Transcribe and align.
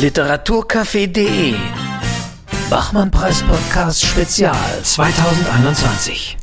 Literaturcafé.de 0.00 1.54
Bachmann-Preis-Podcast 2.68 4.04
Spezial 4.04 4.54
2021. 4.82 6.36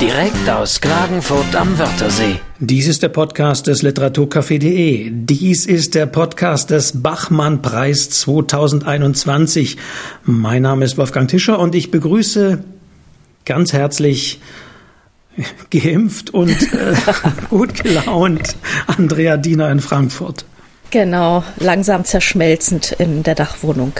Direkt 0.00 0.48
aus 0.48 0.80
Klagenfurt 0.80 1.56
am 1.56 1.76
Wörthersee. 1.80 2.36
Dies 2.60 2.86
ist 2.86 3.02
der 3.02 3.08
Podcast 3.08 3.66
des 3.66 3.82
Literaturcafé.de. 3.82 5.10
Dies 5.12 5.66
ist 5.66 5.96
der 5.96 6.06
Podcast 6.06 6.70
des 6.70 7.02
Bachmann-Preis 7.02 8.10
2021. 8.10 9.78
Mein 10.22 10.62
Name 10.62 10.84
ist 10.84 10.96
Wolfgang 10.96 11.28
Tischer 11.28 11.58
und 11.58 11.74
ich 11.74 11.90
begrüße 11.90 12.62
ganz 13.44 13.72
herzlich 13.72 14.40
geimpft 15.70 16.30
und 16.30 16.50
äh, 16.72 16.94
gut 17.50 17.82
gelaunt 17.82 18.54
Andrea 18.86 19.36
Diener 19.38 19.72
in 19.72 19.80
Frankfurt. 19.80 20.44
Genau, 20.92 21.42
langsam 21.56 22.04
zerschmelzend 22.04 22.92
in 22.92 23.22
der 23.22 23.34
Dachwohnung. 23.34 23.94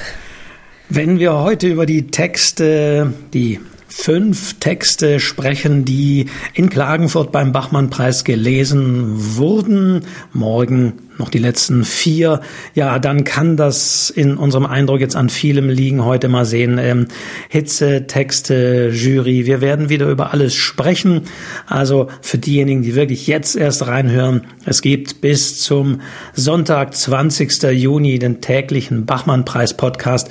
Wenn 0.91 1.19
wir 1.19 1.39
heute 1.39 1.69
über 1.69 1.87
die 1.87 2.09
Texte, 2.09 3.15
die 3.33 3.61
fünf 3.89 4.61
Texte 4.61 5.19
sprechen, 5.19 5.87
die 5.87 6.27
in 6.53 6.69
Klagenfurt 6.69 7.33
beim 7.33 7.51
Bachmann-Preis 7.51 8.25
gelesen 8.25 9.37
wurden. 9.37 10.05
Morgen 10.35 10.95
noch 11.23 11.31
die 11.31 11.39
letzten 11.39 11.85
vier. 11.85 12.41
Ja, 12.75 12.99
dann 12.99 13.23
kann 13.25 13.57
das 13.57 14.11
in 14.11 14.37
unserem 14.37 14.67
Eindruck 14.67 15.01
jetzt 15.01 15.15
an 15.15 15.31
vielem 15.31 15.69
liegen. 15.69 16.05
Heute 16.05 16.29
mal 16.29 16.45
sehen. 16.45 16.79
Ähm, 16.79 17.07
Hitze, 17.49 18.09
Texte, 18.09 18.91
Jury. 18.93 19.47
Wir 19.47 19.61
werden 19.61 19.89
wieder 19.89 20.09
über 20.09 20.33
alles 20.33 20.55
sprechen. 20.55 21.23
Also 21.67 22.09
für 22.21 22.39
diejenigen, 22.39 22.83
die 22.83 22.97
wirklich 22.97 23.29
jetzt 23.29 23.55
erst 23.55 23.87
reinhören, 23.87 24.43
es 24.67 24.83
gibt 24.83 25.21
bis 25.21 25.61
zum 25.61 26.01
Sonntag, 26.35 26.95
20. 26.95 27.63
Juni, 27.71 28.19
den 28.19 28.41
täglichen 28.41 29.07
Bachmann-Preis-Podcast 29.07 30.29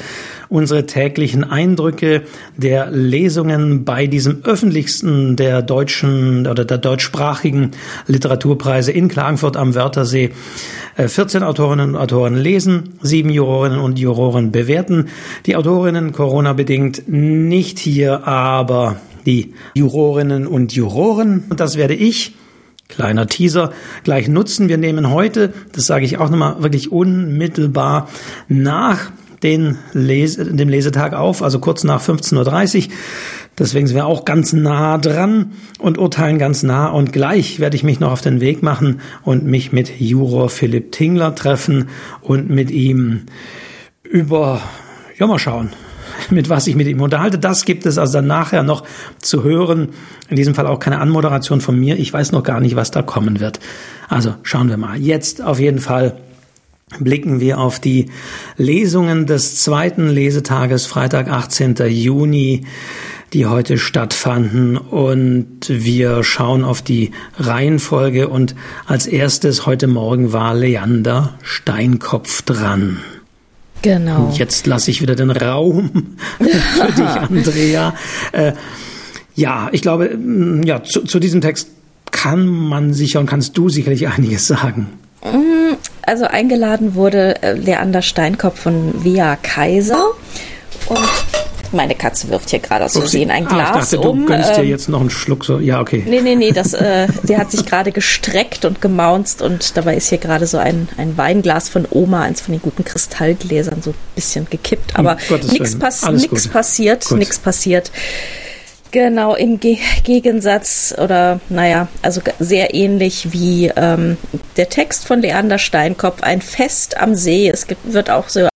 unsere 0.52 0.86
täglichen 0.86 1.50
Eindrücke 1.50 2.24
der 2.58 2.92
Lesungen 2.92 3.86
bei 3.86 4.06
diesem 4.06 4.44
öffentlichsten 4.44 5.38
der 5.38 5.62
deutschen 5.62 6.46
oder 6.46 6.66
der 6.66 6.78
deutschsprachigen 6.78 7.72
Literaturpreise 8.08 8.92
in 8.92 9.08
Klagenfurt 9.08 9.56
am 9.56 9.74
Wörthersee. 9.76 10.32
14 10.96 11.42
äh, 11.42 11.46
Autorinnen 11.46 11.92
und 11.92 11.96
Autoren 11.96 12.36
lesen, 12.36 12.94
sieben 13.02 13.30
Jurorinnen 13.30 13.80
und 13.80 14.00
Juroren 14.00 14.52
bewerten. 14.52 15.08
Die 15.46 15.56
Autorinnen 15.56 16.12
Corona-bedingt 16.12 17.04
nicht 17.08 17.80
hier, 17.80 18.28
aber 18.28 18.98
die 19.26 19.54
Jurorinnen 19.74 20.48
und 20.48 20.74
Juroren. 20.74 21.46
Und 21.50 21.60
das 21.60 21.78
werde 21.78 21.94
ich 21.94 22.36
Kleiner 22.92 23.26
Teaser 23.26 23.72
gleich 24.04 24.28
nutzen. 24.28 24.68
Wir 24.68 24.78
nehmen 24.78 25.10
heute, 25.10 25.54
das 25.72 25.86
sage 25.86 26.04
ich 26.04 26.18
auch 26.18 26.30
nochmal 26.30 26.62
wirklich 26.62 26.92
unmittelbar 26.92 28.10
nach 28.50 29.12
den 29.44 29.78
Lese, 29.94 30.46
dem 30.46 30.70
Lesetag 30.70 31.14
auf, 31.14 31.42
also 31.42 31.60
kurz 31.60 31.84
nach 31.84 32.04
15.30 32.04 32.88
Uhr. 32.88 32.94
Deswegen 33.62 33.86
sind 33.86 33.96
wir 33.96 34.08
auch 34.08 34.26
ganz 34.26 34.54
nah 34.54 34.98
dran 34.98 35.52
und 35.78 36.00
urteilen 36.00 36.40
ganz 36.40 36.64
nah. 36.64 36.88
Und 36.88 37.14
gleich 37.14 37.60
werde 37.60 37.76
ich 37.76 37.84
mich 37.84 38.00
noch 38.00 38.12
auf 38.12 38.22
den 38.22 38.42
Weg 38.42 38.64
machen 38.64 39.02
und 39.22 39.46
mich 39.46 39.72
mit 39.72 40.02
Juror 40.02 40.50
Philipp 40.50 40.92
Tingler 40.92 41.36
treffen 41.36 41.90
und 42.22 42.50
mit 42.50 42.72
ihm 42.72 43.28
über, 44.02 44.64
ja 45.20 45.28
mal 45.28 45.38
schauen, 45.38 45.70
mit 46.32 46.50
was 46.50 46.66
ich 46.66 46.76
mit 46.76 46.88
ihm 46.88 47.02
unterhalte. 47.02 47.38
Das 47.38 47.64
gibt 47.64 47.86
es 47.86 48.00
also 48.00 48.14
dann 48.14 48.26
nachher 48.26 48.64
noch 48.64 48.84
zu 49.20 49.44
hören. 49.44 49.90
In 50.28 50.38
diesem 50.38 50.56
Fall 50.56 50.66
auch 50.66 50.80
keine 50.80 50.98
Anmoderation 50.98 51.62
von 51.62 51.80
mir. 51.80 52.00
Ich 52.00 52.12
weiß 52.12 52.32
noch 52.32 52.42
gar 52.42 52.62
nicht, 52.62 52.76
was 52.76 52.90
da 52.90 53.04
kommen 53.04 53.40
wird. 53.40 53.60
Also 54.10 54.34
schauen 54.42 54.70
wir 54.70 54.78
mal. 54.78 54.98
Jetzt 54.98 55.44
auf 55.44 55.60
jeden 55.60 55.78
Fall 55.78 56.18
blicken 57.00 57.40
wir 57.40 57.60
auf 57.60 57.80
die 57.80 58.10
Lesungen 58.58 59.28
des 59.28 59.62
zweiten 59.62 60.10
Lesetages, 60.10 60.88
Freitag, 60.88 61.30
18. 61.30 61.76
Juni, 61.90 62.66
die 63.34 63.46
heute 63.46 63.78
stattfanden. 63.78 64.78
Und 64.78 65.68
wir 65.68 66.24
schauen 66.24 66.64
auf 66.64 66.82
die 66.82 67.12
Reihenfolge. 67.38 68.28
Und 68.28 68.56
als 68.86 69.08
erstes 69.08 69.66
heute 69.66 69.88
Morgen 69.88 70.34
war 70.34 70.54
Leander 70.54 71.36
Steinkopf 71.42 72.42
dran. 72.42 73.00
Genau. 73.82 74.26
Und 74.26 74.38
jetzt 74.38 74.68
lasse 74.68 74.92
ich 74.92 75.02
wieder 75.02 75.16
den 75.16 75.32
Raum 75.32 76.16
für 76.38 76.92
dich, 76.92 77.00
Andrea. 77.06 77.96
Äh, 78.32 78.54
ja, 79.36 79.70
ich 79.72 79.82
glaube, 79.82 80.18
ja, 80.64 80.84
zu, 80.84 81.02
zu 81.02 81.20
diesem 81.20 81.42
Text 81.42 81.70
kann 82.12 82.46
man 82.46 82.94
sicher 82.94 83.20
und 83.20 83.26
kannst 83.26 83.58
du 83.58 83.70
sicherlich 83.70 84.08
einiges 84.16 84.48
sagen. 84.48 84.88
Mm, 85.24 85.76
also 86.04 86.26
eingeladen 86.26 86.96
wurde 86.96 87.42
äh, 87.42 87.54
Leander 87.54 88.02
Steinkopf 88.02 88.60
von 88.60 89.04
Via 89.04 89.36
Kaiser 89.38 90.12
und 90.88 91.00
meine 91.74 91.96
Katze 91.96 92.30
wirft 92.30 92.50
hier 92.50 92.60
gerade 92.60 92.86
aus 92.86 92.94
Versehen 92.94 93.32
ein 93.32 93.46
Glas 93.46 93.70
ah, 93.72 93.80
ich 93.80 93.90
dachte, 93.90 94.00
um. 94.02 94.22
Du 94.22 94.26
gönnst 94.26 94.56
dir 94.56 94.64
ähm, 94.64 94.70
jetzt 94.70 94.90
noch 94.90 95.02
einen 95.02 95.10
Schluck 95.10 95.46
so. 95.46 95.60
Ja, 95.60 95.80
okay. 95.80 96.04
Nee, 96.08 96.22
nee, 96.22 96.36
nee, 96.36 96.52
das, 96.52 96.74
äh, 96.74 97.08
sie 97.24 97.38
hat 97.38 97.52
sich 97.52 97.66
gerade 97.66 97.92
gestreckt 97.92 98.66
und 98.66 98.82
gemaunzt 98.82 99.42
und 99.42 99.78
dabei 99.78 99.96
ist 99.96 100.10
hier 100.10 100.18
gerade 100.18 100.48
so 100.48 100.58
ein, 100.58 100.88
ein 100.98 101.18
Weinglas 101.18 101.70
von 101.70 101.88
Oma, 101.90 102.22
eins 102.22 102.42
von 102.42 102.54
den 102.54 102.62
guten 102.62 102.84
Kristallgläsern, 102.84 103.82
so 103.82 103.92
ein 103.92 103.96
bisschen 104.16 104.48
gekippt. 104.50 104.98
Aber 104.98 105.18
nichts 105.50 105.78
pass 105.78 106.02
passiert, 106.52 107.12
nichts 107.12 107.40
passiert. 107.40 107.92
Genau, 108.92 109.36
im 109.36 109.60
Ge 109.60 109.78
Gegensatz 110.04 110.94
oder 110.98 111.40
naja, 111.48 111.88
also 112.02 112.22
sehr 112.40 112.74
ähnlich 112.74 113.32
wie 113.32 113.72
ähm, 113.76 114.18
der 114.58 114.68
Text 114.68 115.08
von 115.08 115.22
Leander 115.22 115.60
Steinkopf, 115.60 116.22
ein 116.24 116.42
Fest 116.42 116.98
am 116.98 117.16
See. 117.16 117.50
Es 117.50 117.68
gibt, 117.68 117.94
wird 117.94 118.10
auch 118.10 118.28
so, 118.28 118.50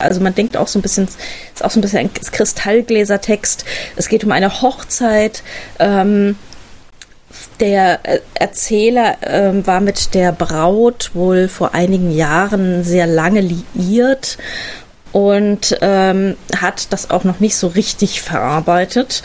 also 0.00 0.20
man 0.20 0.32
denkt 0.32 0.56
auch 0.56 0.68
so 0.68 0.78
ein 0.78 0.82
bisschen, 0.82 1.08
ist 1.52 1.64
auch 1.64 1.72
so 1.72 1.80
ein 1.80 1.82
bisschen 1.82 1.98
ein 1.98 2.12
Kristallgläsertext. 2.12 3.64
Es 3.96 4.08
geht 4.08 4.22
um 4.22 4.30
eine 4.30 4.62
Hochzeit. 4.62 5.42
Ähm, 5.80 6.36
der 7.58 7.98
äh, 8.04 8.20
Erzähler 8.34 9.16
ähm, 9.22 9.66
war 9.66 9.80
mit 9.80 10.14
der 10.14 10.30
Braut 10.30 11.10
wohl 11.14 11.48
vor 11.48 11.74
einigen 11.74 12.12
Jahren 12.12 12.84
sehr 12.84 13.08
lange 13.08 13.40
liiert 13.40 14.38
und 15.10 15.76
ähm, 15.80 16.36
hat 16.56 16.92
das 16.92 17.10
auch 17.10 17.24
noch 17.24 17.40
nicht 17.40 17.56
so 17.56 17.66
richtig 17.66 18.22
verarbeitet 18.22 19.22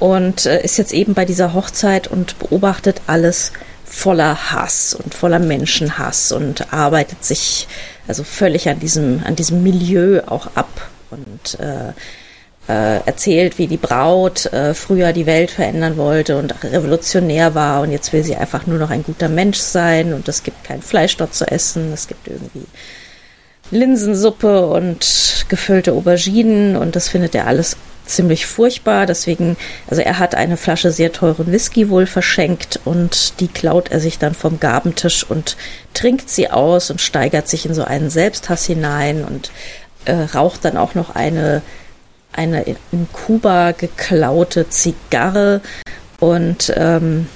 und 0.00 0.44
äh, 0.44 0.60
ist 0.64 0.76
jetzt 0.76 0.92
eben 0.92 1.14
bei 1.14 1.24
dieser 1.24 1.54
Hochzeit 1.54 2.08
und 2.08 2.36
beobachtet 2.40 3.00
alles 3.06 3.52
voller 3.84 4.52
Hass 4.52 4.94
und 4.94 5.14
voller 5.14 5.38
Menschenhass 5.38 6.32
und 6.32 6.72
arbeitet 6.72 7.24
sich 7.24 7.68
also 8.10 8.24
völlig 8.24 8.68
an 8.68 8.80
diesem, 8.80 9.22
an 9.24 9.36
diesem 9.36 9.62
Milieu 9.62 10.20
auch 10.26 10.48
ab 10.56 10.90
und 11.12 11.60
äh, 11.60 11.92
äh, 12.68 13.00
erzählt, 13.06 13.56
wie 13.56 13.68
die 13.68 13.76
Braut 13.76 14.46
äh, 14.46 14.74
früher 14.74 15.12
die 15.12 15.26
Welt 15.26 15.52
verändern 15.52 15.96
wollte 15.96 16.36
und 16.36 16.52
revolutionär 16.64 17.54
war 17.54 17.82
und 17.82 17.92
jetzt 17.92 18.12
will 18.12 18.24
sie 18.24 18.34
einfach 18.34 18.66
nur 18.66 18.78
noch 18.78 18.90
ein 18.90 19.04
guter 19.04 19.28
Mensch 19.28 19.58
sein 19.58 20.12
und 20.12 20.28
es 20.28 20.42
gibt 20.42 20.64
kein 20.64 20.82
Fleisch 20.82 21.16
dort 21.16 21.34
zu 21.34 21.46
essen, 21.46 21.92
es 21.92 22.08
gibt 22.08 22.26
irgendwie 22.26 22.66
Linsensuppe 23.70 24.66
und 24.66 25.46
gefüllte 25.48 25.92
Auberginen 25.92 26.76
und 26.76 26.96
das 26.96 27.08
findet 27.08 27.36
er 27.36 27.46
alles 27.46 27.76
ziemlich 28.10 28.46
furchtbar. 28.46 29.06
Deswegen, 29.06 29.56
also 29.88 30.02
er 30.02 30.18
hat 30.18 30.34
eine 30.34 30.56
Flasche 30.56 30.92
sehr 30.92 31.12
teuren 31.12 31.50
Whisky 31.50 31.88
wohl 31.88 32.06
verschenkt 32.06 32.80
und 32.84 33.40
die 33.40 33.48
klaut 33.48 33.90
er 33.90 34.00
sich 34.00 34.18
dann 34.18 34.34
vom 34.34 34.60
Gabentisch 34.60 35.24
und 35.24 35.56
trinkt 35.94 36.28
sie 36.28 36.50
aus 36.50 36.90
und 36.90 37.00
steigert 37.00 37.48
sich 37.48 37.66
in 37.66 37.74
so 37.74 37.84
einen 37.84 38.10
Selbsthass 38.10 38.66
hinein 38.66 39.24
und 39.24 39.50
äh, 40.04 40.12
raucht 40.12 40.64
dann 40.64 40.76
auch 40.76 40.94
noch 40.94 41.14
eine, 41.14 41.62
eine 42.32 42.62
in 42.62 43.08
Kuba 43.12 43.72
geklaute 43.72 44.68
Zigarre 44.68 45.60
und 46.18 46.72
ähm, 46.76 47.26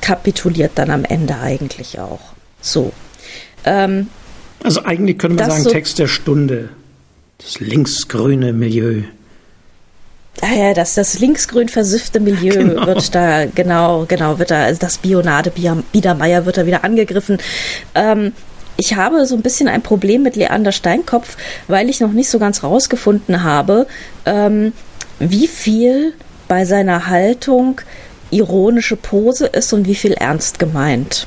kapituliert 0.00 0.72
dann 0.76 0.90
am 0.90 1.04
Ende 1.04 1.36
eigentlich 1.36 1.98
auch. 1.98 2.20
So. 2.60 2.92
Ähm, 3.64 4.08
also 4.62 4.84
eigentlich 4.84 5.18
können 5.18 5.38
wir 5.38 5.46
sagen, 5.46 5.62
so 5.62 5.70
Text 5.70 5.98
der 5.98 6.08
Stunde. 6.08 6.70
Das 7.38 7.60
linksgrüne 7.60 8.52
Milieu. 8.52 9.02
Ah 10.42 10.54
ja, 10.54 10.74
das, 10.74 10.94
das 10.94 11.18
linksgrün 11.18 11.68
versiffte 11.68 12.20
Milieu 12.20 12.52
genau. 12.58 12.86
wird 12.86 13.14
da, 13.14 13.46
genau, 13.46 14.04
genau, 14.06 14.38
wird 14.38 14.50
da, 14.50 14.64
also 14.64 14.80
das 14.80 14.98
Bionade 14.98 15.52
Biedermeier 15.92 16.44
wird 16.44 16.58
da 16.58 16.66
wieder 16.66 16.84
angegriffen. 16.84 17.38
Ähm, 17.94 18.32
ich 18.76 18.94
habe 18.94 19.24
so 19.24 19.34
ein 19.34 19.42
bisschen 19.42 19.68
ein 19.68 19.82
Problem 19.82 20.22
mit 20.22 20.36
Leander 20.36 20.72
Steinkopf, 20.72 21.36
weil 21.66 21.88
ich 21.88 22.00
noch 22.00 22.12
nicht 22.12 22.28
so 22.28 22.38
ganz 22.38 22.62
rausgefunden 22.62 23.42
habe, 23.42 23.86
ähm, 24.26 24.72
wie 25.18 25.46
viel 25.46 26.12
bei 26.48 26.64
seiner 26.64 27.06
Haltung 27.06 27.80
ironische 28.30 28.96
Pose 28.96 29.46
ist 29.46 29.72
und 29.72 29.86
wie 29.86 29.94
viel 29.94 30.12
ernst 30.12 30.58
gemeint. 30.58 31.26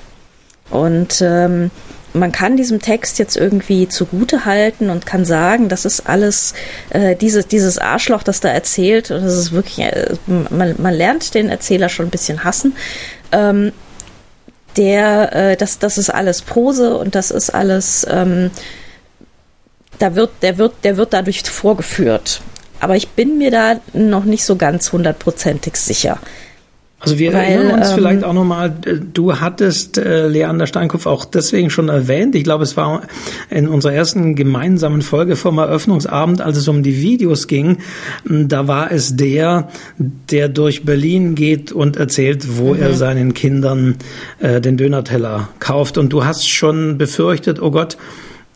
Und 0.70 1.22
ähm, 1.22 1.72
man 2.14 2.32
kann 2.32 2.58
diesem 2.58 2.82
Text 2.82 3.20
jetzt 3.20 3.38
irgendwie 3.38 3.88
zugute 3.88 4.46
halten 4.46 4.90
und 4.90 5.06
kann 5.06 5.26
sagen, 5.26 5.70
das 5.70 5.86
ist 5.86 6.08
alles 6.08 6.54
äh, 6.90 7.16
dieses, 7.16 7.48
dieses 7.48 7.78
Arschloch, 7.78 8.24
das 8.24 8.40
da 8.40 8.50
erzählt, 8.50 9.10
das 9.10 9.34
ist 9.34 9.52
wirklich, 9.52 9.80
äh, 9.80 10.16
man, 10.28 10.76
man 10.78 10.94
lernt 10.94 11.34
den 11.34 11.50
Erzähler 11.50 11.90
schon 11.90 12.08
ein 12.08 12.12
bisschen 12.12 12.44
hassen. 12.44 12.76
Ähm, 13.32 13.72
der, 14.78 15.36
äh, 15.36 15.58
das, 15.58 15.80
das 15.80 15.98
ist 15.98 16.10
alles 16.10 16.42
Prose 16.42 16.98
und 16.98 17.16
das 17.16 17.32
ist 17.32 17.50
alles 17.50 18.06
ähm, 18.10 18.52
da 20.00 20.16
wird, 20.16 20.32
der 20.42 20.58
wird, 20.58 20.74
der 20.84 20.98
wird 20.98 21.14
dadurch 21.14 21.44
vorgeführt. 21.44 22.42
Aber 22.80 22.96
ich 22.96 23.10
bin 23.10 23.38
mir 23.38 23.52
da 23.52 23.80
noch 23.94 24.24
nicht 24.24 24.46
so 24.46 24.56
ganz 24.56 24.92
hundertprozentig 24.92 25.76
sicher. 25.76 26.18
Also 27.02 27.18
wir 27.18 27.32
Weil, 27.32 27.44
erinnern 27.44 27.80
uns 27.80 27.90
ähm, 27.90 27.96
vielleicht 27.96 28.24
auch 28.26 28.34
nochmal, 28.34 28.74
äh, 28.86 28.96
du 29.14 29.40
hattest 29.40 29.98
äh, 29.98 30.28
Leander 30.28 30.68
Steinkopf 30.68 31.06
auch 31.06 31.24
deswegen 31.24 31.70
schon 31.70 31.88
erwähnt. 31.88 32.36
Ich 32.36 32.44
glaube, 32.44 32.66
es 32.66 32.76
war 32.76 33.04
in 33.50 33.70
unserer 33.70 33.94
ersten 33.94 34.36
gemeinsamen 34.36 35.02
Folge 35.02 35.38
vom 35.38 35.60
Eröffnungsabend, 35.60 36.42
als 36.42 36.58
es 36.58 36.68
um 36.68 36.84
die 36.84 37.02
Videos 37.02 37.48
ging. 37.48 37.78
Da 38.26 38.68
war 38.68 38.92
es 38.92 39.16
der, 39.16 39.70
der 39.98 40.50
durch 40.50 40.84
Berlin 40.84 41.36
geht 41.36 41.72
und 41.72 41.96
erzählt, 41.96 42.58
wo 42.58 42.74
mhm. 42.74 42.82
er 42.82 42.94
seinen 42.94 43.34
Kindern 43.34 43.96
äh, 44.40 44.60
den 44.60 44.76
Dönerteller 44.76 45.48
kauft. 45.60 45.98
Und 45.98 46.12
du 46.12 46.26
hast 46.26 46.50
schon 46.50 46.98
befürchtet, 46.98 47.62
oh 47.62 47.72
Gott, 47.72 47.98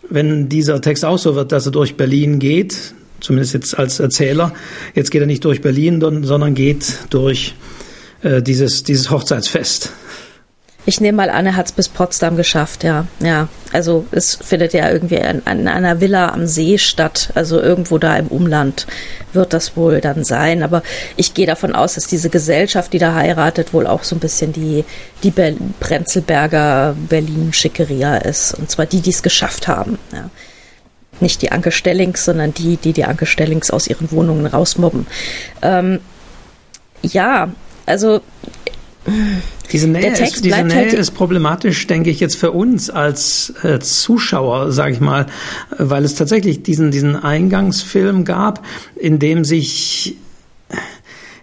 wenn 0.09 0.49
dieser 0.49 0.81
Text 0.81 1.05
auch 1.05 1.17
so 1.17 1.35
wird, 1.35 1.53
dass 1.53 1.65
er 1.65 1.71
durch 1.71 1.95
Berlin 1.95 2.39
geht, 2.39 2.93
zumindest 3.21 3.53
jetzt 3.53 3.79
als 3.79 4.01
Erzähler, 4.01 4.51
jetzt 4.95 5.11
geht 5.11 5.21
er 5.21 5.27
nicht 5.27 5.45
durch 5.45 5.61
Berlin, 5.61 6.01
sondern 6.23 6.55
geht 6.55 6.97
durch 7.09 7.55
äh, 8.23 8.41
dieses, 8.41 8.83
dieses 8.83 9.09
Hochzeitsfest. 9.09 9.91
Ich 10.85 10.99
nehme 10.99 11.15
mal 11.15 11.29
an, 11.29 11.45
er 11.45 11.55
hat 11.55 11.67
es 11.67 11.71
bis 11.71 11.87
Potsdam 11.87 12.35
geschafft, 12.35 12.83
ja. 12.83 13.07
Ja, 13.21 13.47
also 13.71 14.05
es 14.11 14.35
findet 14.35 14.73
ja 14.73 14.91
irgendwie 14.91 15.15
in, 15.15 15.41
in, 15.49 15.67
einer 15.69 16.01
Villa 16.01 16.33
am 16.33 16.45
See 16.45 16.77
statt, 16.77 17.29
also 17.35 17.61
irgendwo 17.61 17.97
da 17.97 18.17
im 18.17 18.27
Umland 18.27 18.85
wird 19.31 19.53
das 19.53 19.77
wohl 19.77 20.01
dann 20.01 20.25
sein. 20.25 20.61
Aber 20.61 20.83
ich 21.15 21.33
gehe 21.33 21.45
davon 21.45 21.73
aus, 21.73 21.95
dass 21.95 22.07
diese 22.07 22.29
Gesellschaft, 22.29 22.91
die 22.91 22.99
da 22.99 23.13
heiratet, 23.15 23.73
wohl 23.73 23.87
auch 23.87 24.03
so 24.03 24.17
ein 24.17 24.19
bisschen 24.19 24.51
die, 24.51 24.83
die 25.23 25.31
Ber 25.31 25.53
Brenzelberger 25.79 26.97
Berlin-Schickeria 27.07 28.17
ist. 28.17 28.53
Und 28.53 28.69
zwar 28.69 28.85
die, 28.85 28.99
die 28.99 29.11
es 29.11 29.23
geschafft 29.23 29.69
haben. 29.69 29.99
Ja. 30.11 30.29
Nicht 31.21 31.41
die 31.41 31.51
Anke 31.53 31.71
Stellings, 31.71 32.25
sondern 32.25 32.53
die, 32.53 32.75
die 32.75 32.91
die 32.91 33.05
Anke 33.05 33.25
Stellings 33.25 33.71
aus 33.71 33.87
ihren 33.87 34.11
Wohnungen 34.11 34.47
rausmobben. 34.47 35.07
Ähm, 35.61 36.01
ja, 37.01 37.49
also 37.85 38.21
diese 39.71 39.87
Nähe, 39.87 40.11
ist, 40.11 40.45
diese 40.45 40.63
Nähe 40.63 40.75
halt 40.75 40.93
ist 40.93 41.11
problematisch, 41.11 41.87
denke 41.87 42.09
ich, 42.09 42.19
jetzt 42.19 42.35
für 42.35 42.51
uns 42.51 42.89
als 42.89 43.53
äh, 43.63 43.79
Zuschauer, 43.79 44.71
sage 44.71 44.93
ich 44.93 44.99
mal, 44.99 45.25
weil 45.77 46.05
es 46.05 46.15
tatsächlich 46.15 46.63
diesen, 46.63 46.91
diesen 46.91 47.15
Eingangsfilm 47.15 48.23
gab, 48.23 48.63
in 48.95 49.19
dem 49.19 49.43
sich 49.43 50.17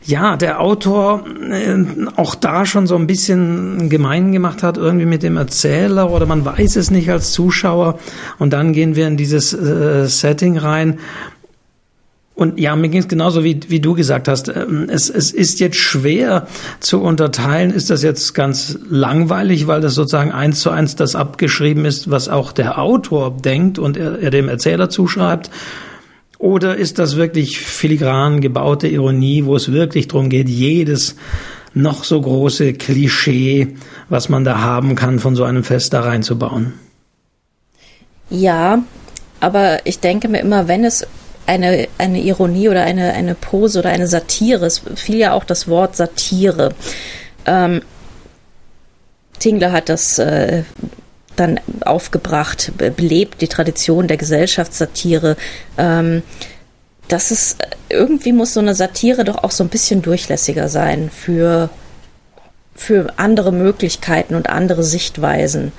ja, 0.02 0.36
der 0.36 0.60
Autor 0.60 1.24
äh, 1.50 1.76
auch 2.16 2.34
da 2.34 2.64
schon 2.66 2.86
so 2.86 2.96
ein 2.96 3.06
bisschen 3.06 3.88
gemein 3.90 4.32
gemacht 4.32 4.62
hat, 4.62 4.76
irgendwie 4.76 5.06
mit 5.06 5.22
dem 5.22 5.36
Erzähler 5.36 6.10
oder 6.10 6.26
man 6.26 6.44
weiß 6.44 6.76
es 6.76 6.90
nicht 6.90 7.10
als 7.10 7.32
Zuschauer. 7.32 7.98
Und 8.38 8.52
dann 8.52 8.72
gehen 8.72 8.96
wir 8.96 9.06
in 9.06 9.16
dieses 9.16 9.52
äh, 9.52 10.06
Setting 10.08 10.56
rein 10.56 10.98
und 12.34 12.58
ja, 12.58 12.74
mir 12.74 12.88
ging 12.88 13.00
es 13.00 13.08
genauso, 13.08 13.44
wie, 13.44 13.60
wie 13.68 13.80
du 13.80 13.94
gesagt 13.94 14.26
hast. 14.26 14.48
Ähm, 14.48 14.88
es, 14.90 15.10
es 15.10 15.30
ist 15.30 15.60
jetzt 15.60 15.76
schwer 15.76 16.46
zu 16.80 17.02
unterteilen. 17.02 17.70
Ist 17.70 17.90
das 17.90 18.02
jetzt 18.02 18.32
ganz 18.32 18.78
langweilig, 18.88 19.66
weil 19.66 19.82
das 19.82 19.94
sozusagen 19.94 20.32
eins 20.32 20.60
zu 20.60 20.70
eins 20.70 20.96
das 20.96 21.14
abgeschrieben 21.14 21.84
ist, 21.84 22.10
was 22.10 22.28
auch 22.28 22.52
der 22.52 22.78
Autor 22.78 23.36
denkt 23.36 23.78
und 23.78 23.96
er, 23.96 24.20
er 24.20 24.30
dem 24.30 24.48
Erzähler 24.48 24.88
zuschreibt? 24.88 25.50
Oder 26.38 26.76
ist 26.76 26.98
das 26.98 27.16
wirklich 27.16 27.60
filigran 27.60 28.40
gebaute 28.40 28.88
Ironie, 28.88 29.44
wo 29.44 29.56
es 29.56 29.72
wirklich 29.72 30.08
darum 30.08 30.30
geht, 30.30 30.48
jedes 30.48 31.16
noch 31.74 32.04
so 32.04 32.18
große 32.18 32.72
Klischee, 32.72 33.76
was 34.08 34.30
man 34.30 34.44
da 34.44 34.60
haben 34.60 34.94
kann, 34.94 35.18
von 35.18 35.36
so 35.36 35.44
einem 35.44 35.62
Fest 35.62 35.92
da 35.92 36.00
reinzubauen? 36.00 36.72
Ja, 38.30 38.82
aber 39.40 39.84
ich 39.84 40.00
denke 40.00 40.28
mir 40.28 40.40
immer, 40.40 40.68
wenn 40.68 40.84
es 40.84 41.06
eine, 41.50 41.88
eine 41.98 42.20
Ironie 42.20 42.68
oder 42.68 42.84
eine, 42.84 43.12
eine 43.12 43.34
Pose 43.34 43.80
oder 43.80 43.90
eine 43.90 44.06
Satire. 44.06 44.66
Es 44.66 44.82
fiel 44.94 45.16
ja 45.16 45.32
auch 45.32 45.42
das 45.42 45.66
Wort 45.66 45.96
Satire. 45.96 46.74
Ähm, 47.44 47.82
Tingler 49.40 49.72
hat 49.72 49.88
das 49.88 50.18
äh, 50.20 50.62
dann 51.34 51.58
aufgebracht, 51.80 52.72
belebt 52.76 53.40
die 53.40 53.48
Tradition 53.48 54.06
der 54.06 54.16
Gesellschaftssatire. 54.16 55.36
Ähm, 55.76 56.22
das 57.08 57.32
ist, 57.32 57.58
irgendwie 57.88 58.32
muss 58.32 58.54
so 58.54 58.60
eine 58.60 58.76
Satire 58.76 59.24
doch 59.24 59.42
auch 59.42 59.50
so 59.50 59.64
ein 59.64 59.70
bisschen 59.70 60.02
durchlässiger 60.02 60.68
sein 60.68 61.10
für, 61.10 61.68
für 62.76 63.14
andere 63.16 63.50
Möglichkeiten 63.50 64.36
und 64.36 64.48
andere 64.48 64.84
Sichtweisen. 64.84 65.72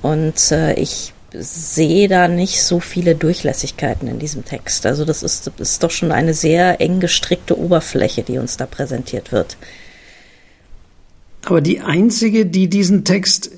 Und 0.00 0.50
äh, 0.50 0.72
ich 0.74 1.12
sehe 1.32 2.08
da 2.08 2.28
nicht 2.28 2.62
so 2.62 2.80
viele 2.80 3.14
Durchlässigkeiten 3.14 4.08
in 4.08 4.18
diesem 4.18 4.44
Text. 4.44 4.86
Also 4.86 5.04
das 5.04 5.22
ist, 5.22 5.50
das 5.58 5.70
ist 5.72 5.82
doch 5.82 5.90
schon 5.90 6.12
eine 6.12 6.34
sehr 6.34 6.80
eng 6.80 7.00
gestrickte 7.00 7.58
Oberfläche, 7.58 8.22
die 8.22 8.38
uns 8.38 8.56
da 8.56 8.66
präsentiert 8.66 9.32
wird. 9.32 9.56
Aber 11.46 11.60
die 11.60 11.80
einzige, 11.80 12.46
die 12.46 12.68
diesen 12.68 13.04
Text 13.04 13.50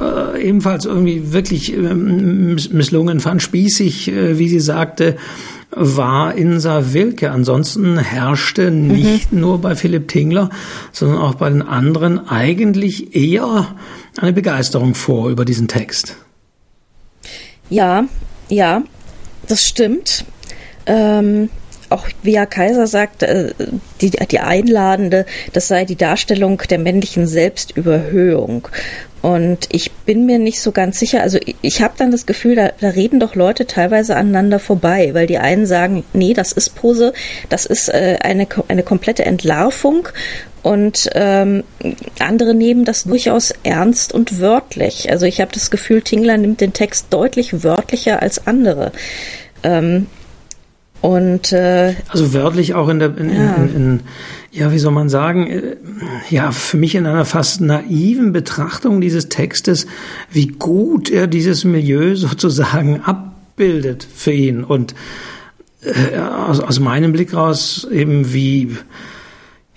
äh, 0.00 0.42
ebenfalls 0.42 0.84
irgendwie 0.84 1.32
wirklich 1.32 1.72
äh, 1.72 1.94
misslungen 1.94 3.20
fand, 3.20 3.42
spießig, 3.42 4.08
äh, 4.08 4.38
wie 4.38 4.48
sie 4.48 4.60
sagte, 4.60 5.16
war 5.70 6.34
Insa 6.34 6.92
Wilke. 6.92 7.30
Ansonsten 7.30 7.98
herrschte 7.98 8.70
nicht 8.70 9.32
mhm. 9.32 9.40
nur 9.40 9.58
bei 9.60 9.76
Philipp 9.76 10.08
Tingler, 10.08 10.50
sondern 10.92 11.18
auch 11.18 11.34
bei 11.34 11.48
den 11.50 11.62
anderen 11.62 12.28
eigentlich 12.28 13.14
eher 13.14 13.76
eine 14.18 14.32
Begeisterung 14.32 14.94
vor 14.94 15.28
über 15.30 15.44
diesen 15.44 15.68
Text. 15.68 16.16
Ja, 17.70 18.04
ja, 18.48 18.82
das 19.48 19.64
stimmt. 19.64 20.24
Ähm, 20.86 21.48
auch 21.88 22.06
Via 22.22 22.46
Kaiser 22.46 22.86
sagt, 22.86 23.22
äh, 23.22 23.52
die, 24.00 24.10
die 24.10 24.40
Einladende, 24.40 25.26
das 25.52 25.68
sei 25.68 25.84
die 25.84 25.96
Darstellung 25.96 26.62
der 26.70 26.78
männlichen 26.78 27.26
Selbstüberhöhung. 27.26 28.68
Und 29.22 29.68
ich 29.70 29.92
bin 29.92 30.24
mir 30.24 30.38
nicht 30.38 30.60
so 30.60 30.72
ganz 30.72 30.98
sicher, 30.98 31.20
also 31.20 31.38
ich, 31.44 31.56
ich 31.60 31.82
habe 31.82 31.94
dann 31.98 32.10
das 32.10 32.24
Gefühl, 32.24 32.54
da, 32.54 32.70
da 32.80 32.88
reden 32.88 33.20
doch 33.20 33.34
Leute 33.34 33.66
teilweise 33.66 34.16
aneinander 34.16 34.58
vorbei, 34.58 35.10
weil 35.12 35.26
die 35.26 35.38
einen 35.38 35.66
sagen, 35.66 36.04
nee, 36.14 36.32
das 36.32 36.52
ist 36.52 36.74
Pose, 36.74 37.12
das 37.50 37.66
ist 37.66 37.88
äh, 37.88 38.18
eine, 38.22 38.46
eine 38.68 38.82
komplette 38.82 39.26
Entlarvung 39.26 40.08
und 40.62 41.08
ähm, 41.14 41.62
andere 42.18 42.54
nehmen 42.54 42.84
das 42.84 43.04
durchaus 43.04 43.52
ernst 43.62 44.12
und 44.12 44.40
wörtlich. 44.40 45.10
Also 45.10 45.26
ich 45.26 45.40
habe 45.40 45.50
das 45.52 45.70
Gefühl, 45.70 46.02
Tingler 46.02 46.36
nimmt 46.36 46.60
den 46.60 46.72
Text 46.72 47.06
deutlich 47.10 47.62
wörtlicher 47.64 48.20
als 48.20 48.46
andere. 48.46 48.92
Ähm, 49.62 50.06
und 51.00 51.52
äh, 51.52 51.94
also 52.08 52.34
wörtlich 52.34 52.74
auch 52.74 52.88
in 52.88 52.98
der 52.98 53.16
in, 53.16 53.34
ja. 53.34 53.54
In, 53.54 53.74
in, 53.74 54.00
ja 54.52 54.70
wie 54.70 54.78
soll 54.78 54.92
man 54.92 55.08
sagen 55.08 55.46
äh, 55.46 55.76
ja 56.28 56.52
für 56.52 56.76
mich 56.76 56.94
in 56.94 57.06
einer 57.06 57.24
fast 57.24 57.62
naiven 57.62 58.32
Betrachtung 58.32 59.00
dieses 59.00 59.30
Textes 59.30 59.86
wie 60.30 60.48
gut 60.48 61.08
er 61.10 61.26
dieses 61.26 61.64
Milieu 61.64 62.14
sozusagen 62.16 63.00
abbildet 63.00 64.06
für 64.14 64.32
ihn 64.32 64.62
und 64.62 64.94
äh, 65.82 66.18
aus, 66.18 66.60
aus 66.60 66.80
meinem 66.80 67.12
Blick 67.12 67.32
raus 67.32 67.88
eben 67.90 68.34
wie 68.34 68.76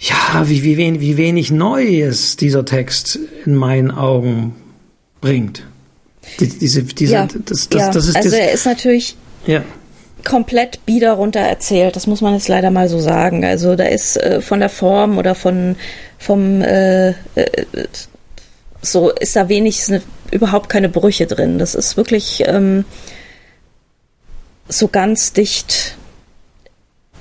ja, 0.03 0.49
wie, 0.49 0.63
wie, 0.63 0.75
wenig, 0.75 1.01
wie 1.01 1.17
wenig 1.17 1.51
Neues 1.51 2.35
dieser 2.35 2.65
Text 2.65 3.19
in 3.45 3.55
meinen 3.55 3.89
Augen 3.89 4.53
bringt. 5.21 5.63
Die, 6.39 6.47
diese, 6.47 6.83
diese, 6.83 7.13
ja, 7.13 7.25
das, 7.27 7.69
das, 7.69 7.81
ja. 7.81 7.91
das 7.91 8.07
ist 8.07 8.15
also 8.15 8.35
er 8.35 8.51
ist 8.51 8.65
natürlich 8.65 9.15
ja. 9.45 9.63
komplett 10.25 10.85
bieder 10.85 11.13
runter 11.13 11.39
erzählt, 11.39 11.95
das 11.95 12.07
muss 12.07 12.21
man 12.21 12.33
jetzt 12.33 12.49
leider 12.49 12.69
mal 12.69 12.89
so 12.89 12.99
sagen. 12.99 13.45
Also 13.45 13.75
da 13.75 13.85
ist 13.85 14.17
äh, 14.17 14.41
von 14.41 14.59
der 14.59 14.69
Form 14.69 15.17
oder 15.17 15.35
von 15.35 15.77
vom 16.17 16.61
äh, 16.61 17.09
äh, 17.09 17.13
so 18.81 19.09
ist 19.09 19.37
da 19.37 19.47
wenig, 19.47 19.87
ne, 19.87 20.01
überhaupt 20.31 20.67
keine 20.67 20.89
Brüche 20.89 21.27
drin. 21.27 21.59
Das 21.59 21.75
ist 21.75 21.95
wirklich 21.95 22.43
ähm, 22.45 22.83
so 24.67 24.89
ganz 24.89 25.31
dicht 25.31 25.95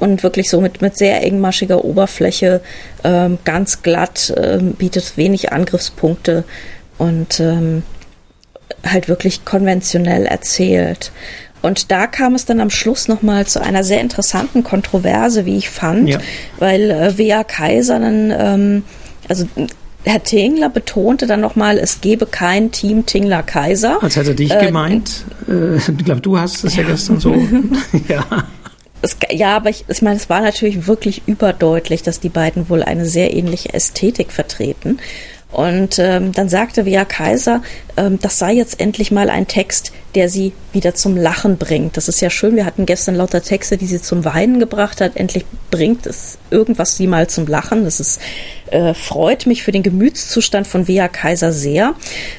und 0.03 0.25
wirklich 0.25 0.51
so 0.51 0.61
mit, 0.61 0.83
mit 0.83 0.97
sehr 0.97 1.23
engmaschiger 1.23 1.85
Oberfläche, 1.85 2.61
ähm, 3.05 3.39
ganz 3.45 3.83
glatt, 3.83 4.35
ähm, 4.37 4.73
bietet 4.73 5.17
wenig 5.17 5.53
Angriffspunkte 5.53 6.43
und 6.99 7.39
ähm, 7.39 7.85
halt 8.85 9.09
wirklich 9.09 9.45
konventionell 9.45 10.27
erzählt. 10.27 11.13
Und 11.63 11.93
da 11.93 12.09
kam 12.09 12.35
es 12.35 12.45
dann 12.45 12.59
am 12.59 12.71
Schluss 12.71 13.07
nochmal 13.07 13.47
zu 13.47 13.63
einer 13.63 13.85
sehr 13.85 14.01
interessanten 14.01 14.65
Kontroverse, 14.65 15.47
wie 15.47 15.57
ich 15.57 15.71
fand, 15.71 16.09
ja. 16.09 16.19
weil 16.59 16.91
äh, 16.91 17.17
Wea 17.17 17.45
Kaiser 17.45 18.01
dann, 18.01 18.35
ähm, 18.37 18.85
also 19.29 19.47
Herr 20.03 20.25
Tingler 20.25 20.69
betonte 20.69 21.29
dann 21.29 21.41
nochmal, 21.41 21.79
es 21.79 22.01
gebe 22.01 22.27
kein 22.27 22.73
Team 22.73 23.07
Tingler 23.07 23.45
Kaiser. 23.45 24.03
Als 24.03 24.17
hätte 24.17 24.31
er 24.31 24.35
dich 24.35 24.51
äh, 24.51 24.67
gemeint. 24.67 25.23
Äh, 25.49 25.77
ich 25.77 26.05
glaube, 26.05 26.23
du 26.23 26.41
hast 26.41 26.65
es 26.65 26.75
ja. 26.75 26.83
ja 26.83 26.89
gestern 26.89 27.21
so. 27.21 27.33
ja 28.09 28.25
es, 29.03 29.17
ja, 29.31 29.57
aber 29.57 29.71
ich, 29.71 29.85
ich 29.89 30.03
meine, 30.03 30.17
es 30.17 30.31
war 30.31 30.41
natürlich 30.41 30.87
wirklich 30.87 31.23
überdeutlich, 31.27 32.03
dass 32.03 32.21
die 32.21 32.29
beiden 32.29 32.69
wohl 32.69 32.83
eine 32.83 33.05
sehr 33.05 33.35
ähnliche 33.35 33.75
Ästhetik 33.75 34.33
vertreten. 34.33 34.99
Und 35.53 35.99
ähm, 35.99 36.33
dann 36.33 36.49
sagte 36.49 36.87
Via 36.87 37.05
Kaiser, 37.05 37.63
ähm, 37.99 38.19
das 38.21 38.39
sei 38.39 38.55
jetzt 38.55 38.81
endlich 38.81 39.13
mal 39.13 39.29
ein 39.29 39.47
Text, 39.47 39.93
der 40.15 40.29
sie 40.29 40.53
wieder 40.73 40.95
zum 40.95 41.17
Lachen 41.17 41.59
bringt. 41.59 41.97
Das 41.97 42.09
ist 42.09 42.21
ja 42.21 42.31
schön. 42.31 42.57
Wir 42.57 42.65
hatten 42.65 42.87
gestern 42.87 43.15
lauter 43.15 43.43
Texte, 43.43 43.77
die 43.77 43.87
sie 43.87 44.01
zum 44.01 44.25
Weinen 44.25 44.59
gebracht 44.59 45.01
hat. 45.03 45.17
Endlich 45.17 45.45
bringt 45.71 46.07
es 46.07 46.39
irgendwas 46.51 46.97
sie 46.97 47.07
mal 47.07 47.29
zum 47.29 47.47
Lachen. 47.47 47.85
Das 47.85 48.01
ist, 48.01 48.21
äh, 48.71 48.95
freut 48.95 49.47
mich 49.47 49.63
für 49.63 49.73
den 49.73 49.83
Gemütszustand 49.83 50.67
von 50.67 50.89
Via 50.89 51.09
Kaiser 51.09 51.53
sehr. 51.53 51.95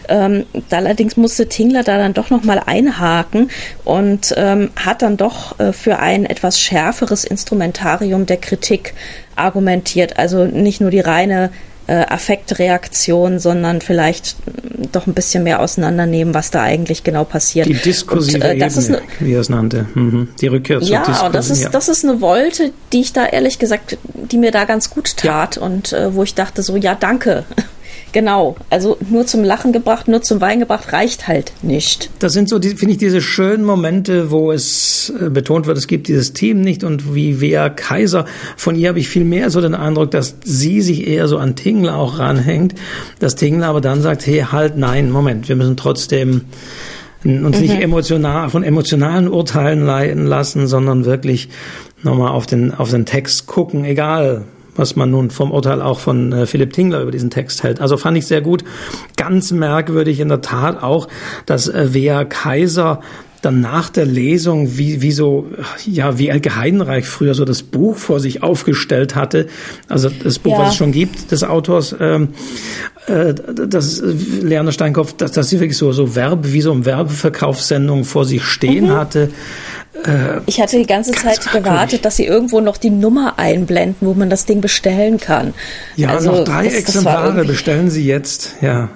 Ähm, 0.07 0.45
allerdings 0.71 1.15
musste 1.15 1.47
Tingler 1.47 1.83
da 1.83 1.97
dann 1.97 2.13
doch 2.15 2.31
noch 2.31 2.43
mal 2.43 2.61
einhaken 2.65 3.51
und 3.83 4.33
ähm, 4.37 4.71
hat 4.75 5.03
dann 5.03 5.17
doch 5.17 5.59
äh, 5.59 5.71
für 5.71 5.99
ein 5.99 6.25
etwas 6.25 6.59
schärferes 6.59 7.25
Instrumentarium 7.25 8.25
der 8.25 8.37
Kritik 8.37 8.95
argumentiert. 9.35 10.17
Also 10.17 10.45
nicht 10.45 10.81
nur 10.81 10.89
die 10.89 10.99
reine 10.99 11.51
äh, 11.87 12.05
Affektreaktion, 12.07 13.39
sondern 13.39 13.81
vielleicht 13.81 14.35
doch 14.91 15.07
ein 15.07 15.13
bisschen 15.13 15.43
mehr 15.43 15.59
auseinandernehmen, 15.59 16.33
was 16.33 16.51
da 16.51 16.61
eigentlich 16.61 17.03
genau 17.03 17.23
passiert. 17.23 17.67
Die 17.67 17.73
diskursive 17.73 18.37
und, 18.37 18.43
äh, 18.43 18.57
das 18.57 18.77
Ebene, 18.77 18.97
ist 18.97 19.03
eine, 19.19 19.27
wie 19.27 19.33
er 19.33 19.41
es 19.41 19.49
nannte. 19.49 19.85
Mhm. 19.93 20.29
Die 20.39 20.47
Rückkehr 20.47 20.79
zur 20.79 20.89
ja, 20.89 20.99
Diskursive. 20.99 21.21
Ja, 21.21 21.27
und 21.27 21.35
das 21.35 21.49
ist, 21.49 21.69
das 21.71 21.89
ist 21.89 22.03
eine 22.05 22.21
Wolte, 22.21 22.71
die 22.91 23.01
ich 23.01 23.13
da 23.13 23.25
ehrlich 23.25 23.59
gesagt, 23.59 23.97
die 24.13 24.37
mir 24.37 24.51
da 24.51 24.65
ganz 24.65 24.89
gut 24.89 25.17
tat 25.17 25.57
ja. 25.57 25.61
und 25.61 25.93
äh, 25.93 26.13
wo 26.13 26.23
ich 26.23 26.35
dachte 26.35 26.61
so, 26.63 26.75
ja, 26.75 26.95
danke. 26.95 27.43
Genau, 28.13 28.55
also 28.69 28.95
nur 29.09 29.25
zum 29.25 29.43
Lachen 29.43 29.73
gebracht, 29.73 30.07
nur 30.07 30.21
zum 30.21 30.39
Wein 30.39 30.59
gebracht, 30.59 30.93
reicht 30.93 31.27
halt 31.27 31.51
nicht. 31.63 32.11
Das 32.19 32.31
sind 32.31 32.47
so, 32.47 32.61
finde 32.61 32.91
ich, 32.91 32.99
diese 32.99 33.21
schönen 33.21 33.65
Momente, 33.65 34.29
wo 34.29 34.51
es 34.51 35.11
äh, 35.19 35.31
betont 35.31 35.65
wird, 35.65 35.79
es 35.79 35.87
gibt 35.87 36.07
dieses 36.07 36.31
Team 36.31 36.61
nicht 36.61 36.83
und 36.83 37.15
wie 37.15 37.41
Wea 37.41 37.69
Kaiser, 37.69 38.25
von 38.55 38.75
ihr 38.75 38.89
habe 38.89 38.99
ich 38.99 39.09
viel 39.09 39.25
mehr 39.25 39.49
so 39.49 39.61
den 39.61 39.73
Eindruck, 39.73 40.11
dass 40.11 40.35
sie 40.43 40.81
sich 40.81 41.07
eher 41.07 41.27
so 41.27 41.39
an 41.39 41.55
Tingler 41.55 41.97
auch 41.97 42.19
ranhängt, 42.19 42.75
dass 43.19 43.35
Tingler 43.35 43.65
aber 43.65 43.81
dann 43.81 44.03
sagt, 44.03 44.27
hey, 44.27 44.45
halt, 44.51 44.77
nein, 44.77 45.09
Moment, 45.09 45.49
wir 45.49 45.55
müssen 45.55 45.75
trotzdem 45.75 46.41
uns 47.23 47.57
mhm. 47.57 47.61
nicht 47.63 47.81
emotional, 47.81 48.51
von 48.51 48.61
emotionalen 48.61 49.27
Urteilen 49.27 49.87
leiten 49.87 50.27
lassen, 50.27 50.67
sondern 50.67 51.05
wirklich 51.05 51.49
nochmal 52.03 52.29
auf 52.29 52.45
den, 52.45 52.75
auf 52.75 52.91
den 52.91 53.05
Text 53.05 53.47
gucken, 53.47 53.85
egal 53.85 54.43
was 54.75 54.95
man 54.95 55.11
nun 55.11 55.29
vom 55.29 55.51
Urteil 55.51 55.81
auch 55.81 55.99
von 55.99 56.31
äh, 56.31 56.45
Philipp 56.45 56.73
Tingler 56.73 57.01
über 57.01 57.11
diesen 57.11 57.29
Text 57.29 57.63
hält. 57.63 57.81
Also 57.81 57.97
fand 57.97 58.17
ich 58.17 58.27
sehr 58.27 58.41
gut. 58.41 58.63
Ganz 59.17 59.51
merkwürdig 59.51 60.19
in 60.19 60.29
der 60.29 60.41
Tat 60.41 60.81
auch, 60.81 61.07
dass 61.45 61.67
äh, 61.67 61.93
Wea 61.93 62.25
Kaiser 62.25 63.01
dann 63.43 63.59
nach 63.59 63.89
der 63.89 64.05
Lesung, 64.05 64.77
wie, 64.77 65.01
wie 65.01 65.11
so, 65.11 65.47
ja, 65.85 66.17
wie 66.17 66.29
Elke 66.29 66.55
Heidenreich 66.55 67.05
früher 67.05 67.33
so 67.33 67.43
das 67.43 67.61
Buch 67.61 67.97
vor 67.97 68.21
sich 68.21 68.41
aufgestellt 68.41 69.15
hatte, 69.15 69.47
also 69.89 70.09
das 70.09 70.39
Buch, 70.39 70.53
ja. 70.53 70.59
was 70.59 70.69
es 70.69 70.75
schon 70.77 70.93
gibt, 70.93 71.29
des 71.31 71.43
Autors, 71.43 71.93
ähm, 71.99 72.29
äh, 73.07 73.33
das 73.67 74.01
Lerner 74.01 74.71
Steinkopf, 74.71 75.13
dass, 75.13 75.33
dass 75.33 75.49
sie 75.49 75.59
wirklich 75.59 75.77
so, 75.77 75.91
so 75.91 76.15
Werbe, 76.15 76.53
wie 76.53 76.61
so 76.61 76.71
eine 76.71 76.85
Werbeverkaufssendung 76.85 78.05
vor 78.05 78.23
sich 78.23 78.43
stehen 78.43 78.85
mhm. 78.85 78.91
hatte. 78.91 79.29
Äh, 79.93 80.41
ich 80.45 80.59
hatte 80.59 80.77
die 80.77 80.87
ganze 80.87 81.11
Zeit 81.11 81.39
gewartet, 81.51 82.05
dass 82.05 82.15
sie 82.15 82.25
irgendwo 82.25 82.61
noch 82.61 82.77
die 82.77 82.89
Nummer 82.89 83.37
einblenden, 83.37 84.07
wo 84.07 84.13
man 84.13 84.29
das 84.29 84.45
Ding 84.45 84.61
bestellen 84.61 85.19
kann. 85.19 85.53
Ja, 85.95 86.09
also, 86.09 86.31
noch 86.31 86.43
drei 86.43 86.65
das, 86.65 86.73
Exemplare 86.73 87.37
das 87.37 87.47
bestellen 87.47 87.89
Sie 87.89 88.05
jetzt, 88.05 88.53
ja. 88.61 88.89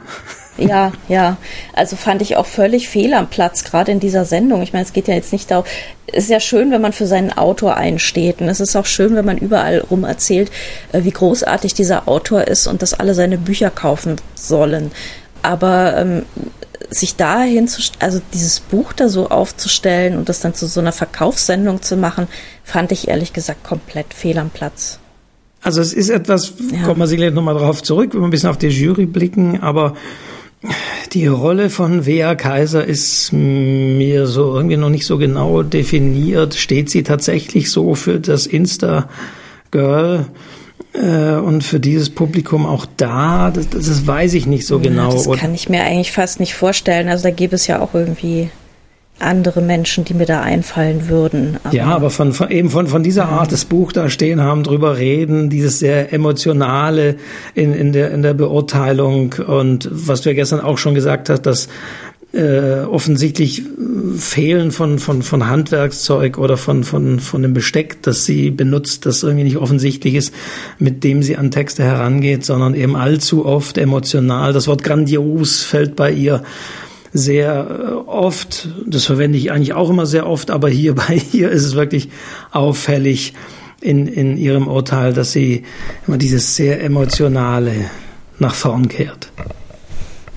Ja, 0.57 0.91
ja. 1.07 1.37
Also 1.73 1.95
fand 1.95 2.21
ich 2.21 2.35
auch 2.35 2.47
völlig 2.47 2.89
fehl 2.89 3.13
am 3.13 3.27
Platz, 3.27 3.63
gerade 3.63 3.91
in 3.91 3.99
dieser 3.99 4.25
Sendung. 4.25 4.63
Ich 4.63 4.73
meine, 4.73 4.85
es 4.85 4.93
geht 4.93 5.07
ja 5.07 5.13
jetzt 5.13 5.31
nicht 5.31 5.51
darum, 5.51 5.65
es 6.07 6.25
ist 6.25 6.29
ja 6.31 6.39
schön, 6.39 6.71
wenn 6.71 6.81
man 6.81 6.93
für 6.93 7.05
seinen 7.05 7.31
Autor 7.31 7.75
einsteht. 7.75 8.41
Und 8.41 8.49
es 8.49 8.59
ist 8.59 8.75
auch 8.75 8.85
schön, 8.85 9.15
wenn 9.15 9.25
man 9.25 9.37
überall 9.37 9.79
rum 9.79 10.03
erzählt, 10.03 10.51
äh, 10.93 11.03
wie 11.03 11.11
großartig 11.11 11.73
dieser 11.73 12.07
Autor 12.07 12.47
ist 12.47 12.65
und 12.65 12.81
dass 12.81 12.95
alle 12.95 13.13
seine 13.13 13.37
Bücher 13.37 13.69
kaufen 13.69 14.15
sollen. 14.33 14.91
Aber 15.43 15.95
ähm, 15.97 16.25
sich 16.89 17.15
dahin 17.15 17.67
zu, 17.67 17.81
also 17.99 18.21
dieses 18.33 18.59
Buch 18.59 18.93
da 18.93 19.09
so 19.09 19.29
aufzustellen 19.29 20.17
und 20.17 20.29
das 20.29 20.39
dann 20.39 20.53
zu 20.53 20.67
so 20.67 20.79
einer 20.79 20.91
Verkaufssendung 20.91 21.81
zu 21.81 21.97
machen, 21.97 22.27
fand 22.63 22.91
ich 22.91 23.07
ehrlich 23.07 23.33
gesagt 23.33 23.63
komplett 23.63 24.13
fehl 24.13 24.37
am 24.37 24.49
Platz. 24.49 24.99
Also 25.61 25.81
es 25.81 25.93
ist 25.93 26.09
etwas, 26.09 26.53
ja. 26.71 26.83
kommen 26.83 26.99
wir 26.99 27.07
sicherlich 27.07 27.33
nochmal 27.33 27.55
darauf 27.55 27.83
zurück, 27.83 28.13
wenn 28.13 28.21
wir 28.21 28.27
ein 28.27 28.31
bisschen 28.31 28.49
auf 28.49 28.57
die 28.57 28.67
Jury 28.67 29.05
blicken, 29.05 29.61
aber 29.61 29.95
die 31.13 31.27
Rolle 31.27 31.69
von 31.69 32.05
Wea 32.05 32.35
Kaiser 32.35 32.85
ist 32.85 33.31
mir 33.31 34.27
so 34.27 34.55
irgendwie 34.55 34.77
noch 34.77 34.89
nicht 34.89 35.05
so 35.05 35.17
genau 35.17 35.63
definiert. 35.63 36.55
Steht 36.55 36.89
sie 36.89 37.03
tatsächlich 37.03 37.71
so 37.71 37.95
für 37.95 38.19
das 38.19 38.47
Insta-Girl? 38.47 40.25
Äh, 40.97 41.35
und 41.35 41.63
für 41.63 41.79
dieses 41.79 42.09
Publikum 42.09 42.65
auch 42.65 42.85
da, 42.97 43.51
das, 43.51 43.69
das 43.69 44.07
weiß 44.07 44.33
ich 44.33 44.45
nicht 44.45 44.65
so 44.65 44.79
genau. 44.79 45.11
das 45.11 45.29
kann 45.39 45.53
ich 45.53 45.69
mir 45.69 45.83
eigentlich 45.83 46.11
fast 46.11 46.39
nicht 46.39 46.55
vorstellen. 46.55 47.07
Also 47.09 47.23
da 47.23 47.31
gäbe 47.31 47.55
es 47.55 47.67
ja 47.67 47.79
auch 47.79 47.93
irgendwie 47.93 48.49
andere 49.19 49.61
Menschen, 49.61 50.05
die 50.05 50.13
mir 50.13 50.25
da 50.25 50.41
einfallen 50.41 51.09
würden. 51.09 51.57
Aber 51.63 51.75
ja, 51.75 51.85
aber 51.85 52.09
von, 52.09 52.33
von 52.33 52.51
eben 52.51 52.69
von, 52.69 52.87
von 52.87 53.01
dieser 53.01 53.29
Art 53.29 53.51
des 53.51 53.65
Buch 53.65 53.91
da 53.91 54.09
stehen 54.09 54.41
haben, 54.41 54.63
drüber 54.63 54.97
reden, 54.97 55.49
dieses 55.49 55.79
sehr 55.79 56.13
emotionale 56.13 57.17
in, 57.55 57.73
in, 57.73 57.93
der, 57.93 58.11
in 58.11 58.21
der 58.21 58.33
Beurteilung 58.33 59.33
und 59.45 59.89
was 59.91 60.21
du 60.21 60.29
ja 60.29 60.35
gestern 60.35 60.59
auch 60.59 60.77
schon 60.77 60.93
gesagt 60.93 61.29
hast, 61.29 61.41
dass 61.47 61.67
äh, 62.33 62.81
offensichtlich 62.81 63.63
Fehlen 64.17 64.71
von, 64.71 64.99
von, 64.99 65.23
von 65.23 65.47
Handwerkszeug 65.47 66.37
oder 66.37 66.57
von, 66.57 66.83
von, 66.83 67.19
von 67.19 67.41
dem 67.41 67.53
Besteck, 67.53 68.01
das 68.01 68.25
sie 68.25 68.51
benutzt, 68.51 69.05
das 69.05 69.23
irgendwie 69.23 69.45
nicht 69.45 69.57
offensichtlich 69.57 70.15
ist, 70.15 70.33
mit 70.77 71.03
dem 71.03 71.23
sie 71.23 71.37
an 71.37 71.51
Texte 71.51 71.83
herangeht, 71.83 72.43
sondern 72.43 72.75
eben 72.75 72.95
allzu 72.95 73.45
oft 73.45 73.77
emotional. 73.77 74.53
Das 74.53 74.67
Wort 74.67 74.83
grandios 74.83 75.63
fällt 75.63 75.95
bei 75.95 76.11
ihr 76.11 76.43
sehr 77.13 77.67
äh, 77.69 77.91
oft. 78.09 78.69
Das 78.85 79.05
verwende 79.05 79.37
ich 79.37 79.51
eigentlich 79.51 79.73
auch 79.73 79.89
immer 79.89 80.05
sehr 80.05 80.27
oft, 80.27 80.51
aber 80.51 80.69
hier 80.69 80.95
bei 81.07 81.21
ihr 81.31 81.49
ist 81.49 81.63
es 81.63 81.75
wirklich 81.75 82.09
auffällig 82.51 83.33
in, 83.79 84.07
in 84.07 84.37
ihrem 84.37 84.67
Urteil, 84.67 85.13
dass 85.13 85.31
sie 85.31 85.63
immer 86.07 86.17
dieses 86.17 86.55
sehr 86.55 86.83
emotionale 86.83 87.73
nach 88.39 88.53
vorn 88.53 88.87
kehrt. 88.87 89.31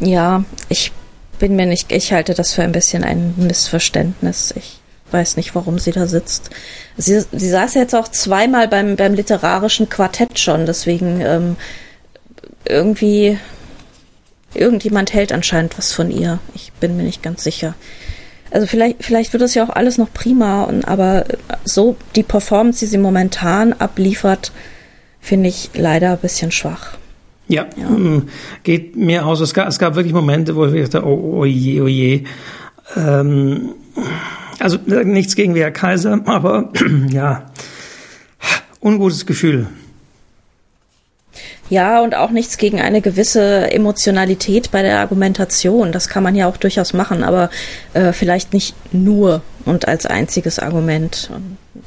Ja, 0.00 0.44
ich 0.68 0.92
bin 1.40 1.56
mir 1.56 1.66
nicht, 1.66 1.90
ich 1.90 2.12
halte 2.12 2.34
das 2.34 2.52
für 2.52 2.62
ein 2.62 2.70
bisschen 2.70 3.02
ein 3.02 3.34
Missverständnis. 3.36 4.54
Ich 4.56 4.78
weiß 5.10 5.36
nicht, 5.36 5.56
warum 5.56 5.80
sie 5.80 5.90
da 5.90 6.06
sitzt. 6.06 6.50
Sie, 6.96 7.20
sie 7.32 7.48
saß 7.48 7.74
jetzt 7.74 7.96
auch 7.96 8.06
zweimal 8.06 8.68
beim, 8.68 8.94
beim 8.94 9.14
literarischen 9.14 9.88
Quartett 9.88 10.38
schon, 10.38 10.66
deswegen 10.66 11.20
ähm, 11.20 11.56
irgendwie, 12.64 13.38
irgendjemand 14.54 15.12
hält 15.12 15.32
anscheinend 15.32 15.76
was 15.78 15.92
von 15.92 16.12
ihr. 16.12 16.38
Ich 16.54 16.72
bin 16.74 16.96
mir 16.96 17.02
nicht 17.02 17.22
ganz 17.22 17.42
sicher. 17.42 17.74
Also 18.52 18.66
vielleicht, 18.66 19.02
vielleicht 19.02 19.32
wird 19.32 19.42
das 19.42 19.54
ja 19.54 19.64
auch 19.64 19.70
alles 19.70 19.96
noch 19.96 20.12
prima, 20.12 20.64
und, 20.64 20.84
aber 20.84 21.24
so 21.64 21.96
die 22.14 22.22
Performance, 22.22 22.80
die 22.80 22.86
sie 22.86 22.98
momentan 22.98 23.72
abliefert, 23.72 24.52
finde 25.20 25.48
ich 25.48 25.70
leider 25.74 26.12
ein 26.12 26.18
bisschen 26.18 26.52
schwach. 26.52 26.99
Ja, 27.50 27.66
ja. 27.76 27.90
Mm, 27.90 28.28
geht 28.62 28.94
mir 28.94 29.26
aus. 29.26 29.40
Es 29.40 29.52
gab, 29.52 29.68
es 29.68 29.78
gab 29.78 29.96
wirklich 29.96 30.14
Momente, 30.14 30.54
wo 30.54 30.66
ich 30.66 30.88
dachte, 30.88 31.04
oh, 31.04 31.38
oh 31.38 31.44
je, 31.44 31.80
oh 31.80 31.88
je. 31.88 32.22
Ähm, 32.96 33.70
also 34.60 34.78
nichts 34.86 35.34
gegen 35.34 35.54
Wer 35.54 35.72
Kaiser, 35.72 36.20
aber 36.26 36.70
ja, 37.10 37.50
ungutes 38.80 39.26
Gefühl. 39.26 39.66
Ja, 41.70 42.02
und 42.02 42.14
auch 42.14 42.30
nichts 42.30 42.56
gegen 42.56 42.80
eine 42.80 43.00
gewisse 43.00 43.70
Emotionalität 43.72 44.70
bei 44.70 44.82
der 44.82 45.00
Argumentation. 45.00 45.92
Das 45.92 46.08
kann 46.08 46.22
man 46.22 46.36
ja 46.36 46.48
auch 46.48 46.56
durchaus 46.56 46.92
machen, 46.92 47.24
aber 47.24 47.50
äh, 47.94 48.12
vielleicht 48.12 48.52
nicht 48.52 48.74
nur 48.92 49.42
und 49.64 49.88
als 49.88 50.06
einziges 50.06 50.58
Argument. 50.58 51.30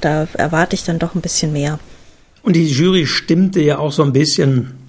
Da 0.02 0.28
erwarte 0.34 0.76
ich 0.76 0.84
dann 0.84 1.00
doch 1.00 1.16
ein 1.16 1.22
bisschen 1.22 1.54
mehr. 1.54 1.80
Und 2.44 2.56
die 2.56 2.68
Jury 2.68 3.06
stimmte 3.06 3.62
ja 3.62 3.78
auch 3.78 3.92
so 3.92 4.04
ein 4.04 4.14
bisschen 4.14 4.83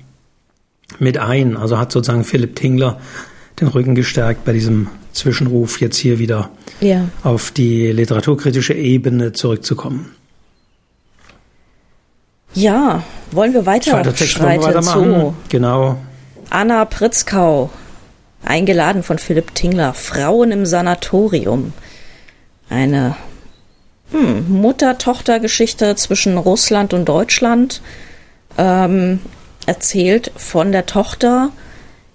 mit 0.99 1.19
ein. 1.19 1.57
Also 1.57 1.79
hat 1.79 1.93
sozusagen 1.93 2.25
Philipp 2.25 2.57
Tingler 2.57 2.99
den 3.61 3.69
Rücken 3.69 3.95
gestärkt 3.95 4.45
bei 4.45 4.53
diesem 4.53 4.89
Zwischenruf, 5.13 5.81
jetzt 5.81 5.97
hier 5.97 6.19
wieder 6.19 6.51
ja. 6.81 7.09
auf 7.23 7.51
die 7.53 7.93
literaturkritische 7.93 8.75
Ebene 8.75 9.33
zurückzukommen. 9.33 10.11
Ja, 12.53 13.03
wollen 13.33 13.53
wir 13.53 13.67
weiter 13.67 14.03
Text 14.03 14.31
schreiten 14.31 14.83
zu 14.83 15.35
Genau. 15.49 15.99
Anna 16.51 16.85
Pritzkau, 16.85 17.71
eingeladen 18.45 19.03
von 19.03 19.19
Philipp 19.19 19.55
Tingler, 19.55 19.93
Frauen 19.93 20.53
im 20.53 20.67
Sanatorium. 20.67 21.73
Eine 22.69 23.17
hm, 24.13 24.61
Mutter-Tochter-Geschichte 24.61 25.97
zwischen 25.97 26.39
Russland 26.39 26.95
und 26.95 27.07
Deutschland. 27.09 27.83
Ähm, 28.57 29.21
erzählt 29.67 30.31
von 30.37 30.73
der 30.73 30.87
Tochter, 30.87 31.51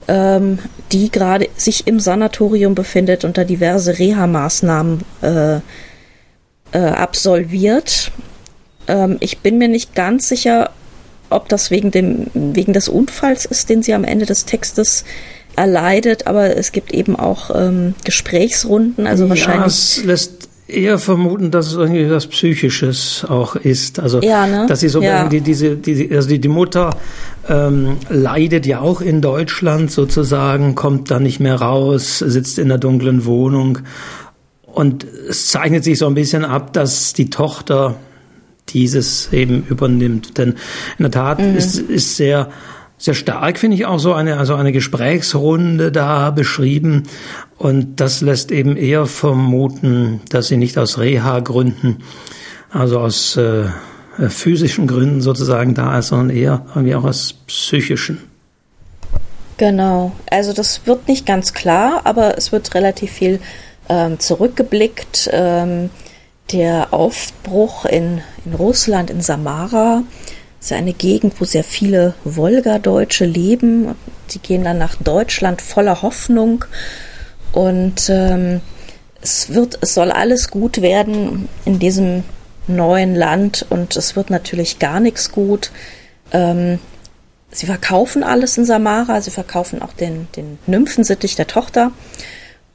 ähm, 0.08 0.60
die 0.92 1.12
gerade 1.12 1.50
sich 1.56 1.88
im 1.88 2.00
Sanatorium 2.00 2.76
befindet 2.76 3.24
und 3.24 3.38
da 3.38 3.44
diverse 3.44 4.00
Reha-Maßnahmen 4.00 5.02
äh, 5.22 5.60
äh, 6.72 6.80
absolviert. 6.80 8.12
Ähm, 8.88 9.18
ich 9.20 9.40
bin 9.40 9.58
mir 9.58 9.68
nicht 9.68 9.96
ganz 9.96 10.30
sicher, 10.30 10.72
ob 11.30 11.48
das 11.50 11.70
wegen, 11.70 11.92
dem, 11.92 12.28
wegen 12.34 12.74
des 12.74 12.90
Unfalls 12.90 13.46
ist, 13.46 13.70
den 13.70 13.84
sie 13.84 13.94
am 13.94 14.04
Ende 14.04 14.26
des 14.26 14.46
Textes 14.46 15.04
erleidet, 15.56 16.26
aber 16.26 16.56
es 16.56 16.72
gibt 16.72 16.92
eben 16.94 17.16
auch 17.16 17.52
ähm, 17.54 17.94
Gesprächsrunden, 18.06 19.06
also 19.06 19.26
ja, 19.26 19.30
wahrscheinlich. 19.30 19.68
Es 19.68 20.04
lässt 20.04 20.39
eher 20.70 21.00
vermuten, 21.00 21.52
dass 21.52 21.68
es 21.68 21.74
irgendwie 21.74 22.10
was 22.10 22.28
Psychisches 22.28 23.26
auch 23.28 23.56
ist. 23.56 24.00
Also, 24.00 24.22
ja, 24.22 24.48
ne? 24.48 24.66
dass 24.68 24.80
sie 24.80 24.90
so 24.90 25.02
ja. 25.02 25.28
die, 25.28 25.42
diese, 25.42 25.76
die, 25.76 26.10
also 26.14 26.30
die, 26.30 26.40
die 26.40 26.48
Mutter 26.48 26.96
ähm, 27.48 27.98
leidet 28.10 28.66
ja 28.66 28.80
auch 28.80 29.02
in 29.02 29.22
Deutschland 29.22 29.92
sozusagen, 29.92 30.76
kommt 30.76 31.12
da 31.12 31.20
nicht 31.20 31.40
mehr 31.40 31.56
raus, 31.56 32.20
sitzt 32.20 32.60
in 32.60 32.70
der 32.70 32.78
dunklen 32.78 33.26
Wohnung. 33.26 33.80
Und 34.66 35.06
es 35.28 35.48
zeichnet 35.48 35.84
sich 35.84 35.98
so 35.98 36.08
ein 36.08 36.14
bisschen 36.14 36.46
ab, 36.46 36.74
dass 36.74 37.14
die 37.14 37.30
Tochter 37.30 37.96
dieses 38.70 39.34
eben 39.34 39.66
übernimmt. 39.68 40.38
Denn 40.38 40.56
in 40.98 41.04
der 41.04 41.12
Tat 41.12 41.40
mhm. 41.40 41.56
ist, 41.56 41.78
ist 41.78 42.18
sehr, 42.18 42.50
sehr 43.00 43.14
stark, 43.14 43.58
finde 43.58 43.76
ich 43.76 43.86
auch 43.86 43.98
so 43.98 44.14
eine, 44.14 44.38
also 44.38 44.56
eine 44.56 44.72
Gesprächsrunde 44.72 45.92
da 45.92 46.32
beschrieben. 46.32 47.04
Und 47.58 48.00
das 48.02 48.22
lässt 48.22 48.52
eben 48.52 48.76
eher 48.76 49.06
vermuten, 49.06 50.22
dass 50.30 50.48
sie 50.48 50.58
nicht 50.58 50.78
aus 50.78 51.00
Reha-Gründen, 51.00 52.04
also 52.70 53.00
aus 53.00 53.38
äh, 53.38 53.70
physischen 54.28 54.86
Gründen 54.86 55.22
sozusagen 55.22 55.74
da 55.74 55.98
ist, 55.98 56.10
sondern 56.10 56.30
eher 56.30 56.66
irgendwie 56.76 56.94
auch 56.96 57.06
aus 57.06 57.34
psychischen. 57.48 58.20
Genau, 59.58 60.12
also 60.30 60.54
das 60.54 60.86
wird 60.86 61.08
nicht 61.08 61.26
ganz 61.26 61.54
klar, 61.54 62.02
aber 62.04 62.38
es 62.38 62.52
wird 62.52 62.74
relativ 62.76 63.12
viel 63.12 63.40
ähm, 63.88 64.20
zurückgeblickt. 64.20 65.30
Ähm, 65.32 65.90
der 66.52 66.94
Aufbruch 66.94 67.86
in, 67.86 68.22
in 68.46 68.54
Russland, 68.54 69.10
in 69.10 69.22
Samara, 69.22 70.04
ist 70.60 70.72
eine 70.72 70.94
Gegend, 70.94 71.40
wo 71.40 71.46
sehr 71.46 71.64
viele 71.64 72.14
Wolgadeutsche 72.24 73.26
leben. 73.26 73.96
Die 74.32 74.40
gehen 74.40 74.64
dann 74.64 74.78
nach 74.78 74.96
Deutschland 74.96 75.62
voller 75.62 76.02
Hoffnung 76.02 76.66
und 77.52 78.10
ähm, 78.10 78.62
es 79.22 79.54
wird, 79.54 79.80
es 79.82 79.94
soll 79.94 80.12
alles 80.12 80.50
gut 80.50 80.82
werden 80.82 81.50
in 81.66 81.80
diesem 81.80 82.24
neuen 82.68 83.16
Land 83.16 83.66
und 83.70 83.96
es 83.96 84.16
wird 84.16 84.30
natürlich 84.30 84.80
gar 84.80 85.00
nichts 85.00 85.32
gut. 85.32 85.72
Ähm, 86.32 86.80
sie 87.52 87.66
verkaufen 87.66 88.24
alles 88.24 88.58
in 88.58 88.66
Samara, 88.66 89.22
sie 89.22 89.32
verkaufen 89.32 89.82
auch 89.82 89.94
den, 89.94 90.28
den 90.36 90.60
Nymphensittich 90.68 91.36
der 91.36 91.48
Tochter. 91.48 91.92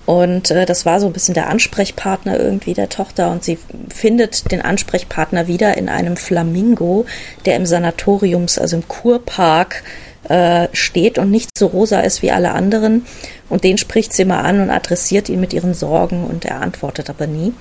Und 0.07 0.51
äh, 0.51 0.67
das 0.67 0.85
war 0.85 1.01
so 1.01 1.07
ein 1.07 1.13
bisschen 1.13 1.35
der 1.35 1.49
Ansprechpartner 1.49 2.39
irgendwie 2.39 2.75
der 2.75 2.89
Tochter. 2.89 3.31
Und 3.31 3.43
sie 3.43 3.59
findet 3.89 4.51
den 4.53 4.61
Ansprechpartner 4.61 5.47
wieder 5.47 5.77
in 5.77 5.89
einem 5.89 6.17
Flamingo, 6.17 7.07
der 7.47 7.57
im 7.57 7.67
Sanatoriums, 7.67 8.59
also 8.59 8.77
im 8.77 8.89
Kurpark, 8.89 9.83
äh, 10.29 10.69
steht 10.73 11.19
und 11.19 11.31
nicht 11.31 11.51
so 11.57 11.67
rosa 11.67 12.01
ist 12.01 12.23
wie 12.23 12.31
alle 12.31 12.53
anderen. 12.53 13.07
Und 13.49 13.65
den 13.65 13.79
spricht 13.79 14.13
sie 14.13 14.25
mal 14.25 14.41
an 14.41 14.61
und 14.61 14.71
adressiert 14.71 15.29
ihn 15.29 15.41
mit 15.41 15.53
ihren 15.53 15.75
Sorgen 15.75 16.25
und 16.25 16.45
er 16.45 16.61
antwortet 16.61 17.11
aber 17.11 17.27
nie. 17.27 17.53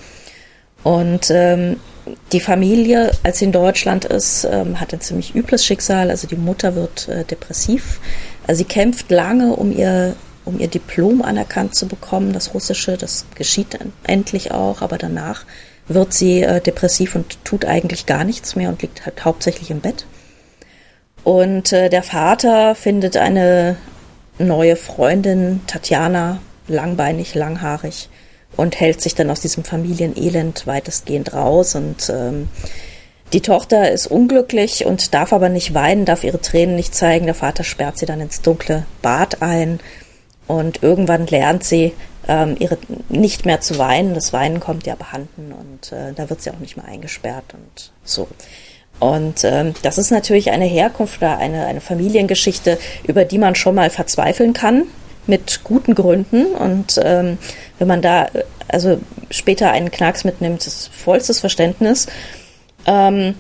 Und 0.83 1.29
ähm, 1.29 1.77
die 2.33 2.41
Familie, 2.41 3.11
als 3.23 3.39
sie 3.39 3.45
in 3.45 3.51
Deutschland 3.53 4.05
ist, 4.05 4.45
ähm, 4.49 4.79
hat 4.79 4.93
ein 4.93 5.01
ziemlich 5.01 5.33
übles 5.35 5.65
Schicksal. 5.65 6.09
Also 6.09 6.27
die 6.27 6.35
Mutter 6.35 6.75
wird 6.75 7.07
äh, 7.07 7.23
depressiv. 7.23 8.01
Also 8.45 8.59
sie 8.59 8.65
kämpft 8.65 9.09
lange, 9.09 9.55
um 9.55 9.71
ihr, 9.71 10.15
um 10.45 10.59
ihr 10.59 10.67
Diplom 10.67 11.21
anerkannt 11.21 11.75
zu 11.75 11.87
bekommen, 11.87 12.33
das 12.33 12.53
Russische. 12.53 12.97
Das 12.97 13.25
geschieht 13.35 13.77
endlich 14.03 14.51
auch, 14.51 14.81
aber 14.81 14.97
danach 14.97 15.45
wird 15.87 16.13
sie 16.13 16.41
äh, 16.41 16.61
depressiv 16.61 17.15
und 17.15 17.43
tut 17.43 17.65
eigentlich 17.65 18.05
gar 18.05 18.23
nichts 18.23 18.55
mehr 18.55 18.69
und 18.69 18.81
liegt 18.81 19.05
halt 19.05 19.25
hauptsächlich 19.25 19.69
im 19.71 19.81
Bett. 19.81 20.05
Und 21.23 21.71
äh, 21.71 21.89
der 21.89 22.03
Vater 22.03 22.75
findet 22.75 23.17
eine 23.17 23.77
neue 24.37 24.75
Freundin, 24.75 25.61
Tatjana, 25.67 26.39
langbeinig, 26.67 27.35
langhaarig, 27.35 28.09
und 28.55 28.79
hält 28.79 29.01
sich 29.01 29.15
dann 29.15 29.29
aus 29.29 29.41
diesem 29.41 29.63
Familienelend 29.63 30.67
weitestgehend 30.67 31.33
raus. 31.33 31.75
Und 31.75 32.09
ähm, 32.09 32.49
die 33.31 33.41
Tochter 33.41 33.91
ist 33.91 34.07
unglücklich 34.07 34.85
und 34.85 35.13
darf 35.13 35.33
aber 35.33 35.49
nicht 35.49 35.73
weinen, 35.73 36.05
darf 36.05 36.23
ihre 36.23 36.39
Tränen 36.39 36.75
nicht 36.75 36.93
zeigen. 36.93 37.25
Der 37.25 37.35
Vater 37.35 37.63
sperrt 37.63 37.97
sie 37.97 38.05
dann 38.05 38.21
ins 38.21 38.41
dunkle 38.41 38.85
Bad 39.01 39.41
ein. 39.41 39.79
Und 40.47 40.83
irgendwann 40.83 41.27
lernt 41.27 41.63
sie, 41.63 41.93
ähm, 42.27 42.55
ihre, 42.59 42.77
nicht 43.09 43.45
mehr 43.45 43.61
zu 43.61 43.77
weinen. 43.77 44.13
Das 44.13 44.33
Weinen 44.33 44.59
kommt 44.59 44.85
ja 44.85 44.93
abhanden 44.93 45.51
und 45.51 45.91
äh, 45.91 46.13
da 46.13 46.29
wird 46.29 46.41
sie 46.41 46.51
auch 46.51 46.59
nicht 46.59 46.77
mehr 46.77 46.85
eingesperrt 46.85 47.53
und 47.53 47.91
so. 48.03 48.27
Und 48.99 49.43
ähm, 49.43 49.73
das 49.81 49.97
ist 49.97 50.11
natürlich 50.11 50.51
eine 50.51 50.65
Herkunft 50.65 51.17
oder 51.17 51.37
eine, 51.37 51.65
eine 51.65 51.81
Familiengeschichte, 51.81 52.77
über 53.05 53.25
die 53.25 53.37
man 53.37 53.55
schon 53.55 53.75
mal 53.75 53.89
verzweifeln 53.89 54.53
kann, 54.53 54.83
mit 55.27 55.61
guten 55.63 55.95
Gründen. 55.95 56.45
Und 56.47 56.99
ähm, 57.03 57.37
wenn 57.79 57.87
man 57.87 58.01
da 58.01 58.27
also 58.67 58.99
später 59.29 59.71
einen 59.71 59.91
Knacks 59.91 60.23
mitnimmt, 60.23 60.65
ist 60.65 60.93
vollstes 60.93 61.39
Verständnis. 61.39 62.07
Ähm, 62.85 63.35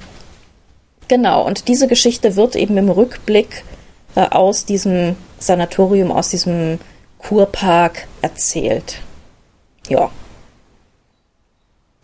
genau, 1.07 1.45
und 1.45 1.67
diese 1.67 1.87
Geschichte 1.87 2.35
wird 2.35 2.55
eben 2.55 2.77
im 2.77 2.89
Rückblick 2.89 3.63
äh, 4.15 4.21
aus 4.21 4.65
diesem 4.65 5.15
Sanatorium, 5.39 6.11
aus 6.11 6.29
diesem 6.29 6.79
Kurpark 7.27 8.07
erzählt. 8.21 9.01
Ja. 9.89 10.11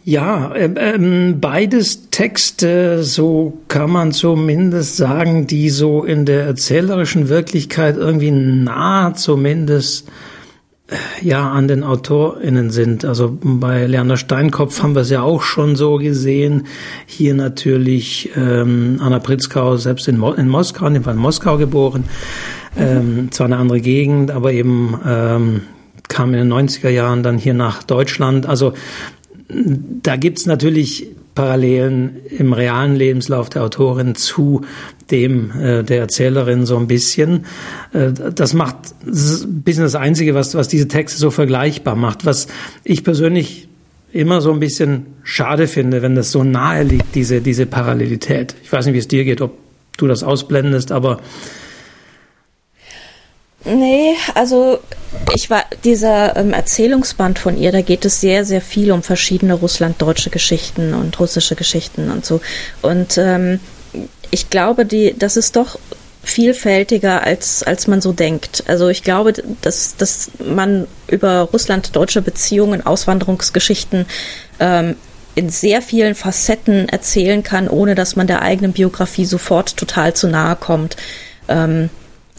Ja, 0.06 0.54
äh, 0.54 0.72
ähm, 0.78 1.40
beides 1.42 2.10
Texte, 2.10 3.04
so 3.04 3.60
kann 3.68 3.92
man 3.92 4.12
zumindest 4.12 4.98
sagen, 4.98 5.46
die 5.46 5.70
so 5.70 6.04
in 6.04 6.26
der 6.26 6.46
erzählerischen 6.46 7.28
Wirklichkeit 7.30 7.98
irgendwie 7.98 8.32
nah 8.32 9.14
zumindest 9.14 10.08
äh, 10.88 10.96
ja 11.22 11.52
an 11.52 11.68
den 11.68 11.84
AutorInnen 11.84 12.72
sind. 12.72 13.04
Also 13.04 13.38
bei 13.42 13.86
Lerner 13.88 14.18
Steinkopf 14.18 14.82
haben 14.82 14.96
wir 14.96 15.02
es 15.02 15.10
ja 15.10 15.22
auch 15.22 15.42
schon 15.42 15.76
so 15.76 15.98
gesehen. 15.98 16.66
Hier 17.06 17.34
natürlich 17.34 18.32
ähm, 18.36 19.00
Anna 19.02 19.20
Pritzkau, 19.20 19.76
selbst 19.76 20.08
in, 20.08 20.18
Mo 20.18 20.32
in 20.32 20.48
Moskau, 20.48 20.88
in 20.88 20.94
dem 20.96 21.04
Fall 21.04 21.16
in 21.16 21.20
Moskau 21.20 21.58
geboren. 21.58 22.06
Ähm, 22.80 23.32
zwar 23.32 23.46
eine 23.46 23.58
andere 23.58 23.82
Gegend, 23.82 24.32
aber 24.32 24.54
eben 24.54 25.00
ähm, 25.06 25.62
kam 26.08 26.34
in 26.34 26.40
den 26.40 26.54
90er 26.54 26.90
Jahren 26.90 27.24
dann 27.24 27.38
hier 27.38 27.54
nach 27.54 27.84
Deutschland. 27.84 28.46
Also 28.46 28.74
da 29.50 30.16
gibt's 30.16 30.46
natürlich 30.46 31.08
Parallelen 31.36 32.18
im 32.38 32.52
realen 32.52 32.96
Lebenslauf 32.96 33.50
der 33.50 33.64
Autorin 33.64 34.16
zu 34.16 34.66
dem 35.10 35.52
äh, 35.58 35.84
der 35.84 36.00
Erzählerin 36.00 36.66
so 36.66 36.78
ein 36.78 36.88
bisschen. 36.88 37.46
Äh, 37.94 38.12
das 38.36 38.54
macht 38.54 38.76
ein 39.06 39.62
bisschen 39.64 39.84
das 39.84 39.96
Einzige, 39.96 40.36
was, 40.36 40.54
was 40.56 40.68
diese 40.68 40.88
Texte 40.88 41.18
so 41.18 41.32
vergleichbar 41.32 41.96
macht. 41.96 42.26
Was 42.26 42.48
ich 42.84 43.04
persönlich 43.04 43.70
immer 44.12 44.42
so 44.42 44.52
ein 44.52 44.60
bisschen 44.60 45.06
schade 45.24 45.68
finde, 45.68 46.02
wenn 46.02 46.16
das 46.16 46.32
so 46.32 46.44
nahe 46.44 46.84
liegt, 46.84 47.16
diese, 47.16 47.42
diese 47.42 47.66
Parallelität. 47.66 48.56
Ich 48.64 48.72
weiß 48.72 48.86
nicht, 48.86 48.96
wie 48.96 49.00
es 49.00 49.08
dir 49.08 49.24
geht, 49.24 49.42
ob 49.42 49.58
du 49.98 50.08
das 50.08 50.24
ausblendest, 50.24 50.92
aber 50.92 51.20
Nee, 53.66 54.16
also 54.36 54.80
ich 55.36 55.50
war 55.50 55.66
dieser 55.84 56.38
ähm, 56.38 56.54
Erzählungsband 56.54 57.40
von 57.40 57.58
ihr, 57.58 57.72
da 57.72 57.82
geht 57.82 58.06
es 58.06 58.22
sehr, 58.22 58.46
sehr 58.46 58.62
viel 58.62 58.92
um 58.92 59.04
verschiedene 59.04 59.54
russlanddeutsche 59.54 60.30
Geschichten 60.30 60.94
und 60.94 61.20
russische 61.20 61.56
Geschichten 61.56 62.10
und 62.10 62.26
so. 62.26 62.40
Und 62.82 63.18
ähm, 63.18 63.60
ich 64.32 64.50
glaube, 64.50 64.86
die, 64.86 65.14
das 65.18 65.36
ist 65.36 65.56
doch 65.56 65.78
vielfältiger, 66.24 67.24
als, 67.24 67.64
als 67.64 67.88
man 67.88 68.02
so 68.02 68.14
denkt. 68.14 68.64
Also 68.68 68.88
ich 68.88 69.04
glaube, 69.04 69.34
dass, 69.62 69.96
dass 69.98 70.32
man 70.40 70.88
über 71.08 71.42
russland-deutsche 71.42 72.22
Beziehungen, 72.22 72.86
Auswanderungsgeschichten 72.86 74.06
ähm, 74.60 74.96
in 75.36 75.50
sehr 75.50 75.82
vielen 75.82 76.16
Facetten 76.16 76.90
erzählen 76.90 77.44
kann, 77.44 77.68
ohne 77.68 77.96
dass 77.96 78.16
man 78.16 78.28
der 78.28 78.42
eigenen 78.42 78.74
Biografie 78.74 79.26
sofort 79.26 79.76
total 79.76 80.14
zu 80.14 80.28
nahe 80.28 80.56
kommt. 80.56 80.98
Ähm, 81.48 81.90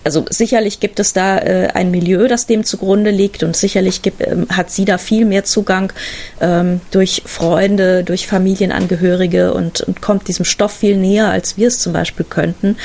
also 0.05 0.25
sicherlich 0.31 0.81
gibt 0.81 0.99
es 0.99 1.13
da 1.13 1.39
äh, 1.39 1.69
ein 1.75 1.91
Milieu, 1.91 2.27
das 2.27 2.47
dem 2.47 2.65
zugrunde 2.65 3.11
liegt 3.11 3.43
und 3.43 3.57
sicherlich 3.57 4.03
gibt, 4.03 4.27
ähm, 4.27 4.47
hat 4.51 4.71
sie 4.71 4.85
da 4.85 4.99
viel 4.99 5.25
mehr 5.25 5.45
Zugang 5.45 5.93
ähm, 6.41 6.81
durch 6.91 7.23
Freunde, 7.27 8.05
durch 8.05 8.27
Familienangehörige 8.27 9.53
und, 9.53 9.81
und 9.83 10.01
kommt 10.01 10.29
diesem 10.29 10.45
Stoff 10.45 10.73
viel 10.73 10.97
näher, 10.97 11.29
als 11.29 11.57
wir 11.57 11.69
es 11.69 11.79
zum 11.79 11.93
Beispiel 11.93 12.25
könnten. 12.29 12.77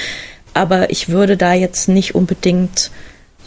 Aber 0.53 0.89
ich 0.89 1.09
würde 1.09 1.37
da 1.37 1.53
jetzt 1.53 1.89
nicht 1.89 2.15
unbedingt 2.15 2.91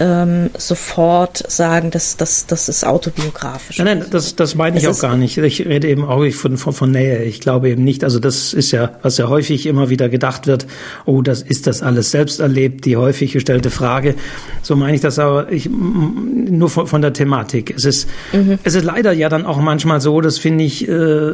ähm, 0.01 0.51
sofort 0.57 1.51
sagen, 1.51 1.91
dass 1.91 2.17
das, 2.17 2.47
das 2.47 2.69
ist 2.69 2.87
autobiografisch. 2.87 3.79
Nein, 3.79 3.99
nein, 3.99 4.09
das, 4.11 4.37
das 4.37 4.55
meine 4.55 4.79
ich 4.79 4.85
es 4.85 4.99
auch 4.99 5.03
gar 5.03 5.17
nicht. 5.17 5.39
Ich 5.39 5.67
rede 5.67 5.89
eben 5.89 6.05
auch 6.05 6.25
von, 6.33 6.57
von, 6.57 6.73
von 6.73 6.91
Nähe. 6.91 7.25
Ich 7.25 7.41
glaube 7.41 7.71
eben 7.71 7.85
nicht, 7.85 8.05
also 8.05 8.19
das 8.19 8.53
ist 8.53 8.71
ja, 8.71 8.99
was 9.03 9.19
ja 9.19 9.29
häufig 9.29 9.67
immer 9.67 9.89
wieder 9.91 10.09
gedacht 10.09 10.47
wird, 10.47 10.67
oh, 11.05 11.23
das 11.23 11.43
ist 11.43 11.67
das 11.67 11.83
alles 11.83 12.11
selbst 12.11 12.41
erlebt, 12.41 12.85
die 12.85 12.97
häufig 12.97 13.33
gestellte 13.33 13.71
Frage. 13.71 14.15
So 14.63 14.77
meine 14.77 14.95
ich 14.95 15.01
das 15.01 15.19
aber 15.19 15.51
ich, 15.51 15.69
nur 15.69 16.71
von, 16.71 16.87
von 16.87 17.03
der 17.03 17.13
Thematik. 17.13 17.75
Es 17.77 17.85
ist, 17.85 18.09
mhm. 18.33 18.59
es 18.63 18.75
ist 18.75 18.85
leider 18.85 19.13
ja 19.13 19.29
dann 19.29 19.47
auch 19.47 19.59
manchmal 19.59 20.01
so, 20.01 20.21
das 20.21 20.39
finde 20.39 20.65
ich, 20.65 20.89
äh, 20.89 21.33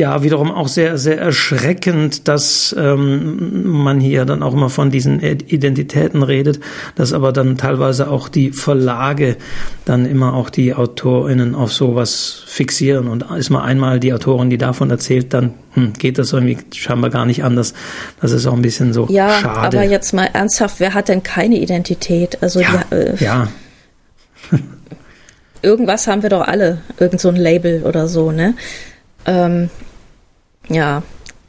Ja, 0.00 0.22
wiederum 0.22 0.50
auch 0.50 0.68
sehr, 0.68 0.96
sehr 0.96 1.20
erschreckend, 1.20 2.26
dass 2.26 2.74
ähm, 2.78 3.70
man 3.70 4.00
hier 4.00 4.24
dann 4.24 4.42
auch 4.42 4.54
immer 4.54 4.70
von 4.70 4.90
diesen 4.90 5.20
Identitäten 5.20 6.22
redet, 6.22 6.58
dass 6.94 7.12
aber 7.12 7.34
dann 7.34 7.58
teilweise 7.58 8.10
auch 8.10 8.30
die 8.30 8.50
Verlage 8.50 9.36
dann 9.84 10.06
immer 10.06 10.32
auch 10.32 10.48
die 10.48 10.72
AutorInnen 10.72 11.54
auf 11.54 11.74
sowas 11.74 12.44
fixieren. 12.46 13.08
Und 13.08 13.26
ist 13.36 13.50
mal 13.50 13.62
einmal 13.62 14.00
die 14.00 14.14
Autorin, 14.14 14.48
die 14.48 14.56
davon 14.56 14.88
erzählt, 14.88 15.34
dann 15.34 15.52
hm, 15.74 15.92
geht 15.92 16.16
das 16.16 16.32
irgendwie 16.32 16.56
scheinbar 16.74 17.10
gar 17.10 17.26
nicht 17.26 17.44
anders. 17.44 17.74
Das 18.22 18.32
ist 18.32 18.46
auch 18.46 18.54
ein 18.54 18.62
bisschen 18.62 18.94
so 18.94 19.06
ja, 19.10 19.28
schade. 19.28 19.76
aber 19.76 19.86
jetzt 19.86 20.14
mal 20.14 20.30
ernsthaft, 20.32 20.80
wer 20.80 20.94
hat 20.94 21.08
denn 21.08 21.22
keine 21.22 21.56
Identität? 21.56 22.42
Also 22.42 22.60
ja, 22.60 22.84
die, 22.90 22.94
äh, 22.94 23.16
ja. 23.22 23.48
irgendwas 25.60 26.06
haben 26.06 26.22
wir 26.22 26.30
doch 26.30 26.48
alle, 26.48 26.78
irgend 26.98 27.20
so 27.20 27.28
ein 27.28 27.36
Label 27.36 27.82
oder 27.82 28.08
so, 28.08 28.32
ne? 28.32 28.54
Ähm, 29.26 29.68
ja, 30.70 31.02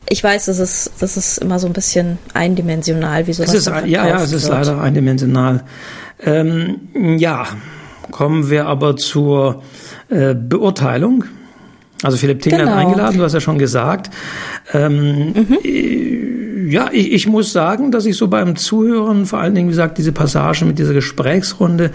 ich 0.09 0.23
weiß, 0.23 0.47
das 0.47 0.59
ist, 0.59 0.91
das 0.99 1.15
ist 1.15 1.37
immer 1.37 1.57
so 1.57 1.67
ein 1.67 1.73
bisschen 1.73 2.17
eindimensional, 2.33 3.27
wie 3.27 3.33
sowas 3.33 3.53
es 3.53 3.67
ist, 3.67 3.85
Ja, 3.85 4.07
ja, 4.07 4.21
es 4.21 4.33
ist 4.33 4.49
wird. 4.49 4.53
leider 4.53 4.81
eindimensional. 4.81 5.63
Ähm, 6.23 6.81
ja, 7.17 7.47
kommen 8.11 8.49
wir 8.49 8.65
aber 8.65 8.97
zur 8.97 9.63
äh, 10.09 10.35
Beurteilung. 10.35 11.23
Also 12.03 12.17
Philipp 12.17 12.41
Tingler 12.41 12.65
genau. 12.65 12.75
eingeladen, 12.75 13.19
du 13.19 13.23
hast 13.23 13.33
ja 13.33 13.39
schon 13.39 13.59
gesagt. 13.59 14.11
Ähm, 14.73 15.33
mhm. 15.33 15.57
Äh, 15.63 16.71
ja, 16.71 16.89
ich, 16.91 17.11
ich, 17.11 17.27
muss 17.27 17.53
sagen, 17.53 17.91
dass 17.91 18.05
ich 18.05 18.17
so 18.17 18.27
beim 18.27 18.55
Zuhören, 18.55 19.25
vor 19.25 19.39
allen 19.39 19.55
Dingen, 19.55 19.67
wie 19.67 19.71
gesagt, 19.71 19.97
diese 19.97 20.11
Passage 20.11 20.65
mit 20.65 20.79
dieser 20.79 20.93
Gesprächsrunde, 20.93 21.91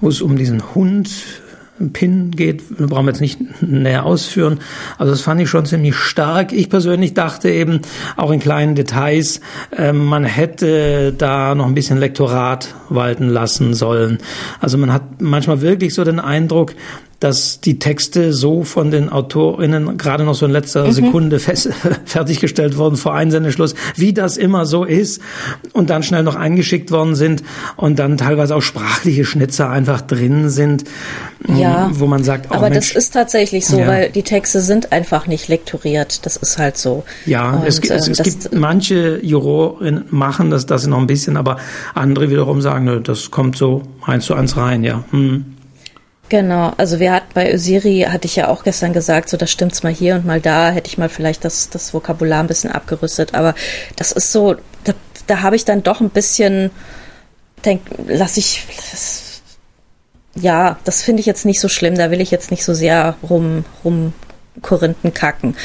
wo 0.00 0.08
es 0.08 0.22
um 0.22 0.36
diesen 0.36 0.74
Hund 0.74 1.10
Pin 1.92 2.30
geht, 2.30 2.68
brauchen 2.78 3.06
wir 3.06 3.12
jetzt 3.12 3.20
nicht 3.20 3.62
näher 3.62 4.06
ausführen. 4.06 4.60
Also 4.96 5.12
das 5.12 5.22
fand 5.22 5.40
ich 5.40 5.50
schon 5.50 5.66
ziemlich 5.66 5.96
stark. 5.96 6.52
Ich 6.52 6.70
persönlich 6.70 7.14
dachte 7.14 7.50
eben, 7.50 7.80
auch 8.16 8.30
in 8.30 8.38
kleinen 8.38 8.76
Details, 8.76 9.40
äh, 9.76 9.92
man 9.92 10.24
hätte 10.24 11.12
da 11.12 11.54
noch 11.54 11.66
ein 11.66 11.74
bisschen 11.74 11.98
Lektorat 11.98 12.74
walten 12.90 13.28
lassen 13.28 13.74
sollen. 13.74 14.18
Also 14.60 14.78
man 14.78 14.92
hat 14.92 15.20
manchmal 15.20 15.62
wirklich 15.62 15.94
so 15.94 16.04
den 16.04 16.20
Eindruck, 16.20 16.74
dass 17.24 17.58
die 17.58 17.78
Texte 17.78 18.34
so 18.34 18.64
von 18.64 18.90
den 18.90 19.08
AutorInnen 19.08 19.96
gerade 19.96 20.24
noch 20.24 20.34
so 20.34 20.44
in 20.44 20.52
letzter 20.52 20.86
mhm. 20.86 20.92
Sekunde 20.92 21.38
fest, 21.38 21.70
fertiggestellt 22.04 22.76
wurden 22.76 22.98
vor 22.98 23.14
Einsendeschluss, 23.14 23.74
wie 23.96 24.12
das 24.12 24.36
immer 24.36 24.66
so 24.66 24.84
ist, 24.84 25.22
und 25.72 25.88
dann 25.88 26.02
schnell 26.02 26.22
noch 26.22 26.34
eingeschickt 26.36 26.90
worden 26.90 27.14
sind 27.14 27.42
und 27.76 27.98
dann 27.98 28.18
teilweise 28.18 28.54
auch 28.54 28.60
sprachliche 28.60 29.24
Schnitzer 29.24 29.70
einfach 29.70 30.02
drin 30.02 30.50
sind, 30.50 30.84
mm, 31.46 31.56
ja, 31.56 31.90
wo 31.94 32.06
man 32.06 32.24
sagt, 32.24 32.48
oh, 32.50 32.56
aber 32.56 32.68
Mensch, 32.68 32.92
das 32.92 33.04
ist 33.04 33.14
tatsächlich 33.14 33.64
so, 33.64 33.78
ja. 33.78 33.86
weil 33.86 34.10
die 34.10 34.22
Texte 34.22 34.60
sind 34.60 34.92
einfach 34.92 35.26
nicht 35.26 35.48
lektoriert. 35.48 36.26
Das 36.26 36.36
ist 36.36 36.58
halt 36.58 36.76
so. 36.76 37.04
Ja, 37.24 37.52
und, 37.54 37.66
es, 37.66 37.78
es, 37.78 38.06
es 38.06 38.22
gibt 38.22 38.54
manche 38.54 39.18
Juroren 39.24 40.04
machen 40.10 40.50
das, 40.50 40.66
das 40.66 40.86
noch 40.86 40.98
ein 40.98 41.06
bisschen, 41.06 41.38
aber 41.38 41.56
andere 41.94 42.28
wiederum 42.28 42.60
sagen, 42.60 43.02
das 43.02 43.30
kommt 43.30 43.56
so 43.56 43.80
eins 44.04 44.26
zu 44.26 44.34
eins 44.34 44.58
rein, 44.58 44.84
ja. 44.84 45.04
Hm. 45.10 45.53
Genau, 46.30 46.72
also 46.78 47.00
wir 47.00 47.12
hatten 47.12 47.32
bei 47.34 47.52
Osiri, 47.52 48.06
hatte 48.08 48.26
ich 48.26 48.36
ja 48.36 48.48
auch 48.48 48.64
gestern 48.64 48.92
gesagt, 48.92 49.28
so 49.28 49.36
das 49.36 49.50
stimmt's 49.50 49.82
mal 49.82 49.92
hier 49.92 50.14
und 50.14 50.24
mal 50.24 50.40
da, 50.40 50.70
hätte 50.70 50.88
ich 50.88 50.96
mal 50.96 51.10
vielleicht 51.10 51.44
das, 51.44 51.68
das 51.68 51.92
Vokabular 51.92 52.40
ein 52.40 52.46
bisschen 52.46 52.72
abgerüstet, 52.72 53.34
aber 53.34 53.54
das 53.96 54.10
ist 54.10 54.32
so, 54.32 54.54
da, 54.84 54.94
da 55.26 55.42
habe 55.42 55.56
ich 55.56 55.66
dann 55.66 55.82
doch 55.82 56.00
ein 56.00 56.08
bisschen, 56.08 56.70
denk, 57.64 57.82
lass 58.08 58.38
ich, 58.38 58.62
das, 58.90 59.42
ja, 60.34 60.78
das 60.84 61.02
finde 61.02 61.20
ich 61.20 61.26
jetzt 61.26 61.44
nicht 61.44 61.60
so 61.60 61.68
schlimm, 61.68 61.96
da 61.96 62.10
will 62.10 62.22
ich 62.22 62.30
jetzt 62.30 62.50
nicht 62.50 62.64
so 62.64 62.72
sehr 62.72 63.16
rum, 63.22 63.64
rum 63.84 64.14
Korinthen 64.62 65.12
kacken. 65.12 65.56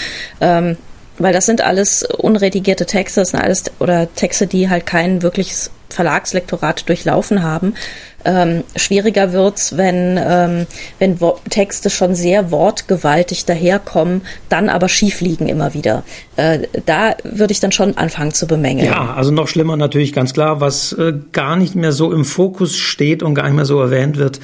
Ähm, 0.42 0.78
weil 1.18 1.34
das 1.34 1.46
sind 1.46 1.62
alles 1.62 2.04
unredigierte 2.04 2.86
Texte, 2.86 3.22
das 3.22 3.30
sind 3.30 3.42
alles 3.42 3.66
oder 3.80 4.14
Texte, 4.16 4.48
die 4.48 4.70
halt 4.70 4.86
kein 4.86 5.22
wirkliches 5.22 5.70
Verlagslektorat 5.90 6.88
durchlaufen 6.88 7.44
haben. 7.44 7.76
Ähm, 8.26 8.64
schwieriger 8.76 9.32
wird's, 9.32 9.78
wenn, 9.78 10.20
ähm, 10.22 10.68
wenn 11.00 11.18
Texte 11.50 11.90
schon 11.90 12.16
sehr 12.16 12.52
wortgewaltig 12.52 13.46
daherkommen, 13.46 14.22
dann 14.50 14.70
aber 14.70 14.90
schief 14.90 15.22
liegen 15.22 15.48
immer 15.48 15.74
wieder. 15.74 16.04
Äh, 16.36 16.68
da 16.86 17.16
würde 17.24 17.52
ich 17.52 17.60
dann 17.60 17.72
schon 17.72 17.98
anfangen 17.98 18.34
zu 18.34 18.48
bemängeln. 18.48 18.88
Ja, 18.88 19.14
also 19.14 19.32
noch 19.32 19.48
schlimmer 19.48 19.78
natürlich 19.78 20.14
ganz 20.14 20.34
klar, 20.34 20.60
was 20.62 20.94
äh, 20.94 21.14
gar 21.32 21.56
nicht 21.56 21.76
mehr 21.76 21.92
so 21.92 22.12
im 22.12 22.26
Fokus 22.26 22.78
steht 22.78 23.24
und 23.24 23.36
gar 23.36 23.44
nicht 23.44 23.56
mehr 23.56 23.66
so 23.66 23.80
erwähnt 23.80 24.18
wird, 24.18 24.40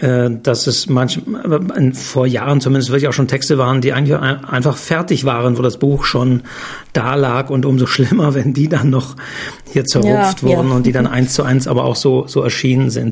äh, 0.00 0.30
dass 0.42 0.66
es 0.66 0.88
manchmal, 0.88 1.60
äh, 1.76 1.92
vor 1.92 2.26
Jahren 2.26 2.60
zumindest 2.60 2.90
wirklich 2.90 3.08
auch 3.08 3.12
schon 3.12 3.28
Texte 3.28 3.58
waren, 3.58 3.80
die 3.80 3.92
eigentlich 3.92 4.18
einfach 4.18 4.76
fertig 4.76 5.24
waren, 5.24 5.58
wo 5.58 5.62
das 5.62 5.76
Buch 5.76 6.04
schon 6.04 6.42
da 6.92 7.14
lag 7.14 7.50
und 7.50 7.66
umso 7.66 7.86
schlimmer, 7.88 8.34
wenn 8.34 8.54
die 8.54 8.68
dann 8.68 8.90
noch 8.90 9.16
hier 9.72 9.84
zerrupft 9.84 10.42
ja, 10.42 10.48
wurden 10.48 10.70
ja. 10.70 10.76
und 10.76 10.86
die 10.86 10.92
dann 10.92 11.06
eins 11.06 11.34
zu 11.34 11.42
eins 11.42 11.68
aber 11.68 11.84
auch 11.84 11.96
so, 11.96 12.26
so 12.26 12.42
erschienen 12.42 12.90
sind. 12.90 13.11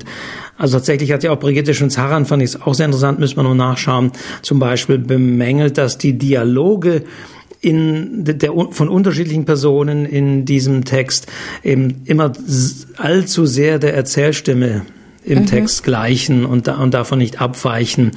Also 0.58 0.76
tatsächlich 0.76 1.12
hat 1.12 1.22
ja 1.22 1.30
auch 1.32 1.38
Brigitte 1.38 1.74
Schönzaran, 1.74 2.26
fand 2.26 2.42
ich 2.42 2.50
es 2.50 2.62
auch 2.62 2.74
sehr 2.74 2.86
interessant, 2.86 3.18
müssen 3.18 3.36
wir 3.36 3.42
noch 3.42 3.54
nachschauen, 3.54 4.12
zum 4.42 4.58
Beispiel 4.58 4.98
bemängelt, 4.98 5.78
dass 5.78 5.98
die 5.98 6.18
Dialoge 6.18 7.04
in 7.62 8.24
der, 8.24 8.52
von 8.70 8.88
unterschiedlichen 8.88 9.44
Personen 9.44 10.06
in 10.06 10.44
diesem 10.44 10.84
Text 10.84 11.26
eben 11.62 12.02
immer 12.04 12.32
allzu 12.96 13.46
sehr 13.46 13.78
der 13.78 13.94
Erzählstimme 13.94 14.82
im 15.24 15.40
mhm. 15.40 15.46
Text 15.46 15.84
gleichen 15.84 16.46
und, 16.46 16.66
da, 16.66 16.76
und 16.76 16.94
davon 16.94 17.18
nicht 17.18 17.40
abweichen. 17.40 18.12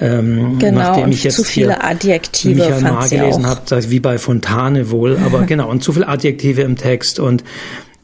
Ähm, 0.00 0.58
genau, 0.58 0.80
nachdem 0.80 1.10
ich 1.10 1.24
jetzt 1.24 1.36
zu 1.36 1.44
viele 1.44 1.84
Adjektive 1.84 2.54
Michael 2.54 2.82
Mar 2.82 3.08
gelesen 3.08 3.46
habe, 3.46 3.90
wie 3.90 4.00
bei 4.00 4.18
Fontane 4.18 4.90
wohl, 4.90 5.18
aber 5.24 5.42
genau, 5.46 5.70
und 5.70 5.82
zu 5.82 5.92
viele 5.92 6.08
Adjektive 6.08 6.62
im 6.62 6.76
Text 6.76 7.20
und 7.20 7.44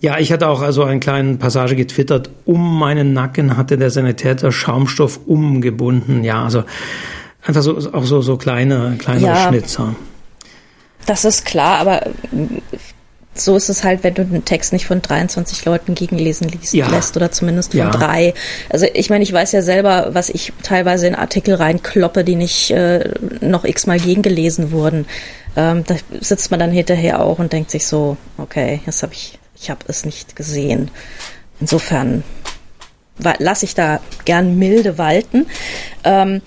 ja, 0.04 0.18
ich 0.18 0.30
hatte 0.30 0.48
auch 0.48 0.60
also 0.60 0.84
eine 0.84 1.00
kleine 1.00 1.36
Passage 1.36 1.76
getwittert, 1.76 2.28
um 2.44 2.78
meinen 2.78 3.14
Nacken 3.14 3.56
hatte 3.56 3.78
der 3.78 3.88
Sanitäter 3.88 4.52
Schaumstoff 4.52 5.18
umgebunden. 5.24 6.24
Ja, 6.24 6.44
also 6.44 6.64
einfach 7.42 7.62
so 7.62 7.78
auch 7.90 8.04
so 8.04 8.20
so 8.20 8.36
kleine 8.36 8.96
kleine 8.98 9.22
ja, 9.22 9.48
Schnitzer. 9.48 9.96
Das 11.06 11.24
ist 11.24 11.46
klar, 11.46 11.78
aber 11.78 12.02
so 13.32 13.56
ist 13.56 13.70
es 13.70 13.82
halt, 13.82 14.04
wenn 14.04 14.12
du 14.12 14.20
einen 14.20 14.44
Text 14.44 14.74
nicht 14.74 14.84
von 14.84 15.00
23 15.00 15.64
Leuten 15.64 15.94
gegenlesen 15.94 16.50
liest, 16.50 16.74
ja. 16.74 16.86
lässt 16.90 17.16
oder 17.16 17.32
zumindest 17.32 17.70
von 17.70 17.80
ja. 17.80 17.90
drei. 17.90 18.34
Also 18.68 18.86
ich 18.92 19.08
meine, 19.08 19.24
ich 19.24 19.32
weiß 19.32 19.52
ja 19.52 19.62
selber, 19.62 20.10
was 20.12 20.28
ich 20.28 20.52
teilweise 20.62 21.06
in 21.06 21.14
Artikel 21.14 21.54
reinkloppe, 21.54 22.24
die 22.24 22.36
nicht 22.36 22.72
äh, 22.72 23.14
noch 23.40 23.64
x-mal 23.64 23.98
gegengelesen 23.98 24.70
wurden. 24.70 25.06
Ähm, 25.56 25.82
da 25.86 25.94
sitzt 26.20 26.50
man 26.50 26.60
dann 26.60 26.72
hinterher 26.72 27.22
auch 27.22 27.38
und 27.38 27.54
denkt 27.54 27.70
sich 27.70 27.86
so, 27.86 28.18
okay, 28.36 28.82
jetzt 28.84 29.02
habe 29.02 29.14
ich, 29.14 29.38
ich 29.64 29.70
habe 29.70 29.80
es 29.88 30.04
nicht 30.04 30.36
gesehen. 30.36 30.90
Insofern 31.58 32.22
lasse 33.38 33.64
ich 33.64 33.74
da 33.74 34.00
gern 34.26 34.58
milde 34.58 34.98
walten. 34.98 35.46
Ähm, 36.04 36.42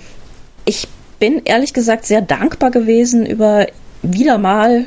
ich 0.66 0.88
bin 1.18 1.42
ehrlich 1.46 1.74
gesagt 1.74 2.06
sehr 2.06 2.22
dankbar 2.22 2.70
gewesen 2.70 3.26
über 3.26 3.66
wieder 4.04 4.38
mal 4.38 4.86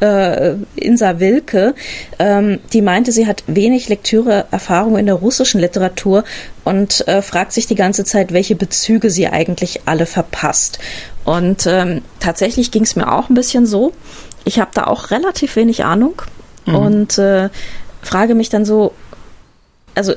äh, 0.00 0.56
Insa 0.74 1.18
Wilke, 1.18 1.74
ähm, 2.18 2.58
die 2.74 2.82
meinte, 2.82 3.12
sie 3.12 3.26
hat 3.26 3.42
wenig 3.46 3.88
Lektüreerfahrung 3.88 4.98
in 4.98 5.06
der 5.06 5.14
russischen 5.14 5.58
Literatur 5.58 6.24
und 6.64 7.08
äh, 7.08 7.22
fragt 7.22 7.52
sich 7.52 7.66
die 7.66 7.74
ganze 7.74 8.04
Zeit, 8.04 8.34
welche 8.34 8.56
Bezüge 8.56 9.08
sie 9.08 9.28
eigentlich 9.28 9.82
alle 9.86 10.04
verpasst. 10.04 10.78
Und 11.24 11.66
ähm, 11.66 12.02
tatsächlich 12.20 12.70
ging 12.70 12.82
es 12.82 12.96
mir 12.96 13.10
auch 13.10 13.30
ein 13.30 13.34
bisschen 13.34 13.64
so. 13.64 13.94
Ich 14.44 14.60
habe 14.60 14.72
da 14.74 14.84
auch 14.84 15.10
relativ 15.10 15.56
wenig 15.56 15.84
Ahnung 15.84 16.20
mhm. 16.66 16.74
und 16.74 17.18
äh, 17.18 17.48
frage 18.02 18.34
mich 18.34 18.48
dann 18.48 18.64
so, 18.64 18.92
also 19.94 20.14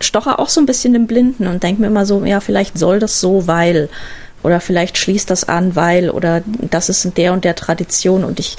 stoche 0.00 0.38
auch 0.38 0.48
so 0.48 0.60
ein 0.60 0.66
bisschen 0.66 0.94
im 0.94 1.06
Blinden 1.06 1.46
und 1.46 1.62
denke 1.62 1.80
mir 1.80 1.88
immer 1.88 2.06
so, 2.06 2.24
ja, 2.24 2.40
vielleicht 2.40 2.78
soll 2.78 2.98
das 2.98 3.20
so, 3.20 3.46
weil 3.46 3.88
oder 4.42 4.60
vielleicht 4.60 4.98
schließt 4.98 5.30
das 5.30 5.48
an, 5.48 5.76
weil 5.76 6.10
oder 6.10 6.42
das 6.46 6.88
ist 6.88 7.04
in 7.04 7.14
der 7.14 7.32
und 7.32 7.44
der 7.44 7.54
Tradition 7.54 8.24
und 8.24 8.40
ich 8.40 8.56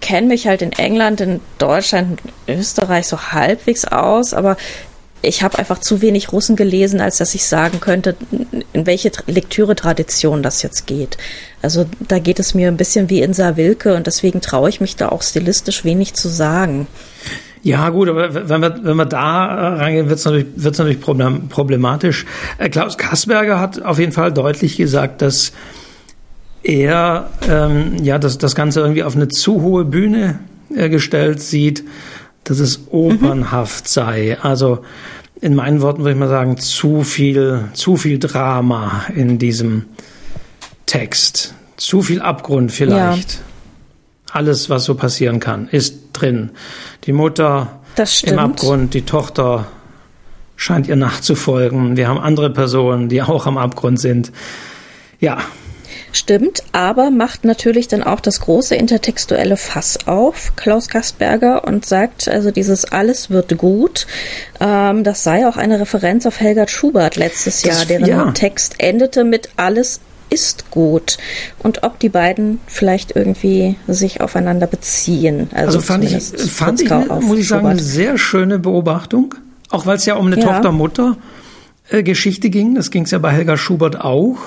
kenne 0.00 0.28
mich 0.28 0.46
halt 0.46 0.62
in 0.62 0.72
England, 0.72 1.20
in 1.20 1.40
Deutschland, 1.58 2.20
in 2.46 2.58
Österreich 2.58 3.06
so 3.06 3.32
halbwegs 3.32 3.84
aus, 3.84 4.34
aber 4.34 4.56
ich 5.22 5.42
habe 5.42 5.58
einfach 5.58 5.78
zu 5.78 6.00
wenig 6.00 6.32
Russen 6.32 6.56
gelesen, 6.56 7.00
als 7.00 7.18
dass 7.18 7.34
ich 7.34 7.44
sagen 7.44 7.80
könnte, 7.80 8.16
in 8.72 8.86
welche 8.86 9.10
Lektüre-Tradition 9.26 10.42
das 10.42 10.62
jetzt 10.62 10.86
geht. 10.86 11.18
Also 11.62 11.86
da 12.06 12.18
geht 12.18 12.38
es 12.38 12.54
mir 12.54 12.68
ein 12.68 12.76
bisschen 12.76 13.10
wie 13.10 13.22
in 13.22 13.36
Wilke 13.36 13.94
und 13.94 14.06
deswegen 14.06 14.40
traue 14.40 14.68
ich 14.68 14.80
mich 14.80 14.96
da 14.96 15.08
auch 15.08 15.22
stilistisch 15.22 15.84
wenig 15.84 16.14
zu 16.14 16.28
sagen. 16.28 16.86
Ja, 17.62 17.88
gut, 17.88 18.08
aber 18.08 18.48
wenn 18.48 18.62
wir, 18.62 18.78
wenn 18.82 18.96
wir 18.96 19.04
da 19.04 19.74
reingehen, 19.74 20.08
wird 20.08 20.20
es 20.20 20.24
natürlich, 20.24 20.46
wird's 20.54 20.78
natürlich 20.78 21.00
problematisch. 21.00 22.24
Äh, 22.58 22.68
Klaus 22.68 22.96
Kasperger 22.96 23.58
hat 23.58 23.82
auf 23.82 23.98
jeden 23.98 24.12
Fall 24.12 24.32
deutlich 24.32 24.76
gesagt, 24.76 25.22
dass 25.22 25.52
er 26.62 27.30
ähm, 27.48 27.96
ja 28.02 28.18
das, 28.18 28.38
das 28.38 28.54
Ganze 28.54 28.80
irgendwie 28.80 29.02
auf 29.02 29.16
eine 29.16 29.28
zu 29.28 29.62
hohe 29.62 29.84
Bühne 29.84 30.38
äh, 30.74 30.88
gestellt 30.88 31.42
sieht, 31.42 31.82
dass 32.48 32.58
es 32.58 32.80
opernhaft 32.90 33.84
mhm. 33.84 33.88
sei. 33.88 34.38
Also 34.40 34.80
in 35.40 35.54
meinen 35.54 35.80
Worten 35.80 36.00
würde 36.00 36.12
ich 36.12 36.18
mal 36.18 36.28
sagen, 36.28 36.56
zu 36.58 37.02
viel, 37.02 37.68
zu 37.72 37.96
viel 37.96 38.18
Drama 38.18 39.04
in 39.14 39.38
diesem 39.38 39.84
Text. 40.86 41.54
Zu 41.76 42.02
viel 42.02 42.20
Abgrund 42.20 42.72
vielleicht. 42.72 43.34
Ja. 43.34 43.38
Alles, 44.32 44.68
was 44.68 44.84
so 44.84 44.94
passieren 44.94 45.40
kann, 45.40 45.68
ist 45.68 45.94
drin. 46.12 46.50
Die 47.04 47.12
Mutter 47.12 47.80
im 48.24 48.38
Abgrund, 48.38 48.94
die 48.94 49.02
Tochter 49.02 49.66
scheint 50.56 50.88
ihr 50.88 50.96
nachzufolgen. 50.96 51.96
Wir 51.96 52.08
haben 52.08 52.18
andere 52.18 52.50
Personen, 52.50 53.08
die 53.08 53.22
auch 53.22 53.46
am 53.46 53.56
Abgrund 53.56 54.00
sind. 54.00 54.32
Ja. 55.20 55.38
Stimmt, 56.12 56.62
aber 56.72 57.10
macht 57.10 57.44
natürlich 57.44 57.88
dann 57.88 58.02
auch 58.02 58.20
das 58.20 58.40
große 58.40 58.74
intertextuelle 58.74 59.56
Fass 59.56 60.06
auf, 60.06 60.52
Klaus 60.56 60.88
Kastberger, 60.88 61.66
und 61.66 61.84
sagt, 61.84 62.28
also 62.28 62.50
dieses 62.50 62.86
Alles 62.86 63.30
wird 63.30 63.56
gut, 63.58 64.06
ähm, 64.60 65.04
das 65.04 65.22
sei 65.22 65.46
auch 65.46 65.56
eine 65.56 65.80
Referenz 65.80 66.26
auf 66.26 66.40
Helgert 66.40 66.70
Schubert 66.70 67.16
letztes 67.16 67.62
Jahr, 67.62 67.84
deren 67.84 68.06
ja. 68.06 68.30
Text 68.32 68.76
endete 68.78 69.24
mit 69.24 69.50
Alles 69.56 70.00
ist 70.30 70.70
gut 70.70 71.16
und 71.58 71.82
ob 71.84 71.98
die 71.98 72.08
beiden 72.08 72.60
vielleicht 72.66 73.16
irgendwie 73.16 73.76
sich 73.86 74.20
aufeinander 74.20 74.66
beziehen. 74.66 75.48
Also, 75.54 75.78
also 75.78 75.80
fand 75.80 76.04
ich, 76.04 76.22
fand 76.50 76.82
ich 76.82 76.90
muss 76.90 77.38
ich 77.38 77.48
sagen, 77.48 77.66
eine 77.66 77.80
sehr 77.80 78.18
schöne 78.18 78.58
Beobachtung, 78.58 79.34
auch 79.70 79.86
weil 79.86 79.96
es 79.96 80.06
ja 80.06 80.16
um 80.16 80.26
eine 80.26 80.38
ja. 80.38 80.46
Tochter-Mutter-Geschichte 80.46 82.50
ging. 82.50 82.74
Das 82.74 82.90
ging 82.90 83.04
es 83.04 83.10
ja 83.10 83.18
bei 83.18 83.32
Helga 83.32 83.56
Schubert 83.56 84.00
auch. 84.00 84.38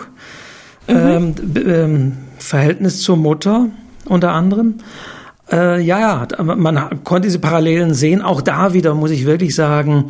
Mhm. 0.88 1.44
Ähm, 1.68 2.18
Verhältnis 2.38 3.02
zur 3.02 3.18
Mutter 3.18 3.68
unter 4.06 4.32
anderem. 4.32 4.76
Äh, 5.52 5.82
ja, 5.82 6.00
ja, 6.00 6.44
man 6.44 7.04
konnte 7.04 7.28
diese 7.28 7.40
Parallelen 7.40 7.94
sehen. 7.94 8.22
Auch 8.22 8.42
da 8.42 8.74
wieder 8.74 8.96
muss 8.96 9.12
ich 9.12 9.26
wirklich 9.26 9.54
sagen, 9.54 10.06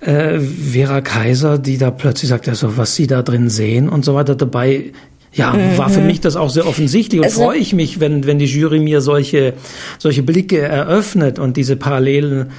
äh, 0.00 0.40
Vera 0.40 1.00
Kaiser, 1.00 1.58
die 1.58 1.78
da 1.78 1.90
plötzlich 1.90 2.28
sagt, 2.28 2.46
ja, 2.46 2.54
so 2.54 2.76
was 2.76 2.94
Sie 2.94 3.06
da 3.06 3.22
drin 3.22 3.48
sehen 3.48 3.88
und 3.88 4.04
so 4.04 4.14
weiter 4.14 4.34
dabei. 4.34 4.92
Ja, 5.34 5.52
mhm. 5.52 5.78
war 5.78 5.88
für 5.88 6.02
mich 6.02 6.20
das 6.20 6.36
auch 6.36 6.50
sehr 6.50 6.66
offensichtlich 6.66 7.20
und 7.20 7.24
also, 7.24 7.44
freue 7.44 7.56
ich 7.56 7.72
mich, 7.72 8.00
wenn, 8.00 8.26
wenn 8.26 8.38
die 8.38 8.44
Jury 8.44 8.80
mir 8.80 9.00
solche, 9.00 9.54
solche 9.98 10.22
Blicke 10.22 10.60
eröffnet 10.60 11.38
und 11.38 11.56
diese 11.56 11.76
Parallelen 11.76 12.50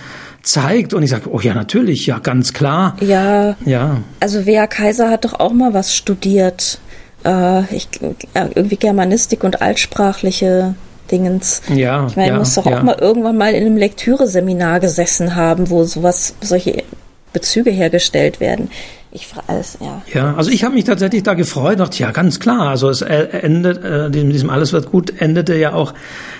zeigt 0.41 0.95
und 0.95 1.03
ich 1.03 1.11
sage, 1.11 1.29
oh 1.31 1.39
ja, 1.39 1.53
natürlich, 1.53 2.07
ja, 2.07 2.17
ganz 2.17 2.51
klar. 2.51 2.97
Ja. 2.99 3.55
Ja. 3.65 4.01
Also 4.19 4.41
Vera 4.41 4.65
Kaiser 4.65 5.11
hat 5.11 5.23
doch 5.23 5.39
auch 5.39 5.53
mal 5.53 5.75
was 5.75 5.95
studiert. 5.95 6.79
Äh, 7.25 7.63
ich, 7.75 7.89
irgendwie 8.33 8.77
Germanistik 8.77 9.43
und 9.43 9.61
altsprachliche 9.61 10.75
Dingens. 11.11 11.61
Ja. 11.73 12.07
Ich 12.07 12.15
meine, 12.15 12.33
ja, 12.33 12.37
muss 12.39 12.55
doch 12.55 12.65
ja. 12.65 12.79
auch 12.79 12.83
mal 12.83 12.97
irgendwann 12.99 13.37
mal 13.37 13.53
in 13.53 13.65
einem 13.65 13.77
Lektüreseminar 13.77 14.79
gesessen 14.79 15.35
haben, 15.35 15.69
wo 15.69 15.83
sowas, 15.83 16.35
solche 16.41 16.83
Bezüge 17.33 17.71
hergestellt 17.71 18.39
werden. 18.39 18.69
Ich 19.15 19.27
alles, 19.45 19.77
ja. 19.79 20.01
Ja, 20.11 20.33
also 20.33 20.49
ich 20.49 20.63
habe 20.63 20.73
mich 20.73 20.85
tatsächlich 20.85 21.21
da 21.21 21.35
gefreut, 21.35 21.79
dachte, 21.79 21.99
ja, 21.99 22.09
ganz 22.09 22.39
klar. 22.39 22.69
Also 22.69 22.89
es 22.89 23.03
äh, 23.03 23.27
endet, 23.43 23.83
äh, 23.83 24.09
mit 24.09 24.33
diesem 24.33 24.49
Alles 24.49 24.73
wird 24.73 24.89
gut, 24.89 25.13
endete 25.21 25.55
ja 25.55 25.73
auch 25.73 25.93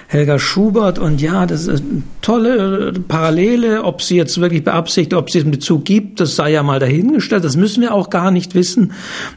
Helga 0.08 0.40
Schubert 0.40 0.98
und 0.98 1.22
ja, 1.22 1.46
das 1.46 1.68
ist 1.68 1.84
eine 1.84 2.02
tolle 2.24 2.88
äh, 2.90 3.00
Parallele, 3.00 3.84
ob 3.84 4.02
sie 4.02 4.16
jetzt 4.16 4.42
wirklich 4.42 4.64
beabsichtigt, 4.64 5.14
ob 5.14 5.30
sie 5.30 5.38
es 5.38 5.44
einen 5.44 5.52
Bezug 5.52 5.86
gibt, 5.86 6.20
das 6.20 6.36
sei 6.36 6.50
ja 6.50 6.64
mal 6.64 6.80
dahingestellt. 6.80 7.44
Das 7.44 7.58
müssen 7.58 7.82
wir 7.82 7.94
auch 7.94 8.10
gar 8.10 8.32
nicht 8.32 8.56
wissen. 8.56 8.94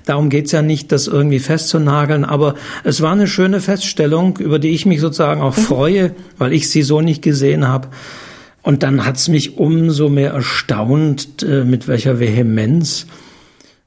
Darum 0.06 0.30
geht's 0.30 0.52
ja 0.52 0.62
nicht, 0.62 0.90
das 0.90 1.06
irgendwie 1.06 1.38
festzunageln. 1.38 2.24
Aber 2.24 2.54
es 2.84 3.02
war 3.02 3.12
eine 3.12 3.26
schöne 3.26 3.60
Feststellung, 3.60 4.38
über 4.38 4.58
die 4.58 4.70
ich 4.70 4.86
mich 4.86 5.02
sozusagen 5.02 5.42
auch 5.42 5.58
mhm. 5.58 5.60
freue, 5.60 6.14
weil 6.38 6.54
ich 6.54 6.70
sie 6.70 6.82
so 6.82 7.02
nicht 7.02 7.20
gesehen 7.20 7.68
habe. 7.68 7.88
Und 8.62 8.82
dann 8.82 9.04
hat's 9.04 9.28
mich 9.28 9.58
umso 9.58 10.08
mehr 10.08 10.32
erstaunt, 10.32 11.42
äh, 11.42 11.64
mit 11.64 11.86
welcher 11.86 12.18
Vehemenz 12.18 13.06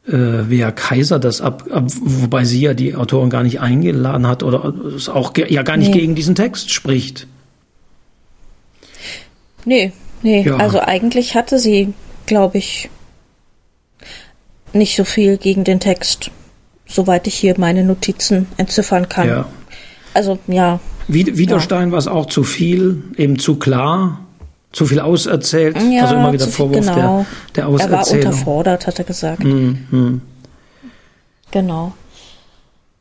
äh, 0.10 0.50
wer 0.50 0.72
Kaiser 0.72 1.19
das 1.19 1.41
ab, 1.41 1.65
ab, 1.72 1.86
wobei 1.88 2.43
sie 2.43 2.62
ja 2.62 2.74
die 2.74 2.95
Autorin 2.95 3.30
gar 3.30 3.43
nicht 3.43 3.60
eingeladen 3.60 4.28
hat 4.28 4.43
oder 4.43 4.74
es 4.95 5.08
auch 5.08 5.34
ja 5.38 5.63
gar 5.63 5.78
nicht 5.78 5.93
nee. 5.93 6.00
gegen 6.00 6.15
diesen 6.15 6.36
Text 6.36 6.72
spricht. 6.72 7.28
Nee, 9.65 9.91
nee, 10.24 10.43
ja. 10.43 10.58
also 10.58 10.80
eigentlich 10.80 11.36
hatte 11.36 11.60
sie, 11.60 11.93
glaube 12.26 12.58
ich, 12.58 12.89
nicht 14.74 14.95
so 14.95 15.04
viel 15.04 15.38
gegen 15.38 15.63
den 15.63 15.80
Text, 15.80 16.32
soweit 16.88 17.28
ich 17.28 17.36
hier 17.36 17.56
meine 17.58 17.84
Notizen 17.84 18.48
entziffern 18.58 19.10
kann. 19.10 19.28
Ja. 19.28 19.50
Also 20.13 20.39
ja. 20.48 20.80
Widerstein 21.08 21.89
ja. 21.89 21.91
war 21.91 22.00
es 22.00 22.08
auch 22.08 22.28
zu 22.28 22.43
viel, 22.43 23.04
eben 23.17 23.39
zu 23.39 23.58
klar 23.58 24.26
zu 24.71 24.86
viel 24.86 24.99
auserzählt. 24.99 25.77
Ja, 25.82 26.03
also 26.03 26.15
immer 26.15 26.34
wieder 26.34 26.47
Vorwurf 26.47 26.86
viel, 26.86 26.93
genau. 26.93 27.25
der, 27.55 27.63
der 27.63 27.67
Auserzählung. 27.67 28.21
Er 28.21 28.25
war 28.25 28.32
unterfordert, 28.32 28.88
hat 28.88 28.99
er 28.99 29.05
gesagt. 29.05 29.43
Mhm. 29.43 30.21
Genau. 31.51 31.93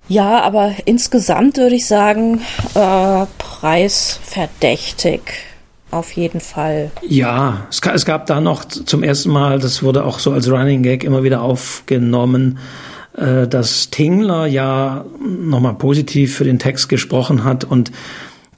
Ja, 0.09 0.41
aber 0.41 0.73
insgesamt 0.87 1.59
würde 1.59 1.75
ich 1.77 1.87
sagen, 1.87 2.41
äh, 2.75 3.27
preisverdächtig. 3.37 5.21
Auf 5.91 6.13
jeden 6.13 6.41
Fall. 6.41 6.91
Ja, 7.07 7.67
es, 7.71 7.81
es 7.81 8.05
gab 8.05 8.27
da 8.27 8.41
noch 8.41 8.65
zum 8.67 9.03
ersten 9.03 9.31
Mal, 9.31 9.59
das 9.59 9.83
wurde 9.83 10.05
auch 10.05 10.19
so 10.19 10.33
als 10.33 10.51
Running 10.51 10.83
Gag 10.83 11.03
immer 11.03 11.23
wieder 11.23 11.41
aufgenommen, 11.41 12.59
äh, 13.17 13.47
dass 13.47 13.89
Tingler 13.89 14.47
ja 14.47 15.07
nochmal 15.27 15.75
positiv 15.75 16.37
für 16.37 16.45
den 16.45 16.59
Text 16.59 16.91
gesprochen 16.91 17.45
hat 17.45 17.65
und 17.65 17.91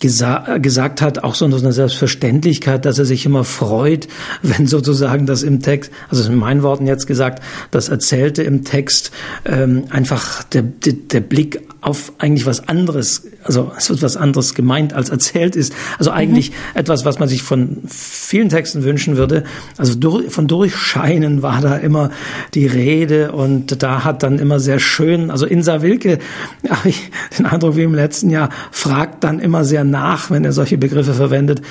gesa 0.00 0.58
gesagt 0.58 1.02
hat, 1.02 1.22
auch 1.22 1.34
so 1.34 1.44
eine 1.44 1.72
Selbstverständlichkeit, 1.72 2.84
dass 2.84 2.98
er 2.98 3.04
sich 3.04 3.26
immer 3.26 3.44
freut, 3.44 4.08
wenn 4.42 4.66
sozusagen 4.66 5.26
das 5.26 5.42
im 5.42 5.60
Text, 5.60 5.92
also 6.08 6.30
in 6.30 6.36
meinen 6.36 6.62
Worten 6.62 6.86
jetzt 6.86 7.06
gesagt, 7.06 7.42
das 7.70 7.88
Erzählte 7.88 8.42
im 8.42 8.64
Text 8.64 9.10
ähm, 9.44 9.84
einfach 9.90 10.42
der, 10.44 10.62
der, 10.62 10.94
der 10.94 11.20
Blick 11.20 11.62
auf 11.82 12.12
eigentlich 12.18 12.44
was 12.44 12.68
anderes, 12.68 13.26
also 13.42 13.72
es 13.76 13.88
wird 13.88 14.02
was 14.02 14.16
anderes 14.16 14.54
gemeint 14.54 14.92
als 14.92 15.08
erzählt 15.08 15.56
ist. 15.56 15.72
Also 15.98 16.10
eigentlich 16.10 16.50
mhm. 16.50 16.54
etwas, 16.74 17.04
was 17.04 17.18
man 17.18 17.28
sich 17.28 17.42
von 17.42 17.78
vielen 17.86 18.50
Texten 18.50 18.82
wünschen 18.84 19.16
würde. 19.16 19.44
Also 19.78 19.94
durch, 19.94 20.30
von 20.30 20.46
Durchscheinen 20.46 21.42
war 21.42 21.60
da 21.60 21.76
immer 21.76 22.10
die 22.54 22.66
Rede 22.66 23.32
und 23.32 23.82
da 23.82 24.04
hat 24.04 24.22
dann 24.22 24.38
immer 24.38 24.60
sehr 24.60 24.78
schön, 24.78 25.30
also 25.30 25.46
Insa 25.46 25.80
Wilke, 25.80 26.18
habe 26.68 26.90
ich 26.90 27.10
den 27.38 27.46
Eindruck 27.46 27.76
wie 27.76 27.82
im 27.82 27.94
letzten 27.94 28.30
Jahr, 28.30 28.50
fragt 28.70 29.24
dann 29.24 29.40
immer 29.40 29.64
sehr 29.64 29.84
nach, 29.90 30.30
wenn 30.30 30.44
er 30.44 30.52
solche 30.52 30.78
Begriffe 30.78 31.14
verwendet. 31.14 31.62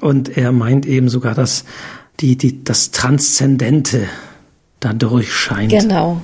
Und 0.00 0.36
er 0.36 0.52
meint 0.52 0.86
eben 0.86 1.08
sogar, 1.08 1.34
dass 1.34 1.64
die, 2.20 2.36
die, 2.36 2.64
das 2.64 2.90
Transzendente 2.90 4.06
da 4.80 4.92
durchscheint. 4.92 5.70
Genau. 5.70 6.20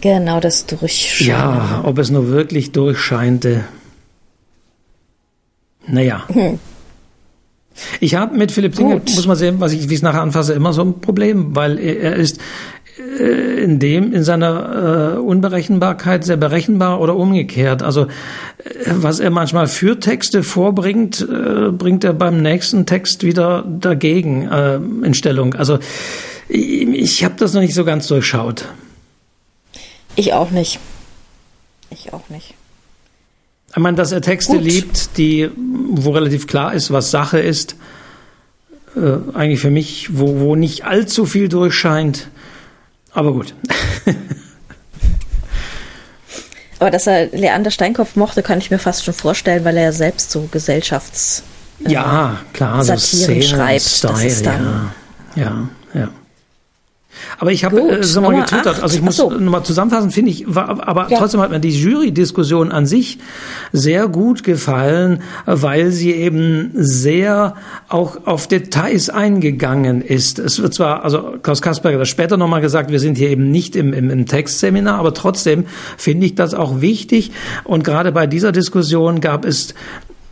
Genau, 0.00 0.40
das 0.40 0.66
Durchscheinen. 0.66 1.28
Ja, 1.28 1.80
ob 1.84 1.98
es 1.98 2.10
nur 2.10 2.28
wirklich 2.28 2.72
durchscheinte. 2.72 3.64
Naja. 5.86 6.24
Hm. 6.32 6.58
Ich 8.00 8.16
habe 8.16 8.36
mit 8.36 8.50
Philipp 8.50 8.74
Singer, 8.74 8.96
muss 8.96 9.26
man 9.28 9.36
sehen, 9.36 9.60
was 9.60 9.72
ich, 9.72 9.88
wie 9.88 9.92
ich 9.92 9.98
es 9.98 10.02
nachher 10.02 10.22
anfasse, 10.22 10.52
immer 10.52 10.72
so 10.72 10.82
ein 10.82 11.00
Problem, 11.00 11.54
weil 11.54 11.78
er 11.78 12.16
ist 12.16 12.40
in 12.98 13.78
dem, 13.78 14.12
in 14.12 14.24
seiner 14.24 15.14
äh, 15.14 15.18
Unberechenbarkeit 15.18 16.24
sehr 16.24 16.36
berechenbar 16.36 17.00
oder 17.00 17.16
umgekehrt. 17.16 17.82
Also, 17.82 18.02
äh, 18.02 18.08
was 18.86 19.20
er 19.20 19.30
manchmal 19.30 19.68
für 19.68 20.00
Texte 20.00 20.42
vorbringt, 20.42 21.20
äh, 21.20 21.70
bringt 21.70 22.04
er 22.04 22.12
beim 22.12 22.42
nächsten 22.42 22.86
Text 22.86 23.22
wieder 23.22 23.64
dagegen 23.68 24.48
äh, 24.48 24.76
in 24.76 25.14
Stellung. 25.14 25.54
Also, 25.54 25.78
ich, 26.48 26.88
ich 26.88 27.24
habe 27.24 27.34
das 27.38 27.54
noch 27.54 27.60
nicht 27.60 27.74
so 27.74 27.84
ganz 27.84 28.08
durchschaut. 28.08 28.64
Ich 30.16 30.32
auch 30.32 30.50
nicht. 30.50 30.80
Ich 31.90 32.12
auch 32.12 32.28
nicht. 32.28 32.54
Ich 33.70 33.76
meine, 33.76 33.96
dass 33.96 34.12
er 34.12 34.22
Texte 34.22 34.54
Gut. 34.54 34.64
liebt, 34.64 35.18
die, 35.18 35.50
wo 35.56 36.10
relativ 36.10 36.46
klar 36.46 36.74
ist, 36.74 36.90
was 36.90 37.10
Sache 37.10 37.38
ist, 37.38 37.76
äh, 38.96 39.18
eigentlich 39.34 39.60
für 39.60 39.70
mich, 39.70 40.18
wo, 40.18 40.40
wo 40.40 40.56
nicht 40.56 40.84
allzu 40.84 41.26
viel 41.26 41.48
durchscheint. 41.48 42.28
Aber 43.12 43.32
gut. 43.32 43.54
Aber 46.78 46.90
dass 46.90 47.06
er 47.06 47.26
Leander 47.26 47.70
Steinkopf 47.70 48.14
mochte, 48.16 48.42
kann 48.42 48.58
ich 48.58 48.70
mir 48.70 48.78
fast 48.78 49.04
schon 49.04 49.14
vorstellen, 49.14 49.64
weil 49.64 49.76
er 49.76 49.84
ja 49.84 49.92
selbst 49.92 50.30
so 50.30 50.48
Gesellschafts 50.50 51.42
ja 51.80 52.40
klar 52.52 52.84
Satiren 52.84 53.42
so 53.42 53.48
schreibt. 53.48 53.82
Style, 53.82 54.12
das 54.12 54.24
ist 54.24 54.46
dann 54.46 54.90
ja, 55.34 55.42
ja, 55.42 55.68
ja. 56.00 56.08
Aber 57.38 57.52
ich 57.52 57.64
habe 57.64 57.80
äh, 57.80 58.02
so 58.02 58.20
mal 58.20 58.34
getwittert, 58.40 58.82
also 58.82 58.96
ich 58.96 59.02
muss 59.02 59.16
so. 59.16 59.30
nochmal 59.30 59.62
zusammenfassen, 59.62 60.10
finde 60.10 60.30
ich, 60.30 60.44
war, 60.46 60.86
aber 60.86 61.08
ja. 61.10 61.18
trotzdem 61.18 61.40
hat 61.40 61.50
mir 61.50 61.60
die 61.60 61.70
Jury-Diskussion 61.70 62.72
an 62.72 62.86
sich 62.86 63.18
sehr 63.72 64.08
gut 64.08 64.42
gefallen, 64.42 65.22
weil 65.46 65.90
sie 65.90 66.12
eben 66.12 66.70
sehr 66.74 67.54
auch 67.88 68.26
auf 68.26 68.46
Details 68.46 69.10
eingegangen 69.10 70.02
ist. 70.02 70.38
Es 70.38 70.60
wird 70.60 70.74
zwar, 70.74 71.04
also 71.04 71.36
Klaus 71.42 71.62
Kasperger 71.62 72.00
hat 72.00 72.08
später 72.08 72.36
nochmal 72.36 72.60
gesagt, 72.60 72.90
wir 72.90 73.00
sind 73.00 73.16
hier 73.16 73.30
eben 73.30 73.50
nicht 73.50 73.76
im, 73.76 73.92
im, 73.92 74.10
im 74.10 74.26
Textseminar, 74.26 74.98
aber 74.98 75.14
trotzdem 75.14 75.64
finde 75.96 76.26
ich 76.26 76.34
das 76.34 76.54
auch 76.54 76.80
wichtig. 76.80 77.32
Und 77.64 77.84
gerade 77.84 78.12
bei 78.12 78.26
dieser 78.26 78.52
Diskussion 78.52 79.20
gab 79.20 79.44
es 79.44 79.74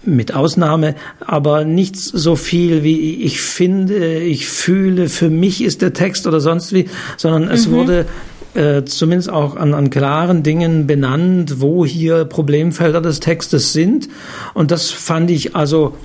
mit 0.07 0.35
Ausnahme, 0.35 0.95
aber 1.21 1.65
nicht 1.65 1.97
so 1.97 2.37
viel 2.37 2.83
wie 2.83 3.23
ich 3.23 3.41
finde, 3.41 4.19
ich 4.19 4.49
fühle, 4.49 5.09
für 5.09 5.31
mich 5.31 5.63
ist 5.63 5.83
der 5.83 5.93
Text 5.93 6.27
oder 6.27 6.41
sonst 6.41 6.73
wie, 6.73 6.89
sondern 7.17 7.49
es 7.49 7.67
mhm. 7.67 7.73
wurde 7.73 8.07
äh, 8.55 8.85
zumindest 8.85 9.31
auch 9.31 9.57
an, 9.57 9.75
an 9.75 9.91
klaren 9.91 10.43
Dingen 10.43 10.87
benannt, 10.87 11.61
wo 11.61 11.85
hier 11.85 12.25
Problemfelder 12.25 13.01
des 13.01 13.21
Textes 13.21 13.73
sind. 13.73 14.09
Und 14.55 14.71
das 14.71 14.91
fand 14.91 15.31
ich 15.31 15.55
also 15.55 15.97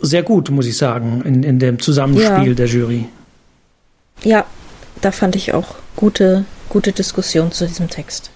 sehr 0.00 0.22
gut, 0.22 0.50
muss 0.50 0.66
ich 0.66 0.76
sagen, 0.76 1.22
in, 1.24 1.42
in 1.42 1.58
dem 1.58 1.78
Zusammenspiel 1.78 2.48
ja. 2.48 2.54
der 2.54 2.66
Jury. 2.66 3.06
Ja, 4.22 4.46
da 5.00 5.12
fand 5.12 5.36
ich 5.36 5.52
auch 5.52 5.74
gute, 5.96 6.44
gute 6.68 6.92
Diskussion 6.92 7.52
zu 7.52 7.66
diesem 7.66 7.90
Text. 7.90 8.29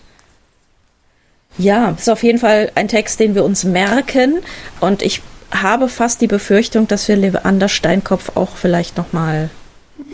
Ja, 1.58 1.90
ist 1.90 2.10
auf 2.10 2.22
jeden 2.22 2.38
Fall 2.38 2.70
ein 2.74 2.88
Text, 2.88 3.20
den 3.20 3.34
wir 3.34 3.44
uns 3.44 3.64
merken. 3.64 4.40
Und 4.80 5.02
ich 5.02 5.22
habe 5.52 5.88
fast 5.88 6.20
die 6.20 6.26
Befürchtung, 6.26 6.88
dass 6.88 7.06
wir 7.08 7.16
Leander 7.16 7.68
Steinkopf 7.68 8.32
auch 8.34 8.56
vielleicht 8.56 8.96
nochmal. 8.96 9.50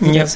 Ja. 0.01 0.27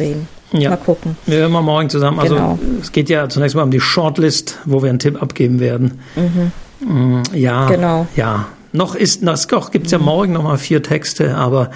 Ja. 0.52 0.70
Mal 0.70 0.76
gucken. 0.76 1.16
Wir 1.26 1.38
hören 1.38 1.52
mal 1.52 1.62
morgen 1.62 1.90
zusammen. 1.90 2.20
Also 2.20 2.36
genau. 2.36 2.58
es 2.80 2.92
geht 2.92 3.08
ja 3.08 3.28
zunächst 3.28 3.56
mal 3.56 3.64
um 3.64 3.72
die 3.72 3.80
Shortlist, 3.80 4.60
wo 4.64 4.82
wir 4.82 4.90
einen 4.90 5.00
Tipp 5.00 5.20
abgeben 5.20 5.58
werden. 5.58 6.00
Mhm. 6.14 6.52
Mm, 6.80 7.22
ja, 7.32 7.66
genau. 7.66 8.06
Ja, 8.14 8.46
noch 8.72 8.94
ist, 8.94 9.22
noch 9.22 9.70
gibt 9.72 9.86
es 9.86 9.92
ja 9.92 9.98
morgen 9.98 10.32
noch 10.32 10.44
mal 10.44 10.58
vier 10.58 10.82
Texte, 10.82 11.34
aber 11.36 11.70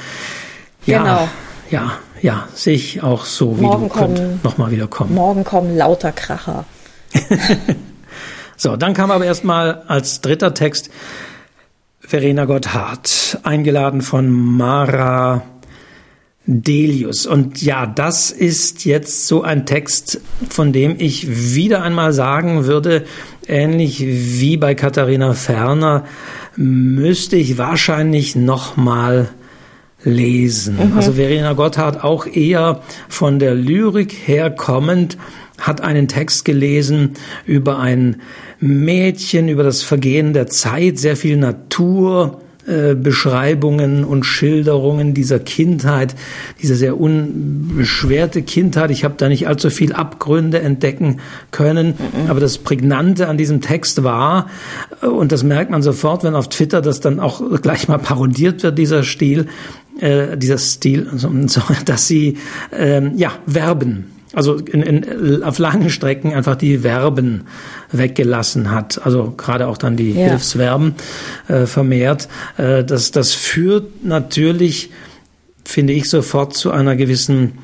ja, 0.87 0.99
genau. 0.99 1.29
ja, 1.71 1.93
ja, 2.23 2.49
sehe 2.55 2.75
ich 2.75 3.03
auch 3.03 3.25
so, 3.25 3.59
wie 3.59 3.63
morgen 3.63 3.89
du 3.89 3.95
kommen, 3.95 4.41
noch 4.45 4.59
mal 4.59 4.71
wieder 4.71 4.87
kommen. 4.87 5.15
Morgen 5.15 5.45
kommen 5.45 5.77
lauter 5.77 6.13
Kracher. 6.13 6.65
so, 8.61 8.77
dann 8.77 8.93
kam 8.93 9.13
aber 9.13 9.25
erstmal 9.25 9.85
als 9.87 10.21
dritter 10.21 10.53
Text 10.53 10.91
Verena 12.01 12.45
Gotthard, 12.45 13.39
eingeladen 13.45 14.03
von 14.03 14.29
Mara 14.31 15.43
Delius. 16.45 17.25
Und 17.25 17.63
ja, 17.63 17.87
das 17.87 18.33
ist 18.33 18.85
jetzt 18.85 19.29
so 19.29 19.43
ein 19.43 19.65
Text, 19.65 20.21
von 20.49 20.73
dem 20.73 20.97
ich 20.99 21.55
wieder 21.55 21.83
einmal 21.83 22.13
sagen 22.13 22.65
würde, 22.65 23.05
ähnlich 23.47 24.01
wie 24.05 24.57
bei 24.57 24.75
Katharina 24.75 25.35
Ferner, 25.35 26.05
müsste 26.57 27.37
ich 27.37 27.59
wahrscheinlich 27.59 28.35
noch 28.35 28.77
mal 28.77 29.29
lesen. 30.03 30.79
Mhm. 30.85 30.97
Also 30.97 31.13
Verena 31.13 31.53
Gotthard 31.53 32.03
auch 32.03 32.27
eher 32.27 32.83
von 33.09 33.39
der 33.39 33.55
Lyrik 33.55 34.13
herkommend 34.27 35.17
hat 35.61 35.81
einen 35.81 36.09
Text 36.09 36.45
gelesen 36.45 37.15
über 37.45 37.79
ein 37.79 38.23
Mädchen, 38.61 39.49
über 39.49 39.63
das 39.63 39.83
Vergehen 39.83 40.33
der 40.33 40.47
Zeit, 40.49 40.99
sehr 40.99 41.17
viel 41.17 41.37
Natur, 41.37 42.41
äh, 42.69 42.95
Beschreibungen 42.95 44.05
und 44.05 44.25
Schilderungen 44.25 45.15
dieser 45.15 45.39
Kindheit, 45.39 46.15
diese 46.61 46.75
sehr 46.75 47.01
unbeschwerte 47.01 48.43
Kindheit. 48.43 48.91
Ich 48.91 49.05
habe 49.05 49.15
da 49.17 49.29
nicht 49.29 49.49
allzu 49.49 49.71
viel 49.71 49.95
Abgründe 49.95 50.61
entdecken 50.61 51.21
können, 51.51 51.95
mhm. 51.95 52.29
aber 52.31 52.41
das 52.41 52.59
Prägnante 52.59 53.27
an 53.29 53.39
diesem 53.39 53.63
Text 53.63 54.03
war, 54.05 54.51
äh, 55.01 55.07
und 55.07 55.33
das 55.33 55.45
merkt 55.45 55.71
man 55.71 55.83
sofort, 55.83 56.25
wenn 56.25 56.35
auf 56.35 56.49
Twitter 56.51 56.83
das 56.83 57.01
dann 57.01 57.21
auch 57.21 57.41
gleich 57.63 57.89
mal 57.89 57.99
parodiert 57.99 58.63
wird, 58.63 58.77
dieser 58.77 59.03
Stil, 59.03 59.47
äh, 60.01 60.37
dieser 60.37 60.59
Stil, 60.59 61.07
dass 61.87 62.07
sie 62.07 62.37
ähm, 62.71 63.13
ja 63.17 63.33
Verben 63.47 64.18
also 64.35 64.57
in, 64.57 64.83
in, 64.83 65.43
auf 65.43 65.59
langen 65.59 65.91
Strecken 65.91 66.35
einfach 66.35 66.57
die 66.57 66.79
Verben 66.79 67.47
weggelassen 67.91 68.71
hat. 68.71 69.01
Also 69.05 69.35
gerade 69.37 69.67
auch 69.67 69.79
dann 69.79 69.97
die 69.97 70.13
ja. 70.13 70.29
Hilfsverben 70.29 70.95
äh, 71.49 71.67
vermehrt. 71.67 72.29
Äh, 72.57 72.85
das, 72.85 73.11
das 73.11 73.35
führt 73.35 74.05
natürlich, 74.05 74.91
finde 75.65 75.95
ich, 75.95 76.11
sofort 76.11 76.55
zu 76.55 76.71
einer 76.71 76.97
gewissen, 76.97 77.59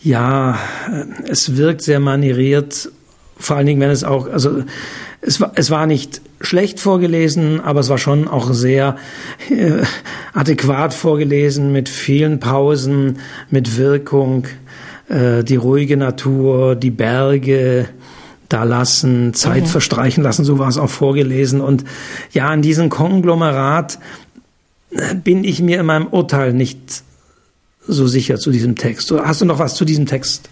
ja, 0.00 0.58
äh, 0.90 1.04
es 1.28 1.56
wirkt 1.56 1.82
sehr 1.82 2.00
manieriert, 2.00 2.90
vor 3.36 3.56
allen 3.56 3.66
Dingen, 3.66 3.80
wenn 3.80 3.90
es 3.90 4.02
auch, 4.02 4.28
also 4.28 4.64
es 5.20 5.40
war, 5.40 5.52
es 5.54 5.70
war 5.70 5.86
nicht 5.86 6.20
schlecht 6.40 6.80
vorgelesen, 6.80 7.60
aber 7.60 7.80
es 7.80 7.88
war 7.88 7.98
schon 7.98 8.28
auch 8.28 8.52
sehr 8.52 8.96
äh, 9.50 9.82
adäquat 10.32 10.94
vorgelesen, 10.94 11.72
mit 11.72 11.88
vielen 11.88 12.40
Pausen, 12.40 13.18
mit 13.50 13.76
Wirkung. 13.76 14.46
Äh, 15.08 15.42
die 15.42 15.56
ruhige 15.56 15.96
Natur, 15.96 16.76
die 16.76 16.90
Berge 16.90 17.88
da 18.48 18.64
lassen, 18.64 19.34
Zeit 19.34 19.62
mhm. 19.64 19.68
verstreichen 19.68 20.22
lassen, 20.22 20.44
so 20.44 20.58
war 20.58 20.68
es 20.68 20.78
auch 20.78 20.90
vorgelesen. 20.90 21.60
Und 21.60 21.84
ja, 22.32 22.52
in 22.52 22.62
diesem 22.62 22.90
Konglomerat 22.90 23.98
äh, 24.90 25.14
bin 25.14 25.44
ich 25.44 25.62
mir 25.62 25.80
in 25.80 25.86
meinem 25.86 26.06
Urteil 26.06 26.52
nicht 26.52 27.02
so 27.86 28.06
sicher 28.06 28.38
zu 28.38 28.50
diesem 28.50 28.76
Text. 28.76 29.10
Hast 29.10 29.40
du 29.40 29.46
noch 29.46 29.58
was 29.58 29.74
zu 29.74 29.86
diesem 29.86 30.04
Text? 30.06 30.50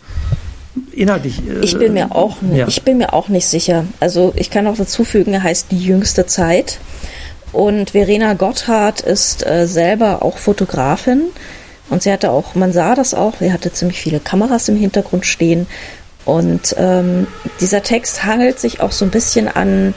Inhaltlich. 0.92 1.42
Äh, 1.46 1.60
ich 1.60 1.78
bin 1.78 1.92
mir 1.92 2.14
auch, 2.14 2.36
ja. 2.54 2.66
ich 2.66 2.82
bin 2.82 2.98
mir 2.98 3.12
auch 3.12 3.28
nicht 3.28 3.46
sicher. 3.46 3.84
Also 4.00 4.32
ich 4.36 4.50
kann 4.50 4.66
auch 4.66 4.76
dazu 4.76 5.04
fügen, 5.04 5.34
er 5.34 5.42
heißt 5.42 5.66
die 5.70 5.80
jüngste 5.80 6.26
Zeit. 6.26 6.78
Und 7.52 7.90
Verena 7.90 8.34
Gotthard 8.34 9.00
ist 9.00 9.46
äh, 9.46 9.66
selber 9.66 10.22
auch 10.22 10.38
Fotografin 10.38 11.24
und 11.88 12.02
sie 12.02 12.12
hatte 12.12 12.30
auch, 12.30 12.54
man 12.54 12.72
sah 12.72 12.94
das 12.94 13.14
auch, 13.14 13.34
sie 13.38 13.52
hatte 13.52 13.72
ziemlich 13.72 14.00
viele 14.00 14.20
Kameras 14.20 14.68
im 14.68 14.76
Hintergrund 14.76 15.26
stehen. 15.26 15.66
Und 16.24 16.74
ähm, 16.78 17.28
dieser 17.60 17.82
Text 17.82 18.24
hangelt 18.24 18.58
sich 18.58 18.80
auch 18.80 18.90
so 18.90 19.04
ein 19.04 19.12
bisschen 19.12 19.48
an, 19.48 19.94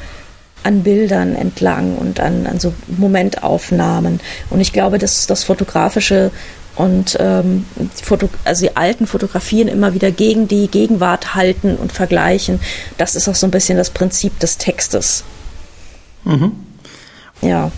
an 0.64 0.84
Bildern 0.84 1.36
entlang 1.36 1.98
und 1.98 2.20
an, 2.20 2.46
an 2.46 2.60
so 2.60 2.74
Momentaufnahmen. 2.88 4.20
Und 4.52 4.62
ich 4.62 4.72
glaube, 4.72 5.00
dass 5.00 5.26
das 5.26 5.44
Fotografische 5.44 6.32
und 6.76 7.18
ähm, 7.20 7.66
die 7.76 8.04
Foto 8.04 8.30
also 8.46 8.66
die 8.66 8.78
alten 8.78 9.06
Fotografien 9.08 9.68
immer 9.68 9.94
wieder 9.94 10.12
gegen 10.12 10.48
die 10.48 10.68
Gegenwart 10.68 11.36
halten 11.36 11.76
und 11.76 11.92
vergleichen, 11.92 12.60
das 12.98 13.16
ist 13.16 13.28
auch 13.28 13.36
so 13.36 13.48
ein 13.48 13.52
bisschen 13.52 13.78
das 13.78 13.90
Prinzip 13.90 14.40
des 14.40 14.58
Textes. 14.58 15.24
Mhm. 16.24 16.52
Ja. 17.42 17.72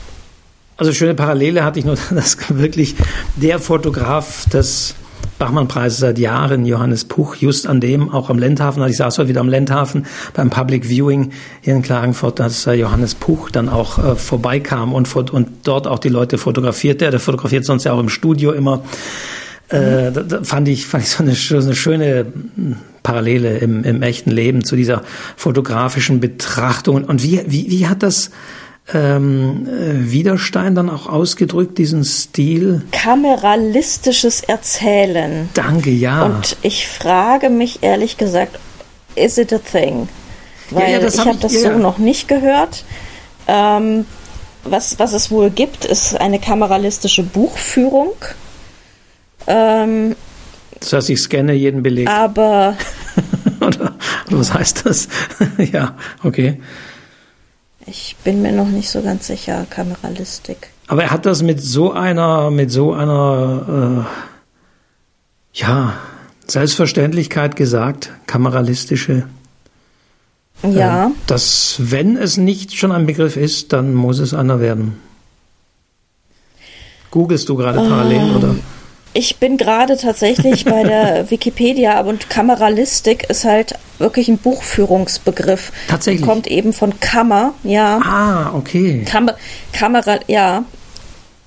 Also 0.78 0.94
schöne 0.94 1.14
Parallele 1.14 1.64
hatte 1.64 1.80
ich 1.80 1.86
nur, 1.86 1.98
dass 2.12 2.38
wirklich 2.50 2.96
der 3.36 3.60
Fotograf 3.60 4.50
des 4.50 4.96
Bachmann-Preises 5.42 5.98
seit 5.98 6.20
Jahren, 6.20 6.68
Johannes 6.68 7.06
Puch, 7.06 7.36
just 7.36 7.66
an 7.66 7.82
dem, 7.82 8.12
auch 8.12 8.30
am 8.30 8.38
Lendhafen, 8.38 8.84
also 8.84 8.92
ich 8.92 8.98
saß 8.98 9.18
heute 9.18 9.30
wieder 9.30 9.42
am 9.42 9.50
Lendhafen 9.50 10.06
beim 10.36 10.52
Public 10.52 10.86
Viewing 10.86 11.32
hier 11.62 11.74
in 11.74 11.82
Klagenfurt, 11.82 12.40
dass 12.40 12.66
Johannes 12.66 13.16
Puch 13.16 13.50
dann 13.50 13.68
auch 13.68 13.98
äh, 13.98 14.16
vorbeikam 14.16 14.94
und, 14.94 15.12
und 15.32 15.50
dort 15.64 15.88
auch 15.88 15.98
die 15.98 16.10
Leute 16.10 16.38
fotografierte. 16.38 17.10
Der 17.10 17.20
fotografiert 17.20 17.66
sonst 17.66 17.86
ja 17.86 17.94
auch 17.94 18.00
im 18.00 18.10
Studio 18.10 18.52
immer. 18.52 18.84
Äh, 19.70 20.12
da, 20.12 20.22
da 20.22 20.44
fand 20.44 20.68
ich, 20.68 20.86
fand 20.86 21.06
ich 21.06 21.10
so 21.10 21.24
eine, 21.24 21.34
so 21.34 21.56
eine 21.56 21.76
schöne 21.76 22.28
hm, 22.56 22.76
Parallele 23.02 23.58
im, 23.58 23.84
im 23.84 24.04
echten 24.04 24.30
Leben 24.30 24.64
zu 24.64 24.76
dieser 24.76 25.02
fotografischen 25.38 26.20
Betrachtung. 26.20 27.04
Und 27.04 27.24
wie, 27.24 27.42
wie, 27.48 27.68
wie 27.72 27.88
hat 27.88 28.04
das 28.04 28.30
ähm, 28.94 29.68
äh, 29.68 30.12
Widerstein 30.12 30.76
dann 30.76 30.90
auch 30.90 31.08
ausgedrückt, 31.08 31.78
diesen 31.78 32.04
Stil? 32.04 32.84
Kameralistisches 32.92 34.42
Erzählen. 34.42 35.50
Danke, 35.54 35.92
ja. 35.92 36.24
Und 36.24 36.58
ich 36.62 36.88
frage 36.88 37.50
mich 37.50 37.84
ehrlich 37.84 38.18
gesagt, 38.18 38.60
is 39.16 39.38
it 39.38 39.54
a 39.54 39.60
thing? 39.60 40.10
Weil 40.70 40.92
ja, 40.92 41.00
ja, 41.00 41.08
ich 41.08 41.20
habe 41.20 41.32
hab 41.32 41.40
das 41.42 41.54
ja. 41.54 41.74
so 41.74 41.78
noch 41.78 41.98
nicht 41.98 42.28
gehört. 42.28 42.86
Ähm, 43.48 44.06
was, 44.64 45.00
was 45.00 45.14
es 45.14 45.32
wohl 45.32 45.50
gibt, 45.50 45.86
ist 45.86 46.20
eine 46.20 46.40
kameralistische 46.40 47.24
Buchführung. 47.24 48.14
Ähm, 49.48 50.16
das 50.80 50.94
heißt, 50.94 51.10
ich 51.10 51.20
scanne 51.20 51.54
jeden 51.54 51.84
Beleg. 51.84 52.08
Aber. 52.08 52.76
oder, 53.60 53.96
oder 54.28 54.40
was 54.40 54.54
heißt 54.54 54.86
das? 54.86 55.08
ja, 55.72 55.96
okay. 56.24 56.60
Ich 57.86 58.16
bin 58.24 58.42
mir 58.42 58.52
noch 58.52 58.68
nicht 58.68 58.90
so 58.90 59.02
ganz 59.02 59.28
sicher, 59.28 59.66
Kameralistik. 59.70 60.70
Aber 60.88 61.04
er 61.04 61.12
hat 61.12 61.26
das 61.26 61.42
mit 61.42 61.62
so 61.62 61.92
einer, 61.92 62.52
mit 62.52 62.72
so 62.72 62.94
einer, 62.94 64.06
äh, 64.06 65.60
ja, 65.60 65.94
Selbstverständlichkeit 66.48 67.56
gesagt, 67.56 68.12
kameralistische. 68.28 69.24
Ja. 70.64 71.08
Äh, 71.08 71.10
dass, 71.28 71.78
wenn 71.80 72.18
es 72.18 72.38
nicht 72.38 72.76
schon 72.76 72.92
ein 72.92 73.06
Begriff 73.06 73.38
ist, 73.38 73.74
dann 73.74 73.94
muss 73.94 74.20
es 74.20 74.34
einer 74.34 74.60
werden. 74.60 75.00
Googlest 77.10 77.50
du 77.50 77.56
gerade 77.56 77.80
parallel, 77.80 78.22
ähm, 78.22 78.36
oder? 78.36 78.56
Ich 79.14 79.38
bin 79.38 79.58
gerade 79.58 79.98
tatsächlich 79.98 80.66
bei 80.66 80.84
der 80.84 81.30
Wikipedia 81.32 82.00
und 82.02 82.30
Kameralistik 82.30 83.30
ist 83.30 83.44
halt 83.44 83.76
wirklich 83.98 84.28
ein 84.30 84.38
Buchführungsbegriff. 84.38 85.72
Tatsächlich. 85.88 86.26
Kommt 86.26 86.48
eben 86.48 86.74
von 86.74 87.00
Kammer, 87.00 87.54
ja. 87.64 88.00
Ah, 88.04 88.52
okay. 88.56 89.04
Kam 89.06 89.30
Kamera, 89.74 90.20
ja. 90.28 90.64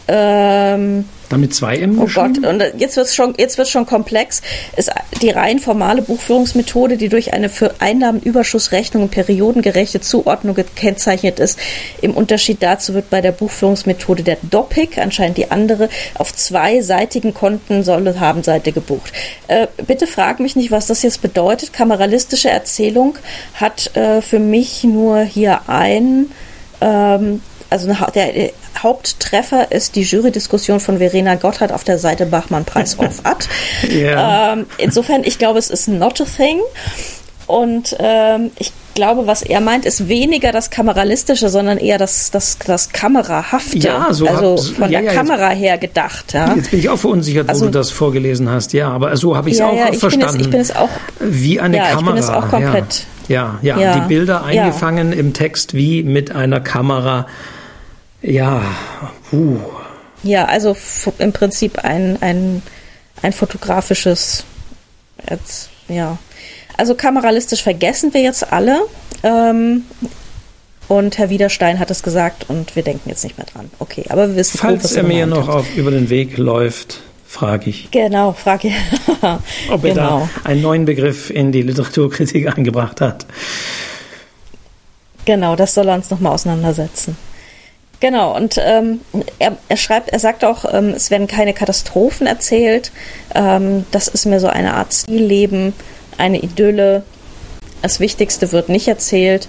Ähm, 0.07 1.07
Damit 1.35 1.53
zwei 1.53 1.79
M 1.79 2.01
Oh 2.01 2.07
Gott, 2.07 2.39
und 2.47 2.63
jetzt 2.79 2.97
wird 2.97 3.09
es 3.09 3.15
schon, 3.17 3.35
schon 3.65 3.87
komplex. 3.87 4.41
Ist 4.77 4.93
die 5.21 5.31
rein 5.31 5.59
formale 5.59 6.01
Buchführungsmethode, 6.01 6.97
die 6.97 7.09
durch 7.09 7.33
eine 7.33 7.49
für 7.49 7.75
Einnahmenüberschussrechnung 7.81 9.03
und 9.03 9.11
periodengerechte 9.11 10.01
Zuordnung 10.01 10.55
gekennzeichnet 10.55 11.41
ist. 11.41 11.59
Im 12.01 12.13
Unterschied 12.13 12.63
dazu 12.63 12.95
wird 12.95 13.11
bei 13.11 13.21
der 13.21 13.33
Buchführungsmethode 13.33 14.23
der 14.23 14.37
DOPIC, 14.43 14.99
anscheinend 14.99 15.37
die 15.37 15.51
andere, 15.51 15.89
auf 16.15 16.33
zweiseitigen 16.33 17.35
Konten 17.35 17.83
solle 17.83 18.21
Habenseite 18.21 18.71
gebucht. 18.71 19.13
Äh, 19.49 19.67
bitte 19.89 20.07
frag 20.07 20.39
mich 20.39 20.55
nicht, 20.55 20.71
was 20.71 20.87
das 20.87 21.03
jetzt 21.03 21.21
bedeutet. 21.21 21.73
Kameralistische 21.73 22.51
Erzählung 22.51 23.19
hat 23.55 23.97
äh, 23.97 24.23
für 24.23 24.39
mich 24.39 24.85
nur 24.85 25.23
hier 25.23 25.63
ein 25.67 26.27
ähm, 26.81 27.41
also 27.71 27.93
der 28.15 28.51
Haupttreffer 28.79 29.73
ist 29.73 29.97
die 29.97 30.03
Jurydiskussion 30.03 30.81
von 30.81 30.99
Verena 30.99 31.35
Gotthard 31.35 31.73
auf 31.73 31.85
der 31.85 31.99
Seite 31.99 32.27
Bachmann-Preis 32.27 32.99
auf 32.99 33.25
Ad. 33.25 33.47
yeah. 33.91 34.53
ähm, 34.53 34.67
insofern, 34.79 35.25
ich 35.25 35.39
glaube, 35.39 35.59
es 35.59 35.71
ist 35.71 35.89
not 35.89 36.21
a 36.21 36.25
thing. 36.25 36.61
Und 37.47 37.95
ähm, 37.99 38.51
ich 38.59 38.73
glaube, 38.95 39.27
was 39.27 39.43
er 39.43 39.61
meint, 39.61 39.85
ist 39.85 40.09
weniger 40.09 40.51
das 40.51 40.71
Kameralistische, 40.71 41.49
sondern 41.49 41.79
eher 41.79 41.99
das, 41.99 42.31
das, 42.31 42.59
das 42.59 42.91
Kamerahafte. 42.91 43.79
Ja, 43.79 44.13
so 44.13 44.27
also 44.27 44.57
hat, 44.57 44.77
von 44.77 44.91
ja, 44.91 45.01
der 45.01 45.13
ja, 45.13 45.13
Kamera 45.13 45.51
jetzt, 45.51 45.61
her 45.61 45.79
gedacht. 45.79 46.33
Ja. 46.33 46.55
Jetzt 46.55 46.71
bin 46.71 46.81
ich 46.81 46.89
auch 46.89 46.97
verunsichert, 46.97 47.49
also, 47.49 47.63
wo 47.63 47.65
du 47.67 47.73
das 47.73 47.91
vorgelesen 47.91 48.49
hast. 48.49 48.73
Ja, 48.73 48.91
aber 48.91 49.17
so 49.17 49.37
habe 49.37 49.51
ich 49.51 49.57
es 49.57 49.61
auch 49.61 49.75
ich 49.93 49.99
verstanden. 49.99 50.39
Bin 50.39 50.41
es, 50.41 50.47
ich 50.47 50.51
bin 50.51 50.61
es 50.61 50.77
auch. 50.77 50.89
Wie 51.21 51.61
eine 51.61 51.79
Kamera. 51.79 51.99
Ich 51.99 52.07
bin 52.07 52.17
es 52.17 52.31
auch 52.31 52.49
komplett. 52.49 53.07
Ja, 53.29 53.59
ja, 53.63 53.79
ja. 53.79 53.99
die 53.99 54.09
Bilder 54.09 54.45
eingefangen 54.45 55.13
im 55.13 55.33
Text 55.33 55.75
wie 55.75 56.03
mit 56.03 56.35
einer 56.35 56.61
Kamera. 56.61 57.27
Ja, 58.25 58.63
uh. 59.33 59.59
Ja, 60.23 60.47
also 60.47 60.75
im 61.19 61.33
Prinzip 61.35 61.85
ein, 61.85 62.17
ein, 62.23 62.63
ein 63.21 63.33
fotografisches, 63.35 64.45
jetzt, 65.29 65.69
ja. 65.89 66.17
Also 66.79 66.95
kameralistisch 66.95 67.63
vergessen 67.63 68.15
wir 68.15 68.23
jetzt 68.23 68.51
alle. 68.51 68.81
Ähm, 69.23 69.85
und 70.89 71.19
Herr 71.19 71.29
Widerstein 71.29 71.79
hat 71.79 71.91
es 71.91 72.03
gesagt 72.03 72.47
und 72.49 72.75
wir 72.77 72.83
denken 72.83 73.11
jetzt 73.11 73.25
nicht 73.25 73.37
mehr 73.37 73.47
dran. 73.47 73.71
Okay, 73.79 74.05
aber 74.09 74.29
wir 74.29 74.37
wissen, 74.37 74.59
Falls 74.59 74.93
er 74.93 75.03
mir 75.03 75.27
noch 75.27 75.49
auf, 75.49 75.77
über 75.77 75.91
den 75.91 76.09
Weg 76.09 76.39
läuft, 76.39 77.01
frage 77.27 77.69
ich. 77.69 77.91
Genau, 77.91 78.33
frage 78.33 78.69
ich. 78.69 78.75
Ob 79.71 79.85
er 79.85 79.95
genau. 79.95 80.29
da 80.43 80.49
einen 80.49 80.63
neuen 80.63 80.85
Begriff 80.87 81.29
in 81.29 81.53
die 81.53 81.63
Literaturkritik 81.63 82.49
eingebracht 82.57 83.03
hat. 83.03 83.27
Genau, 85.27 85.57
das 85.57 85.75
soll 85.75 85.89
er 85.89 85.95
uns 85.95 86.11
nochmal 86.11 86.33
auseinandersetzen. 86.33 87.17
Genau, 88.05 88.37
und 88.37 88.61
ähm, 88.63 89.01
er, 89.39 89.57
er, 89.71 89.79
schreibt, 89.79 90.11
er 90.11 90.19
sagt 90.19 90.45
auch, 90.45 90.67
ähm, 90.71 90.91
es 90.91 91.11
werden 91.11 91.27
keine 91.27 91.55
Katastrophen 91.55 92.27
erzählt. 92.27 92.93
Ähm, 93.35 93.87
das 93.93 94.09
ist 94.09 94.27
mir 94.27 94.41
so 94.41 94.47
eine 94.47 94.75
Art 94.75 94.93
Zielleben, 94.93 95.73
eine 96.19 96.39
Idylle. 96.39 97.03
Das 97.81 98.01
Wichtigste 98.01 98.53
wird 98.53 98.69
nicht 98.69 98.89
erzählt. 98.89 99.49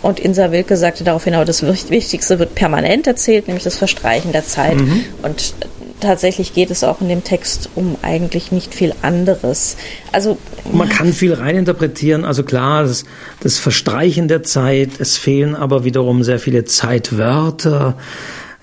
Und 0.00 0.20
Insa 0.20 0.52
Wilke 0.52 0.76
sagte 0.76 1.02
darauf 1.02 1.24
hinaus, 1.24 1.46
das 1.46 1.64
Wichtigste 1.90 2.38
wird 2.38 2.54
permanent 2.54 3.08
erzählt, 3.08 3.48
nämlich 3.48 3.64
das 3.64 3.76
Verstreichen 3.76 4.30
der 4.30 4.46
Zeit. 4.46 4.76
Mhm. 4.76 5.04
Und 5.24 5.54
tatsächlich 6.00 6.54
geht 6.54 6.70
es 6.70 6.84
auch 6.84 7.00
in 7.00 7.08
dem 7.08 7.24
Text 7.24 7.70
um 7.74 7.96
eigentlich 8.02 8.52
nicht 8.52 8.74
viel 8.74 8.94
anderes. 9.02 9.76
Also 10.12 10.38
man 10.72 10.88
kann 10.88 11.12
viel 11.12 11.34
reininterpretieren. 11.34 12.24
Also 12.24 12.42
klar, 12.42 12.84
das, 12.84 13.04
das 13.40 13.58
Verstreichen 13.58 14.28
der 14.28 14.42
Zeit. 14.42 14.90
Es 14.98 15.16
fehlen 15.16 15.54
aber 15.54 15.84
wiederum 15.84 16.22
sehr 16.22 16.38
viele 16.38 16.64
Zeitwörter. 16.64 17.96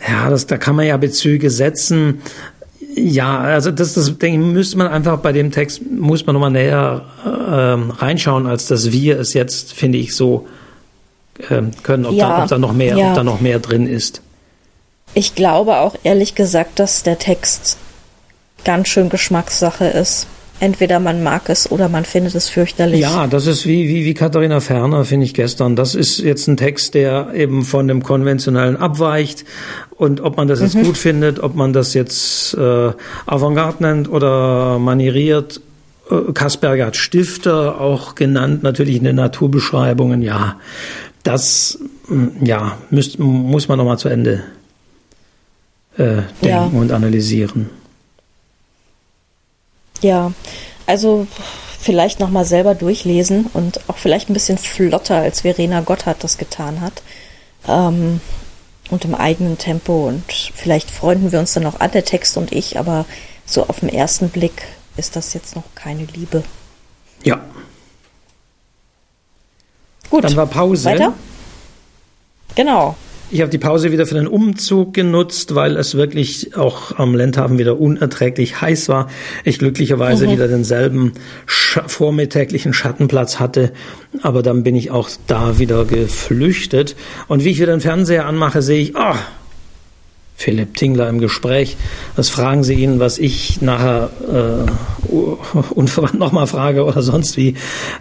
Ja, 0.08 0.30
das, 0.30 0.48
da 0.48 0.58
kann 0.58 0.76
man 0.76 0.86
ja 0.86 0.98
Bezüge 0.98 1.50
setzen. 1.50 2.22
Ja, 2.96 3.40
also 3.40 3.72
das, 3.72 3.94
das 3.94 4.18
denke 4.18 4.40
ich, 4.40 4.54
müsste 4.54 4.78
man 4.78 4.88
einfach 4.88 5.18
bei 5.18 5.32
dem 5.34 5.52
Text, 5.52 5.82
muss 5.90 6.26
man 6.26 6.34
nochmal 6.34 6.52
näher 6.52 7.06
äh, 7.26 8.02
reinschauen, 8.02 8.48
als 8.48 8.68
dass 8.68 8.92
wir 8.92 9.20
es 9.20 9.34
jetzt, 9.34 9.74
finde 9.74 9.98
ich, 9.98 10.16
so 10.16 10.48
äh, 11.50 11.62
können, 11.84 12.06
ob, 12.06 12.14
ja, 12.14 12.38
da, 12.38 12.44
ob 12.44 12.50
da 12.50 12.58
noch 12.58 12.74
mehr, 12.74 12.96
ja. 12.96 13.10
ob 13.10 13.16
da 13.16 13.24
noch 13.24 13.42
mehr 13.42 13.60
drin 13.60 13.88
ist. 13.88 14.22
Ich 15.16 15.34
glaube 15.34 15.78
auch 15.78 15.96
ehrlich 16.04 16.36
gesagt, 16.36 16.78
dass 16.78 17.02
der 17.04 17.18
Text 17.18 17.78
ganz 18.66 18.90
schön 18.90 19.08
Geschmackssache 19.08 19.86
ist. 19.86 20.28
Entweder 20.60 21.00
man 21.00 21.24
mag 21.24 21.50
es 21.50 21.70
oder 21.72 21.90
man 21.90 22.06
findet 22.06 22.36
es 22.36 22.50
fürchterlich. 22.50 23.02
Ja, 23.02 23.28
das 23.28 23.46
ist 23.46 23.66
wie, 23.66 23.88
wie, 23.88 24.06
wie 24.06 24.14
Katharina 24.14 24.60
Ferner, 24.60 25.04
finde 25.06 25.26
ich 25.26 25.34
gestern. 25.34 25.76
Das 25.76 25.96
ist 25.96 26.20
jetzt 26.20 26.48
ein 26.48 26.58
Text, 26.58 26.94
der 26.94 27.34
eben 27.34 27.64
von 27.64 27.88
dem 27.88 28.04
Konventionellen 28.04 28.76
abweicht. 28.78 29.46
Und 29.92 30.22
ob 30.22 30.36
man 30.38 30.48
das 30.48 30.60
jetzt 30.62 30.76
mhm. 30.76 30.84
gut 30.84 30.98
findet, 30.98 31.40
ob 31.40 31.56
man 31.56 31.72
das 31.72 31.94
jetzt 31.94 32.54
äh, 32.54 32.92
Avantgarde 33.26 33.84
nennt 33.84 34.10
oder 34.10 34.80
manieriert, 34.80 35.62
äh, 36.10 36.32
Kasperger 36.34 36.88
hat 36.88 36.96
Stifter 36.98 37.80
auch 37.80 38.16
genannt, 38.16 38.64
natürlich 38.64 38.98
in 38.98 39.06
den 39.06 39.16
Naturbeschreibungen, 39.16 40.22
ja. 40.22 40.58
Das, 41.24 41.80
ja, 42.42 42.78
müsst, 42.92 43.20
muss 43.20 43.68
man 43.68 43.78
nochmal 43.78 43.98
zu 43.98 44.10
Ende 44.10 44.44
äh, 45.98 46.24
denken 46.42 46.48
ja. 46.48 46.66
und 46.66 46.92
analysieren. 46.92 47.70
Ja, 50.02 50.32
also 50.86 51.28
vielleicht 51.80 52.20
nochmal 52.20 52.46
selber 52.46 52.76
durchlesen 52.76 53.48
und 53.54 53.80
auch 53.88 53.98
vielleicht 53.98 54.30
ein 54.30 54.34
bisschen 54.34 54.58
flotter, 54.58 55.18
als 55.18 55.42
Verena 55.42 55.82
Gotthard 55.82 56.24
das 56.24 56.38
getan 56.38 56.82
hat. 56.82 57.02
Ähm, 57.68 58.20
und 58.90 59.06
im 59.06 59.16
eigenen 59.16 59.58
Tempo. 59.58 60.08
Und 60.08 60.24
vielleicht 60.32 60.92
freunden 60.92 61.32
wir 61.32 61.40
uns 61.40 61.54
dann 61.54 61.66
auch 61.66 61.80
an, 61.80 61.92
der 61.92 62.06
Text 62.06 62.38
und 62.38 62.52
ich, 62.52 62.78
aber 62.78 63.06
so 63.46 63.68
auf 63.68 63.80
den 63.80 63.90
ersten 63.90 64.30
Blick 64.30 64.64
ist 64.98 65.16
das 65.16 65.34
jetzt 65.34 65.56
noch 65.56 65.64
keine 65.76 66.06
Liebe. 66.06 66.44
Ja. 67.24 67.42
Gut. 70.10 70.24
Dann 70.24 70.36
war 70.36 70.46
Pause. 70.46 70.86
Weiter? 70.86 71.14
Genau. 72.56 72.96
Ich 73.32 73.42
habe 73.42 73.50
die 73.50 73.58
Pause 73.58 73.92
wieder 73.92 74.06
für 74.06 74.16
den 74.16 74.28
Umzug 74.28 74.94
genutzt, 74.94 75.56
weil 75.56 75.78
es 75.78 75.96
wirklich 75.96 76.56
auch 76.56 77.00
am 77.00 77.16
Lendhafen 77.16 77.58
wieder 77.58 77.80
unerträglich 77.80 78.62
heiß 78.62 78.88
war. 78.88 79.10
Ich 79.44 79.58
glücklicherweise 79.58 80.28
mhm. 80.28 80.32
wieder 80.32 80.48
denselben 80.48 81.14
sch 81.48 81.80
vormittäglichen 81.88 82.72
Schattenplatz 82.72 83.40
hatte, 83.40 83.74
aber 84.22 84.44
dann 84.44 84.64
bin 84.64 84.76
ich 84.76 84.92
auch 84.92 85.10
da 85.26 85.58
wieder 85.58 85.86
geflüchtet. 85.86 86.96
Und 87.28 87.44
wie 87.44 87.50
ich 87.50 87.60
wieder 87.60 87.74
den 87.74 87.82
Fernseher 87.82 88.28
anmache, 88.28 88.62
sehe 88.62 88.82
ich, 88.82 88.96
oh, 88.96 89.16
Philipp 90.38 90.76
Tingler 90.76 91.10
im 91.10 91.20
Gespräch. 91.20 91.78
Was 92.16 92.30
fragen 92.30 92.64
Sie 92.64 92.74
ihn, 92.74 93.00
was 93.00 93.18
ich 93.18 93.62
nachher 93.62 94.10
äh, 94.28 95.12
unverwandt 95.74 96.20
nochmal 96.20 96.48
frage 96.48 96.84
oder 96.84 97.02
sonst 97.02 97.38
wie. 97.38 97.50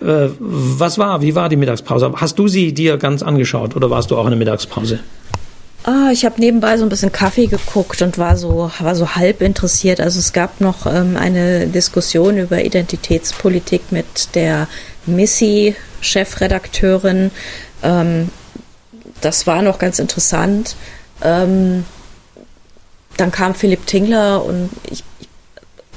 Äh, 0.00 0.28
was 0.38 0.98
war, 0.98 1.22
wie 1.22 1.34
war 1.34 1.48
die 1.48 1.56
Mittagspause? 1.56 2.12
Hast 2.16 2.38
du 2.38 2.48
sie 2.48 2.72
dir 2.72 2.96
ganz 2.96 3.22
angeschaut 3.22 3.76
oder 3.76 3.90
warst 3.90 4.10
du 4.10 4.16
auch 4.16 4.24
in 4.24 4.30
der 4.30 4.38
Mittagspause? 4.38 5.00
Ah, 5.84 6.08
ich 6.12 6.24
habe 6.24 6.40
nebenbei 6.40 6.76
so 6.78 6.84
ein 6.84 6.88
bisschen 6.88 7.12
Kaffee 7.12 7.46
geguckt 7.46 8.00
und 8.00 8.16
war 8.16 8.38
so, 8.38 8.70
war 8.78 8.94
so 8.94 9.16
halb 9.16 9.42
interessiert. 9.42 10.00
Also 10.00 10.18
es 10.18 10.32
gab 10.32 10.62
noch 10.62 10.86
ähm, 10.86 11.18
eine 11.18 11.66
Diskussion 11.66 12.38
über 12.38 12.64
Identitätspolitik 12.64 13.92
mit 13.92 14.34
der 14.34 14.66
Missy-Chefredakteurin. 15.04 17.30
Ähm, 17.82 18.30
das 19.20 19.46
war 19.46 19.60
noch 19.60 19.78
ganz 19.78 19.98
interessant. 19.98 20.74
Ähm, 21.22 21.84
dann 23.16 23.30
kam 23.30 23.54
Philipp 23.54 23.86
Tingler 23.86 24.44
und 24.44 24.70
ich, 24.90 25.04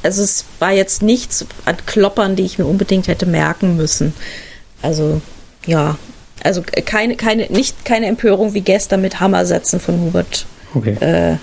also 0.03 0.23
es 0.23 0.45
war 0.59 0.71
jetzt 0.71 1.01
nichts 1.01 1.45
an 1.65 1.77
Kloppern, 1.85 2.35
die 2.35 2.43
ich 2.43 2.57
mir 2.57 2.65
unbedingt 2.65 3.07
hätte 3.07 3.25
merken 3.25 3.77
müssen. 3.77 4.13
Also 4.81 5.21
ja, 5.65 5.97
also 6.43 6.61
keine, 6.85 7.15
keine, 7.15 7.47
nicht 7.47 7.85
keine 7.85 8.07
Empörung 8.07 8.53
wie 8.53 8.61
gestern 8.61 9.01
mit 9.01 9.19
Hammersätzen 9.19 9.79
von 9.79 9.99
Hubert 10.01 10.45
okay. 10.73 10.95
äh, 10.99 11.37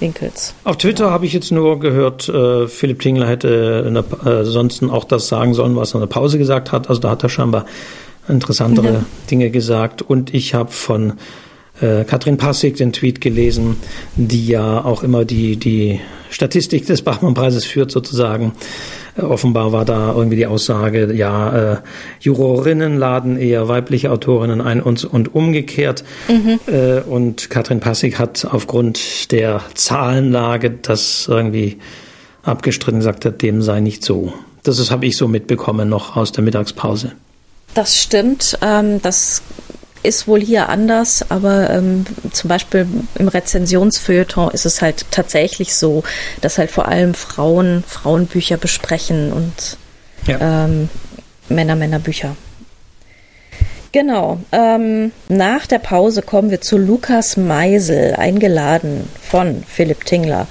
Winkels. 0.00 0.54
Auf 0.64 0.76
Twitter 0.76 1.06
ja. 1.06 1.10
habe 1.10 1.26
ich 1.26 1.32
jetzt 1.32 1.50
nur 1.50 1.80
gehört, 1.80 2.28
äh, 2.28 2.68
Philipp 2.68 3.00
Tingler 3.00 3.28
hätte 3.28 3.90
der, 3.90 4.40
äh, 4.40 4.44
sonst 4.44 4.82
auch 4.84 5.04
das 5.04 5.28
sagen 5.28 5.54
sollen, 5.54 5.76
was 5.76 5.92
er 5.92 5.96
in 5.96 6.00
der 6.00 6.06
Pause 6.14 6.38
gesagt 6.38 6.72
hat. 6.72 6.88
Also 6.88 7.00
da 7.00 7.10
hat 7.10 7.22
er 7.22 7.28
scheinbar 7.28 7.64
interessantere 8.28 8.92
ja. 8.92 9.04
Dinge 9.30 9.50
gesagt. 9.50 10.02
Und 10.02 10.34
ich 10.34 10.54
habe 10.54 10.70
von 10.72 11.14
äh, 11.80 12.04
Katrin 12.04 12.36
Passig 12.36 12.76
den 12.76 12.92
Tweet 12.92 13.20
gelesen, 13.20 13.76
die 14.16 14.46
ja 14.46 14.84
auch 14.84 15.02
immer 15.02 15.24
die, 15.24 15.56
die 15.56 16.00
Statistik 16.30 16.86
des 16.86 17.02
Bachmann-Preises 17.02 17.64
führt 17.64 17.90
sozusagen. 17.90 18.52
Äh, 19.16 19.22
offenbar 19.22 19.72
war 19.72 19.84
da 19.84 20.14
irgendwie 20.14 20.36
die 20.36 20.46
Aussage, 20.46 21.12
ja, 21.12 21.72
äh, 21.72 21.76
Jurorinnen 22.20 22.96
laden 22.96 23.38
eher 23.38 23.68
weibliche 23.68 24.10
Autorinnen 24.10 24.60
ein 24.60 24.82
und, 24.82 25.04
und 25.04 25.34
umgekehrt. 25.34 26.04
Mhm. 26.28 26.60
Äh, 26.66 27.00
und 27.00 27.50
Katrin 27.50 27.80
Passig 27.80 28.18
hat 28.18 28.46
aufgrund 28.50 29.32
der 29.32 29.62
Zahlenlage 29.74 30.70
das 30.70 31.26
irgendwie 31.28 31.78
abgestritten, 32.42 33.00
gesagt 33.00 33.24
hat, 33.24 33.42
dem 33.42 33.62
sei 33.62 33.80
nicht 33.80 34.04
so. 34.04 34.32
Das 34.62 34.90
habe 34.90 35.06
ich 35.06 35.16
so 35.16 35.28
mitbekommen 35.28 35.88
noch 35.88 36.16
aus 36.16 36.32
der 36.32 36.42
Mittagspause. 36.42 37.12
Das 37.74 38.00
stimmt. 38.00 38.58
Ähm, 38.62 39.00
das 39.02 39.42
ist 40.02 40.28
wohl 40.28 40.40
hier 40.40 40.68
anders, 40.68 41.30
aber 41.30 41.70
ähm, 41.70 42.04
zum 42.32 42.48
Beispiel 42.48 42.86
im 43.18 43.28
Rezensionsfeuilleton 43.28 44.50
ist 44.50 44.66
es 44.66 44.82
halt 44.82 45.06
tatsächlich 45.10 45.74
so, 45.74 46.04
dass 46.40 46.58
halt 46.58 46.70
vor 46.70 46.88
allem 46.88 47.14
Frauen 47.14 47.84
Frauenbücher 47.86 48.56
besprechen 48.56 49.32
und 49.32 49.76
ja. 50.26 50.64
ähm, 50.64 50.88
Männer 51.48 51.76
Männerbücher. 51.76 52.36
Genau. 53.92 54.40
Ähm, 54.52 55.12
nach 55.28 55.66
der 55.66 55.78
Pause 55.78 56.22
kommen 56.22 56.50
wir 56.50 56.60
zu 56.60 56.76
Lukas 56.76 57.36
Meisel, 57.36 58.14
eingeladen 58.14 59.08
von 59.22 59.64
Philipp 59.66 60.04
Tingler, 60.04 60.46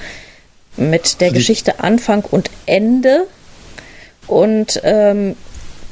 mit 0.77 1.21
der 1.21 1.31
Geschichte 1.31 1.79
Anfang 1.79 2.23
und 2.25 2.49
Ende. 2.65 3.27
Und 4.27 4.81
ähm, 4.83 5.35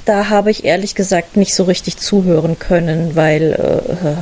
da 0.05 0.29
habe 0.29 0.51
ich 0.51 0.65
ehrlich 0.65 0.95
gesagt 0.95 1.37
nicht 1.37 1.53
so 1.53 1.63
richtig 1.63 1.97
zuhören 1.97 2.59
können, 2.59 3.15
weil 3.15 4.21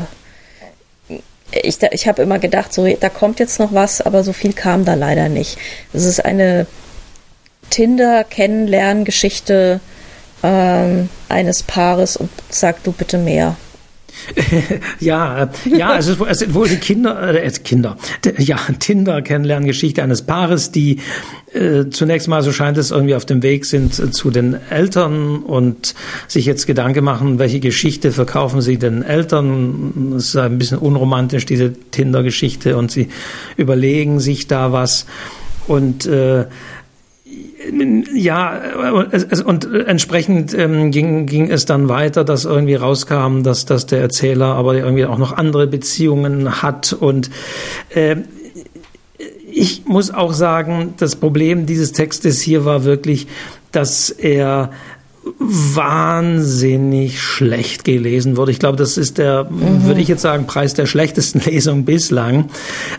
äh, 1.10 1.16
ich, 1.64 1.78
ich 1.92 2.08
habe 2.08 2.22
immer 2.22 2.40
gedacht, 2.40 2.74
so 2.74 2.88
da 2.88 3.10
kommt 3.10 3.40
jetzt 3.40 3.60
noch 3.60 3.74
was, 3.74 4.02
aber 4.02 4.24
so 4.24 4.34
viel 4.34 4.54
kam 4.54 4.86
da 4.86 4.94
leider 4.94 5.30
nicht. 5.30 5.58
Es 5.94 6.06
ist 6.06 6.24
eine 6.24 6.68
Tinder-Kennenlerngeschichte 7.70 9.80
ähm, 10.44 11.10
eines 11.30 11.64
Paares 11.64 12.18
und 12.18 12.30
sag 12.50 12.84
du 12.84 12.92
bitte 12.92 13.18
mehr. 13.18 13.56
ja, 15.00 15.50
ja, 15.66 15.98
es, 15.98 16.08
ist, 16.08 16.22
es 16.22 16.40
sind 16.40 16.54
wohl 16.54 16.68
die 16.68 16.78
Kinder, 16.78 17.34
äh, 17.34 17.50
Kinder, 17.64 17.98
ja, 18.38 18.58
Tinder-Kennenlerngeschichte 18.80 20.04
eines 20.04 20.22
Paares, 20.24 20.72
die 20.72 21.00
äh, 21.54 21.90
zunächst 21.90 22.28
mal, 22.28 22.44
so 22.44 22.52
scheint 22.52 22.78
es, 22.78 22.92
irgendwie 22.92 23.16
auf 23.16 23.26
dem 23.26 23.44
Weg 23.44 23.66
sind 23.66 24.00
äh, 24.00 24.12
zu 24.12 24.32
den 24.32 24.58
Eltern 24.70 25.44
und 25.44 25.96
sich 26.28 26.46
jetzt 26.46 26.68
Gedanken 26.68 27.04
machen, 27.04 27.40
welche 27.40 27.60
Geschichte 27.60 28.12
verkaufen 28.12 28.62
sie 28.62 28.78
den 28.78 29.04
Eltern. 29.04 30.14
Es 30.18 30.30
ist 30.30 30.36
ein 30.38 30.58
bisschen 30.58 30.78
unromantisch, 30.78 31.46
diese 31.46 31.74
Tinder-Geschichte, 31.74 32.78
und 32.78 32.92
sie 32.92 33.10
überlegen 33.58 34.20
sich 34.20 34.48
da 34.48 34.72
was. 34.72 35.06
Und 35.68 36.06
äh, 36.06 36.46
ja, 38.14 38.60
und 39.46 39.66
entsprechend 39.74 40.54
ähm, 40.54 40.92
ging, 40.92 41.26
ging 41.26 41.50
es 41.50 41.66
dann 41.66 41.90
weiter, 41.90 42.24
dass 42.24 42.46
irgendwie 42.46 42.76
rauskam, 42.76 43.44
dass, 43.44 43.66
dass 43.66 43.86
der 43.86 44.02
Erzähler 44.02 44.56
aber 44.56 44.76
irgendwie 44.76 45.06
auch 45.06 45.18
noch 45.18 45.32
andere 45.32 45.68
Beziehungen 45.68 46.62
hat. 46.62 46.94
Und 46.94 47.30
äh, 47.90 48.18
ich 49.52 49.86
muss 49.86 50.12
auch 50.12 50.34
sagen, 50.34 50.96
das 50.98 51.16
Problem 51.16 51.66
dieses 51.66 51.92
Textes 51.92 52.42
hier 52.42 52.66
war 52.66 52.84
wirklich, 52.84 53.28
dass 53.72 54.10
er 54.10 54.72
wahnsinnig 55.38 57.22
schlecht 57.22 57.84
gelesen 57.84 58.38
wurde. 58.38 58.52
Ich 58.52 58.60
glaube, 58.60 58.78
das 58.78 58.98
ist 58.98 59.20
der, 59.20 59.44
mhm. 59.44 59.86
würde 59.86 60.02
ich 60.02 60.08
jetzt 60.08 60.22
sagen, 60.24 60.48
Preis 60.48 60.74
der 60.74 60.88
schlechtesten 60.88 61.40
Lesung 61.46 61.86
bislang. 61.86 62.50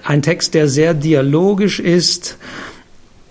Ein 0.05 0.23
Text, 0.23 0.55
der 0.55 0.69
sehr 0.69 0.95
dialogisch 0.95 1.81
ist, 1.81 2.39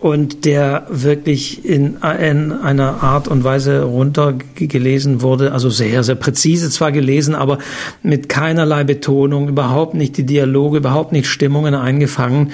und 0.01 0.45
der 0.45 0.87
wirklich 0.89 1.63
in, 1.63 1.97
in 1.97 2.51
einer 2.51 3.03
Art 3.03 3.27
und 3.27 3.43
Weise 3.43 3.83
runtergelesen 3.83 5.21
wurde, 5.21 5.51
also 5.51 5.69
sehr, 5.69 6.03
sehr 6.03 6.15
präzise 6.15 6.71
zwar 6.71 6.91
gelesen, 6.91 7.35
aber 7.35 7.59
mit 8.01 8.27
keinerlei 8.27 8.83
Betonung, 8.83 9.47
überhaupt 9.47 9.93
nicht 9.93 10.17
die 10.17 10.25
Dialoge, 10.25 10.79
überhaupt 10.79 11.11
nicht 11.11 11.27
Stimmungen 11.27 11.75
eingefangen. 11.75 12.51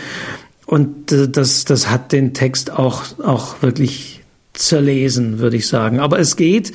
Und 0.66 1.14
äh, 1.14 1.30
das, 1.30 1.64
das 1.64 1.90
hat 1.90 2.12
den 2.12 2.34
Text 2.34 2.70
auch, 2.70 3.04
auch 3.24 3.62
wirklich 3.62 4.20
zerlesen, 4.52 5.40
würde 5.40 5.56
ich 5.56 5.70
sagen. 5.70 6.02
Aber 6.02 6.20
es 6.20 6.36
geht 6.36 6.74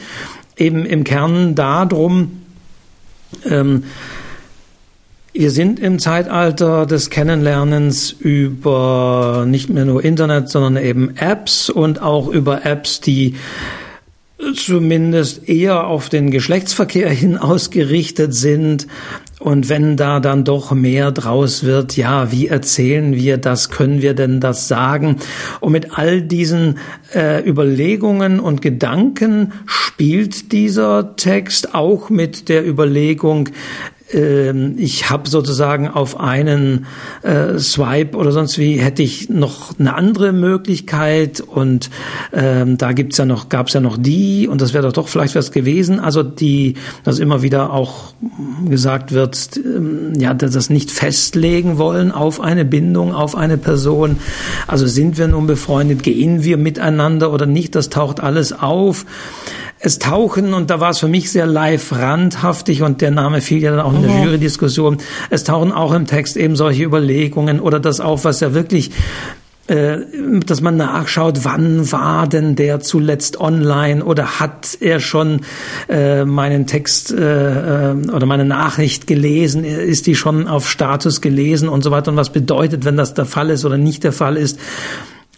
eben 0.56 0.86
im 0.86 1.04
Kern 1.04 1.54
darum, 1.54 2.40
ähm, 3.44 3.84
wir 5.32 5.50
sind 5.50 5.80
im 5.80 5.98
Zeitalter 5.98 6.84
des 6.84 7.08
Kennenlernens 7.08 8.12
über 8.12 9.44
nicht 9.46 9.70
mehr 9.70 9.86
nur 9.86 10.04
Internet, 10.04 10.50
sondern 10.50 10.82
eben 10.82 11.16
Apps 11.16 11.70
und 11.70 12.02
auch 12.02 12.28
über 12.28 12.66
Apps, 12.66 13.00
die 13.00 13.36
zumindest 14.54 15.48
eher 15.48 15.86
auf 15.86 16.08
den 16.08 16.30
Geschlechtsverkehr 16.30 17.08
hin 17.10 17.38
ausgerichtet 17.38 18.34
sind. 18.34 18.86
Und 19.38 19.68
wenn 19.68 19.96
da 19.96 20.20
dann 20.20 20.44
doch 20.44 20.70
mehr 20.70 21.10
draus 21.10 21.64
wird, 21.64 21.96
ja, 21.96 22.30
wie 22.30 22.46
erzählen 22.46 23.16
wir 23.16 23.38
das? 23.38 23.70
Können 23.70 24.00
wir 24.00 24.14
denn 24.14 24.38
das 24.38 24.68
sagen? 24.68 25.16
Und 25.58 25.72
mit 25.72 25.98
all 25.98 26.22
diesen 26.22 26.78
äh, 27.12 27.44
Überlegungen 27.44 28.38
und 28.38 28.62
Gedanken 28.62 29.52
spielt 29.66 30.52
dieser 30.52 31.16
Text 31.16 31.74
auch 31.74 32.08
mit 32.08 32.48
der 32.48 32.64
Überlegung, 32.64 33.48
ich 34.12 35.10
habe 35.10 35.28
sozusagen 35.28 35.88
auf 35.88 36.18
einen 36.18 36.86
äh, 37.22 37.58
Swipe 37.58 38.16
oder 38.16 38.32
sonst 38.32 38.58
wie 38.58 38.76
hätte 38.76 39.02
ich 39.02 39.28
noch 39.28 39.78
eine 39.78 39.94
andere 39.94 40.32
Möglichkeit 40.32 41.40
und 41.40 41.90
ähm, 42.32 42.78
da 42.78 42.92
gibt's 42.92 43.18
ja 43.18 43.24
noch 43.24 43.48
gab's 43.48 43.72
ja 43.72 43.80
noch 43.80 43.96
die 43.96 44.48
und 44.48 44.60
das 44.60 44.74
wäre 44.74 44.84
doch 44.84 44.92
doch 44.92 45.08
vielleicht 45.08 45.34
was 45.34 45.52
gewesen. 45.52 46.00
Also 46.00 46.22
die, 46.22 46.74
dass 47.04 47.18
immer 47.18 47.42
wieder 47.42 47.72
auch 47.72 48.14
gesagt 48.68 49.12
wird, 49.12 49.56
ähm, 49.56 50.12
ja, 50.18 50.34
das 50.34 50.70
nicht 50.70 50.90
festlegen 50.90 51.78
wollen 51.78 52.12
auf 52.12 52.40
eine 52.40 52.64
Bindung, 52.64 53.14
auf 53.14 53.36
eine 53.36 53.58
Person. 53.58 54.18
Also 54.66 54.86
sind 54.86 55.18
wir 55.18 55.28
nun 55.28 55.46
befreundet, 55.46 56.02
gehen 56.02 56.44
wir 56.44 56.56
miteinander 56.56 57.32
oder 57.32 57.46
nicht? 57.46 57.74
Das 57.74 57.90
taucht 57.90 58.20
alles 58.20 58.52
auf 58.52 59.06
es 59.82 59.98
tauchen, 59.98 60.54
und 60.54 60.70
da 60.70 60.80
war 60.80 60.90
es 60.90 61.00
für 61.00 61.08
mich 61.08 61.30
sehr 61.30 61.46
live 61.46 61.92
randhaftig, 61.92 62.82
und 62.82 63.00
der 63.00 63.10
Name 63.10 63.40
fiel 63.40 63.62
ja 63.62 63.72
dann 63.72 63.80
auch 63.80 63.92
in 63.92 64.02
der 64.02 64.12
mhm. 64.12 64.24
Jury-Diskussion, 64.24 64.98
es 65.30 65.44
tauchen 65.44 65.72
auch 65.72 65.92
im 65.92 66.06
Text 66.06 66.36
eben 66.36 66.56
solche 66.56 66.84
Überlegungen 66.84 67.60
oder 67.60 67.80
das 67.80 68.00
auf, 68.00 68.24
was 68.24 68.40
ja 68.40 68.54
wirklich 68.54 68.92
äh, 69.68 69.98
dass 70.44 70.60
man 70.60 70.76
nachschaut, 70.76 71.44
wann 71.44 71.90
war 71.92 72.26
denn 72.26 72.56
der 72.56 72.80
zuletzt 72.80 73.40
online 73.40 74.04
oder 74.04 74.40
hat 74.40 74.76
er 74.80 74.98
schon 74.98 75.42
äh, 75.88 76.24
meinen 76.24 76.66
Text 76.66 77.12
äh, 77.12 77.92
äh 77.92 78.10
oder 78.10 78.26
meine 78.26 78.44
Nachricht 78.44 79.06
gelesen, 79.06 79.64
ist 79.64 80.08
die 80.08 80.16
schon 80.16 80.48
auf 80.48 80.68
Status 80.68 81.20
gelesen 81.20 81.68
und 81.68 81.82
so 81.82 81.92
weiter 81.92 82.10
und 82.10 82.16
was 82.16 82.30
bedeutet, 82.30 82.84
wenn 82.84 82.96
das 82.96 83.14
der 83.14 83.24
Fall 83.24 83.50
ist 83.50 83.64
oder 83.64 83.78
nicht 83.78 84.02
der 84.02 84.12
Fall 84.12 84.36
ist. 84.36 84.58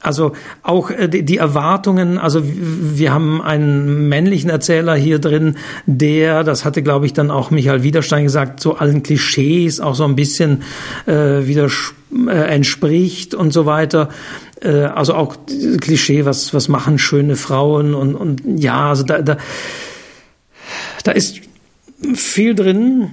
Also 0.04 0.32
auch 0.62 0.90
äh, 0.90 1.08
die 1.08 1.38
Erwartungen, 1.38 2.18
also 2.18 2.42
wir 2.44 3.12
haben 3.12 3.40
einen 3.40 4.08
männlichen 4.08 4.50
Erzähler 4.50 4.94
hier 4.94 5.18
drin, 5.18 5.56
der, 5.86 6.44
das 6.44 6.66
hatte 6.66 6.82
glaube 6.82 7.06
ich 7.06 7.14
dann 7.14 7.30
auch 7.30 7.50
Michael 7.50 7.82
Widerstein 7.82 8.24
gesagt, 8.24 8.60
so 8.60 8.74
allen 8.74 9.02
Klischees 9.02 9.80
auch 9.80 9.94
so 9.94 10.04
ein 10.04 10.14
bisschen 10.14 10.62
äh, 11.06 11.46
wieder 11.46 11.68
äh, 12.28 12.54
entspricht 12.54 13.34
und 13.34 13.52
so 13.52 13.64
weiter. 13.64 14.10
Äh, 14.60 14.82
also 14.82 15.14
auch 15.14 15.36
Klischee, 15.80 16.26
was, 16.26 16.52
was 16.52 16.68
machen 16.68 16.98
schöne 16.98 17.36
Frauen 17.36 17.94
und, 17.94 18.14
und 18.14 18.42
ja, 18.60 18.90
also 18.90 19.04
da, 19.04 19.22
da, 19.22 19.38
da 21.02 21.12
ist 21.12 21.40
viel 22.14 22.54
drin. 22.54 23.10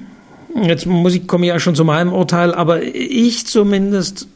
Jetzt 0.61 0.85
muss 0.85 1.15
ich, 1.15 1.25
komme 1.25 1.45
ich 1.45 1.49
ja 1.49 1.59
schon 1.61 1.75
zu 1.75 1.85
meinem 1.85 2.11
Urteil, 2.11 2.53
aber 2.53 2.83
ich 2.83 3.47
zumindest 3.47 4.27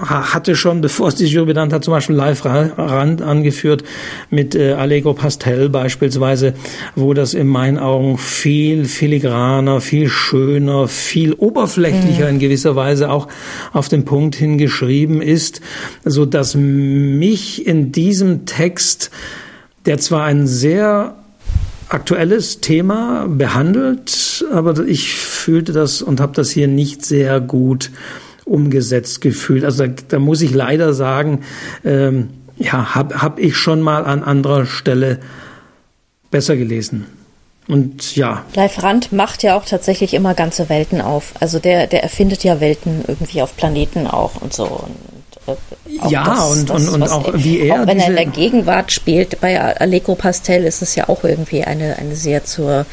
hatte 0.00 0.56
schon, 0.56 0.80
bevor 0.80 1.08
es 1.08 1.14
die 1.14 1.26
Jury 1.26 1.46
benannt 1.46 1.72
hat, 1.72 1.84
zum 1.84 1.92
Beispiel 1.92 2.16
Live 2.16 2.44
Rand 2.44 3.22
angeführt 3.22 3.84
mit 4.30 4.54
äh, 4.54 4.72
Allegro 4.72 5.14
Pastel 5.14 5.68
beispielsweise, 5.68 6.54
wo 6.94 7.14
das 7.14 7.34
in 7.34 7.46
meinen 7.46 7.78
Augen 7.78 8.18
viel 8.18 8.86
filigraner, 8.86 9.80
viel 9.80 10.08
schöner, 10.08 10.88
viel 10.88 11.32
oberflächlicher 11.32 12.24
mhm. 12.24 12.34
in 12.34 12.38
gewisser 12.38 12.76
Weise 12.76 13.10
auch 13.10 13.28
auf 13.72 13.88
den 13.88 14.04
Punkt 14.04 14.34
hingeschrieben 14.34 15.22
ist, 15.22 15.60
so 16.04 16.26
dass 16.26 16.54
mich 16.54 17.66
in 17.66 17.92
diesem 17.92 18.46
Text, 18.46 19.10
der 19.86 19.98
zwar 19.98 20.24
ein 20.24 20.46
sehr 20.46 21.16
aktuelles 21.88 22.60
Thema 22.60 23.26
behandelt, 23.28 24.44
aber 24.50 24.84
ich 24.86 25.14
fühlte 25.14 25.72
das 25.72 26.02
und 26.02 26.20
habe 26.20 26.32
das 26.34 26.50
hier 26.50 26.66
nicht 26.66 27.04
sehr 27.04 27.40
gut 27.40 27.90
umgesetzt 28.44 29.20
gefühlt. 29.20 29.64
Also 29.64 29.86
da, 29.86 29.92
da 30.08 30.18
muss 30.18 30.42
ich 30.42 30.52
leider 30.52 30.92
sagen, 30.92 31.40
ähm, 31.84 32.30
ja, 32.56 32.94
habe 32.94 33.20
hab 33.20 33.38
ich 33.38 33.56
schon 33.56 33.80
mal 33.80 34.04
an 34.04 34.22
anderer 34.22 34.66
Stelle 34.66 35.20
besser 36.30 36.56
gelesen. 36.56 37.06
Und 37.66 38.14
ja. 38.14 38.44
Leif 38.54 38.82
Rand 38.82 39.12
macht 39.12 39.42
ja 39.42 39.56
auch 39.56 39.64
tatsächlich 39.64 40.12
immer 40.12 40.34
ganze 40.34 40.68
Welten 40.68 41.00
auf. 41.00 41.32
Also 41.40 41.58
der, 41.58 41.86
der 41.86 42.02
erfindet 42.02 42.44
ja 42.44 42.60
Welten 42.60 43.04
irgendwie 43.06 43.40
auf 43.40 43.56
Planeten 43.56 44.06
auch 44.06 44.40
und 44.42 44.52
so. 44.52 44.64
Und, 45.46 45.54
äh, 45.54 46.10
ja, 46.10 46.24
das, 46.24 46.50
und, 46.50 46.70
das, 46.70 46.88
und, 46.88 47.02
und 47.02 47.10
auch 47.10 47.32
wie 47.34 47.60
er. 47.60 47.82
Auch 47.82 47.86
wenn 47.86 47.98
er 47.98 48.08
in 48.08 48.16
der 48.16 48.26
Gegenwart 48.26 48.92
spielt, 48.92 49.40
bei 49.40 49.58
Allegro 49.58 50.14
Pastel 50.14 50.64
ist 50.64 50.82
es 50.82 50.94
ja 50.94 51.08
auch 51.08 51.24
irgendwie 51.24 51.64
eine, 51.64 51.96
eine 51.98 52.16
sehr 52.16 52.44
zur 52.44 52.84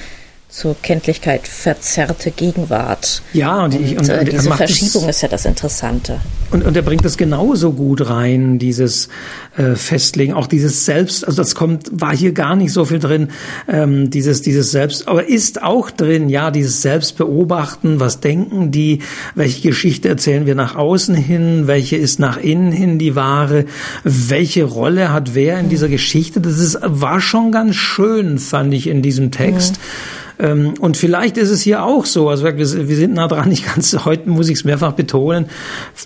zur 0.51 0.75
Kenntlichkeit 0.81 1.47
verzerrte 1.47 2.29
Gegenwart. 2.29 3.21
Ja, 3.31 3.63
und, 3.63 3.73
ich, 3.73 3.91
und, 3.91 4.01
und, 4.01 4.09
äh, 4.09 4.25
diese 4.25 4.51
Verschiebung 4.51 5.07
ist 5.07 5.21
ja 5.21 5.29
das 5.29 5.45
Interessante. 5.45 6.19
Und, 6.51 6.65
und 6.65 6.75
er 6.75 6.81
bringt 6.81 7.05
das 7.05 7.15
genauso 7.15 7.71
gut 7.71 8.09
rein, 8.09 8.59
dieses 8.59 9.07
äh, 9.55 9.75
Festlegen, 9.75 10.33
auch 10.33 10.47
dieses 10.47 10.85
Selbst, 10.85 11.25
also 11.25 11.41
das 11.41 11.55
kommt, 11.55 11.89
war 11.93 12.13
hier 12.13 12.33
gar 12.33 12.57
nicht 12.57 12.73
so 12.73 12.83
viel 12.83 12.99
drin, 12.99 13.29
ähm, 13.69 14.09
dieses, 14.09 14.41
dieses 14.41 14.71
Selbst, 14.71 15.07
aber 15.07 15.29
ist 15.29 15.63
auch 15.63 15.89
drin, 15.89 16.27
ja, 16.27 16.51
dieses 16.51 16.81
Selbstbeobachten, 16.81 18.01
was 18.01 18.19
denken 18.19 18.71
die, 18.71 18.99
welche 19.35 19.69
Geschichte 19.69 20.09
erzählen 20.09 20.45
wir 20.45 20.55
nach 20.55 20.75
außen 20.75 21.15
hin, 21.15 21.67
welche 21.67 21.95
ist 21.95 22.19
nach 22.19 22.35
innen 22.35 22.73
hin 22.73 22.99
die 22.99 23.15
wahre, 23.15 23.63
welche 24.03 24.65
Rolle 24.65 25.13
hat 25.13 25.33
wer 25.33 25.59
in 25.59 25.69
dieser 25.69 25.87
Geschichte, 25.87 26.41
das 26.41 26.59
ist, 26.59 26.77
war 26.83 27.21
schon 27.21 27.53
ganz 27.53 27.75
schön, 27.75 28.37
fand 28.37 28.73
ich 28.73 28.87
in 28.87 29.01
diesem 29.01 29.31
Text. 29.31 29.77
Mhm 29.77 30.21
und 30.41 30.97
vielleicht 30.97 31.37
ist 31.37 31.49
es 31.49 31.61
hier 31.61 31.83
auch 31.83 32.05
so, 32.05 32.29
also 32.29 32.45
wir, 32.45 32.65
sind 32.65 33.13
nah 33.13 33.27
dran, 33.27 33.51
ich 33.51 33.63
kann 33.63 33.79
es, 33.79 34.05
heute 34.05 34.29
muss 34.29 34.49
ich 34.49 34.59
es 34.59 34.63
mehrfach 34.63 34.93
betonen, 34.93 35.45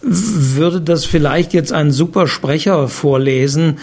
würde 0.01 0.81
das 0.81 1.05
vielleicht 1.05 1.53
jetzt 1.53 1.71
ein 1.71 1.91
super 1.91 2.27
Sprecher 2.27 2.87
vorlesen, 2.87 3.79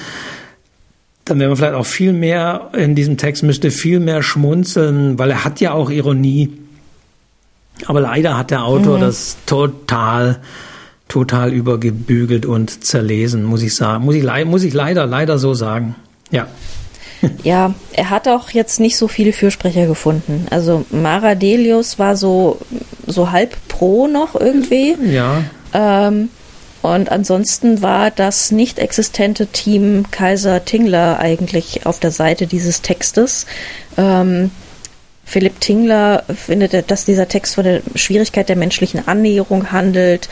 dann 1.25 1.39
wäre 1.39 1.49
man 1.49 1.57
vielleicht 1.57 1.75
auch 1.75 1.87
viel 1.87 2.13
mehr 2.13 2.71
in 2.75 2.95
diesem 2.95 3.17
Text, 3.17 3.43
müsste 3.43 3.71
viel 3.71 4.01
mehr 4.01 4.23
schmunzeln, 4.23 5.19
weil 5.19 5.31
er 5.31 5.45
hat 5.45 5.61
ja 5.61 5.73
auch 5.73 5.91
Ironie. 5.91 6.51
Aber 7.87 8.01
leider 8.01 8.37
hat 8.37 8.51
der 8.51 8.65
Autor 8.65 8.97
mhm. 8.99 9.03
das 9.03 9.37
total, 9.47 10.41
total 11.09 11.53
übergebügelt 11.53 12.45
und 12.45 12.85
zerlesen, 12.85 13.45
muss 13.45 13.63
ich 13.63 13.75
sagen. 13.75 14.05
Muss 14.05 14.17
ich, 14.17 14.25
muss 14.45 14.65
ich 14.65 14.75
leider, 14.75 15.07
leider 15.07 15.39
so 15.39 15.55
sagen. 15.55 15.95
Ja. 16.31 16.49
Ja, 17.45 17.75
er 17.93 18.11
hat 18.11 18.29
auch 18.29 18.51
jetzt 18.51 18.81
nicht 18.81 18.97
so 18.97 19.09
viele 19.09 19.33
Fürsprecher 19.33 19.87
gefunden. 19.87 20.47
Also 20.51 20.85
Mara 20.91 21.35
Delius 21.35 21.99
war 21.99 22.17
so, 22.17 22.59
so 23.07 23.31
halb 23.31 23.57
pro 23.69 24.07
noch 24.07 24.35
irgendwie. 24.35 24.97
Ja. 25.13 25.45
Ähm, 25.73 26.31
und 26.83 27.13
ansonsten 27.13 27.81
war 27.81 28.11
das 28.11 28.51
nicht 28.51 28.79
existente 28.79 29.47
Team 29.47 30.07
Kaiser 30.11 30.65
Tingler 30.65 31.19
eigentlich 31.21 31.87
auf 31.87 32.01
der 32.01 32.11
Seite 32.11 32.47
dieses 32.47 32.83
Textes. 32.83 33.47
Ähm, 33.97 34.51
Philipp 35.25 35.61
Tingler 35.61 36.25
findet, 36.35 36.91
dass 36.91 37.05
dieser 37.05 37.29
Text 37.29 37.55
von 37.55 37.65
der 37.65 37.83
Schwierigkeit 37.95 38.49
der 38.49 38.57
menschlichen 38.57 39.07
Annäherung 39.07 39.71
handelt 39.71 40.29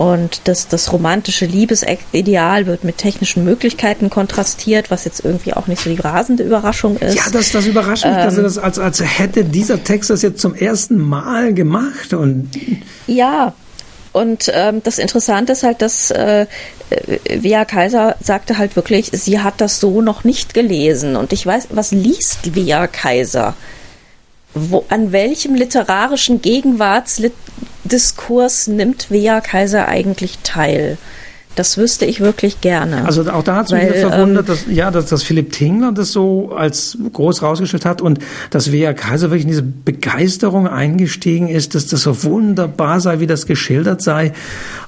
und 0.00 0.40
das, 0.44 0.66
das 0.66 0.94
romantische 0.94 1.44
Liebesideal 1.44 2.64
wird 2.64 2.84
mit 2.84 2.96
technischen 2.96 3.44
Möglichkeiten 3.44 4.08
kontrastiert, 4.08 4.90
was 4.90 5.04
jetzt 5.04 5.22
irgendwie 5.22 5.52
auch 5.52 5.66
nicht 5.66 5.82
so 5.82 5.90
die 5.90 6.00
rasende 6.00 6.42
Überraschung 6.42 6.96
ist. 6.96 7.16
Ja, 7.16 7.24
das, 7.30 7.52
das 7.52 7.66
überrascht 7.66 8.06
mich, 8.06 8.14
ähm, 8.14 8.24
dass 8.24 8.38
er 8.38 8.44
das 8.44 8.56
als, 8.56 8.78
als 8.78 9.02
hätte 9.02 9.44
dieser 9.44 9.84
Text 9.84 10.08
das 10.08 10.22
jetzt 10.22 10.40
zum 10.40 10.54
ersten 10.54 10.98
Mal 10.98 11.52
gemacht. 11.52 12.14
Und 12.14 12.48
ja, 13.06 13.52
und 14.12 14.50
ähm, 14.54 14.80
das 14.82 14.96
Interessante 14.96 15.52
ist 15.52 15.64
halt, 15.64 15.82
dass 15.82 16.10
äh, 16.10 16.46
Via 17.28 17.66
Kaiser 17.66 18.16
sagte 18.22 18.56
halt 18.56 18.76
wirklich, 18.76 19.10
sie 19.12 19.40
hat 19.40 19.60
das 19.60 19.80
so 19.80 20.00
noch 20.00 20.24
nicht 20.24 20.54
gelesen. 20.54 21.14
Und 21.14 21.34
ich 21.34 21.44
weiß, 21.44 21.68
was 21.72 21.90
liest 21.90 22.54
Via 22.54 22.86
Kaiser? 22.86 23.54
Wo, 24.54 24.84
an 24.88 25.12
welchem 25.12 25.54
literarischen 25.54 26.42
Gegenwartsdiskurs 26.42 28.66
nimmt 28.66 29.08
Vea 29.10 29.40
Kaiser 29.40 29.86
eigentlich 29.86 30.40
teil? 30.42 30.98
Das 31.56 31.76
wüsste 31.76 32.06
ich 32.06 32.20
wirklich 32.20 32.60
gerne. 32.60 33.04
Also 33.04 33.28
auch 33.28 33.42
da 33.42 33.56
hat 33.56 33.66
es 33.66 33.72
mich 33.72 33.98
verwundert, 33.98 34.48
ähm, 34.48 34.54
dass, 34.54 34.66
ja, 34.68 34.92
dass, 34.92 35.06
dass 35.06 35.24
Philipp 35.24 35.52
Tingler 35.52 35.90
das 35.92 36.12
so 36.12 36.52
als 36.52 36.96
groß 37.12 37.42
rausgestellt 37.42 37.84
hat 37.84 38.00
und 38.00 38.20
dass 38.50 38.70
Vea 38.70 38.92
Kaiser 38.92 39.30
wirklich 39.30 39.42
in 39.42 39.48
diese 39.48 39.62
Begeisterung 39.62 40.68
eingestiegen 40.68 41.48
ist, 41.48 41.74
dass 41.74 41.88
das 41.88 42.02
so 42.02 42.22
wunderbar 42.22 43.00
sei, 43.00 43.18
wie 43.18 43.26
das 43.26 43.46
geschildert 43.46 44.00
sei. 44.00 44.32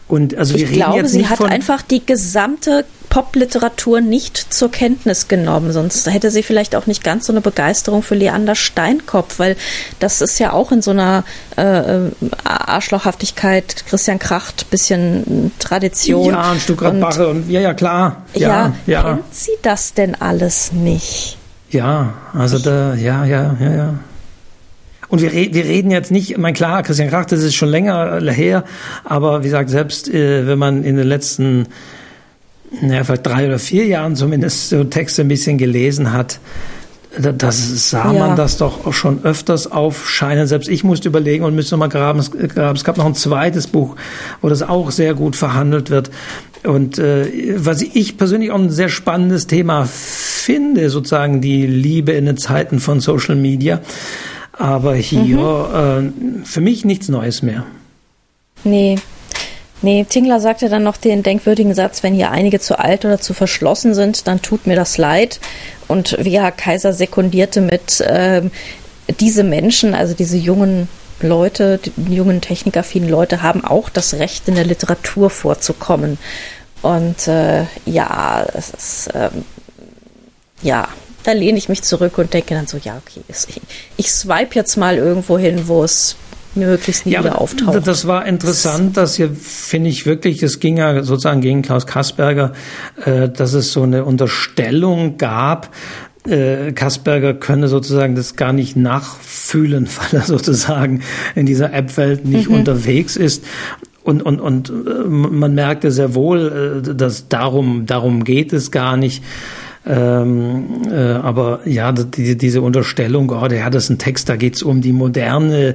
Und 0.07 0.37
also 0.37 0.55
wir 0.55 0.65
ich 0.65 0.71
reden 0.71 0.77
glaube, 0.77 0.99
jetzt 0.99 1.13
sie 1.13 1.19
nicht 1.19 1.31
hat 1.31 1.39
von 1.39 1.51
einfach 1.51 1.83
die 1.83 2.07
gesamte 2.07 2.85
Popliteratur 3.13 4.01
nicht 4.01 4.39
zur 4.39 4.71
Kenntnis 4.71 5.29
genommen, 5.29 5.71
sonst 5.71 6.11
hätte 6.11 6.31
sie 6.31 6.43
vielleicht 6.43 6.75
auch 6.75 6.87
nicht 6.87 7.05
ganz 7.05 7.27
so 7.27 7.33
eine 7.35 7.43
Begeisterung 7.43 8.03
für 8.03 8.15
Leander 8.15 8.55
Steinkopf, 8.55 9.39
weil 9.39 9.57
das 10.01 10.23
ist 10.23 10.39
ja 10.39 10.55
auch 10.55 10.73
in 10.73 10.81
so 10.81 10.93
einer 10.93 11.23
äh, 11.57 12.09
Arschlochhaftigkeit, 12.43 13.85
Christian 13.87 14.19
Kracht, 14.19 14.71
bisschen 14.71 15.53
Tradition. 15.59 16.31
Ja, 16.31 16.53
ein 16.53 16.59
Stück 16.61 16.81
Bache 16.81 17.29
und 17.29 17.51
ja, 17.51 17.61
ja, 17.61 17.75
klar. 17.75 18.23
Ja, 18.33 18.73
ja, 18.87 19.03
kennt 19.03 19.35
sie 19.35 19.59
das 19.61 19.93
denn 19.93 20.15
alles 20.15 20.73
nicht? 20.73 21.37
Ja, 21.69 22.15
also 22.33 22.59
da, 22.59 22.95
ja, 22.95 23.27
ja, 23.27 23.55
ja, 23.61 23.75
ja. 23.75 23.95
Und 25.09 25.21
wir, 25.21 25.35
re 25.35 25.51
wir 25.53 25.67
reden 25.67 25.91
jetzt 25.91 26.11
nicht, 26.11 26.39
mein 26.39 26.55
klar, 26.55 26.83
Christian 26.83 27.11
Kracht, 27.11 27.31
das 27.31 27.43
ist 27.43 27.57
schon 27.57 27.69
länger 27.69 28.23
her, 28.33 28.65
aber 29.05 29.41
wie 29.43 29.49
gesagt, 29.49 29.69
selbst 29.69 30.09
äh, 30.09 30.47
wenn 30.47 30.59
man 30.59 30.83
in 30.83 30.97
den 30.97 31.07
letzten 31.07 31.67
ja, 32.81 33.05
vielleicht 33.05 33.27
drei 33.27 33.47
oder 33.47 33.59
vier 33.59 33.87
Jahren 33.87 34.17
zumindest 34.17 34.71
so 34.71 34.85
Texte 34.85 35.23
ein 35.23 35.29
bisschen 35.29 35.59
gelesen 35.59 36.13
hat, 36.13 36.41
das 37.19 37.91
sah 37.91 38.13
ja. 38.13 38.19
man 38.19 38.37
das 38.37 38.57
doch 38.57 38.87
auch 38.87 38.93
schon 38.95 39.25
öfters 39.25 39.71
aufscheinen. 39.71 40.47
Selbst 40.47 40.69
ich 40.69 40.83
musste 40.83 41.09
überlegen 41.09 41.45
und 41.45 41.55
müsste 41.55 41.77
mal 41.77 41.89
graben. 41.89 42.21
Es 42.21 42.85
gab 42.85 42.97
noch 42.97 43.05
ein 43.05 43.15
zweites 43.15 43.67
Buch, 43.67 43.97
wo 44.41 44.49
das 44.49 44.63
auch 44.63 44.91
sehr 44.91 45.15
gut 45.15 45.37
verhandelt 45.37 45.91
wird. 45.91 46.11
Und 46.65 46.99
äh, 46.99 47.57
was 47.57 47.83
ich 47.83 48.17
persönlich 48.17 48.51
auch 48.51 48.59
ein 48.59 48.71
sehr 48.71 48.89
spannendes 48.89 49.47
Thema 49.47 49.85
finde, 49.85 50.89
sozusagen 50.89 51.41
die 51.41 51.67
Liebe 51.67 52.13
in 52.13 52.25
den 52.25 52.39
Zeiten 52.39 52.79
von 52.79 53.01
Social 53.01 53.37
Media. 53.37 53.81
Aber 54.53 54.95
hier 54.95 56.01
mhm. 56.01 56.43
äh, 56.43 56.47
für 56.47 56.61
mich 56.61 56.85
nichts 56.85 57.09
Neues 57.09 57.43
mehr. 57.43 57.65
Nee, 58.65 58.97
Nee, 59.83 60.07
Tingler 60.09 60.39
sagte 60.39 60.69
dann 60.69 60.85
noch 60.85 60.97
den 60.97 61.25
denkwürdigen 61.25 61.75
Satz, 61.75 62.05
wenn 62.05 62.15
hier 62.15 62.31
einige 62.31 62.61
zu 62.61 62.79
alt 62.79 63.05
oder 63.05 63.21
zu 63.21 63.35
verschlossen 63.35 63.95
sind, 63.95 64.29
dann 64.29 64.41
tut 64.41 64.67
mir 64.67 64.77
das 64.77 64.97
leid. 64.97 65.41
Und 65.89 66.17
Via 66.21 66.53
Kaiser 66.53 66.93
sekundierte 66.93 67.61
mit, 67.61 68.03
ähm, 68.07 68.53
diese 69.21 69.43
Menschen, 69.43 69.95
also 69.95 70.15
diese 70.15 70.37
jungen 70.37 70.89
Leute, 71.21 71.81
die 71.97 72.15
jungen 72.15 72.41
technikaffinen 72.41 73.09
Leute 73.09 73.43
haben 73.43 73.65
auch 73.65 73.89
das 73.89 74.15
Recht, 74.15 74.49
in 74.49 74.55
der 74.55 74.65
Literatur 74.65 75.31
vorzukommen. 75.31 76.19
Und 76.83 77.29
äh, 77.29 77.65
ja, 77.85 78.45
es 78.55 78.71
ist, 78.71 79.11
ähm, 79.15 79.45
ja, 80.63 80.89
da 81.25 81.33
lehne 81.33 81.59
ich 81.59 81.69
mich 81.69 81.83
zurück 81.83 82.19
und 82.19 82.33
denke 82.35 82.55
dann 82.55 82.67
so, 82.67 82.77
ja, 82.79 83.01
okay, 83.05 83.23
ich 83.97 84.11
swipe 84.13 84.55
jetzt 84.55 84.77
mal 84.77 84.97
irgendwo 84.97 85.39
hin, 85.39 85.69
wo 85.69 85.85
es 85.85 86.17
möglichst 86.57 87.07
nie 87.07 87.13
ja, 87.13 87.21
wieder 87.21 87.41
auftaucht. 87.41 87.87
Das 87.87 88.07
war 88.07 88.27
interessant, 88.27 88.97
dass 88.97 89.17
hier, 89.17 89.31
finde 89.31 89.91
ich 89.91 90.07
wirklich, 90.07 90.43
es 90.43 90.61
ging 90.61 90.77
ja 90.77 91.03
sozusagen 91.03 91.41
gegen 91.41 91.63
Klaus 91.63 91.87
Kasperger, 91.87 92.53
äh, 93.05 93.29
dass 93.29 93.53
es 93.53 93.73
so 93.73 93.83
eine 93.83 94.05
Unterstellung 94.05 95.17
gab, 95.19 95.75
äh, 96.27 96.73
Kasperger 96.73 97.35
könne 97.35 97.69
sozusagen 97.69 98.15
das 98.15 98.37
gar 98.37 98.53
nicht 98.53 98.77
nachfühlen, 98.77 99.89
weil 99.97 100.21
er 100.21 100.27
sozusagen 100.27 101.03
in 101.35 101.47
dieser 101.47 101.73
App-Welt 101.73 102.25
nicht 102.25 102.49
mhm. 102.49 102.57
unterwegs 102.57 103.17
ist. 103.17 103.45
Und, 104.05 104.23
und, 104.23 104.41
und 104.41 104.71
äh, 104.71 104.73
man 105.09 105.55
merkte 105.55 105.91
sehr 105.91 106.15
wohl, 106.15 106.83
äh, 106.87 106.95
dass 106.95 107.29
darum, 107.29 107.87
darum 107.87 108.25
geht 108.25 108.53
es 108.53 108.71
gar 108.71 108.97
nicht. 108.97 109.23
Ähm, 109.85 110.83
äh, 110.93 110.95
aber 110.95 111.61
ja, 111.65 111.91
die, 111.91 112.37
diese 112.37 112.63
Unterstellung, 112.63 113.31
oh, 113.31 113.49
der 113.49 113.65
hat 113.65 113.75
das 113.75 113.91
ein 113.91 113.99
Text, 113.99 114.29
da 114.29 114.37
geht's 114.37 114.63
um 114.63 114.81
die 114.81 114.93
moderne, 114.93 115.75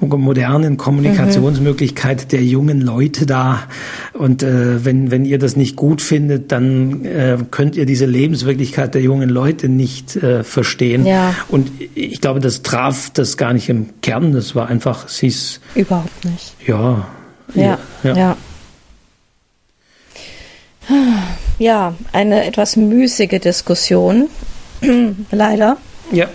modernen 0.00 0.76
Kommunikationsmöglichkeit 0.76 2.24
mhm. 2.24 2.28
der 2.28 2.44
jungen 2.44 2.80
Leute 2.82 3.24
da. 3.24 3.62
Und 4.12 4.42
äh, 4.42 4.84
wenn, 4.84 5.10
wenn 5.10 5.24
ihr 5.24 5.38
das 5.38 5.56
nicht 5.56 5.74
gut 5.74 6.02
findet, 6.02 6.52
dann 6.52 7.04
äh, 7.06 7.38
könnt 7.50 7.76
ihr 7.76 7.86
diese 7.86 8.04
Lebenswirklichkeit 8.04 8.94
der 8.94 9.00
jungen 9.00 9.30
Leute 9.30 9.70
nicht 9.70 10.16
äh, 10.16 10.44
verstehen. 10.44 11.06
Ja. 11.06 11.34
Und 11.48 11.70
ich 11.94 12.20
glaube, 12.20 12.40
das 12.40 12.62
traf 12.62 13.10
das 13.10 13.38
gar 13.38 13.54
nicht 13.54 13.70
im 13.70 13.88
Kern. 14.02 14.32
Das 14.32 14.54
war 14.54 14.68
einfach, 14.68 15.08
sie 15.08 15.28
ist. 15.28 15.60
Überhaupt 15.74 16.24
nicht. 16.26 16.54
Ja. 16.66 17.08
Ja. 17.54 17.78
ja. 18.02 18.16
ja. 18.16 18.36
Ja, 21.58 21.94
eine 22.12 22.44
etwas 22.44 22.76
müßige 22.76 23.40
Diskussion, 23.40 24.28
leider. 25.30 25.78
Ja. 26.12 26.26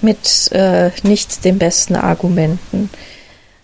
Mit 0.00 0.50
äh, 0.52 0.90
nicht 1.02 1.44
den 1.44 1.58
besten 1.58 1.96
Argumenten. 1.96 2.90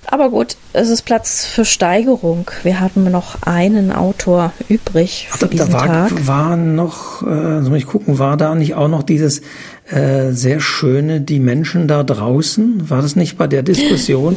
Aber 0.07 0.31
gut, 0.31 0.57
es 0.73 0.89
ist 0.89 1.03
Platz 1.03 1.45
für 1.45 1.65
Steigerung. 1.65 2.51
Wir 2.65 2.81
haben 2.81 3.11
noch 3.11 3.43
einen 3.43 3.93
Autor 3.93 4.53
übrig 4.69 5.29
für 5.31 5.47
Ach, 5.47 5.51
diesen 5.51 5.71
da 5.71 5.73
war, 5.73 5.87
Tag. 5.87 6.27
War 6.27 6.57
noch, 6.57 7.23
äh, 7.23 7.63
soll 7.63 7.77
ich 7.77 7.87
gucken, 7.87 8.19
war 8.19 8.37
da 8.37 8.55
nicht 8.55 8.75
auch 8.75 8.89
noch 8.89 9.05
dieses 9.05 9.43
äh, 9.89 10.33
sehr 10.33 10.59
schöne, 10.61 11.21
die 11.21 11.39
Menschen 11.39 11.87
da 11.87 12.03
draußen? 12.03 12.91
War 12.91 13.03
das 13.03 13.15
nicht 13.15 13.39
bei 13.39 13.47
der 13.47 13.63
Diskussion? 13.63 14.35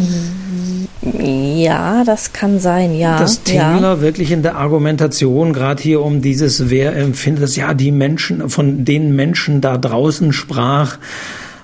Ja, 1.02 2.04
das 2.04 2.34
kann 2.34 2.60
sein, 2.60 2.96
ja. 2.96 3.20
Dass 3.20 3.44
Tingler 3.44 3.82
ja. 3.82 4.02
wirklich 4.02 4.32
in 4.32 4.44
der 4.44 4.56
Argumentation, 4.56 5.54
gerade 5.54 5.82
hier 5.82 6.02
um 6.02 6.22
dieses, 6.22 6.70
wer 6.70 6.96
empfindet 6.96 7.44
das, 7.44 7.56
ja, 7.56 7.74
die 7.74 7.92
Menschen, 7.92 8.50
von 8.50 8.86
den 8.86 9.16
Menschen 9.16 9.62
da 9.62 9.78
draußen 9.78 10.34
sprach 10.34 10.98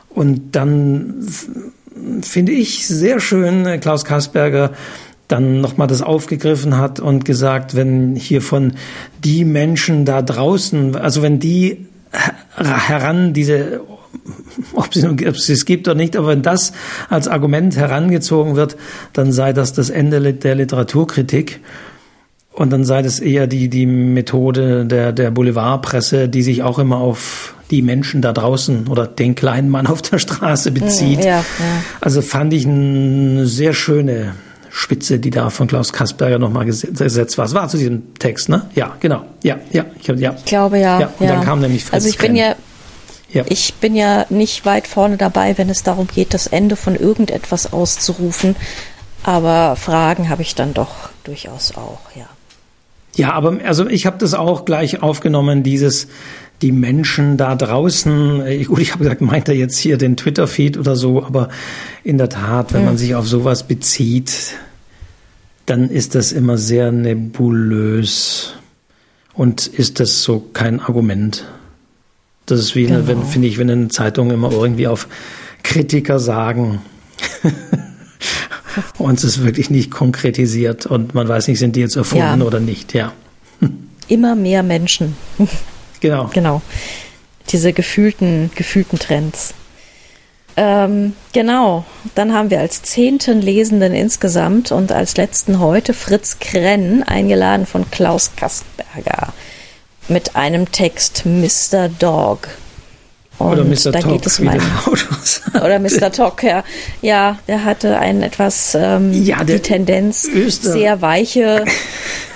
und 0.09 0.55
dann 0.55 1.27
finde 2.21 2.51
ich, 2.51 2.87
sehr 2.87 3.19
schön 3.19 3.79
Klaus 3.79 4.05
Kasperger 4.05 4.71
dann 5.27 5.61
nochmal 5.61 5.87
das 5.87 6.01
aufgegriffen 6.01 6.77
hat 6.77 6.99
und 6.99 7.23
gesagt, 7.23 7.75
wenn 7.75 8.15
hier 8.15 8.41
von 8.41 8.73
die 9.23 9.45
Menschen 9.45 10.03
da 10.03 10.21
draußen, 10.21 10.95
also 10.95 11.21
wenn 11.21 11.39
die 11.39 11.85
heran 12.55 13.33
diese 13.33 13.81
ob, 14.73 14.93
sie, 14.93 15.07
ob 15.07 15.19
es 15.19 15.49
es 15.49 15.65
gibt 15.65 15.87
oder 15.87 15.95
nicht, 15.95 16.15
aber 16.15 16.27
wenn 16.27 16.41
das 16.41 16.73
als 17.09 17.27
Argument 17.27 17.75
herangezogen 17.75 18.55
wird, 18.55 18.77
dann 19.13 19.31
sei 19.31 19.53
das 19.53 19.73
das 19.73 19.89
Ende 19.89 20.33
der 20.33 20.55
Literaturkritik. 20.55 21.61
Und 22.51 22.71
dann 22.71 22.83
sei 22.83 23.01
das 23.01 23.19
eher 23.19 23.47
die, 23.47 23.69
die 23.69 23.85
Methode 23.85 24.85
der, 24.85 25.13
der 25.13 25.31
Boulevardpresse, 25.31 26.27
die 26.27 26.43
sich 26.43 26.61
auch 26.61 26.77
immer 26.77 26.97
auf 26.97 27.55
die 27.71 27.81
Menschen 27.81 28.21
da 28.21 28.33
draußen 28.33 28.87
oder 28.87 29.07
den 29.07 29.35
kleinen 29.35 29.69
Mann 29.69 29.87
auf 29.87 30.01
der 30.01 30.19
Straße 30.19 30.71
bezieht. 30.71 31.23
Ja, 31.23 31.37
ja. 31.37 31.45
Also 32.01 32.21
fand 32.21 32.53
ich 32.53 32.65
eine 32.65 33.45
sehr 33.45 33.73
schöne 33.73 34.33
Spitze, 34.69 35.19
die 35.19 35.29
da 35.29 35.49
von 35.49 35.67
Klaus 35.67 35.93
Kasperger 35.93 36.39
nochmal 36.39 36.65
gesetzt 36.65 37.37
war. 37.37 37.45
Es 37.45 37.53
war 37.53 37.67
zu 37.69 37.77
diesem 37.77 38.13
Text, 38.15 38.49
ne? 38.49 38.63
Ja, 38.75 38.95
genau. 38.99 39.25
Ja, 39.43 39.57
ja. 39.71 39.85
Ich, 39.99 40.07
ja. 40.07 40.35
ich 40.37 40.45
glaube 40.45 40.79
ja. 40.79 40.99
ja. 40.99 41.13
Und 41.19 41.25
ja. 41.25 41.35
dann 41.35 41.45
kam 41.45 41.59
nämlich 41.59 41.83
Fritz 41.83 41.93
Also 41.93 42.09
ich 42.09 42.17
bin 42.17 42.35
ja, 42.35 42.55
ja, 43.31 43.43
ich 43.47 43.75
bin 43.75 43.95
ja 43.95 44.25
nicht 44.29 44.65
weit 44.65 44.87
vorne 44.87 45.17
dabei, 45.17 45.57
wenn 45.57 45.69
es 45.69 45.83
darum 45.83 46.07
geht, 46.07 46.33
das 46.33 46.47
Ende 46.47 46.75
von 46.75 46.95
irgendetwas 46.95 47.71
auszurufen. 47.71 48.55
Aber 49.23 49.75
Fragen 49.75 50.29
habe 50.29 50.41
ich 50.41 50.55
dann 50.55 50.73
doch 50.73 51.09
durchaus 51.23 51.75
auch, 51.75 51.99
ja. 52.15 52.25
Ja, 53.15 53.33
aber 53.33 53.59
also 53.65 53.87
ich 53.87 54.05
habe 54.05 54.17
das 54.17 54.33
auch 54.33 54.65
gleich 54.65 55.01
aufgenommen, 55.01 55.63
dieses 55.63 56.07
die 56.61 56.71
Menschen 56.71 57.37
da 57.37 57.55
draußen, 57.55 58.45
äh, 58.45 58.63
gut, 58.63 58.79
ich 58.79 58.91
habe 58.91 59.03
gesagt, 59.03 59.21
meint 59.21 59.47
er 59.47 59.55
jetzt 59.55 59.77
hier 59.77 59.97
den 59.97 60.17
Twitter-Feed 60.17 60.77
oder 60.77 60.95
so, 60.95 61.23
aber 61.23 61.49
in 62.03 62.17
der 62.17 62.29
Tat, 62.29 62.73
wenn 62.73 62.81
mhm. 62.81 62.87
man 62.87 62.97
sich 62.97 63.15
auf 63.15 63.27
sowas 63.27 63.67
bezieht, 63.67 64.55
dann 65.65 65.89
ist 65.89 66.15
das 66.15 66.31
immer 66.31 66.57
sehr 66.57 66.91
nebulös 66.91 68.55
und 69.33 69.67
ist 69.67 69.99
das 69.99 70.23
so 70.23 70.39
kein 70.53 70.79
Argument. 70.79 71.45
Das 72.51 72.59
ist 72.59 72.75
wie, 72.75 72.87
genau. 72.87 73.07
wenn, 73.07 73.23
finde 73.23 73.47
ich, 73.47 73.57
wenn 73.57 73.69
eine 73.69 73.87
Zeitung 73.89 74.31
immer 74.31 74.51
irgendwie 74.51 74.87
auf 74.87 75.07
Kritiker 75.63 76.19
sagen. 76.19 76.81
und 78.97 79.17
es 79.17 79.23
ist 79.23 79.43
wirklich 79.43 79.69
nicht 79.69 79.91
konkretisiert 79.91 80.85
und 80.85 81.13
man 81.13 81.27
weiß 81.27 81.47
nicht, 81.47 81.59
sind 81.59 81.75
die 81.75 81.81
jetzt 81.81 81.95
erfunden 81.95 82.41
ja. 82.41 82.45
oder 82.45 82.59
nicht, 82.59 82.93
ja. 82.93 83.13
Immer 84.07 84.35
mehr 84.35 84.63
Menschen. 84.63 85.15
Genau. 86.01 86.29
Genau. 86.33 86.61
Diese 87.49 87.73
gefühlten, 87.73 88.51
gefühlten 88.55 88.99
Trends. 88.99 89.53
Ähm, 90.55 91.13
genau. 91.33 91.83
Dann 92.15 92.33
haben 92.33 92.49
wir 92.49 92.61
als 92.61 92.83
zehnten 92.83 93.41
Lesenden 93.41 93.93
insgesamt 93.93 94.71
und 94.71 94.93
als 94.93 95.17
letzten 95.17 95.59
heute 95.59 95.93
Fritz 95.93 96.39
Krenn, 96.39 97.03
eingeladen 97.03 97.65
von 97.65 97.91
Klaus 97.91 98.31
Kastberger, 98.37 99.33
mit 100.09 100.35
einem 100.35 100.71
Text 100.71 101.23
Mr. 101.25 101.89
Dog. 101.89 102.49
Und 103.37 103.53
oder 103.53 103.63
Mr. 103.63 103.91
Da 103.91 103.99
Talk, 103.99 104.11
geht 104.11 104.25
es 104.25 104.39
einen, 104.39 104.61
oder 105.63 105.79
Mr. 105.79 106.11
Talk, 106.11 106.43
ja. 106.43 106.63
Ja, 107.01 107.39
der 107.47 107.63
hatte 107.63 107.97
einen 107.97 108.21
etwas 108.21 108.75
ähm, 108.75 109.13
ja, 109.23 109.45
die 109.45 109.59
Tendenz, 109.59 110.27
Öster. 110.27 110.73
sehr 110.73 111.01
weiche, 111.01 111.63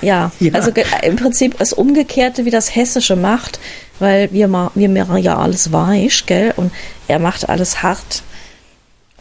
ja, 0.02 0.32
ja, 0.40 0.54
also 0.54 0.72
im 1.02 1.18
Prinzip 1.18 1.58
das 1.58 1.74
Umgekehrte, 1.74 2.46
wie 2.46 2.52
das 2.52 2.74
Hessische 2.74 3.18
macht, 3.18 3.60
weil 4.00 4.32
wir, 4.32 4.50
wir 4.76 4.90
machen 4.90 5.18
ja 5.18 5.38
alles 5.38 5.74
weich, 5.74 6.26
gell, 6.26 6.54
und 6.56 6.72
er 7.10 7.20
macht 7.20 7.50
alles 7.50 7.84
hart. 7.84 8.24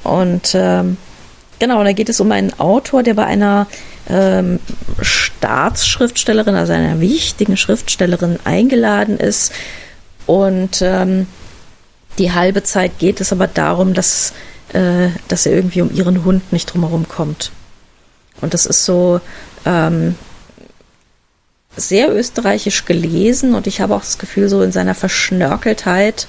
Und 0.05 0.53
ähm, 0.55 0.97
genau, 1.59 1.81
und 1.81 1.85
da 1.85 1.93
geht 1.93 2.09
es 2.09 2.21
um 2.21 2.31
einen 2.31 2.59
Autor, 2.61 3.03
der 3.03 3.15
bei 3.15 3.27
einer 3.27 3.67
ähm, 4.09 4.59
Staatsschriftstellerin, 5.01 6.55
also 6.55 6.73
einer 6.73 7.01
wichtigen 7.01 7.57
Schriftstellerin 7.57 8.39
eingeladen 8.45 9.19
ist 9.19 9.53
und 10.27 10.83
ähm, 10.83 11.27
die 12.19 12.33
halbe 12.33 12.63
Zeit 12.63 12.99
geht 12.99 13.21
es 13.21 13.33
aber 13.33 13.47
darum, 13.47 13.95
dass, 13.95 14.33
äh, 14.73 15.09
dass 15.29 15.47
er 15.47 15.53
irgendwie 15.53 15.83
um 15.83 15.95
ihren 15.95 16.25
Hund 16.25 16.53
nicht 16.53 16.73
drumherum 16.73 17.09
kommt. 17.09 17.53
Und 18.41 18.55
das 18.55 18.67
ist 18.67 18.85
so 18.85 19.21
ähm, 19.65 20.17
sehr 21.77 22.15
österreichisch 22.15 22.85
gelesen 22.85 23.55
und 23.55 23.67
ich 23.67 23.81
habe 23.81 23.95
auch 23.95 24.01
das 24.01 24.19
Gefühl, 24.19 24.49
so 24.49 24.63
in 24.63 24.73
seiner 24.73 24.95
Verschnörkeltheit 24.95 26.27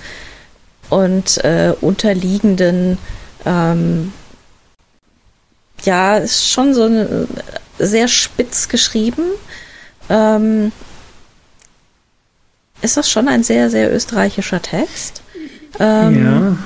und 0.89 1.43
äh, 1.43 1.73
unterliegenden, 1.81 2.97
ähm, 3.45 4.13
ja, 5.83 6.17
ist 6.17 6.49
schon 6.49 6.73
so 6.73 6.83
eine, 6.83 7.27
sehr 7.79 8.07
spitz 8.07 8.67
geschrieben. 8.67 9.23
Ähm, 10.09 10.71
ist 12.81 12.97
das 12.97 13.09
schon 13.09 13.27
ein 13.27 13.43
sehr, 13.43 13.69
sehr 13.69 13.93
österreichischer 13.93 14.61
Text? 14.61 15.21
Ähm, 15.79 16.25
ja. 16.25 16.57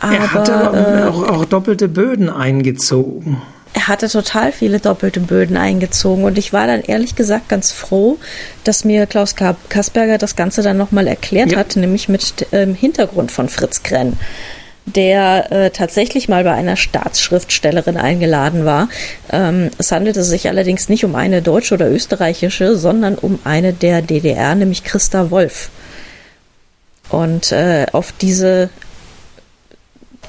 Aber, 0.00 0.14
er 0.14 0.32
hatte 0.32 0.52
äh, 0.52 1.08
auch, 1.08 1.22
auch 1.28 1.44
doppelte 1.44 1.88
Böden 1.88 2.30
eingezogen 2.30 3.42
er 3.72 3.88
hatte 3.88 4.08
total 4.08 4.52
viele 4.52 4.80
doppelte 4.80 5.20
Böden 5.20 5.56
eingezogen 5.56 6.24
und 6.24 6.38
ich 6.38 6.52
war 6.52 6.66
dann 6.66 6.80
ehrlich 6.80 7.14
gesagt 7.14 7.48
ganz 7.48 7.72
froh, 7.72 8.18
dass 8.64 8.84
mir 8.84 9.06
Klaus 9.06 9.34
Kasperger 9.36 10.18
das 10.18 10.36
Ganze 10.36 10.62
dann 10.62 10.76
nochmal 10.76 11.06
erklärt 11.06 11.52
ja. 11.52 11.58
hat, 11.58 11.76
nämlich 11.76 12.08
mit 12.08 12.40
dem 12.52 12.70
ähm, 12.70 12.74
Hintergrund 12.74 13.30
von 13.30 13.48
Fritz 13.48 13.82
Krenn, 13.82 14.14
der 14.94 15.50
äh, 15.52 15.70
tatsächlich 15.70 16.28
mal 16.28 16.44
bei 16.44 16.52
einer 16.52 16.76
Staatsschriftstellerin 16.76 17.96
eingeladen 17.96 18.64
war. 18.64 18.88
Ähm, 19.32 19.70
es 19.78 19.92
handelte 19.92 20.22
sich 20.22 20.48
allerdings 20.48 20.88
nicht 20.88 21.04
um 21.04 21.14
eine 21.14 21.42
deutsche 21.42 21.74
oder 21.74 21.90
österreichische, 21.90 22.76
sondern 22.76 23.16
um 23.16 23.38
eine 23.44 23.72
der 23.72 24.02
DDR, 24.02 24.54
nämlich 24.54 24.84
Christa 24.84 25.30
Wolf. 25.30 25.70
Und 27.10 27.52
äh, 27.52 27.86
auf 27.92 28.12
diese 28.12 28.70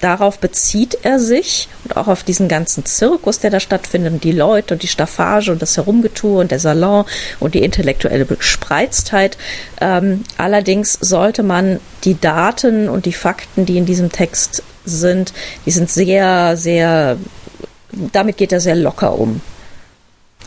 darauf 0.02 0.40
bezieht 0.40 0.98
er 1.04 1.20
sich 1.20 1.70
und 1.84 1.96
auch 1.96 2.08
auf 2.08 2.24
diesen 2.24 2.48
ganzen 2.48 2.86
Zirkus, 2.86 3.40
der 3.40 3.52
da 3.52 3.60
stattfindet, 3.60 4.14
und 4.14 4.24
die 4.24 4.32
Leute 4.32 4.74
und 4.74 4.84
die 4.84 4.88
Staffage 4.88 5.50
und 5.50 5.62
das 5.62 5.78
Herumgetue 5.78 6.40
und 6.40 6.52
der 6.52 6.60
Salon 6.60 7.06
und 7.40 7.54
die 7.54 7.64
intellektuelle 7.64 8.26
Bespreiztheit. 8.26 9.38
Ähm, 9.80 10.24
allerdings 10.38 10.94
sollte 11.00 11.44
man 11.44 11.80
die 12.04 12.20
Daten 12.20 12.90
und 12.90 13.06
die 13.06 13.14
Fakten, 13.14 13.66
die 13.66 13.78
in 13.78 13.86
diesem 13.86 14.12
Text 14.12 14.64
sind, 14.84 15.34
die 15.66 15.72
sind 15.72 15.90
sehr, 15.90 16.58
sehr, 16.58 17.18
damit 18.12 18.38
geht 18.38 18.52
er 18.52 18.60
sehr 18.60 18.76
locker 18.76 19.18
um. 19.18 19.42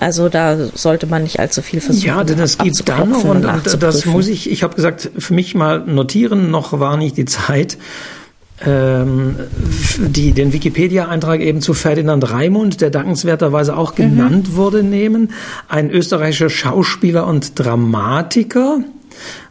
Also 0.00 0.28
da 0.28 0.56
sollte 0.74 1.06
man 1.06 1.22
nicht 1.22 1.38
allzu 1.38 1.62
viel 1.62 1.80
versuchen. 1.80 2.06
Ja, 2.06 2.24
denn 2.24 2.40
es 2.40 2.58
gibt 2.58 2.88
dann 2.88 3.12
und, 3.12 3.44
und 3.44 3.82
das 3.82 4.04
muss 4.06 4.26
ich, 4.26 4.50
ich 4.50 4.64
habe 4.64 4.74
gesagt, 4.74 5.10
für 5.16 5.34
mich 5.34 5.54
mal 5.54 5.80
notieren, 5.80 6.50
noch 6.50 6.78
war 6.80 6.96
nicht 6.96 7.16
die 7.16 7.26
Zeit, 7.26 7.78
ähm, 8.64 9.36
die, 9.98 10.32
den 10.32 10.52
Wikipedia-Eintrag 10.52 11.40
eben 11.40 11.60
zu 11.60 11.74
Ferdinand 11.74 12.30
Raimund, 12.30 12.80
der 12.80 12.90
dankenswerterweise 12.90 13.76
auch 13.76 13.94
genannt 13.94 14.50
mhm. 14.50 14.56
wurde, 14.56 14.82
nehmen. 14.82 15.32
Ein 15.68 15.90
österreichischer 15.90 16.50
Schauspieler 16.50 17.26
und 17.26 17.58
Dramatiker, 17.58 18.78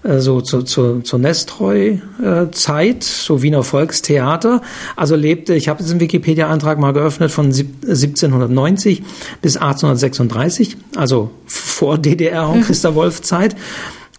äh, 0.03 0.19
so 0.19 0.39
zu, 0.39 0.63
zu, 0.63 1.01
zur 1.01 1.19
Nestroy-Zeit, 1.19 3.03
so 3.03 3.41
Wiener 3.41 3.63
Volkstheater. 3.63 4.61
Also 4.95 5.17
lebte, 5.17 5.53
ich 5.53 5.67
habe 5.67 5.83
diesen 5.83 5.99
Wikipedia-Eintrag 5.99 6.79
mal 6.79 6.93
geöffnet, 6.93 7.29
von 7.29 7.47
1790 7.47 9.03
bis 9.41 9.57
1836, 9.57 10.77
also 10.95 11.31
vor 11.45 11.97
DDR 11.97 12.47
und 12.47 12.59
mhm. 12.59 12.63
Christa 12.63 12.95
Wolf-Zeit. 12.95 13.57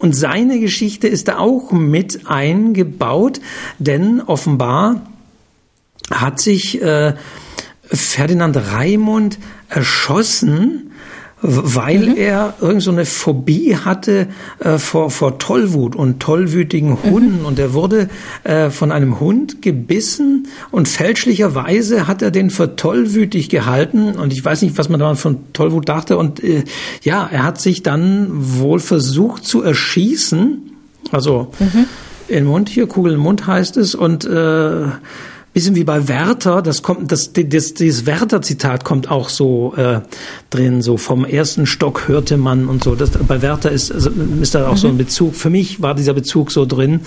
Und 0.04 0.12
seine 0.12 0.60
Geschichte 0.60 1.08
ist 1.08 1.28
da 1.28 1.38
auch 1.38 1.72
mit 1.72 2.26
eingebaut, 2.26 3.40
denn 3.78 4.20
offenbar 4.20 5.00
hat 6.10 6.42
sich 6.42 6.82
äh, 6.82 7.14
Ferdinand 7.84 8.54
Raimund 8.54 9.38
erschossen, 9.70 10.92
weil 11.46 12.08
mhm. 12.08 12.16
er 12.16 12.54
irgend 12.62 12.82
so 12.82 12.90
eine 12.90 13.04
Phobie 13.04 13.76
hatte 13.76 14.28
äh, 14.60 14.78
vor, 14.78 15.10
vor 15.10 15.38
Tollwut 15.38 15.94
und 15.94 16.18
tollwütigen 16.18 16.92
mhm. 16.92 17.02
Hunden. 17.02 17.40
Mhm. 17.40 17.46
Und 17.46 17.58
er 17.58 17.74
wurde 17.74 18.08
äh, 18.44 18.70
von 18.70 18.90
einem 18.90 19.20
Hund 19.20 19.60
gebissen 19.60 20.48
und 20.70 20.88
fälschlicherweise 20.88 22.06
hat 22.06 22.22
er 22.22 22.30
den 22.30 22.48
für 22.48 22.76
tollwütig 22.76 23.50
gehalten. 23.50 24.14
Und 24.14 24.32
ich 24.32 24.42
weiß 24.42 24.62
nicht, 24.62 24.78
was 24.78 24.88
man 24.88 24.98
da 25.00 25.14
von 25.16 25.52
Tollwut 25.52 25.86
dachte. 25.86 26.16
Und 26.16 26.42
äh, 26.42 26.64
ja, 27.02 27.28
er 27.30 27.42
hat 27.42 27.60
sich 27.60 27.82
dann 27.82 28.28
wohl 28.32 28.80
versucht 28.80 29.44
zu 29.44 29.62
erschießen. 29.62 30.62
Also 31.12 31.52
mhm. 31.58 31.84
im 32.28 32.44
Mund, 32.46 32.70
hier 32.70 32.86
Kugel 32.86 33.12
im 33.12 33.20
Mund 33.20 33.46
heißt 33.46 33.76
es. 33.76 33.94
Und 33.94 34.24
äh, 34.24 34.86
bisschen 35.54 35.76
wie 35.76 35.84
bei 35.84 36.08
Werther, 36.08 36.62
das 36.62 36.82
kommt, 36.82 37.12
das, 37.12 37.32
das 37.32 37.74
dieses 37.74 38.06
Werther-Zitat 38.06 38.84
kommt 38.84 39.08
auch 39.08 39.28
so 39.28 39.72
äh, 39.76 40.00
drin, 40.50 40.82
so 40.82 40.96
vom 40.96 41.24
ersten 41.24 41.64
Stock 41.64 42.08
hörte 42.08 42.36
man 42.36 42.68
und 42.68 42.82
so. 42.82 42.96
Das, 42.96 43.10
bei 43.10 43.40
Werther 43.40 43.70
ist, 43.70 43.92
also, 43.92 44.10
ist 44.42 44.56
da 44.56 44.66
auch 44.66 44.72
mhm. 44.72 44.76
so 44.78 44.88
ein 44.88 44.94
mhm. 44.94 44.98
Bezug. 44.98 45.36
Für 45.36 45.50
mich 45.50 45.80
war 45.80 45.94
dieser 45.94 46.12
Bezug 46.12 46.50
so 46.50 46.66
drin. 46.66 47.02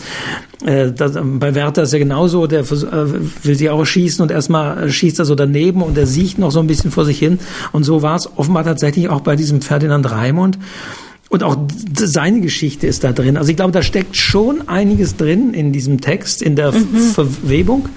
Äh, 0.66 0.94
das, 0.94 1.18
bei 1.22 1.56
Werther 1.56 1.84
ist 1.84 1.92
ja 1.92 2.00
genauso, 2.00 2.48
der 2.48 2.62
äh, 2.62 2.66
will 3.44 3.56
sich 3.56 3.70
auch 3.70 3.84
schießen 3.84 4.24
und 4.24 4.32
erstmal 4.32 4.90
schießt 4.90 5.20
er 5.20 5.26
so 5.26 5.36
daneben 5.36 5.82
und 5.82 5.98
er 5.98 6.08
sieht 6.08 6.38
noch 6.38 6.52
so 6.52 6.62
ein 6.62 6.68
bisschen 6.68 6.90
vor 6.90 7.04
sich 7.04 7.20
hin. 7.20 7.40
Und 7.74 7.84
so 7.84 8.02
war 8.02 8.16
es 8.16 8.30
offenbar 8.38 8.64
tatsächlich 8.64 9.10
auch 9.10 9.20
bei 9.20 9.36
diesem 9.36 9.60
Ferdinand 9.62 10.10
Raimund. 10.10 10.58
Und 11.28 11.44
auch 11.44 11.58
seine 11.94 12.40
Geschichte 12.40 12.88
ist 12.88 13.04
da 13.04 13.12
drin. 13.12 13.36
Also 13.36 13.50
ich 13.50 13.58
glaube, 13.58 13.74
da 13.74 13.82
steckt 13.82 14.16
schon 14.16 14.70
einiges 14.70 15.18
drin 15.18 15.54
in 15.54 15.74
diesem 15.74 16.00
Text, 16.00 16.42
in 16.42 16.56
der 16.56 16.72
mhm. 16.72 17.12
Verwebung. 17.14 17.90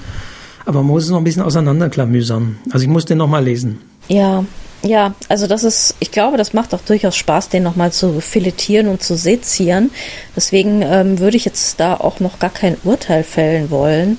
Aber 0.66 0.78
man 0.82 0.86
muss 0.86 1.04
es 1.04 1.10
noch 1.10 1.18
ein 1.18 1.24
bisschen 1.24 1.42
auseinanderklamüsern. 1.42 2.58
Also 2.70 2.84
ich 2.84 2.90
muss 2.90 3.04
den 3.04 3.18
nochmal 3.18 3.44
lesen. 3.44 3.80
Ja, 4.08 4.44
ja, 4.82 5.14
also 5.28 5.46
das 5.46 5.62
ist, 5.62 5.94
ich 6.00 6.10
glaube, 6.10 6.36
das 6.36 6.54
macht 6.54 6.74
auch 6.74 6.80
durchaus 6.80 7.16
Spaß, 7.16 7.50
den 7.50 7.62
nochmal 7.62 7.92
zu 7.92 8.20
filetieren 8.20 8.88
und 8.88 9.02
zu 9.02 9.16
sezieren. 9.16 9.90
Deswegen 10.34 10.82
ähm, 10.82 11.18
würde 11.18 11.36
ich 11.36 11.44
jetzt 11.44 11.80
da 11.80 11.94
auch 11.94 12.20
noch 12.20 12.38
gar 12.38 12.50
kein 12.50 12.76
Urteil 12.84 13.22
fällen 13.22 13.70
wollen, 13.70 14.18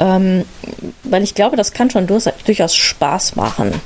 ähm, 0.00 0.44
weil 1.04 1.22
ich 1.22 1.34
glaube, 1.34 1.56
das 1.56 1.72
kann 1.72 1.90
schon 1.90 2.06
durchaus 2.06 2.74
Spaß 2.74 3.36
machen 3.36 3.80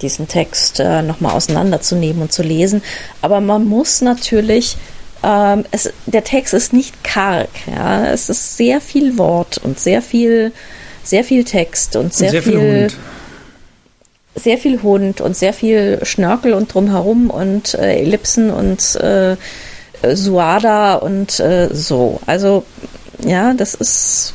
diesen 0.00 0.28
Text 0.28 0.80
äh, 0.80 1.02
nochmal 1.02 1.34
auseinanderzunehmen 1.34 2.22
und 2.22 2.32
zu 2.32 2.42
lesen. 2.42 2.82
Aber 3.22 3.40
man 3.40 3.66
muss 3.66 4.00
natürlich, 4.00 4.76
ähm, 5.22 5.64
es, 5.70 5.92
der 6.06 6.24
Text 6.24 6.54
ist 6.54 6.72
nicht 6.72 7.04
karg, 7.04 7.48
ja. 7.66 8.06
Es 8.06 8.28
ist 8.28 8.56
sehr 8.56 8.80
viel 8.80 9.18
Wort 9.18 9.58
und 9.58 9.78
sehr 9.78 10.02
viel, 10.02 10.52
sehr 11.02 11.24
viel 11.24 11.44
Text 11.44 11.96
und 11.96 12.12
sehr, 12.12 12.28
und 12.28 12.32
sehr 12.32 12.42
viel, 12.42 12.60
viel 12.60 12.82
Hund. 12.82 12.96
sehr 14.34 14.58
viel 14.58 14.82
Hund 14.82 15.20
und 15.20 15.36
sehr 15.36 15.52
viel 15.52 16.00
Schnörkel 16.02 16.52
und 16.52 16.72
drumherum 16.72 17.30
und 17.30 17.74
äh, 17.74 18.00
Ellipsen 18.00 18.50
und 18.50 18.96
äh, 18.96 19.36
Suada 20.14 20.94
und 20.94 21.40
äh, 21.40 21.68
so. 21.72 22.20
Also 22.26 22.64
ja, 23.24 23.54
das 23.54 23.74
ist 23.74 24.34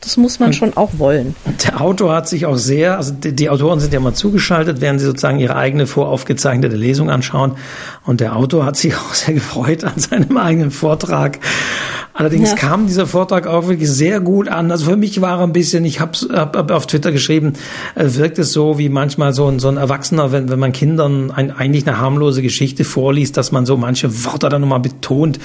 das 0.00 0.16
muss 0.16 0.38
man 0.40 0.54
schon 0.54 0.74
auch 0.78 0.92
wollen. 0.96 1.34
Der 1.66 1.80
Autor 1.80 2.14
hat 2.14 2.26
sich 2.26 2.46
auch 2.46 2.56
sehr, 2.56 2.96
also 2.96 3.12
die, 3.12 3.34
die, 3.34 3.50
Autoren 3.50 3.80
sind 3.80 3.92
ja 3.92 4.00
mal 4.00 4.14
zugeschaltet, 4.14 4.80
während 4.80 4.98
sie 4.98 5.04
sozusagen 5.04 5.38
ihre 5.38 5.56
eigene 5.56 5.86
voraufgezeichnete 5.86 6.74
Lesung 6.74 7.10
anschauen. 7.10 7.56
Und 8.06 8.20
der 8.20 8.34
Autor 8.34 8.64
hat 8.64 8.76
sich 8.76 8.94
auch 8.96 9.12
sehr 9.12 9.34
gefreut 9.34 9.84
an 9.84 9.98
seinem 9.98 10.38
eigenen 10.38 10.70
Vortrag. 10.70 11.38
Allerdings 12.20 12.50
ja. 12.50 12.56
kam 12.56 12.86
dieser 12.86 13.06
Vortrag 13.06 13.46
auch 13.46 13.66
wirklich 13.66 13.88
sehr 13.88 14.20
gut 14.20 14.46
an. 14.46 14.70
Also 14.70 14.90
für 14.90 14.96
mich 14.98 15.22
war 15.22 15.38
er 15.38 15.44
ein 15.44 15.54
bisschen, 15.54 15.86
ich 15.86 16.00
habe 16.00 16.12
hab, 16.34 16.54
hab 16.54 16.70
auf 16.70 16.86
Twitter 16.86 17.12
geschrieben, 17.12 17.54
äh, 17.94 18.04
wirkt 18.08 18.38
es 18.38 18.52
so 18.52 18.76
wie 18.76 18.90
manchmal 18.90 19.32
so 19.32 19.46
ein, 19.46 19.58
so 19.58 19.68
ein 19.68 19.78
Erwachsener, 19.78 20.30
wenn, 20.30 20.50
wenn 20.50 20.58
man 20.58 20.72
Kindern 20.72 21.30
ein, 21.30 21.50
eigentlich 21.50 21.86
eine 21.86 21.98
harmlose 21.98 22.42
Geschichte 22.42 22.84
vorliest, 22.84 23.38
dass 23.38 23.52
man 23.52 23.64
so 23.64 23.78
manche 23.78 24.26
Worte 24.26 24.50
dann 24.50 24.60
nochmal 24.60 24.80
betont, 24.80 25.38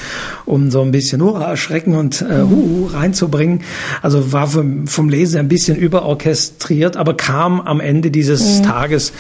um 0.46 0.70
so 0.70 0.82
ein 0.82 0.92
bisschen 0.92 1.22
uh, 1.22 1.36
erschrecken 1.36 1.96
und 1.96 2.22
äh, 2.22 2.42
uh, 2.42 2.44
uh, 2.44 2.88
reinzubringen. 2.88 3.62
Also 4.02 4.34
war 4.34 4.48
vom, 4.48 4.86
vom 4.86 5.08
Lesen 5.08 5.40
ein 5.40 5.48
bisschen 5.48 5.78
überorchestriert, 5.78 6.98
aber 6.98 7.14
kam 7.14 7.62
am 7.62 7.80
Ende 7.80 8.12
dieses 8.12 8.60
mhm. 8.60 8.64
Tages 8.64 9.14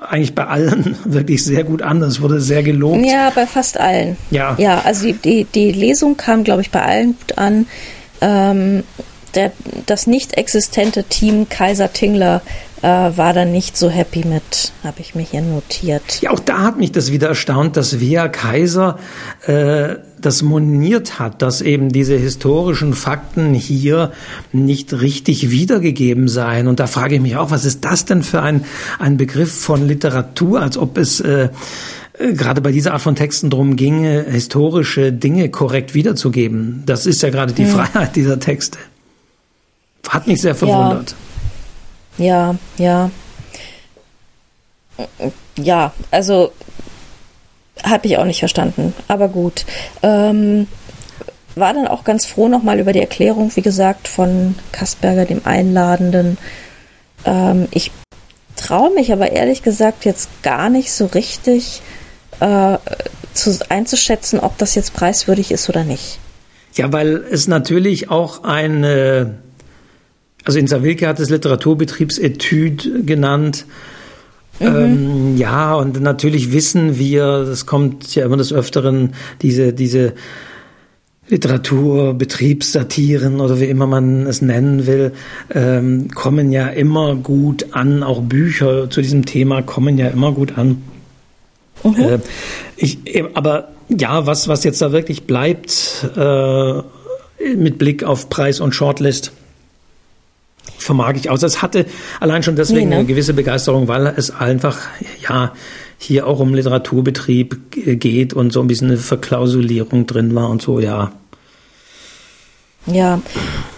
eigentlich 0.00 0.34
bei 0.34 0.46
allen 0.46 0.96
wirklich 1.04 1.44
sehr 1.44 1.64
gut 1.64 1.82
an. 1.82 2.02
Es 2.02 2.20
wurde 2.20 2.40
sehr 2.40 2.62
gelobt. 2.62 3.04
Ja, 3.04 3.30
bei 3.30 3.46
fast 3.46 3.78
allen. 3.78 4.16
Ja. 4.30 4.54
Ja, 4.58 4.80
also 4.80 5.06
die, 5.06 5.14
die, 5.14 5.44
die 5.44 5.72
Lesung 5.72 6.16
kam, 6.16 6.44
glaube 6.44 6.62
ich, 6.62 6.70
bei 6.70 6.82
allen 6.82 7.16
gut 7.18 7.38
an. 7.38 7.66
Ähm, 8.20 8.82
der, 9.34 9.52
das 9.86 10.06
nicht 10.06 10.34
existente 10.34 11.04
Team 11.04 11.48
Kaiser 11.48 11.92
Tingler 11.92 12.42
äh, 12.82 12.86
war 12.86 13.32
dann 13.32 13.52
nicht 13.52 13.76
so 13.76 13.90
happy 13.90 14.24
mit, 14.24 14.72
habe 14.82 15.00
ich 15.00 15.14
mir 15.14 15.22
hier 15.22 15.42
notiert. 15.42 16.22
Ja, 16.22 16.30
auch 16.30 16.38
da 16.40 16.60
hat 16.60 16.78
mich 16.78 16.92
das 16.92 17.12
wieder 17.12 17.28
erstaunt, 17.28 17.76
dass 17.76 18.00
Via 18.00 18.28
Kaiser 18.28 18.98
äh, 19.46 19.96
das 20.20 20.42
moniert 20.42 21.18
hat, 21.18 21.42
dass 21.42 21.60
eben 21.60 21.90
diese 21.90 22.16
historischen 22.16 22.94
Fakten 22.94 23.54
hier 23.54 24.12
nicht 24.52 24.92
richtig 25.00 25.50
wiedergegeben 25.50 26.28
seien. 26.28 26.68
Und 26.68 26.80
da 26.80 26.86
frage 26.86 27.16
ich 27.16 27.20
mich 27.20 27.36
auch, 27.36 27.50
was 27.50 27.64
ist 27.64 27.84
das 27.84 28.04
denn 28.04 28.22
für 28.22 28.42
ein, 28.42 28.64
ein 28.98 29.16
Begriff 29.16 29.52
von 29.52 29.86
Literatur, 29.86 30.60
als 30.62 30.78
ob 30.78 30.96
es 30.98 31.20
äh, 31.20 31.48
äh 32.18 32.32
gerade 32.32 32.60
bei 32.60 32.72
dieser 32.72 32.92
Art 32.92 33.02
von 33.02 33.14
Texten 33.14 33.50
darum 33.50 33.76
ginge, 33.76 34.24
historische 34.28 35.12
Dinge 35.12 35.50
korrekt 35.50 35.94
wiederzugeben. 35.94 36.82
Das 36.86 37.06
ist 37.06 37.22
ja 37.22 37.30
gerade 37.30 37.52
die 37.52 37.64
hm. 37.64 37.72
Freiheit 37.72 38.16
dieser 38.16 38.40
Texte. 38.40 38.78
Hat 40.08 40.26
mich 40.26 40.40
sehr 40.40 40.54
verwundert. 40.54 41.10
Ja. 41.10 41.29
Ja, 42.20 42.54
ja. 42.76 43.10
Ja, 45.56 45.92
also 46.10 46.52
habe 47.82 48.06
ich 48.06 48.18
auch 48.18 48.26
nicht 48.26 48.40
verstanden. 48.40 48.94
Aber 49.08 49.28
gut. 49.28 49.64
Ähm, 50.02 50.66
war 51.56 51.72
dann 51.74 51.88
auch 51.88 52.04
ganz 52.04 52.26
froh 52.26 52.48
nochmal 52.48 52.78
über 52.78 52.92
die 52.92 53.00
Erklärung, 53.00 53.50
wie 53.56 53.62
gesagt, 53.62 54.06
von 54.06 54.54
Kasperger, 54.70 55.24
dem 55.24 55.40
Einladenden. 55.44 56.38
Ähm, 57.24 57.68
ich 57.70 57.90
traue 58.56 58.92
mich 58.94 59.12
aber 59.12 59.32
ehrlich 59.32 59.62
gesagt 59.62 60.04
jetzt 60.04 60.28
gar 60.42 60.68
nicht 60.68 60.92
so 60.92 61.06
richtig 61.06 61.80
äh, 62.40 62.76
zu, 63.32 63.58
einzuschätzen, 63.70 64.40
ob 64.40 64.58
das 64.58 64.74
jetzt 64.74 64.92
preiswürdig 64.92 65.50
ist 65.50 65.68
oder 65.68 65.84
nicht. 65.84 66.18
Ja, 66.74 66.92
weil 66.92 67.24
es 67.30 67.48
natürlich 67.48 68.10
auch 68.10 68.44
eine 68.44 69.38
also 70.44 70.58
in 70.58 70.66
Sawilke 70.66 71.06
hat 71.06 71.20
es 71.20 71.30
Literaturbetriebsetüde 71.30 73.04
genannt. 73.04 73.66
Mhm. 74.58 74.66
Ähm, 74.66 75.36
ja, 75.36 75.74
und 75.74 76.00
natürlich 76.00 76.52
wissen 76.52 76.98
wir, 76.98 77.44
das 77.44 77.66
kommt 77.66 78.12
ja 78.14 78.24
immer 78.24 78.36
des 78.36 78.52
Öfteren, 78.52 79.14
diese, 79.42 79.72
diese 79.72 80.14
Literaturbetriebssatiren 81.28 83.40
oder 83.40 83.60
wie 83.60 83.66
immer 83.66 83.86
man 83.86 84.26
es 84.26 84.42
nennen 84.42 84.86
will, 84.86 85.12
ähm, 85.54 86.10
kommen 86.10 86.50
ja 86.52 86.66
immer 86.68 87.14
gut 87.14 87.68
an. 87.72 88.02
Auch 88.02 88.20
Bücher 88.20 88.90
zu 88.90 89.00
diesem 89.00 89.24
Thema 89.24 89.62
kommen 89.62 89.96
ja 89.96 90.08
immer 90.08 90.32
gut 90.32 90.58
an. 90.58 90.82
Mhm. 91.84 91.94
Äh, 91.96 92.18
ich, 92.76 92.98
aber 93.34 93.68
ja, 93.88 94.26
was, 94.26 94.48
was 94.48 94.64
jetzt 94.64 94.82
da 94.82 94.92
wirklich 94.92 95.22
bleibt 95.24 96.10
äh, 96.16 96.82
mit 97.56 97.78
Blick 97.78 98.04
auf 98.04 98.28
Preis 98.28 98.60
und 98.60 98.74
Shortlist, 98.74 99.32
vermag 100.78 101.14
ich 101.16 101.30
aus. 101.30 101.42
Es 101.42 101.62
hatte 101.62 101.86
allein 102.20 102.42
schon 102.42 102.56
deswegen 102.56 102.88
nee, 102.88 102.94
ne? 102.94 103.00
eine 103.00 103.06
gewisse 103.06 103.34
Begeisterung, 103.34 103.88
weil 103.88 104.06
es 104.16 104.30
einfach, 104.30 104.78
ja, 105.28 105.52
hier 105.98 106.26
auch 106.26 106.40
um 106.40 106.54
Literaturbetrieb 106.54 108.00
geht 108.00 108.32
und 108.32 108.52
so 108.52 108.60
ein 108.60 108.66
bisschen 108.66 108.88
eine 108.88 108.96
Verklausulierung 108.96 110.06
drin 110.06 110.34
war 110.34 110.48
und 110.48 110.62
so, 110.62 110.80
ja. 110.80 111.12
Ja, 112.86 113.20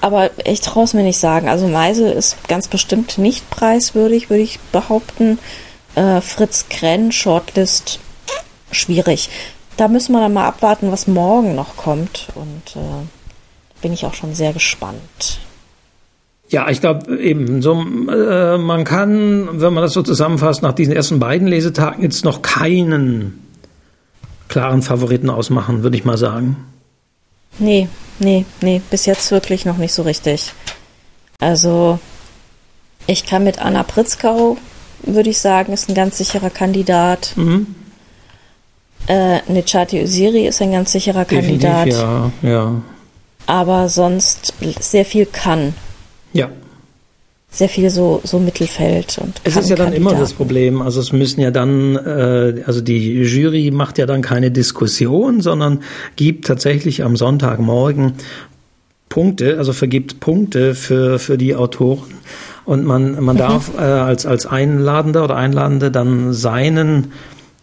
aber 0.01 0.30
ich 0.45 0.61
traue 0.61 0.85
es 0.85 0.95
mir 0.95 1.03
nicht 1.03 1.18
sagen. 1.18 1.49
Also 1.49 1.66
Meisel 1.66 2.12
ist 2.12 2.37
ganz 2.49 2.68
bestimmt 2.68 3.18
nicht 3.18 3.51
preiswürdig, 3.51 4.30
würde 4.30 4.45
ich 4.45 4.61
behaupten. 4.70 5.39
Äh, 5.97 6.20
Fritz 6.20 6.66
Krenn, 6.70 7.11
Shortlist, 7.11 7.99
schwierig. 8.70 9.28
Da 9.76 9.89
müssen 9.89 10.12
wir 10.12 10.20
dann 10.20 10.33
mal 10.33 10.47
abwarten, 10.47 10.93
was 10.93 11.09
morgen 11.09 11.57
noch 11.57 11.76
kommt. 11.76 12.28
Und 12.37 12.76
äh, 12.76 13.80
bin 13.83 13.93
ich 13.93 14.07
auch 14.07 14.14
schon 14.14 14.35
sehr 14.35 14.53
gespannt. 14.53 15.41
Ja, 16.53 16.68
ich 16.68 16.82
glaube 16.82 17.16
eben, 17.18 17.62
so, 17.62 17.72
äh, 17.72 18.59
man 18.59 18.84
kann, 18.84 19.48
wenn 19.59 19.72
man 19.72 19.82
das 19.82 19.94
so 19.94 20.03
zusammenfasst, 20.03 20.62
nach 20.62 20.74
diesen 20.74 20.94
ersten 20.94 21.18
beiden 21.18 21.48
Lesetagen 21.48 22.03
jetzt 22.03 22.26
noch 22.26 22.42
keinen 22.42 23.42
klaren 24.48 24.82
Favoriten 24.82 25.30
ausmachen, 25.30 25.82
würde 25.82 25.96
ich 25.96 26.05
mal 26.05 26.18
sagen. 26.18 26.57
Nee, 27.59 27.88
nee, 28.18 28.44
nee, 28.61 28.82
bis 28.90 29.07
jetzt 29.07 29.30
wirklich 29.30 29.64
noch 29.64 29.78
nicht 29.78 29.94
so 29.94 30.03
richtig. 30.03 30.53
Also, 31.40 31.98
ich 33.07 33.24
kann 33.24 33.44
mit 33.44 33.59
Anna 33.59 33.82
Pritzkau, 33.82 34.59
würde 35.05 35.30
ich 35.30 35.38
sagen, 35.38 35.72
ist 35.72 35.88
ein 35.88 35.94
ganz 35.94 36.18
sicherer 36.18 36.50
Kandidat. 36.50 37.32
Mhm. 37.36 37.74
Äh, 39.07 39.38
Nechati 39.50 40.03
Usiri 40.03 40.48
ist 40.48 40.61
ein 40.61 40.72
ganz 40.72 40.92
sicherer 40.92 41.24
Definitiv, 41.24 41.62
Kandidat. 41.62 42.32
Ja, 42.42 42.50
ja. 42.50 42.82
Aber 43.46 43.88
sonst 43.88 44.53
sehr 44.80 45.07
viel 45.07 45.24
kann. 45.24 45.72
Ja. 46.33 46.49
Sehr 47.51 47.68
viel 47.68 47.91
so, 47.91 48.22
so 48.24 48.39
Mittelfeld 48.39 49.18
und 49.20 49.43
Es 49.45 49.57
ist 49.57 49.68
ja 49.68 49.76
dann 49.76 49.93
immer 49.93 50.14
das 50.14 50.33
Problem. 50.33 50.80
Also 50.80 51.01
es 51.01 51.12
müssen 51.12 51.43
ja 51.43 51.51
dann, 51.51 51.97
äh, 51.97 52.62
also 52.64 52.80
die 52.80 53.20
Jury 53.22 53.70
macht 53.70 53.99
ja 53.99 54.07
dann 54.07 54.22
keine 54.22 54.51
Diskussion, 54.51 55.43
sondern 55.43 55.80
gibt 56.16 56.47
tatsächlich 56.47 57.05
am 57.05 57.14
Sonntagmorgen 57.14 58.14
Punkte, 59.11 59.59
also 59.59 59.74
vergibt 59.74 60.20
Punkte 60.20 60.74
für, 60.74 61.18
für 61.18 61.37
die 61.37 61.55
Autoren. 61.55 62.14
Und 62.64 62.87
man, 62.87 63.22
man 63.22 63.37
mhm. 63.37 63.41
darf 63.41 63.70
äh, 63.76 63.83
als, 63.83 64.24
als 64.24 64.47
Einladender 64.47 65.24
oder 65.24 65.37
Einladende 65.37 65.91
dann 65.91 66.33
seinen 66.33 67.12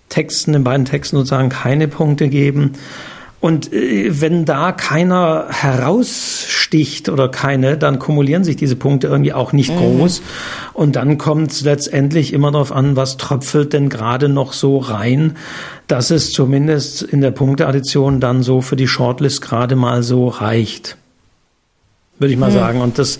Texten, 0.09 0.53
den 0.53 0.63
beiden 0.63 0.85
Texten 0.85 1.17
sozusagen 1.17 1.49
keine 1.49 1.87
Punkte 1.87 2.29
geben. 2.29 2.73
Und 3.39 3.71
äh, 3.71 4.21
wenn 4.21 4.45
da 4.45 4.71
keiner 4.71 5.47
heraussticht 5.49 7.09
oder 7.09 7.29
keine, 7.29 7.77
dann 7.77 7.99
kumulieren 7.99 8.43
sich 8.43 8.57
diese 8.57 8.75
Punkte 8.75 9.07
irgendwie 9.07 9.33
auch 9.33 9.53
nicht 9.53 9.71
mhm. 9.71 9.77
groß. 9.77 10.21
Und 10.73 10.95
dann 10.95 11.17
kommt 11.17 11.51
es 11.51 11.61
letztendlich 11.61 12.33
immer 12.33 12.51
darauf 12.51 12.71
an, 12.71 12.95
was 12.95 13.17
tröpfelt 13.17 13.73
denn 13.73 13.89
gerade 13.89 14.29
noch 14.29 14.53
so 14.53 14.77
rein, 14.77 15.37
dass 15.87 16.11
es 16.11 16.31
zumindest 16.31 17.01
in 17.01 17.21
der 17.21 17.31
Punkteaddition 17.31 18.19
dann 18.19 18.43
so 18.43 18.61
für 18.61 18.75
die 18.75 18.87
Shortlist 18.87 19.41
gerade 19.41 19.75
mal 19.75 20.03
so 20.03 20.27
reicht 20.27 20.97
würde 22.19 22.33
ich 22.33 22.39
mal 22.39 22.49
mhm. 22.49 22.55
sagen. 22.55 22.81
Und 22.81 22.99
das, 22.99 23.19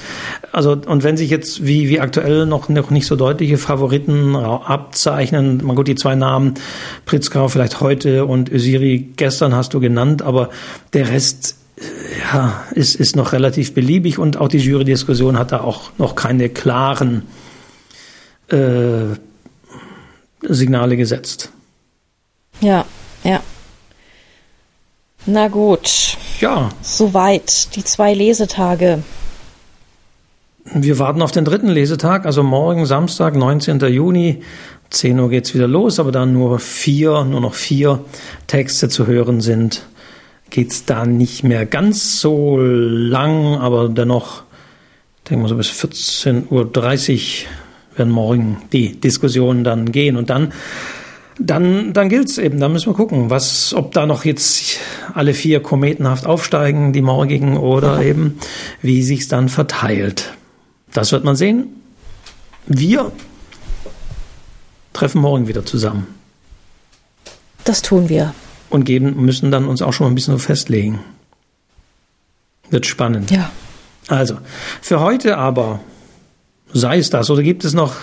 also, 0.51 0.73
und 0.73 1.03
wenn 1.03 1.17
sich 1.17 1.29
jetzt 1.29 1.65
wie, 1.65 1.89
wie 1.89 1.99
aktuell 1.99 2.45
noch, 2.45 2.69
noch 2.69 2.89
nicht 2.89 3.07
so 3.07 3.15
deutliche 3.15 3.57
Favoriten 3.57 4.35
abzeichnen, 4.35 5.63
mal 5.65 5.75
gut, 5.75 5.87
die 5.87 5.95
zwei 5.95 6.15
Namen, 6.15 6.55
Pritzkau 7.05 7.47
vielleicht 7.47 7.81
heute 7.81 8.25
und 8.25 8.49
Ösiri 8.49 9.09
gestern 9.15 9.55
hast 9.55 9.73
du 9.73 9.79
genannt, 9.79 10.21
aber 10.21 10.49
der 10.93 11.09
Rest, 11.09 11.55
ja, 12.31 12.63
ist, 12.75 12.95
ist 12.95 13.15
noch 13.15 13.31
relativ 13.31 13.73
beliebig 13.73 14.19
und 14.19 14.37
auch 14.37 14.49
die 14.49 14.57
Jury-Diskussion 14.57 15.39
hat 15.39 15.51
da 15.51 15.61
auch 15.61 15.91
noch 15.97 16.15
keine 16.15 16.49
klaren 16.49 17.23
äh, 18.49 19.15
Signale 20.41 20.97
gesetzt. 20.97 21.51
Ja, 22.61 22.85
ja. 23.23 23.41
Na 25.25 25.47
gut. 25.47 26.17
Ja. 26.39 26.69
Soweit 26.81 27.75
die 27.75 27.83
zwei 27.83 28.13
Lesetage. 28.13 29.03
Wir 30.73 30.99
warten 30.99 31.21
auf 31.21 31.31
den 31.31 31.45
dritten 31.45 31.69
Lesetag, 31.69 32.25
also 32.25 32.43
morgen 32.43 32.85
Samstag, 32.85 33.35
19. 33.35 33.79
Juni. 33.79 34.43
10 34.91 35.19
Uhr 35.19 35.29
geht's 35.29 35.53
wieder 35.53 35.67
los, 35.67 35.99
aber 35.99 36.11
dann 36.11 36.33
nur 36.33 36.59
vier, 36.59 37.23
nur 37.23 37.41
noch 37.41 37.53
vier 37.53 38.03
Texte 38.47 38.89
zu 38.89 39.05
hören 39.05 39.39
sind, 39.39 39.83
geht's 40.49 40.85
da 40.85 41.05
nicht 41.05 41.43
mehr 41.43 41.65
ganz 41.67 42.19
so 42.19 42.57
lang, 42.59 43.57
aber 43.57 43.87
dennoch, 43.89 44.43
denke 45.29 45.43
mal 45.43 45.47
so 45.47 45.55
bis 45.55 45.69
14.30 45.69 46.45
Uhr 46.49 47.97
werden 47.97 48.11
morgen 48.11 48.61
die 48.73 48.99
Diskussionen 48.99 49.63
dann 49.63 49.91
gehen 49.91 50.17
und 50.17 50.31
dann 50.31 50.53
dann, 51.39 51.93
dann 51.93 52.09
gilt's 52.09 52.37
eben. 52.37 52.59
Dann 52.59 52.73
müssen 52.73 52.87
wir 52.87 52.93
gucken, 52.93 53.29
was, 53.29 53.73
ob 53.73 53.93
da 53.93 54.05
noch 54.05 54.25
jetzt 54.25 54.79
alle 55.13 55.33
vier 55.33 55.61
kometenhaft 55.61 56.25
aufsteigen, 56.25 56.93
die 56.93 57.01
morgigen, 57.01 57.57
oder 57.57 58.01
eben 58.03 58.37
wie 58.81 59.01
sich's 59.03 59.27
dann 59.27 59.49
verteilt. 59.49 60.33
Das 60.93 61.11
wird 61.11 61.23
man 61.23 61.35
sehen. 61.35 61.67
Wir 62.65 63.11
treffen 64.93 65.21
morgen 65.21 65.47
wieder 65.47 65.65
zusammen. 65.65 66.07
Das 67.63 67.81
tun 67.81 68.09
wir. 68.09 68.33
Und 68.69 68.83
geben, 68.83 69.15
müssen 69.23 69.49
dann 69.49 69.67
uns 69.67 69.81
auch 69.81 69.93
schon 69.93 70.05
mal 70.05 70.11
ein 70.11 70.15
bisschen 70.15 70.33
so 70.33 70.39
festlegen. 70.39 70.99
Wird 72.69 72.85
spannend. 72.85 73.31
Ja. 73.31 73.49
Also, 74.07 74.37
für 74.81 74.99
heute 74.99 75.37
aber 75.37 75.79
sei 76.73 76.97
es 76.97 77.09
das. 77.09 77.29
Oder 77.29 77.43
gibt 77.43 77.63
es 77.63 77.73
noch 77.73 77.95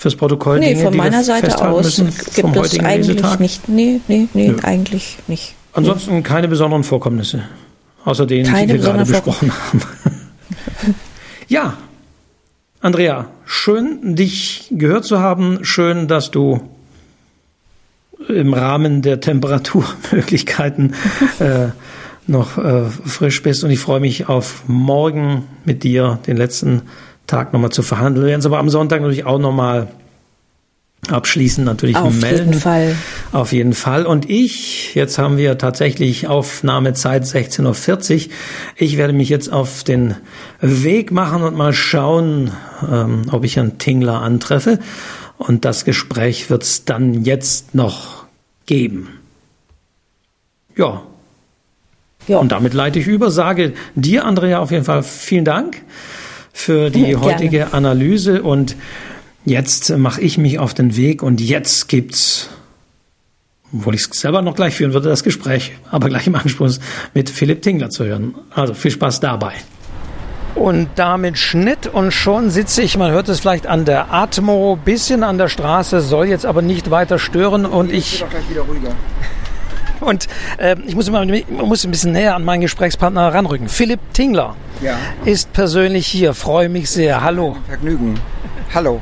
fürs 0.00 0.16
Protokoll 0.16 0.60
nee, 0.60 0.70
Dinge, 0.70 0.84
von 0.84 0.96
meiner 0.96 1.22
Seite 1.22 1.60
aus 1.60 1.96
gibt 2.34 2.56
es 2.56 2.80
eigentlich 2.80 3.08
Lesetag? 3.08 3.38
nicht. 3.38 3.68
Nee, 3.68 4.00
nee, 4.08 4.28
nee, 4.32 4.48
Nö. 4.48 4.56
eigentlich 4.62 5.18
nicht. 5.26 5.54
Ansonsten 5.74 6.22
keine 6.22 6.48
besonderen 6.48 6.84
Vorkommnisse, 6.84 7.42
außer 8.06 8.24
denen, 8.24 8.50
keine 8.50 8.66
die 8.66 8.72
wir 8.72 8.80
gerade 8.80 9.04
besprochen 9.04 9.52
haben. 9.52 9.82
ja, 11.48 11.76
Andrea, 12.80 13.28
schön, 13.44 14.16
dich 14.16 14.68
gehört 14.70 15.04
zu 15.04 15.20
haben. 15.20 15.66
Schön, 15.66 16.08
dass 16.08 16.30
du 16.30 16.62
im 18.26 18.54
Rahmen 18.54 19.02
der 19.02 19.20
Temperaturmöglichkeiten 19.20 20.94
äh, 21.40 21.68
noch 22.26 22.56
äh, 22.56 22.84
frisch 22.86 23.42
bist. 23.42 23.64
Und 23.64 23.70
ich 23.70 23.80
freue 23.80 24.00
mich 24.00 24.30
auf 24.30 24.62
morgen 24.66 25.44
mit 25.66 25.84
dir, 25.84 26.20
den 26.26 26.38
letzten 26.38 26.84
Tag 27.30 27.52
nochmal 27.52 27.70
zu 27.70 27.82
verhandeln. 27.82 28.26
Wir 28.26 28.30
werden 28.30 28.40
es 28.40 28.46
aber 28.46 28.58
am 28.58 28.68
Sonntag 28.68 29.00
natürlich 29.00 29.24
auch 29.24 29.38
nochmal 29.38 29.88
abschließend 31.08 31.64
natürlich 31.64 31.96
Auf 31.96 32.12
melden. 32.12 32.40
Auf 32.40 32.46
jeden 32.46 32.60
Fall. 32.60 32.96
Auf 33.32 33.52
jeden 33.52 33.72
Fall. 33.72 34.06
Und 34.06 34.28
ich, 34.28 34.94
jetzt 34.94 35.18
haben 35.18 35.38
wir 35.38 35.56
tatsächlich 35.56 36.26
Aufnahmezeit 36.26 37.24
16.40 37.24 38.26
Uhr. 38.26 38.32
Ich 38.76 38.96
werde 38.96 39.12
mich 39.12 39.28
jetzt 39.28 39.52
auf 39.52 39.84
den 39.84 40.16
Weg 40.60 41.12
machen 41.12 41.42
und 41.42 41.56
mal 41.56 41.72
schauen, 41.72 42.50
ähm, 42.90 43.26
ob 43.30 43.44
ich 43.44 43.58
einen 43.58 43.78
Tingler 43.78 44.20
antreffe. 44.20 44.78
Und 45.38 45.64
das 45.64 45.84
Gespräch 45.84 46.50
wird 46.50 46.64
es 46.64 46.84
dann 46.84 47.24
jetzt 47.24 47.74
noch 47.74 48.24
geben. 48.66 49.08
Ja. 50.76 51.02
ja. 52.28 52.38
Und 52.38 52.52
damit 52.52 52.74
leite 52.74 52.98
ich 52.98 53.06
über, 53.06 53.30
sage 53.30 53.72
dir, 53.94 54.24
Andrea, 54.24 54.58
auf 54.58 54.70
jeden 54.70 54.84
Fall 54.84 55.02
vielen 55.02 55.44
Dank 55.44 55.82
für 56.52 56.90
die 56.90 57.16
heutige 57.16 57.58
Gerne. 57.58 57.74
Analyse 57.74 58.42
und 58.42 58.76
jetzt 59.44 59.96
mache 59.96 60.20
ich 60.20 60.38
mich 60.38 60.58
auf 60.58 60.74
den 60.74 60.96
Weg 60.96 61.22
und 61.22 61.40
jetzt 61.40 61.88
gibt's 61.88 62.50
obwohl 63.72 63.94
ich 63.94 64.00
es 64.00 64.20
selber 64.20 64.42
noch 64.42 64.56
gleich 64.56 64.74
führen 64.74 64.92
würde, 64.92 65.08
das 65.08 65.22
Gespräch, 65.22 65.72
aber 65.90 66.08
gleich 66.08 66.26
im 66.26 66.34
Anschluss 66.34 66.80
mit 67.14 67.30
Philipp 67.30 67.62
Tingler 67.62 67.90
zu 67.90 68.04
hören. 68.04 68.34
Also 68.50 68.74
viel 68.74 68.90
Spaß 68.90 69.20
dabei. 69.20 69.52
Und 70.56 70.88
damit 70.96 71.38
Schnitt 71.38 71.86
und 71.86 72.12
schon 72.12 72.50
sitze 72.50 72.82
ich, 72.82 72.96
man 72.96 73.12
hört 73.12 73.28
es 73.28 73.40
vielleicht 73.40 73.68
an 73.68 73.84
der 73.84 74.12
Atmo, 74.12 74.76
bisschen 74.76 75.22
an 75.22 75.38
der 75.38 75.48
Straße, 75.48 76.00
soll 76.00 76.26
jetzt 76.26 76.44
aber 76.44 76.60
nicht 76.62 76.90
weiter 76.90 77.20
stören 77.20 77.64
und 77.64 77.92
ich... 77.92 78.14
ich 78.14 78.28
gleich 78.28 78.50
wieder 78.50 78.62
ruhiger. 78.62 78.90
Und 80.00 80.28
äh, 80.58 80.76
ich 80.86 80.94
muss, 80.94 81.08
immer, 81.08 81.24
muss 81.48 81.84
ein 81.84 81.90
bisschen 81.90 82.12
näher 82.12 82.34
an 82.34 82.44
meinen 82.44 82.62
Gesprächspartner 82.62 83.22
heranrücken. 83.22 83.68
Philipp 83.68 84.00
Tingler 84.12 84.56
ja. 84.80 84.96
ist 85.24 85.52
persönlich 85.52 86.06
hier. 86.06 86.34
Freue 86.34 86.68
mich 86.68 86.90
sehr. 86.90 87.22
Hallo. 87.22 87.56
Vergnügen. 87.68 88.18
Hallo. 88.74 89.00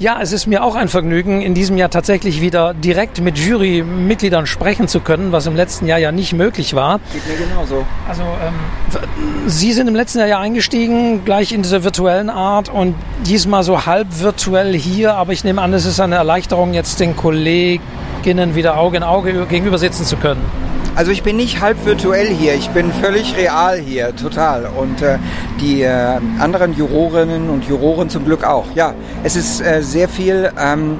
Ja, 0.00 0.20
es 0.22 0.30
ist 0.30 0.46
mir 0.46 0.62
auch 0.62 0.76
ein 0.76 0.86
Vergnügen, 0.86 1.42
in 1.42 1.54
diesem 1.54 1.76
Jahr 1.76 1.90
tatsächlich 1.90 2.40
wieder 2.40 2.72
direkt 2.72 3.20
mit 3.20 3.36
Jurymitgliedern 3.36 4.46
sprechen 4.46 4.86
zu 4.86 5.00
können, 5.00 5.32
was 5.32 5.46
im 5.46 5.56
letzten 5.56 5.88
Jahr 5.88 5.98
ja 5.98 6.12
nicht 6.12 6.32
möglich 6.32 6.74
war. 6.74 7.00
Geht 7.12 7.26
mir 7.26 7.46
genauso. 7.48 7.84
Also 8.08 8.22
ähm, 8.22 9.48
Sie 9.48 9.72
sind 9.72 9.88
im 9.88 9.96
letzten 9.96 10.20
Jahr 10.20 10.28
ja 10.28 10.38
eingestiegen, 10.38 11.24
gleich 11.24 11.50
in 11.50 11.62
dieser 11.62 11.82
virtuellen 11.82 12.30
Art 12.30 12.68
und 12.68 12.94
diesmal 13.26 13.64
so 13.64 13.86
halb 13.86 14.20
virtuell 14.20 14.72
hier, 14.72 15.16
aber 15.16 15.32
ich 15.32 15.42
nehme 15.42 15.60
an, 15.62 15.72
es 15.72 15.84
ist 15.84 15.98
eine 15.98 16.14
Erleichterung, 16.14 16.74
jetzt 16.74 17.00
den 17.00 17.16
Kolleginnen 17.16 18.54
wieder 18.54 18.78
Auge 18.78 18.98
in 18.98 19.02
Auge 19.02 19.46
gegenüber 19.46 19.78
sitzen 19.78 20.04
zu 20.04 20.16
können. 20.16 20.67
Also 20.98 21.12
ich 21.12 21.22
bin 21.22 21.36
nicht 21.36 21.60
halb 21.60 21.86
virtuell 21.86 22.26
hier, 22.26 22.56
ich 22.56 22.70
bin 22.70 22.92
völlig 22.92 23.36
real 23.36 23.78
hier, 23.78 24.16
total. 24.16 24.66
Und 24.66 25.00
äh, 25.00 25.18
die 25.60 25.82
äh, 25.82 26.18
anderen 26.40 26.76
Jurorinnen 26.76 27.50
und 27.50 27.66
Juroren 27.66 28.10
zum 28.10 28.24
Glück 28.24 28.42
auch. 28.42 28.64
Ja, 28.74 28.94
es 29.22 29.36
ist 29.36 29.60
äh, 29.60 29.80
sehr 29.80 30.08
viel 30.08 30.50
ähm, 30.58 30.98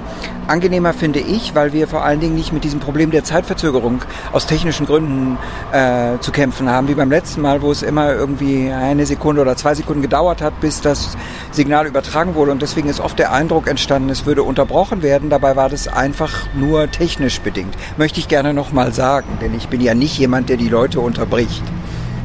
angenehmer, 0.49 0.92
finde 0.92 1.20
ich, 1.20 1.55
weil 1.55 1.72
wir 1.72 1.88
vor 1.88 2.05
allen 2.05 2.20
Dingen 2.20 2.34
nicht 2.34 2.53
mit 2.53 2.64
diesem 2.64 2.80
Problem 2.80 3.11
der 3.11 3.24
Zeitverzögerung 3.24 4.03
aus 4.32 4.46
technischen 4.46 4.86
Gründen 4.86 5.38
äh, 5.72 6.18
zu 6.20 6.32
kämpfen 6.32 6.68
haben, 6.68 6.88
wie 6.88 6.94
beim 6.94 7.11
letzten 7.11 7.40
Mal, 7.40 7.62
wo 7.62 7.70
es 7.70 7.82
immer 7.82 8.12
irgendwie 8.12 8.70
eine 8.70 9.07
Sekunde 9.07 9.42
oder 9.42 9.57
zwei 9.57 9.74
Sekunden 9.74 10.03
gedauert 10.03 10.42
hat, 10.42 10.61
bis 10.61 10.80
das 10.80 11.16
Signal 11.51 11.86
übertragen 11.86 12.34
wurde. 12.34 12.53
Und 12.53 12.62
deswegen 12.62 12.88
ist 12.88 13.01
oft 13.01 13.18
der 13.18 13.32
Eindruck 13.32 13.68
entstanden, 13.68 14.11
es 14.11 14.26
würde 14.26 14.42
unterbrochen 14.42 15.03
werden. 15.03 15.30
Dabei 15.30 15.57
war 15.57 15.68
das 15.68 15.88
einfach 15.88 16.46
nur 16.55 16.90
technisch 16.90 17.40
bedingt. 17.40 17.74
Möchte 17.96 18.20
ich 18.20 18.28
gerne 18.28 18.55
nochmal 18.55 18.92
sagen, 18.92 19.38
denn 19.40 19.55
ich 19.55 19.68
bin 19.68 19.80
ja 19.80 19.94
nicht 19.94 20.18
jemand, 20.18 20.49
der 20.49 20.57
die 20.57 20.68
Leute 20.68 21.01
unterbricht. 21.01 21.62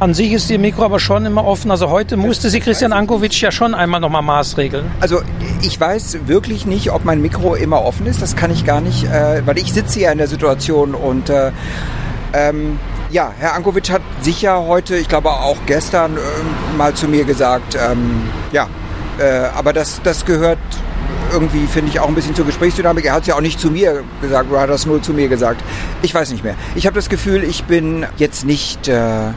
An 0.03 0.13
sich 0.13 0.33
ist 0.33 0.51
Ihr 0.51 0.59
Mikro 0.59 0.83
aber 0.83 0.99
schon 0.99 1.25
immer 1.25 1.45
offen. 1.45 1.71
Also 1.71 1.89
heute 1.89 2.17
musste 2.17 2.49
Sie 2.49 2.59
Christian 2.59 2.91
Ankovic 2.91 3.39
ja 3.39 3.51
schon 3.51 3.73
einmal 3.73 4.01
nochmal 4.01 4.21
maßregeln. 4.21 4.91
Also 4.99 5.21
ich 5.61 5.79
weiß 5.79 6.27
wirklich 6.27 6.65
nicht, 6.65 6.91
ob 6.91 7.05
mein 7.05 7.21
Mikro 7.21 7.55
immer 7.55 7.85
offen 7.85 8.05
ist. 8.05 8.21
Das 8.21 8.35
kann 8.35 8.51
ich 8.51 8.65
gar 8.65 8.81
nicht, 8.81 9.05
äh, 9.05 9.41
weil 9.47 9.57
ich 9.57 9.71
sitze 9.71 10.01
ja 10.01 10.11
in 10.11 10.17
der 10.17 10.27
Situation 10.27 10.93
und 10.93 11.29
äh, 11.29 11.51
ähm, 12.33 12.79
ja, 13.11 13.31
Herr 13.39 13.53
Ankovic 13.53 13.91
hat 13.91 14.01
sicher 14.19 14.65
heute, 14.67 14.97
ich 14.97 15.07
glaube 15.07 15.29
auch 15.29 15.59
gestern, 15.67 16.17
äh, 16.17 16.19
mal 16.77 16.93
zu 16.93 17.07
mir 17.07 17.23
gesagt, 17.23 17.77
ähm, 17.81 18.23
ja, 18.51 18.67
äh, 19.19 19.45
aber 19.55 19.71
das, 19.71 20.01
das 20.03 20.25
gehört 20.25 20.59
irgendwie, 21.31 21.65
finde 21.65 21.91
ich, 21.91 22.01
auch 22.01 22.09
ein 22.09 22.15
bisschen 22.15 22.35
zur 22.35 22.45
Gesprächsdynamik. 22.45 23.05
Er 23.05 23.13
hat 23.13 23.21
es 23.21 23.27
ja 23.27 23.35
auch 23.35 23.41
nicht 23.41 23.57
zu 23.57 23.71
mir 23.71 24.03
gesagt, 24.19 24.51
oder 24.51 24.59
hat 24.59 24.69
das 24.69 24.85
nur 24.85 25.01
zu 25.01 25.13
mir 25.13 25.29
gesagt. 25.29 25.63
Ich 26.01 26.13
weiß 26.13 26.29
nicht 26.31 26.43
mehr. 26.43 26.55
Ich 26.75 26.87
habe 26.87 26.95
das 26.95 27.07
Gefühl, 27.07 27.45
ich 27.45 27.63
bin 27.63 28.05
jetzt 28.17 28.43
nicht 28.43 28.89
äh, 28.89 29.29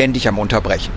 ständig 0.00 0.26
am 0.26 0.38
Unterbrechen. 0.38 0.92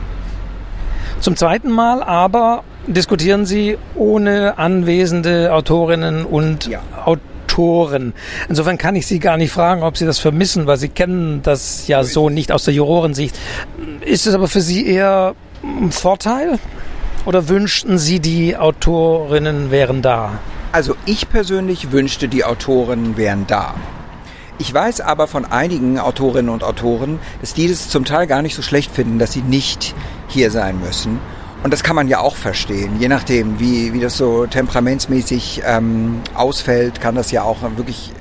Zum 1.19 1.35
zweiten 1.35 1.69
Mal 1.69 2.01
aber 2.01 2.63
diskutieren 2.87 3.45
Sie 3.45 3.77
ohne 3.95 4.57
anwesende 4.57 5.53
Autorinnen 5.53 6.23
und 6.23 6.67
ja. 6.67 6.79
Autoren. 7.03 8.13
Insofern 8.47 8.77
kann 8.77 8.95
ich 8.95 9.05
Sie 9.05 9.19
gar 9.19 9.35
nicht 9.35 9.51
fragen, 9.51 9.83
ob 9.83 9.97
Sie 9.97 10.05
das 10.05 10.19
vermissen, 10.19 10.67
weil 10.67 10.77
Sie 10.77 10.87
kennen 10.87 11.41
das 11.43 11.85
ja 11.89 12.05
so 12.05 12.29
nicht 12.29 12.53
aus 12.53 12.63
der 12.63 12.73
Jurorensicht. 12.73 13.37
Ist 14.05 14.25
es 14.25 14.35
aber 14.35 14.47
für 14.47 14.61
Sie 14.61 14.87
eher 14.87 15.35
ein 15.63 15.91
Vorteil 15.91 16.57
oder 17.25 17.49
wünschten 17.49 17.97
Sie, 17.97 18.21
die 18.21 18.55
Autorinnen 18.55 19.69
wären 19.69 20.01
da? 20.01 20.39
Also 20.71 20.95
ich 21.05 21.27
persönlich 21.27 21.91
wünschte, 21.91 22.29
die 22.29 22.45
Autorinnen 22.45 23.17
wären 23.17 23.47
da. 23.47 23.75
Ich 24.63 24.73
weiß 24.73 25.01
aber 25.01 25.27
von 25.27 25.43
einigen 25.43 25.99
Autorinnen 25.99 26.49
und 26.49 26.63
Autoren, 26.63 27.19
dass 27.41 27.53
die 27.53 27.67
das 27.67 27.89
zum 27.89 28.05
Teil 28.05 28.27
gar 28.27 28.41
nicht 28.41 28.55
so 28.55 28.61
schlecht 28.61 28.91
finden, 28.95 29.19
dass 29.19 29.33
sie 29.33 29.41
nicht 29.41 29.93
hier 30.29 30.51
sein 30.51 30.79
müssen. 30.79 31.19
Und 31.65 31.73
das 31.73 31.83
kann 31.83 31.97
man 31.97 32.07
ja 32.07 32.21
auch 32.21 32.37
verstehen. 32.37 32.97
Je 32.97 33.09
nachdem, 33.09 33.59
wie, 33.59 33.91
wie 33.91 33.99
das 33.99 34.15
so 34.15 34.45
temperamentsmäßig 34.45 35.63
ähm, 35.65 36.21
ausfällt, 36.33 37.01
kann 37.01 37.13
das 37.13 37.29
ja 37.31 37.43
auch 37.43 37.57
wirklich 37.75 38.13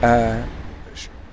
äh, 0.00 0.36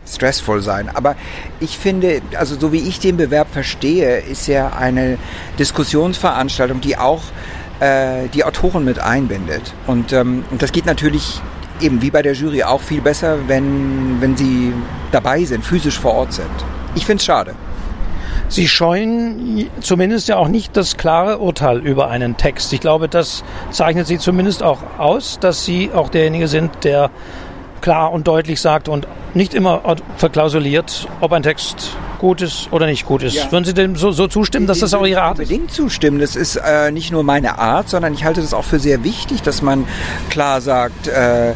stressvoll 0.06 0.62
sein. 0.62 0.89
Aber 0.94 1.16
ich 1.62 1.78
finde, 1.78 2.22
also 2.38 2.60
so 2.60 2.74
wie 2.74 2.82
ich 2.82 3.00
den 3.00 3.16
Bewerb 3.16 3.48
verstehe, 3.50 4.18
ist 4.18 4.48
ja 4.48 4.74
eine 4.74 5.20
Diskussionsveranstaltung, 5.58 6.82
die 6.82 6.98
auch 6.98 7.22
äh, 7.80 8.28
die 8.34 8.44
Autoren 8.44 8.84
mit 8.84 9.00
einbindet. 9.00 9.74
Und, 9.88 10.12
ähm, 10.12 10.44
und 10.52 10.62
das 10.62 10.74
geht 10.74 10.86
natürlich 10.86 11.41
eben 11.84 12.01
wie 12.01 12.09
bei 12.09 12.21
der 12.21 12.34
Jury 12.34 12.63
auch 12.63 12.81
viel 12.81 13.01
besser, 13.01 13.38
wenn, 13.47 14.21
wenn 14.21 14.38
sie 14.38 14.73
dabei 15.11 15.43
sind, 15.43 15.65
physisch 15.65 15.99
vor 15.99 16.13
Ort 16.13 16.34
sind. 16.34 16.49
Ich 16.95 17.05
finde 17.05 17.19
es 17.19 17.25
schade. 17.25 17.55
Sie 18.47 18.67
scheuen 18.67 19.69
zumindest 19.81 20.27
ja 20.27 20.38
auch 20.38 20.47
nicht 20.47 20.77
das 20.77 20.97
klare 20.97 21.39
Urteil 21.39 21.79
über 21.79 22.09
einen 22.09 22.38
Text. 22.38 22.71
Ich 22.73 22.79
glaube, 22.79 23.09
das 23.09 23.43
zeichnet 23.71 24.05
Sie 24.07 24.19
zumindest 24.19 24.61
auch 24.61 24.79
aus, 24.97 25.39
dass 25.39 25.65
Sie 25.65 25.91
auch 25.93 26.09
derjenige 26.09 26.47
sind, 26.47 26.84
der 26.84 27.09
klar 27.84 28.13
und 28.13 28.27
deutlich 28.27 28.61
sagt 28.61 28.88
und 28.88 29.07
nicht 29.34 29.53
immer 29.53 29.97
verklausuliert, 30.17 31.07
ob 31.19 31.34
ein 31.34 31.43
Text 31.43 31.97
gut 32.17 32.41
ist 32.41 32.69
oder 32.71 32.86
nicht 32.86 33.05
gut 33.05 33.21
ist. 33.21 33.34
Ja. 33.34 33.51
Würden 33.51 33.65
Sie 33.65 33.73
dem 33.73 33.97
so, 33.97 34.13
so 34.13 34.27
zustimmen, 34.27 34.67
dass 34.67 34.79
das 34.79 34.93
auch 34.93 35.05
Ihre 35.05 35.21
Art 35.21 35.39
ist? 35.39 35.51
Unbedingt 35.51 35.71
zustimmen. 35.71 36.19
Das 36.19 36.38
ist 36.38 36.55
äh, 36.55 36.91
nicht 36.91 37.11
nur 37.11 37.23
meine 37.23 37.59
Art, 37.59 37.89
sondern 37.89 38.13
ich 38.13 38.23
halte 38.23 38.39
das 38.39 38.53
auch 38.53 38.63
für 38.63 38.79
sehr 38.79 39.03
wichtig, 39.03 39.41
dass 39.41 39.61
man 39.61 39.86
klar 40.29 40.61
sagt, 40.61 41.09
äh, 41.09 41.53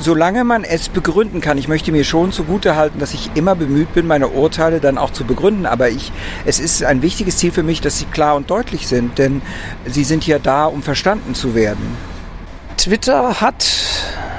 solange 0.00 0.44
man 0.44 0.64
es 0.64 0.90
begründen 0.90 1.40
kann. 1.40 1.56
Ich 1.56 1.68
möchte 1.68 1.92
mir 1.92 2.04
schon 2.04 2.30
zugute 2.30 2.76
halten, 2.76 2.98
dass 2.98 3.14
ich 3.14 3.30
immer 3.34 3.54
bemüht 3.54 3.94
bin, 3.94 4.06
meine 4.06 4.28
Urteile 4.28 4.80
dann 4.80 4.98
auch 4.98 5.12
zu 5.12 5.24
begründen. 5.24 5.64
Aber 5.64 5.88
ich, 5.88 6.12
es 6.44 6.60
ist 6.60 6.84
ein 6.84 7.00
wichtiges 7.00 7.38
Ziel 7.38 7.52
für 7.52 7.62
mich, 7.62 7.80
dass 7.80 7.98
sie 7.98 8.04
klar 8.04 8.36
und 8.36 8.50
deutlich 8.50 8.86
sind, 8.86 9.16
denn 9.16 9.40
sie 9.86 10.04
sind 10.04 10.26
ja 10.26 10.38
da, 10.38 10.66
um 10.66 10.82
verstanden 10.82 11.34
zu 11.34 11.54
werden. 11.54 12.13
Twitter 12.76 13.40
hat 13.40 13.64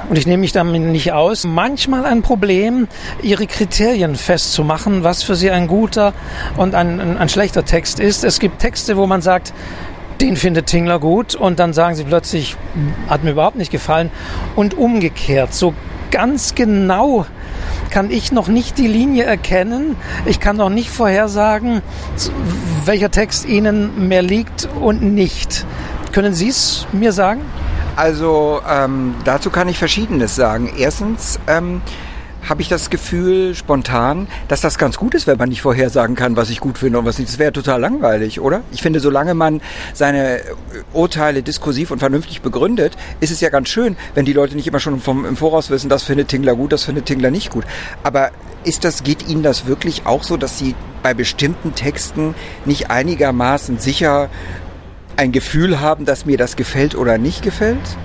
und 0.08 0.16
ich 0.16 0.26
nehme 0.26 0.42
mich 0.42 0.52
damit 0.52 0.80
nicht 0.80 1.12
aus, 1.12 1.44
manchmal 1.44 2.04
ein 2.04 2.22
Problem, 2.22 2.86
ihre 3.22 3.46
Kriterien 3.46 4.14
festzumachen, 4.14 5.02
was 5.02 5.22
für 5.24 5.34
sie 5.34 5.50
ein 5.50 5.66
guter 5.66 6.12
und 6.56 6.74
ein, 6.74 7.00
ein, 7.00 7.18
ein 7.18 7.28
schlechter 7.28 7.64
Text 7.64 7.98
ist. 7.98 8.22
Es 8.22 8.38
gibt 8.38 8.60
Texte, 8.60 8.96
wo 8.96 9.06
man 9.06 9.20
sagt, 9.20 9.52
den 10.20 10.36
findet 10.36 10.66
Tingler 10.66 10.98
gut 11.00 11.34
und 11.34 11.58
dann 11.58 11.72
sagen 11.72 11.96
sie 11.96 12.04
plötzlich, 12.04 12.56
hat 13.08 13.24
mir 13.24 13.32
überhaupt 13.32 13.56
nicht 13.56 13.72
gefallen 13.72 14.10
und 14.54 14.74
umgekehrt. 14.74 15.52
So 15.52 15.74
ganz 16.10 16.54
genau 16.54 17.26
kann 17.90 18.10
ich 18.10 18.32
noch 18.32 18.48
nicht 18.48 18.78
die 18.78 18.86
Linie 18.86 19.24
erkennen. 19.24 19.96
Ich 20.24 20.40
kann 20.40 20.56
noch 20.56 20.70
nicht 20.70 20.90
vorhersagen, 20.90 21.82
welcher 22.84 23.10
Text 23.10 23.46
Ihnen 23.46 24.08
mehr 24.08 24.22
liegt 24.22 24.68
und 24.80 25.02
nicht. 25.02 25.66
Können 26.12 26.32
Sie 26.32 26.48
es 26.48 26.86
mir 26.92 27.12
sagen? 27.12 27.42
Also 27.96 28.60
ähm, 28.68 29.14
dazu 29.24 29.50
kann 29.50 29.68
ich 29.68 29.78
Verschiedenes 29.78 30.36
sagen. 30.36 30.70
Erstens 30.76 31.40
ähm, 31.46 31.80
habe 32.48 32.62
ich 32.62 32.68
das 32.68 32.90
Gefühl 32.90 33.54
spontan, 33.54 34.28
dass 34.48 34.60
das 34.60 34.78
ganz 34.78 34.96
gut 34.98 35.14
ist, 35.14 35.26
wenn 35.26 35.38
man 35.38 35.48
nicht 35.48 35.62
vorhersagen 35.62 36.14
kann, 36.14 36.36
was 36.36 36.50
ich 36.50 36.60
gut 36.60 36.78
finde 36.78 36.98
und 36.98 37.06
was 37.06 37.18
nicht. 37.18 37.30
Das 37.30 37.38
wäre 37.38 37.52
total 37.52 37.80
langweilig, 37.80 38.40
oder? 38.40 38.62
Ich 38.70 38.82
finde, 38.82 39.00
solange 39.00 39.34
man 39.34 39.60
seine 39.94 40.40
Urteile 40.92 41.42
diskursiv 41.42 41.90
und 41.90 41.98
vernünftig 41.98 42.42
begründet, 42.42 42.96
ist 43.20 43.30
es 43.30 43.40
ja 43.40 43.48
ganz 43.48 43.68
schön, 43.68 43.96
wenn 44.14 44.24
die 44.24 44.32
Leute 44.32 44.54
nicht 44.56 44.66
immer 44.66 44.78
schon 44.78 45.00
vom, 45.00 45.24
im 45.24 45.36
Voraus 45.36 45.70
wissen, 45.70 45.88
das 45.88 46.04
findet 46.04 46.28
Tingler 46.28 46.54
gut, 46.54 46.72
das 46.72 46.84
findet 46.84 47.06
Tingler 47.06 47.30
nicht 47.30 47.50
gut. 47.50 47.64
Aber 48.02 48.30
ist 48.62 48.84
das, 48.84 49.02
geht 49.02 49.28
Ihnen 49.28 49.42
das 49.42 49.66
wirklich 49.66 50.06
auch 50.06 50.22
so, 50.22 50.36
dass 50.36 50.58
Sie 50.58 50.74
bei 51.02 51.14
bestimmten 51.14 51.74
Texten 51.74 52.34
nicht 52.64 52.90
einigermaßen 52.90 53.78
sicher 53.78 54.28
ein 55.16 55.32
Gefühl 55.32 55.80
haben, 55.80 56.04
dass 56.04 56.26
mir 56.26 56.38
das 56.38 56.56
gefällt 56.56 56.94
oder 56.94 57.18
nicht 57.18 57.42
gefällt? 57.42 57.96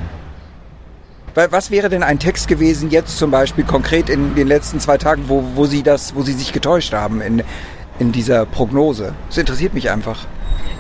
Was 1.34 1.72
wäre 1.72 1.88
denn 1.88 2.04
ein 2.04 2.20
Text 2.20 2.48
gewesen, 2.50 2.90
jetzt 2.90 3.18
zum 3.18 3.32
Beispiel 3.32 3.64
konkret 3.64 4.10
in 4.10 4.36
den 4.36 4.48
letzten 4.48 4.82
zwei 4.82 4.98
Tagen, 4.98 5.26
wo, 5.28 5.44
wo 5.56 5.66
Sie 5.66 5.82
das, 5.82 6.14
wo 6.14 6.24
Sie 6.24 6.34
sich 6.34 6.52
getäuscht 6.52 6.94
haben 6.94 7.22
in, 7.22 7.44
in 8.00 8.12
dieser 8.12 8.46
Prognose? 8.46 9.14
Das 9.30 9.38
interessiert 9.38 9.74
mich 9.74 9.90
einfach. 9.90 10.26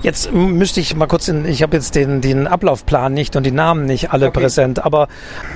Jetzt 0.01 0.31
müsste 0.31 0.79
ich 0.79 0.95
mal 0.95 1.05
kurz, 1.05 1.27
in, 1.27 1.45
ich 1.45 1.61
habe 1.61 1.75
jetzt 1.77 1.93
den, 1.93 2.21
den 2.21 2.47
Ablaufplan 2.47 3.13
nicht 3.13 3.35
und 3.35 3.45
die 3.45 3.51
Namen 3.51 3.85
nicht 3.85 4.11
alle 4.11 4.27
okay. 4.27 4.41
präsent, 4.41 4.83
aber 4.83 5.07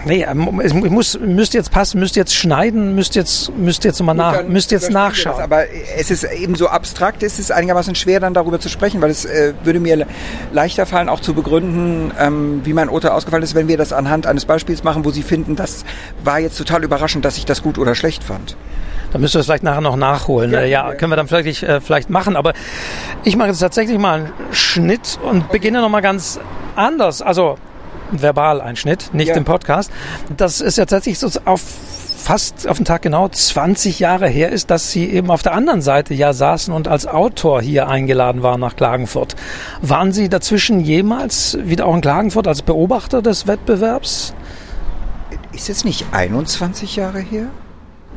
nee, 0.05 0.23
ähm, 0.23 0.61
ich 0.63 0.73
muss, 0.73 1.17
müsste 1.19 1.57
jetzt 1.57 1.71
passen, 1.71 1.99
müsste 1.99 2.19
jetzt 2.19 2.35
schneiden, 2.35 2.93
müsste 2.93 3.17
jetzt, 3.17 3.55
müsste 3.57 3.87
jetzt 3.87 4.01
mal 4.03 4.13
nach, 4.13 4.43
müsste 4.43 4.75
jetzt 4.75 4.91
nachschauen. 4.91 5.37
Das, 5.37 5.43
aber 5.43 5.63
es 5.97 6.11
ist 6.11 6.25
eben 6.25 6.53
so 6.55 6.67
abstrakt, 6.67 7.23
ist 7.23 7.39
es 7.39 7.49
einigermaßen 7.49 7.95
schwer 7.95 8.19
dann 8.19 8.35
darüber 8.35 8.59
zu 8.59 8.69
sprechen, 8.69 9.01
weil 9.01 9.09
es 9.09 9.25
äh, 9.25 9.53
würde 9.63 9.79
mir 9.79 10.05
leichter 10.53 10.85
fallen, 10.85 11.09
auch 11.09 11.21
zu 11.21 11.33
begründen, 11.33 12.11
ähm, 12.19 12.61
wie 12.63 12.73
mein 12.73 12.89
Urteil 12.89 13.11
ausgefallen 13.11 13.43
ist, 13.43 13.55
wenn 13.55 13.67
wir 13.67 13.77
das 13.77 13.93
anhand 13.93 14.27
eines 14.27 14.45
Beispiels 14.45 14.83
machen, 14.83 15.05
wo 15.05 15.09
Sie 15.09 15.23
finden, 15.23 15.55
das 15.55 15.85
war 16.23 16.39
jetzt 16.39 16.57
total 16.57 16.83
überraschend, 16.83 17.25
dass 17.25 17.37
ich 17.37 17.45
das 17.45 17.63
gut 17.63 17.79
oder 17.79 17.95
schlecht 17.95 18.23
fand. 18.23 18.55
Da 19.15 19.19
müssen 19.19 19.35
wir 19.35 19.39
es 19.39 19.45
vielleicht 19.45 19.63
nachher 19.63 19.79
noch 19.79 19.95
nachholen. 19.95 20.51
Ja, 20.51 20.65
ja, 20.65 20.93
können 20.93 21.09
wir 21.09 21.15
dann 21.15 21.29
vielleicht, 21.29 21.63
äh, 21.63 21.79
vielleicht 21.79 22.09
machen. 22.09 22.35
Aber 22.35 22.51
ich 23.23 23.37
mache 23.37 23.47
jetzt 23.47 23.59
tatsächlich 23.59 23.97
mal 23.97 24.19
einen 24.19 24.33
Schnitt 24.51 25.17
und 25.23 25.49
beginne 25.53 25.79
nochmal 25.79 26.01
ganz 26.01 26.37
anders. 26.75 27.21
Also 27.21 27.57
verbal 28.11 28.59
ein 28.59 28.75
Schnitt, 28.75 29.11
nicht 29.13 29.29
ja. 29.29 29.35
im 29.35 29.45
Podcast. 29.45 29.89
Das 30.35 30.59
ist 30.59 30.77
ja 30.77 30.85
tatsächlich 30.85 31.17
so 31.17 31.29
auf 31.45 31.61
fast 32.17 32.67
auf 32.67 32.75
den 32.75 32.83
Tag 32.83 33.03
genau 33.03 33.29
20 33.29 33.99
Jahre 33.99 34.27
her 34.27 34.49
ist, 34.49 34.69
dass 34.69 34.91
Sie 34.91 35.09
eben 35.09 35.31
auf 35.31 35.43
der 35.43 35.53
anderen 35.53 35.81
Seite 35.81 36.13
ja 36.13 36.33
saßen 36.33 36.73
und 36.73 36.89
als 36.89 37.07
Autor 37.07 37.61
hier 37.61 37.87
eingeladen 37.87 38.43
waren 38.43 38.59
nach 38.59 38.75
Klagenfurt. 38.75 39.37
Waren 39.81 40.11
Sie 40.11 40.27
dazwischen 40.27 40.81
jemals 40.81 41.57
wieder 41.61 41.85
auch 41.85 41.95
in 41.95 42.01
Klagenfurt 42.01 42.49
als 42.49 42.63
Beobachter 42.63 43.21
des 43.21 43.47
Wettbewerbs? 43.47 44.33
Ist 45.53 45.69
es 45.69 45.85
nicht 45.85 46.07
21 46.11 46.97
Jahre 46.97 47.19
her? 47.19 47.45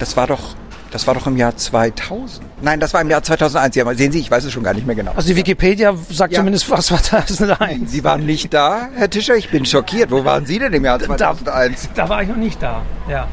Das 0.01 0.16
war 0.16 0.26
doch 0.26 0.57
das 0.91 1.07
war 1.07 1.14
doch 1.14 1.26
im 1.26 1.36
Jahr 1.36 1.57
2000. 1.57 2.47
Nein, 2.62 2.80
das 2.80 2.95
war 2.95 3.01
im 3.01 3.11
Jahr 3.11 3.22
2001. 3.22 3.76
Ja, 3.76 3.95
sehen 3.95 4.12
Sie, 4.12 4.20
ich 4.20 4.30
weiß 4.30 4.45
es 4.45 4.53
schon 4.53 4.62
gar 4.62 4.74
nicht 4.74 4.86
mehr 4.86 4.97
genau. 4.97 5.12
Also 5.14 5.28
die 5.28 5.36
Wikipedia 5.36 5.95
sagt 6.11 6.32
ja. 6.32 6.39
zumindest, 6.39 6.70
was 6.70 6.91
war 6.91 7.03
2001. 7.03 7.91
Sie 7.91 8.05
waren 8.05 8.24
nicht 8.24 8.55
da, 8.55 8.89
Herr 8.95 9.11
Tischer. 9.11 9.36
Ich 9.36 9.51
bin 9.51 9.66
schockiert. 9.66 10.11
Wo 10.11 10.24
waren 10.24 10.47
Sie 10.47 10.59
denn 10.59 10.72
im 10.72 10.84
Jahr 10.84 10.99
2001? 10.99 11.91
Da, 11.95 12.03
da 12.03 12.09
war 12.09 12.22
ich 12.22 12.28
noch 12.28 12.36
nicht 12.36 12.62
da, 12.62 12.82
ja. 13.09 13.28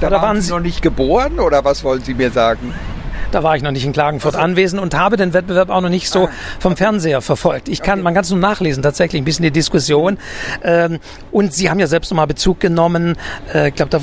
Da, 0.00 0.10
da 0.10 0.22
waren 0.22 0.40
Sie 0.40 0.50
noch 0.50 0.60
nicht 0.60 0.80
geboren 0.80 1.40
oder 1.40 1.64
was 1.64 1.82
wollen 1.82 2.02
Sie 2.02 2.14
mir 2.14 2.30
sagen? 2.30 2.72
Da 3.30 3.42
war 3.42 3.56
ich 3.56 3.62
noch 3.62 3.70
nicht 3.70 3.84
in 3.84 3.92
Klagenfurt 3.92 4.34
also, 4.34 4.44
anwesend 4.44 4.80
und 4.80 4.94
habe 4.94 5.16
den 5.16 5.32
Wettbewerb 5.32 5.70
auch 5.70 5.80
noch 5.80 5.88
nicht 5.88 6.08
so 6.10 6.26
ah, 6.26 6.30
vom 6.58 6.76
Fernseher 6.76 7.20
verfolgt. 7.20 7.68
Ich 7.68 7.82
kann, 7.82 7.98
okay. 7.98 8.04
man 8.04 8.14
kann 8.14 8.24
es 8.24 8.30
nur 8.30 8.38
nachlesen, 8.38 8.82
tatsächlich 8.82 9.20
ein 9.20 9.24
bisschen 9.24 9.42
die 9.42 9.50
Diskussion. 9.50 10.18
Ähm, 10.62 10.98
und 11.30 11.52
Sie 11.52 11.70
haben 11.70 11.80
ja 11.80 11.86
selbst 11.86 12.10
nochmal 12.10 12.26
Bezug 12.26 12.60
genommen. 12.60 13.16
Äh, 13.52 13.68
ich 13.68 13.74
glaube, 13.74 13.90
da 13.90 14.00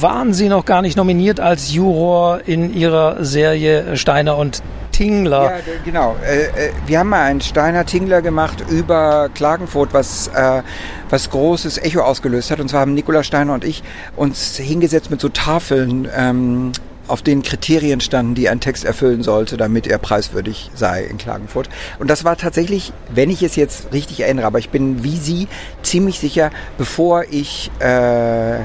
waren 0.00 0.34
Sie 0.34 0.48
noch 0.48 0.64
gar 0.64 0.82
nicht 0.82 0.96
nominiert 0.96 1.40
als 1.40 1.72
Juror 1.72 2.40
in 2.46 2.74
Ihrer 2.74 3.24
Serie 3.24 3.96
Steiner 3.96 4.36
und 4.36 4.62
Tingler. 4.96 5.44
Ja, 5.44 5.58
genau. 5.84 6.16
Äh, 6.26 6.44
äh, 6.44 6.72
wir 6.86 7.00
haben 7.00 7.10
mal 7.10 7.22
einen 7.22 7.42
Steiner 7.42 7.84
Tingler 7.84 8.22
gemacht 8.22 8.64
über 8.70 9.28
Klagenfurt, 9.34 9.92
was, 9.92 10.28
äh, 10.28 10.62
was 11.10 11.28
großes 11.28 11.78
Echo 11.78 12.00
ausgelöst 12.00 12.50
hat. 12.50 12.60
Und 12.60 12.70
zwar 12.70 12.80
haben 12.80 12.94
Nikola 12.94 13.22
Steiner 13.22 13.52
und 13.52 13.64
ich 13.64 13.82
uns 14.16 14.56
hingesetzt 14.56 15.10
mit 15.10 15.20
so 15.20 15.28
Tafeln 15.28 16.08
ähm, 16.16 16.72
auf 17.08 17.22
den 17.22 17.42
Kriterien 17.42 18.00
standen, 18.00 18.34
die 18.34 18.48
ein 18.48 18.60
Text 18.60 18.84
erfüllen 18.84 19.22
sollte, 19.22 19.56
damit 19.56 19.86
er 19.86 19.98
preiswürdig 19.98 20.70
sei 20.74 21.04
in 21.04 21.18
Klagenfurt. 21.18 21.68
Und 21.98 22.08
das 22.10 22.24
war 22.24 22.36
tatsächlich, 22.36 22.92
wenn 23.14 23.30
ich 23.30 23.42
es 23.42 23.56
jetzt 23.56 23.92
richtig 23.92 24.20
erinnere, 24.20 24.46
aber 24.46 24.58
ich 24.58 24.70
bin 24.70 25.04
wie 25.04 25.16
Sie 25.16 25.48
ziemlich 25.82 26.18
sicher, 26.18 26.50
bevor 26.78 27.24
ich 27.30 27.70
äh, 27.80 28.60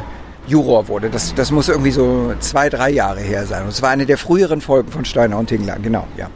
Juror 0.48 0.88
wurde. 0.88 1.10
Das, 1.10 1.34
das 1.36 1.52
muss 1.52 1.70
irgendwie 1.70 1.92
so 1.92 2.34
zwei, 2.40 2.70
drei 2.70 2.90
Jahre 2.90 3.22
her 3.22 3.46
sein. 3.46 3.64
Und 3.64 3.70
es 3.70 3.82
war 3.82 3.90
eine 3.90 4.06
der 4.06 4.18
früheren 4.18 4.62
Folgen 4.62 4.92
von 4.92 5.06
Steiner 5.06 5.38
und 5.38 5.48
Tingler, 5.48 5.78
genau, 5.82 6.08
ja. 6.18 6.30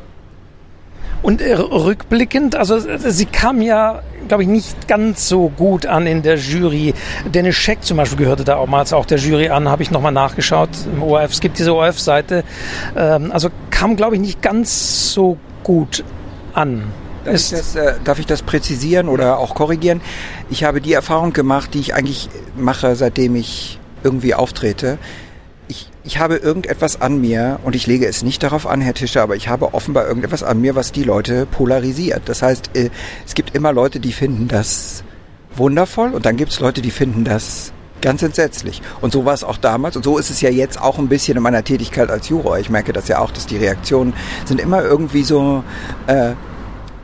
Und 1.26 1.41
äh, 1.41 1.55
rückblickend, 1.55 2.55
also 2.55 2.78
sie 2.78 3.26
kam 3.26 3.59
ja, 3.59 4.03
glaube 4.28 4.43
ich, 4.43 4.47
nicht 4.47 4.88
ganz 4.88 5.28
so 5.28 5.49
gut 5.49 5.88
an 5.88 6.05
in 6.05 6.21
der 6.21 6.36
Jury. 6.36 6.93
Dennis 7.26 7.55
Scheck 7.55 7.82
zum 7.82 7.97
Beispiel 7.97 8.19
gehörte 8.19 8.43
da 8.43 8.57
auch 8.57 8.67
mal 8.67 8.86
auch 8.93 9.07
der 9.07 9.17
Jury 9.17 9.49
an, 9.49 9.67
habe 9.67 9.82
ich 9.82 9.89
nochmal 9.89 10.11
nachgeschaut 10.11 10.69
im 10.86 11.01
ORF. 11.01 11.32
Es 11.32 11.39
gibt 11.39 11.57
diese 11.57 11.73
ORF-Seite. 11.73 12.43
Ähm, 12.95 13.32
also 13.32 13.49
kam, 13.71 13.95
glaube 13.95 14.13
ich, 14.13 14.21
nicht 14.21 14.43
ganz 14.43 15.13
so 15.13 15.39
gut 15.63 16.03
an. 16.53 16.84
Darf 17.23 17.34
ich, 17.34 17.49
das, 17.49 17.76
äh, 17.76 17.95
darf 18.03 18.19
ich 18.19 18.28
das 18.28 18.43
präzisieren 18.43 19.09
oder 19.09 19.39
auch 19.39 19.55
korrigieren? 19.55 20.01
Ich 20.51 20.63
habe 20.63 20.80
die 20.80 20.93
Erfahrung 20.93 21.34
gemacht, 21.34 21.73
die 21.73 21.80
ich 21.80 21.95
eigentlich 21.95 22.30
mache, 22.55 22.95
seitdem 22.95 23.36
ich 23.36 23.80
irgendwie 24.03 24.36
auftrete 24.36 24.99
ich, 25.67 25.89
ich 26.04 26.20
habe 26.20 26.36
irgendetwas 26.37 27.01
an 27.01 27.20
mir 27.20 27.59
und 27.63 27.75
ich 27.75 27.87
lege 27.87 28.08
es 28.08 28.24
nicht 28.24 28.43
darauf 28.43 28.67
an, 28.67 28.82
Herr 28.82 28.93
Tischer, 28.93 29.24
aber 29.24 29.36
ich 29.36 29.47
habe 29.47 29.74
offenbar 29.74 30.08
irgendetwas 30.08 30.43
an 30.43 30.62
mir, 30.62 30.75
was 30.75 30.92
die 30.92 31.04
Leute 31.04 31.46
polarisiert. 31.46 32.24
Das 32.25 32.42
heißt, 32.42 32.71
äh, 32.75 32.89
es 33.25 33.33
gibt 33.33 33.55
immer 33.55 33.74
Leute, 33.74 34.00
die 34.00 34.13
finden 34.13 34.47
das 34.47 35.04
wundervoll 35.55 36.12
und 36.13 36.25
dann 36.25 36.37
gibt 36.37 36.51
es 36.51 36.59
Leute, 36.59 36.82
die 36.82 36.92
finden 36.92 37.24
das 37.24 37.71
Ganz 38.05 38.21
entsetzlich. 38.21 38.83
Und 39.01 39.13
so 39.13 39.25
war 39.25 39.33
es 39.33 39.43
auch 39.43 39.58
damals. 39.58 39.96
Und 39.96 40.04
so 40.04 40.20
ist 40.20 40.29
es 40.29 40.39
ja 40.39 40.51
jetzt 40.51 40.79
auch 40.79 41.00
ein 41.00 41.08
bisschen 41.08 41.37
in 41.37 41.42
meiner 41.42 41.63
Tätigkeit 41.63 42.12
als 42.12 42.29
Juror. 42.29 42.59
Ich 42.59 42.70
merke 42.70 42.93
das 42.93 43.08
ja 43.08 43.17
auch, 43.17 43.32
dass 43.32 43.47
die 43.47 43.58
Reaktionen 43.58 44.13
sind 44.46 44.62
immer 44.62 44.83
irgendwie 44.83 45.24
so 45.24 45.63
äh, 46.05 46.33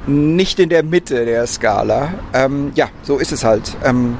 nicht 0.05 0.59
in 0.59 0.69
der 0.69 0.83
Mitte 0.83 1.25
der 1.25 1.47
Skala. 1.47 2.13
Ähm, 2.33 2.71
ja, 2.75 2.89
so 3.01 3.17
ist 3.17 3.31
es 3.31 3.43
halt. 3.43 3.75
Ähm, 3.83 4.15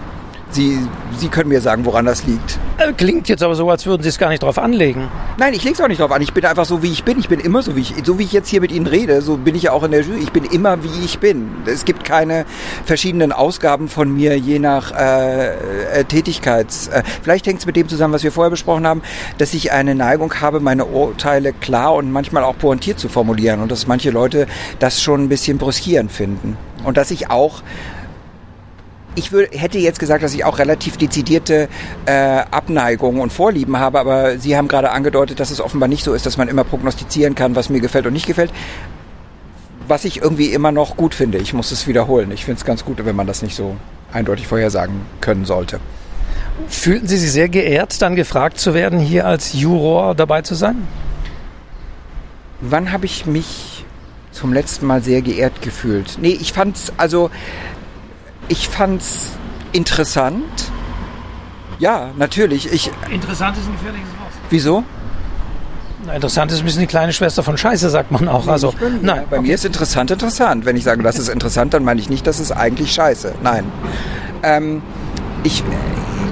Sie, 0.53 0.79
Sie 1.17 1.27
können 1.29 1.49
mir 1.49 1.61
sagen, 1.61 1.85
woran 1.85 2.05
das 2.05 2.25
liegt. 2.25 2.59
Äh, 2.77 2.93
klingt 2.93 3.29
jetzt 3.29 3.43
aber 3.43 3.55
so, 3.55 3.69
als 3.69 3.85
würden 3.85 4.03
Sie 4.03 4.09
es 4.09 4.17
gar 4.17 4.29
nicht 4.29 4.43
drauf 4.43 4.57
anlegen. 4.57 5.09
Nein, 5.37 5.53
ich 5.53 5.63
lege 5.63 5.75
es 5.75 5.81
auch 5.81 5.87
nicht 5.87 6.01
drauf 6.01 6.11
an. 6.11 6.21
Ich 6.21 6.33
bin 6.33 6.45
einfach 6.45 6.65
so, 6.65 6.83
wie 6.83 6.91
ich 6.91 7.03
bin. 7.03 7.19
Ich 7.19 7.29
bin 7.29 7.39
immer 7.39 7.61
so, 7.61 7.75
wie 7.75 7.81
ich, 7.81 7.93
so 8.03 8.19
wie 8.19 8.23
ich 8.23 8.31
jetzt 8.31 8.49
hier 8.49 8.61
mit 8.61 8.71
Ihnen 8.71 8.87
rede. 8.87 9.21
So 9.21 9.37
bin 9.37 9.55
ich 9.55 9.63
ja 9.63 9.71
auch 9.71 9.83
in 9.83 9.91
der 9.91 10.01
Jury. 10.01 10.19
Ich 10.19 10.31
bin 10.31 10.43
immer, 10.45 10.83
wie 10.83 11.05
ich 11.05 11.19
bin. 11.19 11.49
Es 11.65 11.85
gibt 11.85 12.03
keine 12.03 12.45
verschiedenen 12.85 13.31
Ausgaben 13.31 13.87
von 13.87 14.13
mir, 14.13 14.37
je 14.37 14.59
nach 14.59 14.91
äh, 14.91 15.99
äh, 15.99 16.03
Tätigkeits. 16.05 16.87
Äh, 16.87 17.03
vielleicht 17.21 17.47
hängt 17.47 17.59
es 17.59 17.65
mit 17.65 17.75
dem 17.75 17.87
zusammen, 17.87 18.13
was 18.13 18.23
wir 18.23 18.31
vorher 18.31 18.51
besprochen 18.51 18.87
haben, 18.87 19.01
dass 19.37 19.53
ich 19.53 19.71
eine 19.71 19.95
Neigung 19.95 20.33
habe, 20.41 20.59
meine 20.59 20.85
Urteile 20.85 21.53
klar 21.53 21.93
und 21.93 22.11
manchmal 22.11 22.43
auch 22.43 22.57
pointiert 22.57 22.99
zu 22.99 23.09
formulieren 23.09 23.61
und 23.61 23.71
dass 23.71 23.87
manche 23.87 24.11
Leute 24.11 24.47
das 24.79 25.01
schon 25.01 25.23
ein 25.23 25.29
bisschen 25.29 25.57
brüskierend 25.57 26.11
finden. 26.11 26.57
Und 26.83 26.97
dass 26.97 27.11
ich 27.11 27.29
auch 27.29 27.61
ich 29.15 29.31
würde, 29.31 29.57
hätte 29.57 29.77
jetzt 29.77 29.99
gesagt, 29.99 30.23
dass 30.23 30.33
ich 30.33 30.45
auch 30.45 30.59
relativ 30.59 30.97
dezidierte 30.97 31.67
äh, 32.05 32.11
Abneigungen 32.11 33.21
und 33.21 33.33
Vorlieben 33.33 33.77
habe, 33.77 33.99
aber 33.99 34.37
Sie 34.37 34.55
haben 34.55 34.67
gerade 34.67 34.91
angedeutet, 34.91 35.39
dass 35.39 35.51
es 35.51 35.59
offenbar 35.59 35.89
nicht 35.89 36.03
so 36.03 36.13
ist, 36.13 36.25
dass 36.25 36.37
man 36.37 36.47
immer 36.47 36.63
prognostizieren 36.63 37.35
kann, 37.35 37.55
was 37.55 37.69
mir 37.69 37.81
gefällt 37.81 38.05
und 38.05 38.13
nicht 38.13 38.27
gefällt. 38.27 38.51
Was 39.87 40.05
ich 40.05 40.21
irgendwie 40.21 40.53
immer 40.53 40.71
noch 40.71 40.95
gut 40.95 41.13
finde. 41.13 41.37
Ich 41.39 41.53
muss 41.53 41.71
es 41.71 41.87
wiederholen. 41.87 42.31
Ich 42.31 42.45
finde 42.45 42.59
es 42.59 42.65
ganz 42.65 42.85
gut, 42.85 43.03
wenn 43.03 43.15
man 43.15 43.27
das 43.27 43.41
nicht 43.41 43.55
so 43.55 43.75
eindeutig 44.13 44.47
vorhersagen 44.47 45.01
können 45.19 45.45
sollte. 45.45 45.79
Fühlten 46.67 47.07
Sie 47.07 47.17
sich 47.17 47.31
sehr 47.31 47.49
geehrt, 47.49 48.01
dann 48.01 48.15
gefragt 48.15 48.59
zu 48.59 48.73
werden, 48.73 48.99
hier 48.99 49.25
als 49.25 49.53
Juror 49.53 50.15
dabei 50.15 50.41
zu 50.41 50.55
sein? 50.55 50.87
Wann 52.61 52.91
habe 52.91 53.05
ich 53.05 53.25
mich 53.25 53.85
zum 54.31 54.53
letzten 54.53 54.85
Mal 54.85 55.01
sehr 55.01 55.21
geehrt 55.21 55.61
gefühlt? 55.61 56.17
Nee, 56.21 56.37
ich 56.39 56.53
fand 56.53 56.77
es, 56.77 56.93
also 56.97 57.31
ich 58.51 58.67
fand's 58.67 59.29
interessant. 59.71 60.71
Ja, 61.79 62.11
natürlich. 62.17 62.71
Ich, 62.71 62.91
interessant 63.09 63.57
ist 63.57 63.65
ein 63.65 63.71
gefährliches 63.71 64.09
Wort. 64.19 64.31
Wieso? 64.49 64.83
Na, 66.05 66.13
interessant 66.13 66.51
ist 66.51 66.59
ein 66.59 66.65
bisschen 66.65 66.81
die 66.81 66.87
kleine 66.87 67.13
Schwester 67.13 67.43
von 67.43 67.57
Scheiße, 67.57 67.89
sagt 67.89 68.11
man 68.11 68.27
auch. 68.27 68.47
Also, 68.47 68.71
bin, 68.71 68.99
nein, 69.03 69.23
bei 69.29 69.37
okay. 69.37 69.47
mir 69.47 69.55
ist 69.55 69.65
interessant 69.65 70.11
interessant. 70.11 70.65
Wenn 70.65 70.75
ich 70.75 70.83
sage, 70.83 71.01
das 71.01 71.17
ist 71.17 71.29
interessant, 71.29 71.73
dann 71.73 71.83
meine 71.83 72.01
ich 72.01 72.09
nicht, 72.09 72.27
das 72.27 72.39
ist 72.39 72.51
eigentlich 72.51 72.91
Scheiße. 72.91 73.35
Nein. 73.41 73.65
Ähm, 74.43 74.81
ich, 75.43 75.63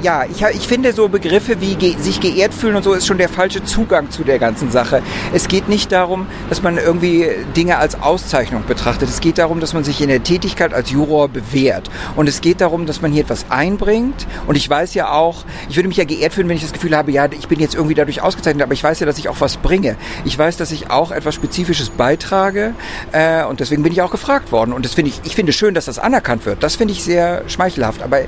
ja, 0.02 0.24
ich, 0.24 0.42
ich 0.42 0.68
finde 0.68 0.94
so 0.94 1.10
Begriffe 1.10 1.60
wie 1.62 1.76
ge 1.76 1.96
sich 2.00 2.20
geehrt 2.20 2.54
fühlen 2.54 2.76
und 2.76 2.84
so 2.84 2.94
ist 2.94 3.06
schon 3.06 3.18
der 3.18 3.30
falsche 3.30 3.64
Zugang 3.64 4.10
zu 4.12 4.24
der 4.24 4.40
ganzen 4.40 4.72
Sache. 4.72 5.02
Es 5.34 5.48
geht 5.48 5.68
nicht 5.68 5.92
darum, 5.92 6.28
dass 6.50 6.62
man 6.62 6.78
irgendwie 6.78 7.28
Dinge 7.56 7.78
als 7.78 8.02
Auszeichnung 8.02 8.64
betrachtet. 8.66 9.10
Es 9.10 9.20
geht 9.20 9.38
darum, 9.38 9.60
dass 9.60 9.74
man 9.74 9.84
sich 9.84 10.02
in 10.02 10.08
der 10.08 10.24
Tätigkeit 10.24 10.74
als 10.74 10.92
Juror 10.92 11.28
bewährt. 11.28 11.90
Und 12.16 12.30
es 12.30 12.42
geht 12.42 12.62
darum, 12.62 12.86
dass 12.86 13.02
man 13.02 13.12
hier 13.12 13.24
etwas 13.24 13.46
einbringt. 13.50 14.28
Und 14.48 14.56
ich 14.56 14.70
weiß 14.70 14.94
ja 14.94 15.12
auch, 15.12 15.44
ich 15.70 15.76
würde 15.76 15.90
mich 15.90 15.98
ja 15.98 16.06
geehrt 16.06 16.34
fühlen, 16.34 16.48
wenn 16.48 16.58
ich 16.58 16.64
das 16.64 16.74
Gefühl 16.74 16.96
habe, 16.96 17.12
ja, 17.12 17.26
ich 17.32 17.48
bin 17.48 17.60
jetzt 17.60 17.76
irgendwie 17.76 17.96
dadurch 17.96 18.22
ausgezeichnet, 18.22 18.64
aber 18.64 18.74
ich 18.74 18.84
weiß 18.84 19.00
ja, 19.00 19.06
dass 19.06 19.18
ich 19.18 19.28
auch 19.28 19.42
was 19.42 19.58
bringe. 19.58 19.96
Ich 20.24 20.38
weiß, 20.38 20.58
dass 20.58 20.72
ich 20.72 20.90
auch 20.90 21.12
etwas 21.12 21.36
Spezifisches 21.36 21.90
beitrage. 21.90 22.74
Äh, 23.12 23.44
und 23.46 23.60
deswegen 23.60 23.84
bin 23.84 23.92
ich 23.92 24.02
auch 24.02 24.12
gefragt 24.12 24.52
worden. 24.52 24.72
Und 24.72 24.86
das 24.86 24.94
finde 24.94 25.12
ich, 25.12 25.22
ich 25.26 25.36
finde 25.36 25.52
schön, 25.52 25.74
dass 25.74 25.86
das 25.86 26.00
anerkannt 26.00 26.46
wird. 26.46 26.64
Das 26.64 26.76
finde 26.76 26.94
ich 26.94 27.04
sehr 27.04 27.44
schmeichelhaft. 27.48 28.02
Aber 28.02 28.20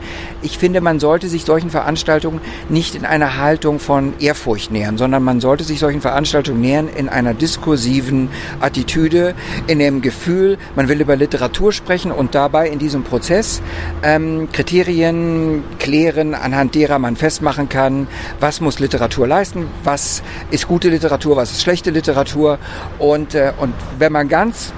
ich 0.42 0.58
finde, 0.58 0.71
man 0.80 1.00
sollte 1.00 1.28
sich 1.28 1.44
solche 1.44 1.62
solchen 1.62 1.70
Veranstaltungen 1.70 2.42
nicht 2.70 2.96
in 2.96 3.06
einer 3.06 3.38
Haltung 3.38 3.78
von 3.80 4.14
Ehrfurcht 4.20 4.72
nähern, 4.72 4.98
sondern 4.98 5.22
man 5.22 5.42
sollte 5.42 5.64
sich 5.64 5.80
solchen 5.80 6.02
Veranstaltungen 6.02 6.60
nähern 6.60 6.88
in 6.88 7.08
einer 7.08 7.36
diskursiven 7.36 8.30
Attitüde, 8.60 9.36
in 9.68 9.78
dem 9.78 10.02
Gefühl, 10.02 10.58
man 10.76 10.88
will 10.88 11.00
über 11.00 11.16
Literatur 11.16 11.72
sprechen 11.72 12.12
und 12.12 12.34
dabei 12.34 12.68
in 12.68 12.80
diesem 12.80 13.04
Prozess 13.04 13.62
ähm, 14.02 14.50
Kriterien 14.52 15.64
klären, 15.78 16.34
anhand 16.34 16.74
derer 16.74 16.98
man 16.98 17.16
festmachen 17.16 17.70
kann, 17.70 18.08
was 18.40 18.60
muss 18.60 18.80
Literatur 18.80 19.28
leisten, 19.28 19.68
was 19.84 20.24
ist 20.50 20.68
gute 20.68 20.90
Literatur, 20.90 21.36
was 21.36 21.52
ist 21.52 21.62
schlechte 21.62 21.92
Literatur. 21.92 22.58
Und, 22.98 23.36
äh, 23.36 23.54
und 23.60 23.76
wenn 24.00 24.12
man 24.12 24.28
ganz 24.30 24.74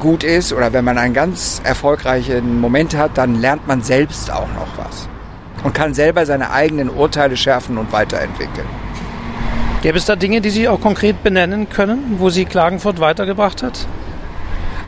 gut 0.00 0.24
ist 0.24 0.52
oder 0.52 0.72
wenn 0.72 0.84
man 0.84 0.98
einen 0.98 1.14
ganz 1.14 1.60
erfolgreichen 1.62 2.60
Moment 2.60 2.96
hat, 2.96 3.16
dann 3.16 3.40
lernt 3.40 3.68
man 3.68 3.82
selbst 3.82 4.32
auch 4.32 4.48
noch 4.54 4.76
was 4.76 5.08
und 5.62 5.74
kann 5.74 5.94
selber 5.94 6.26
seine 6.26 6.50
eigenen 6.50 6.90
Urteile 6.90 7.36
schärfen 7.36 7.78
und 7.78 7.92
weiterentwickeln. 7.92 8.66
Gäbe 9.82 9.96
es 9.96 10.04
da 10.04 10.16
Dinge, 10.16 10.40
die 10.40 10.50
Sie 10.50 10.68
auch 10.68 10.80
konkret 10.80 11.22
benennen 11.22 11.68
können, 11.68 12.16
wo 12.18 12.28
Sie 12.28 12.44
Klagenfurt 12.44 13.00
weitergebracht 13.00 13.62
hat? 13.62 13.86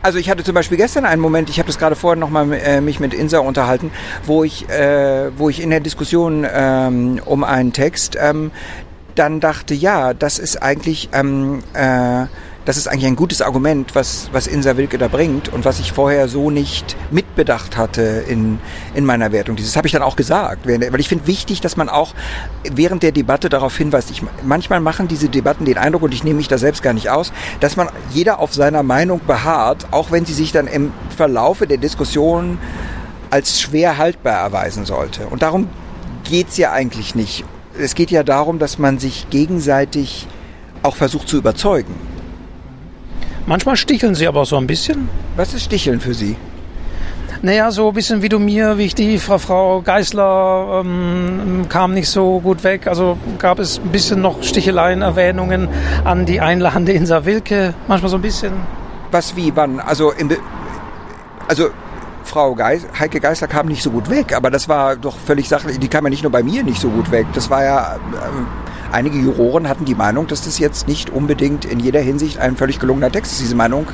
Also 0.03 0.19
ich 0.19 0.29
hatte 0.29 0.43
zum 0.43 0.55
Beispiel 0.55 0.77
gestern 0.77 1.05
einen 1.05 1.23
Moment, 1.23 1.49
ich 1.49 1.59
habe 1.59 1.69
das 1.69 1.79
gerade 1.79 1.95
vorhin 1.95 2.19
nochmal 2.19 2.53
äh, 2.53 2.81
mich 2.81 2.99
mit 2.99 3.15
Insa 3.15 3.39
unterhalten, 3.39 3.93
wo 4.27 4.43
ich, 4.43 4.69
äh, 4.69 5.31
wo 5.39 5.49
ich 5.49 5.63
in 5.63 5.71
der 5.71 5.81
Diskussion 5.81 6.45
ähm, 6.53 7.21
um 7.25 7.45
einen 7.45 7.73
Text 7.73 8.19
ähm, 8.21 8.51
dann 9.15 9.41
dachte, 9.41 9.75
ja, 9.75 10.13
das 10.13 10.39
ist 10.39 10.63
eigentlich 10.63 11.11
ähm, 11.13 11.61
äh, 11.75 12.27
das 12.65 12.77
ist 12.77 12.87
eigentlich 12.87 13.07
ein 13.07 13.17
gutes 13.17 13.43
Argument, 13.43 13.95
was, 13.95 14.29
was 14.33 14.47
Insa 14.47 14.77
Wilke 14.77 14.97
da 14.99 15.09
bringt 15.09 15.49
und 15.53 15.65
was 15.65 15.81
ich 15.81 15.93
vorher 15.93 16.29
so 16.29 16.51
nicht 16.51 16.97
mitbedacht 17.11 17.77
hatte 17.77 18.25
in, 18.29 18.61
in 18.95 19.05
meiner 19.05 19.33
Wertung. 19.33 19.57
Dieses 19.57 19.77
habe 19.77 19.89
ich 19.89 19.93
dann 19.93 20.03
auch 20.03 20.15
gesagt, 20.15 20.67
weil 20.67 21.01
ich 21.01 21.09
finde 21.09 21.27
wichtig, 21.27 21.61
dass 21.61 21.77
man 21.77 21.89
auch 21.89 22.15
während 22.71 23.03
der 23.03 23.13
Debatte 23.13 23.49
darauf 23.49 23.77
hinweist. 23.77 24.11
Ich, 24.11 24.23
manchmal 24.45 24.81
machen 24.81 25.09
diese 25.09 25.29
Debatten 25.29 25.65
den 25.65 25.79
Eindruck, 25.79 26.03
und 26.03 26.15
ich 26.15 26.23
nehme 26.23 26.37
mich 26.37 26.49
da 26.49 26.59
selbst 26.59 26.83
gar 26.83 26.93
nicht 26.93 27.11
aus, 27.11 27.33
dass 27.61 27.77
man 27.77 27.89
jeder 28.13 28.39
auf 28.39 28.55
seiner 28.55 28.83
Meinung 28.83 29.21
beharrt, 29.27 29.87
auch 29.91 30.13
wenn 30.13 30.25
sie 30.25 30.35
sich 30.35 30.53
dann 30.53 30.69
im 30.69 30.93
Verlaufe 31.17 31.67
der 31.67 31.79
Diskussion 31.79 32.59
als 33.31 33.61
schwer 33.61 33.99
haltbar 33.99 34.35
erweisen 34.35 34.85
sollte. 34.85 35.27
Und 35.27 35.43
darum 35.43 35.69
geht's 36.25 36.57
ja 36.59 36.71
eigentlich 36.73 37.15
nicht. 37.15 37.45
Es 37.79 37.95
geht 37.95 38.11
ja 38.11 38.23
darum, 38.23 38.59
dass 38.59 38.79
man 38.79 38.99
sich 38.99 39.31
gegenseitig 39.31 40.29
auch 40.83 40.97
versucht 40.97 41.29
zu 41.29 41.39
überzeugen. 41.39 42.12
Manchmal 43.47 43.77
sticheln 43.77 44.15
sie 44.15 44.29
aber 44.29 44.45
so 44.45 44.57
ein 44.57 44.67
bisschen. 44.67 45.09
Was 45.37 45.55
ist 45.55 45.65
Sticheln 45.65 46.01
für 46.01 46.15
Sie? 46.15 46.37
Naja, 47.45 47.73
so 47.73 47.89
ein 47.89 47.95
bisschen 47.95 48.23
wie 48.23 48.29
du 48.29 48.39
mir, 48.39 48.79
wie 48.79 48.85
ich 48.85 48.95
die 48.95 49.19
Frau, 49.19 49.39
Frau 49.39 49.83
Geißler 49.83 50.83
ähm, 50.85 51.67
kam 51.69 51.93
nicht 51.93 52.09
so 52.09 52.39
gut 52.39 52.63
weg. 52.63 52.87
Also 52.87 53.19
gab 53.39 53.59
es 53.59 53.79
ein 53.79 53.89
bisschen 53.89 54.21
noch 54.21 54.45
Sticheleien, 54.45 55.03
Erwähnungen 55.03 55.69
an 56.05 56.25
die 56.25 56.41
einladende 56.41 56.93
Insa 56.93 57.25
Wilke. 57.25 57.75
Manchmal 57.89 58.11
so 58.11 58.17
ein 58.17 58.23
bisschen. 58.23 58.53
Was, 59.11 59.35
wie, 59.35 59.51
wann? 59.57 59.81
Also, 59.81 60.13
im 60.13 60.31
also 61.49 61.71
Frau 62.23 62.55
Geis 62.55 62.87
Heike 62.99 63.19
Geißler 63.19 63.49
kam 63.49 63.67
nicht 63.67 63.83
so 63.83 63.91
gut 63.91 64.09
weg, 64.09 64.37
aber 64.37 64.49
das 64.49 64.69
war 64.69 64.95
doch 64.95 65.17
völlig 65.19 65.49
sachlich. 65.49 65.81
Die 65.81 65.89
kam 65.89 66.05
ja 66.05 66.11
nicht 66.11 66.23
nur 66.23 66.31
bei 66.31 66.45
mir 66.45 66.63
nicht 66.63 66.81
so 66.81 66.91
gut 66.91 67.11
weg. 67.11 67.27
Das 67.35 67.51
war 67.51 67.65
ja. 67.65 67.97
Einige 68.93 69.19
Juroren 69.19 69.69
hatten 69.69 69.87
die 69.87 69.95
Meinung, 69.95 70.27
dass 70.27 70.45
das 70.45 70.59
jetzt 70.59 70.87
nicht 70.87 71.09
unbedingt 71.09 71.65
in 71.65 71.81
jeder 71.81 72.01
Hinsicht 72.01 72.39
ein 72.39 72.57
völlig 72.57 72.79
gelungener 72.79 73.11
Text 73.11 73.33
ist. 73.33 73.41
Diese 73.41 73.57
Meinung 73.57 73.87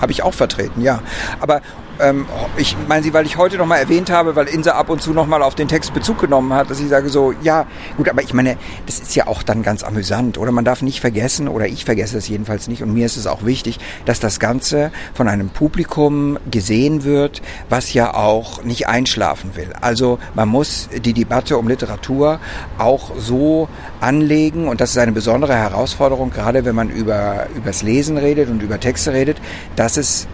habe 0.00 0.12
ich 0.12 0.22
auch 0.22 0.32
vertreten, 0.32 0.80
ja. 0.80 1.00
Aber 1.40 1.60
ähm, 2.00 2.26
ich 2.56 2.76
meine 2.88 3.02
sie, 3.02 3.12
weil 3.12 3.26
ich 3.26 3.36
heute 3.36 3.56
nochmal 3.56 3.80
erwähnt 3.80 4.10
habe, 4.10 4.36
weil 4.36 4.46
Insa 4.46 4.72
ab 4.72 4.88
und 4.88 5.02
zu 5.02 5.12
nochmal 5.12 5.42
auf 5.42 5.54
den 5.54 5.68
Text 5.68 5.94
Bezug 5.94 6.18
genommen 6.18 6.52
hat, 6.52 6.70
dass 6.70 6.80
ich 6.80 6.88
sage 6.88 7.08
so, 7.08 7.32
ja, 7.42 7.66
gut, 7.96 8.08
aber 8.08 8.22
ich 8.22 8.34
meine, 8.34 8.56
das 8.86 9.00
ist 9.00 9.14
ja 9.14 9.26
auch 9.26 9.42
dann 9.42 9.62
ganz 9.62 9.82
amüsant, 9.82 10.38
oder? 10.38 10.52
Man 10.52 10.64
darf 10.64 10.82
nicht 10.82 11.00
vergessen, 11.00 11.48
oder 11.48 11.66
ich 11.66 11.84
vergesse 11.84 12.18
es 12.18 12.28
jedenfalls 12.28 12.68
nicht, 12.68 12.82
und 12.82 12.92
mir 12.92 13.06
ist 13.06 13.16
es 13.16 13.26
auch 13.26 13.44
wichtig, 13.44 13.78
dass 14.04 14.20
das 14.20 14.40
Ganze 14.40 14.90
von 15.14 15.28
einem 15.28 15.48
Publikum 15.48 16.38
gesehen 16.50 17.04
wird, 17.04 17.42
was 17.68 17.92
ja 17.92 18.14
auch 18.14 18.62
nicht 18.62 18.88
einschlafen 18.88 19.56
will. 19.56 19.72
Also 19.80 20.18
man 20.34 20.48
muss 20.48 20.88
die 21.04 21.12
Debatte 21.12 21.58
um 21.58 21.68
Literatur 21.68 22.40
auch 22.78 23.12
so 23.18 23.68
anlegen, 24.00 24.68
und 24.68 24.80
das 24.80 24.90
ist 24.90 24.98
eine 24.98 25.12
besondere 25.12 25.54
Herausforderung, 25.54 26.30
gerade 26.30 26.64
wenn 26.64 26.74
man 26.74 26.90
über, 26.90 27.46
übers 27.56 27.82
Lesen 27.82 28.16
redet 28.18 28.48
und 28.48 28.62
über 28.62 28.80
Texte 28.80 29.12
redet, 29.12 29.38
dass 29.76 29.96
es 29.96 30.26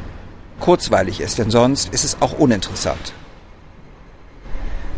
kurzweilig 0.62 1.20
ist, 1.20 1.38
denn 1.38 1.50
sonst 1.50 1.92
ist 1.92 2.04
es 2.04 2.16
auch 2.20 2.32
uninteressant. 2.38 3.12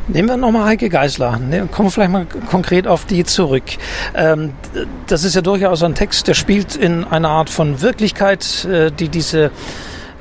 Nehmen 0.07 0.29
wir 0.29 0.37
nochmal 0.37 0.67
Heike 0.67 0.91
Geisler. 0.91 1.39
Ne, 1.39 1.67
kommen 1.73 1.89
wir 1.89 1.91
vielleicht 1.91 2.13
mal 2.13 2.27
konkret 2.51 2.87
auf 2.87 3.07
die 3.07 3.25
zurück. 3.25 3.65
Ähm, 4.15 4.53
das 5.07 5.25
ist 5.25 5.35
ja 5.35 5.41
durchaus 5.41 5.83
ein 5.83 5.95
Text, 5.95 6.29
der 6.29 6.35
spielt 6.35 6.77
in 6.77 7.05
einer 7.05 7.31
Art 7.31 7.49
von 7.49 7.81
Wirklichkeit, 7.81 8.67
äh, 8.67 8.93
die 8.93 9.09
diese 9.09 9.51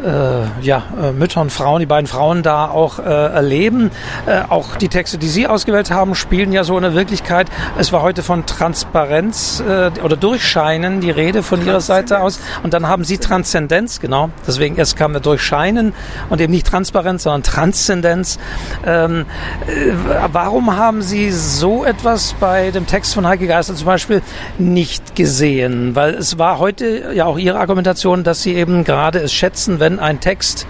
äh, 0.03 0.61
ja, 0.61 0.83
äh, 1.01 1.11
Müttern, 1.11 1.49
Frauen, 1.49 1.79
die 1.79 1.85
beiden 1.85 2.07
Frauen 2.07 2.43
da 2.43 2.69
auch 2.69 2.99
äh, 2.99 3.03
erleben. 3.03 3.91
Äh, 4.25 4.41
auch 4.49 4.75
die 4.75 4.89
Texte, 4.89 5.17
die 5.17 5.27
Sie 5.27 5.47
ausgewählt 5.47 5.91
haben, 5.91 6.15
spielen 6.15 6.51
ja 6.51 6.63
so 6.63 6.75
in 6.77 6.83
der 6.83 6.93
Wirklichkeit. 6.93 7.47
Es 7.77 7.91
war 7.93 8.01
heute 8.01 8.23
von 8.23 8.45
Transparenz 8.45 9.63
äh, 9.67 9.91
oder 10.01 10.15
Durchscheinen 10.15 11.01
die 11.01 11.11
Rede 11.11 11.43
von 11.43 11.65
Ihrer 11.65 11.81
Seite 11.81 12.19
aus. 12.19 12.39
Und 12.63 12.73
dann 12.73 12.87
haben 12.87 13.03
Sie 13.03 13.17
Transzendenz, 13.17 13.99
genau. 13.99 14.29
Deswegen 14.45 14.75
erst 14.75 14.97
kam 14.97 15.13
der 15.13 15.21
Durchscheinen 15.21 15.93
und 16.29 16.41
eben 16.41 16.51
nicht 16.51 16.67
Transparenz, 16.67 17.23
sondern 17.23 17.43
Transzendenz. 17.43 18.39
Ähm, 18.85 19.25
äh, 19.67 19.93
warum 20.31 20.75
haben 20.75 21.01
Sie 21.01 21.31
so 21.31 21.85
etwas 21.85 22.35
bei 22.39 22.71
dem 22.71 22.87
Text 22.87 23.13
von 23.13 23.27
Heike 23.27 23.47
Geister 23.47 23.75
zum 23.75 23.85
Beispiel 23.85 24.21
nicht 24.57 25.15
gesehen? 25.15 25.95
Weil 25.95 26.15
es 26.15 26.37
war 26.37 26.59
heute 26.59 27.13
ja 27.13 27.25
auch 27.25 27.37
Ihre 27.37 27.59
Argumentation, 27.59 28.23
dass 28.23 28.41
Sie 28.41 28.53
eben 28.53 28.83
gerade 28.83 29.19
es 29.19 29.33
schätzen, 29.33 29.79
wenn 29.79 29.92
ein 29.99 30.19
Text 30.19 30.67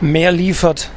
mehr 0.00 0.32
liefert 0.32 0.90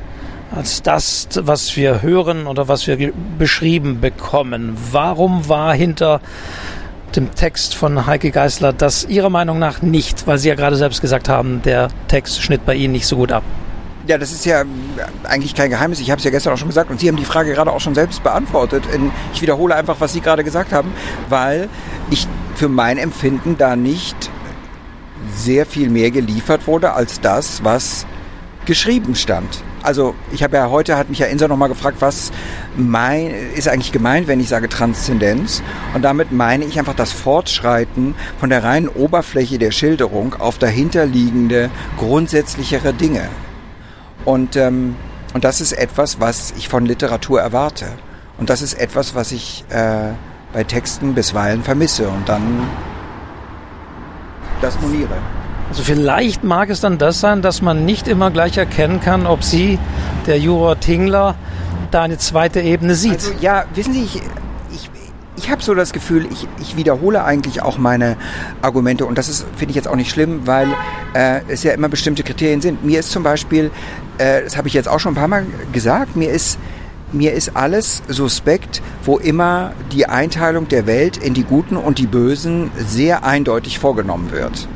als 0.54 0.82
das, 0.82 1.28
was 1.36 1.76
wir 1.78 2.02
hören 2.02 2.46
oder 2.46 2.68
was 2.68 2.86
wir 2.88 3.14
beschrieben 3.38 4.02
bekommen. 4.02 4.78
Warum 4.92 5.48
war 5.48 5.74
hinter 5.74 6.20
dem 7.16 7.34
Text 7.34 7.76
von 7.76 8.06
Heike 8.06 8.32
Geißler 8.32 8.74
das 8.74 9.06
Ihrer 9.06 9.30
Meinung 9.30 9.60
nach 9.60 9.82
nicht, 9.82 10.28
weil 10.28 10.38
Sie 10.38 10.50
ja 10.50 10.56
gerade 10.56 10.76
selbst 10.76 11.02
gesagt 11.02 11.30
haben, 11.30 11.62
der 11.62 11.90
Text 12.08 12.42
schnitt 12.42 12.66
bei 12.66 12.76
Ihnen 12.76 12.94
nicht 12.94 13.08
so 13.08 13.16
gut 13.16 13.32
ab? 13.32 13.44
Ja, 14.08 14.18
das 14.18 14.32
ist 14.32 14.46
ja 14.46 14.64
eigentlich 15.24 15.54
kein 15.54 15.70
Geheimnis. 15.70 16.00
Ich 16.00 16.10
habe 16.10 16.18
es 16.18 16.26
ja 16.26 16.32
gestern 16.32 16.54
auch 16.54 16.58
schon 16.58 16.68
gesagt 16.68 16.90
und 16.90 17.00
Sie 17.00 17.08
haben 17.08 17.18
die 17.18 17.26
Frage 17.26 17.54
gerade 17.54 17.72
auch 17.72 17.80
schon 17.80 17.96
selbst 17.96 18.24
beantwortet. 18.24 18.84
Ich 19.34 19.42
wiederhole 19.42 19.76
einfach, 19.76 19.98
was 20.00 20.12
Sie 20.14 20.22
gerade 20.22 20.44
gesagt 20.44 20.74
haben, 20.74 20.92
weil 21.30 21.70
ich 22.10 22.28
für 22.56 22.68
mein 22.68 22.98
Empfinden 22.98 23.58
da 23.58 23.76
nicht 23.76 24.30
sehr 25.36 25.66
viel 25.66 25.90
mehr 25.90 26.12
geliefert 26.12 26.68
wurde 26.68 26.94
als 26.94 27.22
das, 27.22 27.64
was 27.64 28.06
geschrieben 28.66 29.16
stand. 29.16 29.64
Also 29.84 30.14
ich 30.32 30.44
habe 30.44 30.58
ja 30.58 30.70
heute, 30.70 30.98
hat 30.98 31.10
mich 31.10 31.20
ja 31.20 31.26
Insa 31.26 31.48
nochmal 31.48 31.70
gefragt, 31.70 31.98
was 32.00 32.32
mein, 32.78 33.34
ist 33.56 33.68
eigentlich 33.68 33.92
gemeint, 33.92 34.28
wenn 34.28 34.40
ich 34.40 34.50
sage 34.50 34.70
Transzendenz. 34.70 35.64
Und 35.96 36.04
damit 36.04 36.32
meine 36.32 36.66
ich 36.66 36.78
einfach 36.78 36.94
das 36.94 37.12
Fortschreiten 37.12 38.14
von 38.40 38.50
der 38.50 38.64
reinen 38.64 38.88
Oberfläche 38.88 39.58
der 39.58 39.72
Schilderung 39.72 40.36
auf 40.36 40.60
dahinterliegende, 40.60 41.72
grundsätzlichere 41.98 42.94
Dinge. 42.94 43.28
Und, 44.24 44.56
ähm, 44.56 44.96
und 45.34 45.44
das 45.44 45.62
ist 45.62 45.72
etwas, 45.72 46.20
was 46.20 46.54
ich 46.58 46.70
von 46.70 46.86
Literatur 46.86 47.42
erwarte. 47.42 47.88
Und 48.38 48.50
das 48.50 48.62
ist 48.62 48.76
etwas, 48.76 49.16
was 49.16 49.32
ich 49.32 49.66
äh, 49.70 50.12
bei 50.54 50.64
Texten 50.64 51.16
bisweilen 51.16 51.64
vermisse. 51.64 52.08
Und 52.08 52.30
dann 52.30 52.68
das 54.62 54.80
moniere. 54.80 55.16
Also 55.70 55.84
vielleicht 55.84 56.44
mag 56.44 56.70
es 56.70 56.82
dann 56.82 56.98
das 56.98 57.22
sein, 57.22 57.42
dass 57.42 57.62
man 57.62 57.86
nicht 57.86 58.08
immer 58.08 58.30
gleich 58.30 58.58
erkennen 58.58 59.00
kann, 59.00 59.26
ob 59.26 59.44
Sie, 59.44 59.80
der 60.28 60.38
Juror 60.38 60.80
Tingler, 60.80 61.36
da 61.92 62.04
eine 62.04 62.18
zweite 62.18 62.60
Ebene 62.60 62.96
sieht. 62.96 63.14
Also, 63.14 63.32
ja, 63.40 63.64
wissen 63.74 63.94
Sie, 63.94 64.04
ich, 64.04 64.22
ich, 64.74 64.90
ich 65.38 65.50
habe 65.50 65.62
so 65.62 65.74
das 65.74 65.94
Gefühl, 65.94 66.28
ich, 66.30 66.48
ich 66.60 66.76
wiederhole 66.76 67.24
eigentlich 67.24 67.62
auch 67.62 67.78
meine 67.78 68.18
Argumente 68.62 69.06
und 69.06 69.18
das 69.18 69.30
ist, 69.30 69.46
finde 69.56 69.72
ich 69.72 69.76
jetzt 69.76 69.88
auch 69.88 69.96
nicht 69.96 70.10
schlimm, 70.10 70.42
weil 70.46 70.68
äh, 71.14 71.40
es 71.48 71.64
ja 71.64 71.72
immer 71.72 71.88
bestimmte 71.88 72.24
Kriterien 72.24 72.60
sind. 72.60 72.84
Mir 72.84 73.00
ist 73.00 73.12
zum 73.12 73.24
Beispiel, 73.24 73.72
äh, 74.18 74.44
das 74.44 74.58
habe 74.58 74.68
ich 74.68 74.74
jetzt 74.74 74.90
auch 74.90 75.00
schon 75.00 75.14
ein 75.14 75.16
paar 75.16 75.30
Mal 75.30 75.46
gesagt, 75.72 76.18
mir 76.18 76.32
ist 76.32 76.60
mir 77.14 77.34
ist 77.34 77.56
alles 77.56 78.04
suspekt, 78.08 78.82
wo 79.04 79.18
immer 79.18 79.74
die 79.92 80.06
Einteilung 80.06 80.68
der 80.68 80.86
Welt 80.88 81.18
in 81.18 81.34
die 81.34 81.44
Guten 81.44 81.78
und 81.78 81.98
die 81.98 82.08
Bösen 82.08 82.72
sehr 82.78 83.24
eindeutig 83.24 83.80
vorgenommen 83.80 84.32
wird. 84.32 84.68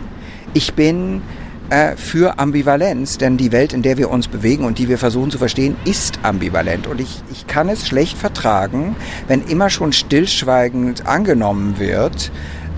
Ich 0.54 0.74
bin 0.74 1.22
äh, 1.70 1.96
für 1.96 2.40
Ambivalenz, 2.40 3.18
denn 3.18 3.38
die 3.38 3.52
Welt, 3.52 3.74
in 3.74 3.82
der 3.82 3.98
wir 3.98 4.10
uns 4.12 4.28
bewegen 4.28 4.66
und 4.66 4.78
die 4.78 4.88
wir 4.88 4.98
versuchen 4.98 5.32
zu 5.32 5.38
verstehen, 5.38 5.76
ist 5.86 6.20
ambivalent. 6.24 6.88
Und 6.88 7.02
ich, 7.02 7.24
ich 7.32 7.48
kann 7.48 7.70
es 7.70 7.88
schlecht 7.88 8.18
vertragen, 8.18 8.96
wenn 9.28 9.42
immer 9.42 9.70
schon 9.70 9.92
stillschweigend 9.92 11.08
angenommen 11.08 11.80
wird, 11.80 12.32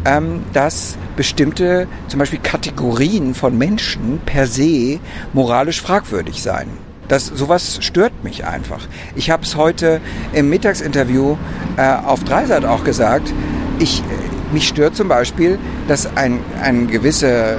ähm, 0.05 0.43
dass 0.53 0.97
bestimmte, 1.17 1.87
zum 2.07 2.19
Beispiel 2.19 2.39
Kategorien 2.41 3.33
von 3.33 3.57
Menschen 3.57 4.21
per 4.25 4.47
se 4.47 4.99
moralisch 5.33 5.81
fragwürdig 5.81 6.41
seien. 6.41 6.86
Das, 7.07 7.25
sowas 7.25 7.79
stört 7.81 8.23
mich 8.23 8.45
einfach. 8.45 8.87
Ich 9.15 9.29
habe 9.29 9.43
es 9.43 9.55
heute 9.55 10.01
im 10.33 10.49
Mittagsinterview 10.49 11.37
äh, 11.77 11.93
auf 12.05 12.23
Dreisat 12.23 12.65
auch 12.65 12.83
gesagt. 12.83 13.33
Ich, 13.79 14.03
mich 14.51 14.67
stört 14.67 14.95
zum 14.95 15.07
Beispiel, 15.07 15.57
dass 15.87 16.17
ein, 16.17 16.39
eine 16.61 16.87
gewisse 16.87 17.57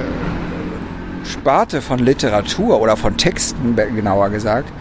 Sparte 1.23 1.81
von 1.81 1.99
Literatur 1.99 2.81
oder 2.81 2.97
von 2.97 3.17
Texten, 3.17 3.75
genauer 3.75 4.29
gesagt, 4.29 4.71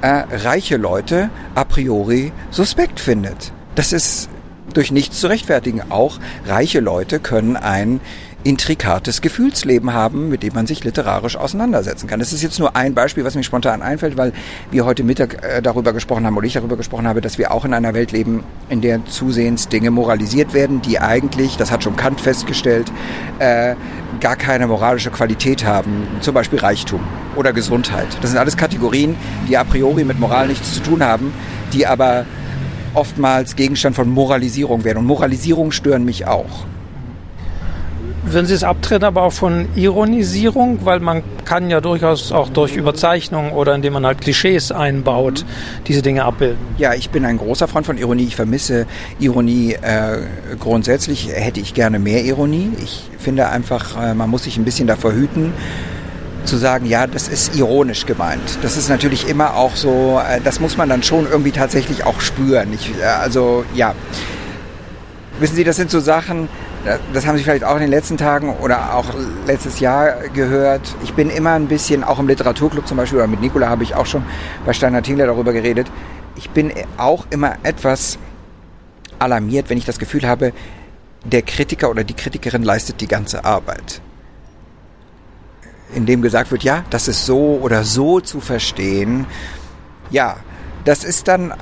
äh, 0.00 0.24
reiche 0.30 0.76
Leute 0.76 1.30
a 1.54 1.64
priori 1.64 2.32
suspekt 2.50 3.00
findet. 3.00 3.52
Das 3.74 3.92
ist 3.92 4.28
durch 4.72 4.90
nichts 4.90 5.20
zu 5.20 5.28
rechtfertigen. 5.28 5.82
Auch 5.90 6.18
reiche 6.46 6.80
Leute 6.80 7.20
können 7.20 7.56
ein 7.56 8.00
intrikates 8.44 9.22
Gefühlsleben 9.22 9.92
haben, 9.92 10.28
mit 10.28 10.42
dem 10.42 10.54
man 10.54 10.66
sich 10.66 10.84
literarisch 10.84 11.36
auseinandersetzen 11.36 12.06
kann. 12.06 12.20
Das 12.20 12.32
ist 12.32 12.42
jetzt 12.42 12.58
nur 12.58 12.76
ein 12.76 12.94
Beispiel, 12.94 13.24
was 13.24 13.34
mir 13.34 13.42
spontan 13.42 13.82
einfällt, 13.82 14.16
weil 14.16 14.32
wir 14.70 14.84
heute 14.84 15.02
Mittag 15.02 15.42
äh, 15.42 15.62
darüber 15.62 15.92
gesprochen 15.92 16.26
haben 16.26 16.36
oder 16.36 16.46
ich 16.46 16.52
darüber 16.52 16.76
gesprochen 16.76 17.08
habe, 17.08 17.20
dass 17.22 17.38
wir 17.38 17.52
auch 17.52 17.64
in 17.64 17.72
einer 17.72 17.94
Welt 17.94 18.12
leben, 18.12 18.44
in 18.68 18.82
der 18.82 19.04
zusehends 19.06 19.68
Dinge 19.68 19.90
moralisiert 19.90 20.52
werden, 20.52 20.82
die 20.82 21.00
eigentlich, 21.00 21.56
das 21.56 21.72
hat 21.72 21.82
schon 21.82 21.96
Kant 21.96 22.20
festgestellt, 22.20 22.92
äh, 23.38 23.74
gar 24.20 24.36
keine 24.36 24.66
moralische 24.66 25.10
Qualität 25.10 25.64
haben. 25.64 26.06
Zum 26.20 26.34
Beispiel 26.34 26.58
Reichtum 26.58 27.00
oder 27.36 27.52
Gesundheit. 27.52 28.08
Das 28.20 28.30
sind 28.30 28.38
alles 28.38 28.56
Kategorien, 28.56 29.16
die 29.48 29.56
a 29.56 29.64
priori 29.64 30.04
mit 30.04 30.20
Moral 30.20 30.48
nichts 30.48 30.74
zu 30.74 30.80
tun 30.80 31.02
haben, 31.02 31.32
die 31.72 31.86
aber 31.86 32.26
oftmals 32.92 33.56
Gegenstand 33.56 33.96
von 33.96 34.08
Moralisierung 34.08 34.84
werden. 34.84 34.98
Und 34.98 35.06
Moralisierung 35.06 35.72
stören 35.72 36.04
mich 36.04 36.26
auch. 36.26 36.66
Würden 38.26 38.46
Sie 38.46 38.54
es 38.54 38.64
abtrennen, 38.64 39.04
aber 39.04 39.22
auch 39.22 39.32
von 39.32 39.68
Ironisierung? 39.76 40.78
Weil 40.84 41.00
man 41.00 41.22
kann 41.44 41.68
ja 41.68 41.80
durchaus 41.80 42.32
auch 42.32 42.48
durch 42.48 42.74
Überzeichnung 42.74 43.52
oder 43.52 43.74
indem 43.74 43.92
man 43.92 44.06
halt 44.06 44.20
Klischees 44.22 44.72
einbaut, 44.72 45.44
diese 45.86 46.00
Dinge 46.00 46.24
abbilden. 46.24 46.58
Ja, 46.78 46.94
ich 46.94 47.10
bin 47.10 47.26
ein 47.26 47.36
großer 47.36 47.68
Freund 47.68 47.86
von 47.86 47.98
Ironie. 47.98 48.24
Ich 48.24 48.36
vermisse 48.36 48.86
Ironie 49.18 49.74
äh, 49.74 50.18
grundsätzlich. 50.58 51.28
Hätte 51.32 51.60
ich 51.60 51.74
gerne 51.74 51.98
mehr 51.98 52.24
Ironie. 52.24 52.72
Ich 52.82 53.10
finde 53.18 53.48
einfach, 53.48 54.02
äh, 54.02 54.14
man 54.14 54.30
muss 54.30 54.44
sich 54.44 54.56
ein 54.56 54.64
bisschen 54.64 54.86
davor 54.86 55.12
hüten, 55.12 55.52
zu 56.44 56.56
sagen, 56.56 56.86
ja, 56.86 57.06
das 57.06 57.28
ist 57.28 57.56
ironisch 57.56 58.06
gemeint. 58.06 58.58
Das 58.62 58.76
ist 58.76 58.88
natürlich 58.88 59.28
immer 59.28 59.54
auch 59.56 59.76
so, 59.76 60.20
äh, 60.26 60.40
das 60.42 60.60
muss 60.60 60.76
man 60.76 60.88
dann 60.88 61.02
schon 61.02 61.26
irgendwie 61.30 61.52
tatsächlich 61.52 62.04
auch 62.04 62.20
spüren. 62.20 62.72
Ich, 62.72 62.90
äh, 63.00 63.04
also 63.04 63.64
ja, 63.74 63.94
wissen 65.38 65.56
Sie, 65.56 65.64
das 65.64 65.76
sind 65.76 65.90
so 65.90 66.00
Sachen, 66.00 66.48
das 67.12 67.26
haben 67.26 67.36
Sie 67.36 67.44
vielleicht 67.44 67.64
auch 67.64 67.74
in 67.74 67.82
den 67.82 67.90
letzten 67.90 68.16
Tagen 68.16 68.54
oder 68.56 68.94
auch 68.94 69.06
letztes 69.46 69.80
Jahr 69.80 70.28
gehört. 70.28 70.94
Ich 71.02 71.14
bin 71.14 71.30
immer 71.30 71.52
ein 71.52 71.66
bisschen, 71.66 72.04
auch 72.04 72.18
im 72.18 72.28
Literaturclub 72.28 72.86
zum 72.86 72.96
Beispiel, 72.96 73.18
oder 73.18 73.28
mit 73.28 73.40
Nicola 73.40 73.68
habe 73.68 73.82
ich 73.82 73.94
auch 73.94 74.06
schon 74.06 74.24
bei 74.64 74.72
Steiner 74.72 75.02
Tingler 75.02 75.26
darüber 75.26 75.52
geredet. 75.52 75.90
Ich 76.36 76.50
bin 76.50 76.72
auch 76.96 77.26
immer 77.30 77.56
etwas 77.62 78.18
alarmiert, 79.18 79.70
wenn 79.70 79.78
ich 79.78 79.84
das 79.84 79.98
Gefühl 79.98 80.26
habe, 80.26 80.52
der 81.24 81.42
Kritiker 81.42 81.90
oder 81.90 82.04
die 82.04 82.14
Kritikerin 82.14 82.62
leistet 82.62 83.00
die 83.00 83.08
ganze 83.08 83.44
Arbeit. 83.44 84.00
In 85.94 86.06
dem 86.06 86.22
gesagt 86.22 86.50
wird, 86.50 86.64
ja, 86.64 86.84
das 86.90 87.08
ist 87.08 87.24
so 87.24 87.58
oder 87.62 87.84
so 87.84 88.20
zu 88.20 88.40
verstehen. 88.40 89.26
Ja, 90.10 90.36
das 90.84 91.04
ist 91.04 91.28
dann 91.28 91.54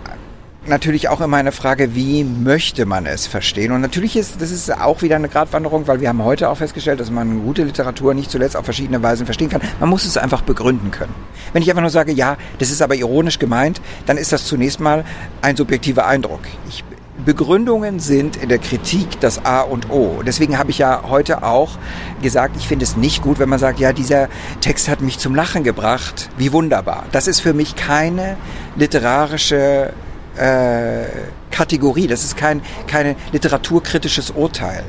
natürlich 0.66 1.09
auch 1.09 1.20
immer 1.20 1.36
eine 1.36 1.52
Frage, 1.52 1.94
wie 1.94 2.24
möchte 2.24 2.86
man 2.86 3.06
es 3.06 3.26
verstehen? 3.26 3.72
Und 3.72 3.80
natürlich 3.80 4.16
ist 4.16 4.40
das 4.40 4.51
ist 4.51 4.72
auch 4.72 5.02
wieder 5.02 5.16
eine 5.16 5.28
Gratwanderung, 5.28 5.86
weil 5.89 6.01
wir 6.01 6.09
haben 6.09 6.22
heute 6.22 6.48
auch 6.48 6.56
festgestellt, 6.56 7.01
dass 7.01 7.10
man 7.10 7.43
gute 7.43 7.64
Literatur 7.64 8.14
nicht 8.14 8.30
zuletzt 8.30 8.56
auf 8.56 8.64
verschiedene 8.64 9.02
Weisen 9.02 9.26
verstehen 9.26 9.48
kann. 9.48 9.62
Man 9.80 9.89
muss 9.89 10.05
es 10.05 10.16
einfach 10.16 10.43
begründen 10.43 10.90
können. 10.90 11.14
Wenn 11.52 11.62
ich 11.62 11.70
einfach 11.70 11.82
nur 11.82 11.90
sage, 11.90 12.12
ja, 12.12 12.36
das 12.59 12.70
ist 12.70 12.82
aber 12.82 12.94
ironisch 12.94 13.39
gemeint, 13.39 13.80
dann 14.06 14.16
ist 14.16 14.32
das 14.32 14.44
zunächst 14.44 14.80
mal 14.80 15.05
ein 15.40 15.56
subjektiver 15.56 16.06
Eindruck. 16.06 16.40
Ich, 16.68 16.84
Begründungen 17.24 18.01
sind 18.01 18.36
in 18.36 18.48
der 18.48 18.59
Kritik 18.59 19.20
das 19.20 19.44
A 19.44 19.60
und 19.60 19.90
O. 19.90 20.22
Deswegen 20.24 20.59
habe 20.59 20.70
ich 20.70 20.78
ja 20.78 21.02
heute 21.09 21.43
auch 21.43 21.72
gesagt, 22.20 22.56
ich 22.56 22.66
finde 22.66 22.84
es 22.84 22.97
nicht 22.97 23.22
gut, 23.22 23.39
wenn 23.39 23.48
man 23.48 23.59
sagt, 23.59 23.78
ja, 23.78 23.93
dieser 23.93 24.28
Text 24.60 24.89
hat 24.89 25.02
mich 25.02 25.18
zum 25.18 25.34
Lachen 25.34 25.62
gebracht. 25.62 26.30
Wie 26.36 26.52
wunderbar. 26.52 27.05
Das 27.12 27.28
ist 27.28 27.40
für 27.40 27.52
mich 27.52 27.76
keine 27.76 28.36
literarische 28.76 29.93
äh, 30.36 31.04
Kategorie. 31.50 32.06
Das 32.06 32.24
ist 32.24 32.36
kein 32.36 32.62
keine 32.86 33.16
literaturkritisches 33.32 34.30
Urteil. 34.30 34.84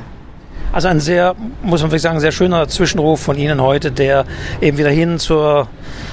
Also 0.74 0.88
ein 0.88 0.98
sehr, 0.98 1.36
muss 1.62 1.82
man 1.82 1.90
vielleicht 1.90 2.02
sagen, 2.02 2.18
sehr 2.18 2.32
schöner 2.32 2.66
Zwischenruf 2.66 3.20
von 3.20 3.38
Ihnen 3.38 3.62
heute, 3.62 3.92
der 3.92 4.24
eben 4.60 4.76
wieder 4.76 4.90
hin 4.90 5.20
zur, 5.20 5.68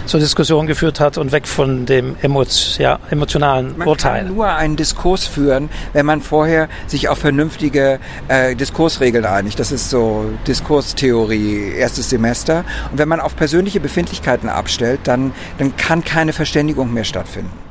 zur 0.06 0.20
Diskussion 0.20 0.68
geführt 0.68 1.00
hat 1.00 1.18
und 1.18 1.32
weg 1.32 1.48
von 1.48 1.88
dem 1.88 2.16
emot 2.22 2.78
ja, 2.78 3.00
emotionalen 3.10 3.76
man 3.76 3.88
Urteil. 3.88 4.12
Man 4.12 4.26
kann 4.28 4.36
nur 4.36 4.48
einen 4.50 4.76
Diskurs 4.76 5.26
führen, 5.26 5.72
wenn 5.94 6.06
man 6.06 6.22
vorher 6.22 6.70
sich 6.86 7.10
auf 7.10 7.18
vernünftige 7.18 7.98
äh, 8.28 8.56
Diskursregeln 8.56 9.26
einigt. 9.26 9.60
Das 9.60 9.72
ist 9.72 9.90
so 9.90 10.26
Diskurstheorie, 10.46 11.72
erstes 11.76 12.12
Semester. 12.12 12.64
Und 12.92 13.00
wenn 13.00 13.10
man 13.10 13.20
auf 13.20 13.36
persönliche 13.36 13.80
Befindlichkeiten 13.80 14.48
abstellt, 14.48 15.00
dann, 15.06 15.34
dann 15.58 15.76
kann 15.76 16.04
keine 16.04 16.34
Verständigung 16.34 16.94
mehr 16.94 17.04
stattfinden. 17.04 17.71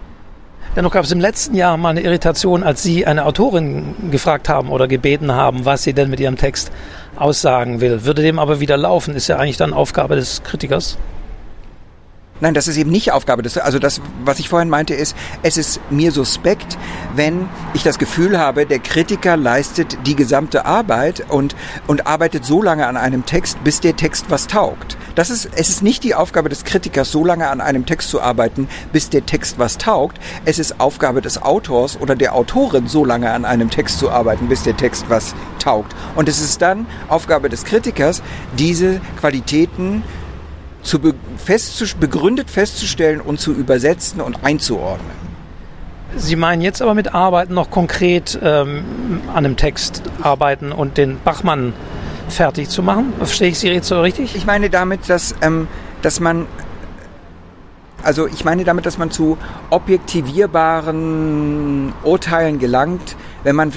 Dennoch 0.77 0.93
gab 0.93 1.05
es 1.05 1.11
im 1.11 1.19
letzten 1.19 1.57
Jahr 1.57 1.77
mal 1.77 1.89
eine 1.89 2.03
Irritation, 2.03 2.63
als 2.63 2.83
Sie 2.85 3.05
eine 3.05 3.27
Autorin 3.27 3.97
gefragt 4.13 4.49
haben 4.49 4.71
oder 4.71 4.87
gebeten 4.87 5.33
haben, 5.33 5.65
was 5.65 5.83
sie 5.83 5.95
denn 5.95 6.11
mit 6.11 6.21
ihrem 6.21 6.37
Text 6.37 6.71
aussagen 7.17 7.81
will. 7.81 8.05
Würde 8.05 8.23
dem 8.23 8.39
aber 8.39 8.61
wieder 8.61 8.77
laufen, 8.77 9.17
ist 9.17 9.27
ja 9.27 9.37
eigentlich 9.37 9.57
dann 9.57 9.73
Aufgabe 9.73 10.15
des 10.15 10.45
Kritikers. 10.45 10.97
Nein, 12.41 12.55
das 12.55 12.69
ist 12.69 12.79
eben 12.79 12.91
nicht 12.91 13.13
Aufgabe 13.13 13.43
des, 13.43 13.59
also 13.59 13.79
das, 13.79 14.01
was 14.25 14.39
ich 14.39 14.49
vorhin 14.49 14.71
meinte, 14.71 14.95
ist, 14.95 15.15
es 15.43 15.59
ist 15.59 15.81
mir 15.91 16.11
suspekt, 16.11 16.79
wenn 17.15 17.49
ich 17.75 17.83
das 17.83 17.99
Gefühl 17.99 18.39
habe, 18.39 18.65
der 18.65 18.79
Kritiker 18.79 19.37
leistet 19.37 19.99
die 20.07 20.17
gesamte 20.17 20.65
Arbeit 20.65 21.25
und, 21.29 21.55
und 21.87 22.07
arbeitet 22.07 22.45
so 22.45 22.63
lange 22.63 22.87
an 22.87 22.97
einem 22.97 23.27
Text, 23.27 23.63
bis 23.63 23.81
der 23.81 23.97
Text 23.97 24.27
was 24.31 24.47
taugt. 24.47 24.97
Das 25.15 25.29
ist, 25.29 25.51
es 25.55 25.69
ist 25.69 25.83
nicht 25.83 26.03
die 26.03 26.15
Aufgabe 26.15 26.49
des 26.49 26.65
Kritikers, 26.65 27.13
so 27.13 27.25
lange 27.25 27.49
an 27.49 27.61
einem 27.61 27.85
Text 27.85 28.09
zu 28.09 28.23
arbeiten, 28.23 28.69
bis 28.93 29.11
der 29.11 29.27
Text 29.27 29.59
was 29.59 29.77
taugt. 29.77 30.19
Es 30.47 30.59
ist 30.59 30.81
Aufgabe 30.81 31.21
des 31.21 31.43
Autors 31.43 32.01
oder 32.01 32.17
der 32.17 32.35
Autorin, 32.35 32.87
so 32.87 33.05
lange 33.05 33.31
an 33.31 33.45
einem 33.45 33.69
Text 33.69 33.99
zu 33.99 34.11
arbeiten, 34.11 34.49
bis 34.49 34.63
der 34.63 34.77
Text 34.77 35.05
was 35.09 35.35
taugt. 35.59 35.95
Und 36.15 36.29
es 36.29 36.41
ist 36.41 36.63
dann 36.63 36.87
Aufgabe 37.09 37.51
des 37.51 37.65
Kritikers, 37.65 38.23
diese 38.57 39.01
Qualitäten 39.19 40.03
zu 40.83 40.99
be 40.99 41.15
fest 41.37 42.01
begründet 42.01 42.51
festzustellen 42.51 43.21
und 43.21 43.41
zu 43.41 43.53
übersetzen 43.53 44.21
und 44.21 44.45
einzuordnen. 44.45 45.21
Sie 46.17 46.37
meinen 46.37 46.63
jetzt 46.63 46.83
aber 46.83 46.95
mit 46.95 47.15
Arbeiten 47.15 47.55
noch 47.55 47.71
konkret 47.71 48.39
ähm, 48.43 48.85
an 49.29 49.45
einem 49.45 49.57
Text 49.57 50.03
arbeiten 50.21 50.73
und 50.73 50.99
den 50.99 51.19
Bachmann 51.25 51.73
fertig 52.29 52.69
zu 52.69 52.83
machen? 52.83 53.13
Verstehe 53.19 53.49
ich 53.49 53.59
Sie 53.59 53.69
jetzt 53.69 53.89
so 53.89 54.01
richtig? 54.01 54.35
Ich 54.35 54.47
meine 54.47 54.71
damit, 54.71 55.09
dass, 55.09 55.35
ähm, 55.43 55.69
dass 56.03 56.21
man 56.21 56.47
also 58.03 58.27
ich 58.27 58.47
meine 58.47 58.65
damit, 58.65 58.87
dass 58.87 58.97
man 58.99 59.11
zu 59.11 59.37
objektivierbaren 59.69 61.93
Urteilen 62.03 62.59
gelangt, 62.59 63.15
wenn 63.45 63.57
man 63.57 63.75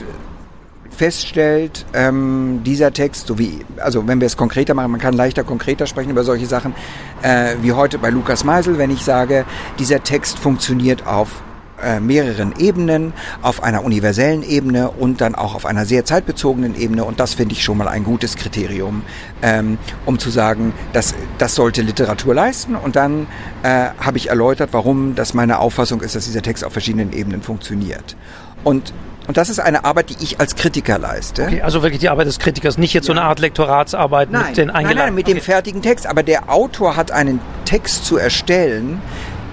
feststellt, 0.95 1.86
ähm, 1.94 2.61
dieser 2.65 2.94
Text, 2.94 3.28
so 3.28 3.40
wie, 3.40 3.65
also 3.78 4.07
wenn 4.07 4.22
wir 4.22 4.28
es 4.28 4.38
konkreter 4.38 4.74
machen, 4.74 4.91
man 4.91 4.99
kann 4.99 5.14
leichter 5.14 5.44
konkreter 5.44 5.88
sprechen 5.88 6.11
über 6.11 6.24
solche 6.24 6.45
Sachen, 6.45 6.74
äh, 7.22 7.56
wie 7.61 7.72
heute 7.72 7.98
bei 7.98 8.10
Lukas 8.10 8.44
Meisel, 8.44 8.78
wenn 8.78 8.91
ich 8.91 9.03
sage, 9.03 9.45
dieser 9.80 10.03
Text 10.03 10.40
funktioniert 10.40 11.06
auf 11.07 11.44
äh, 11.84 11.99
mehreren 11.99 12.53
Ebenen, 12.57 13.14
auf 13.41 13.61
einer 13.61 13.84
universellen 13.84 14.44
Ebene 14.44 14.90
und 14.90 15.22
dann 15.22 15.36
auch 15.36 15.53
auf 15.53 15.65
einer 15.65 15.86
sehr 15.86 16.06
zeitbezogenen 16.06 16.76
Ebene. 16.80 17.03
Und 17.03 17.20
das 17.20 17.34
finde 17.34 17.53
ich 17.56 17.64
schon 17.64 17.78
mal 17.78 17.88
ein 17.88 18.03
gutes 18.03 18.36
Kriterium, 18.36 19.02
ähm, 19.41 19.78
um 20.06 20.18
zu 20.18 20.30
sagen, 20.30 20.74
dass 20.94 21.14
das 21.40 21.56
sollte 21.56 21.82
Literatur 21.82 22.34
leisten. 22.34 22.76
Und 22.76 22.95
dann 22.95 23.28
äh, 23.64 23.90
habe 23.99 24.18
ich 24.18 24.30
erläutert, 24.30 24.70
warum 24.72 25.15
das 25.15 25.34
meine 25.34 25.60
Auffassung 25.60 26.02
ist, 26.02 26.15
dass 26.15 26.26
dieser 26.26 26.41
Text 26.41 26.64
auf 26.64 26.72
verschiedenen 26.72 27.11
Ebenen 27.11 27.41
funktioniert. 27.41 28.15
Und 28.64 28.94
und 29.27 29.37
das 29.37 29.49
ist 29.49 29.59
eine 29.59 29.85
Arbeit, 29.85 30.09
die 30.09 30.17
ich 30.21 30.39
als 30.39 30.55
Kritiker 30.55 30.99
leiste. 30.99 31.43
Okay, 31.43 31.61
also 31.61 31.81
wirklich 31.81 31.99
die 31.99 32.09
Arbeit 32.09 32.27
des 32.27 32.39
Kritikers, 32.39 32.77
nicht 32.77 32.93
jetzt 32.93 33.07
ja. 33.07 33.13
so 33.13 33.19
eine 33.19 33.27
Art 33.27 33.39
Lektoratsarbeit 33.39 34.31
nein, 34.31 34.47
mit 34.47 34.57
den 34.57 34.69
Eingeladenen. 34.69 34.97
Nein, 34.97 35.05
nein, 35.05 35.15
mit 35.15 35.25
okay. 35.25 35.33
dem 35.35 35.41
fertigen 35.41 35.81
Text. 35.81 36.07
Aber 36.07 36.23
der 36.23 36.49
Autor 36.49 36.95
hat 36.95 37.11
einen 37.11 37.39
Text 37.65 38.05
zu 38.05 38.17
erstellen, 38.17 39.01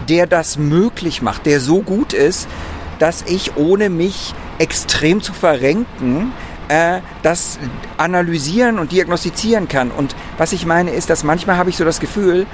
der 0.08 0.26
das 0.26 0.58
möglich 0.58 1.22
macht, 1.22 1.46
der 1.46 1.60
so 1.60 1.82
gut 1.82 2.12
ist, 2.12 2.48
dass 2.98 3.22
ich 3.22 3.56
ohne 3.56 3.90
mich 3.90 4.34
extrem 4.58 5.22
zu 5.22 5.32
verrenken, 5.32 6.32
äh, 6.68 7.00
das 7.22 7.58
analysieren 7.96 8.78
und 8.78 8.92
diagnostizieren 8.92 9.68
kann. 9.68 9.90
Und 9.90 10.16
was 10.36 10.52
ich 10.52 10.66
meine 10.66 10.90
ist, 10.90 11.10
dass 11.10 11.22
manchmal 11.22 11.56
habe 11.56 11.70
ich 11.70 11.76
so 11.76 11.84
das 11.84 12.00
Gefühl, 12.00 12.46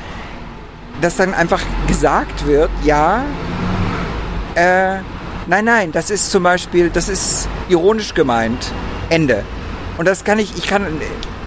dass 1.00 1.16
dann 1.16 1.34
einfach 1.34 1.60
gesagt 1.88 2.46
wird, 2.46 2.70
ja, 2.84 3.24
äh, 4.54 4.98
Nein, 5.48 5.64
nein, 5.64 5.92
das 5.92 6.10
ist 6.10 6.30
zum 6.32 6.42
Beispiel, 6.42 6.90
das 6.90 7.08
ist 7.08 7.48
ironisch 7.68 8.14
gemeint. 8.14 8.72
Ende. 9.10 9.44
Und 9.96 10.08
das 10.08 10.24
kann 10.24 10.40
ich, 10.40 10.56
ich 10.56 10.66
kann 10.66 10.84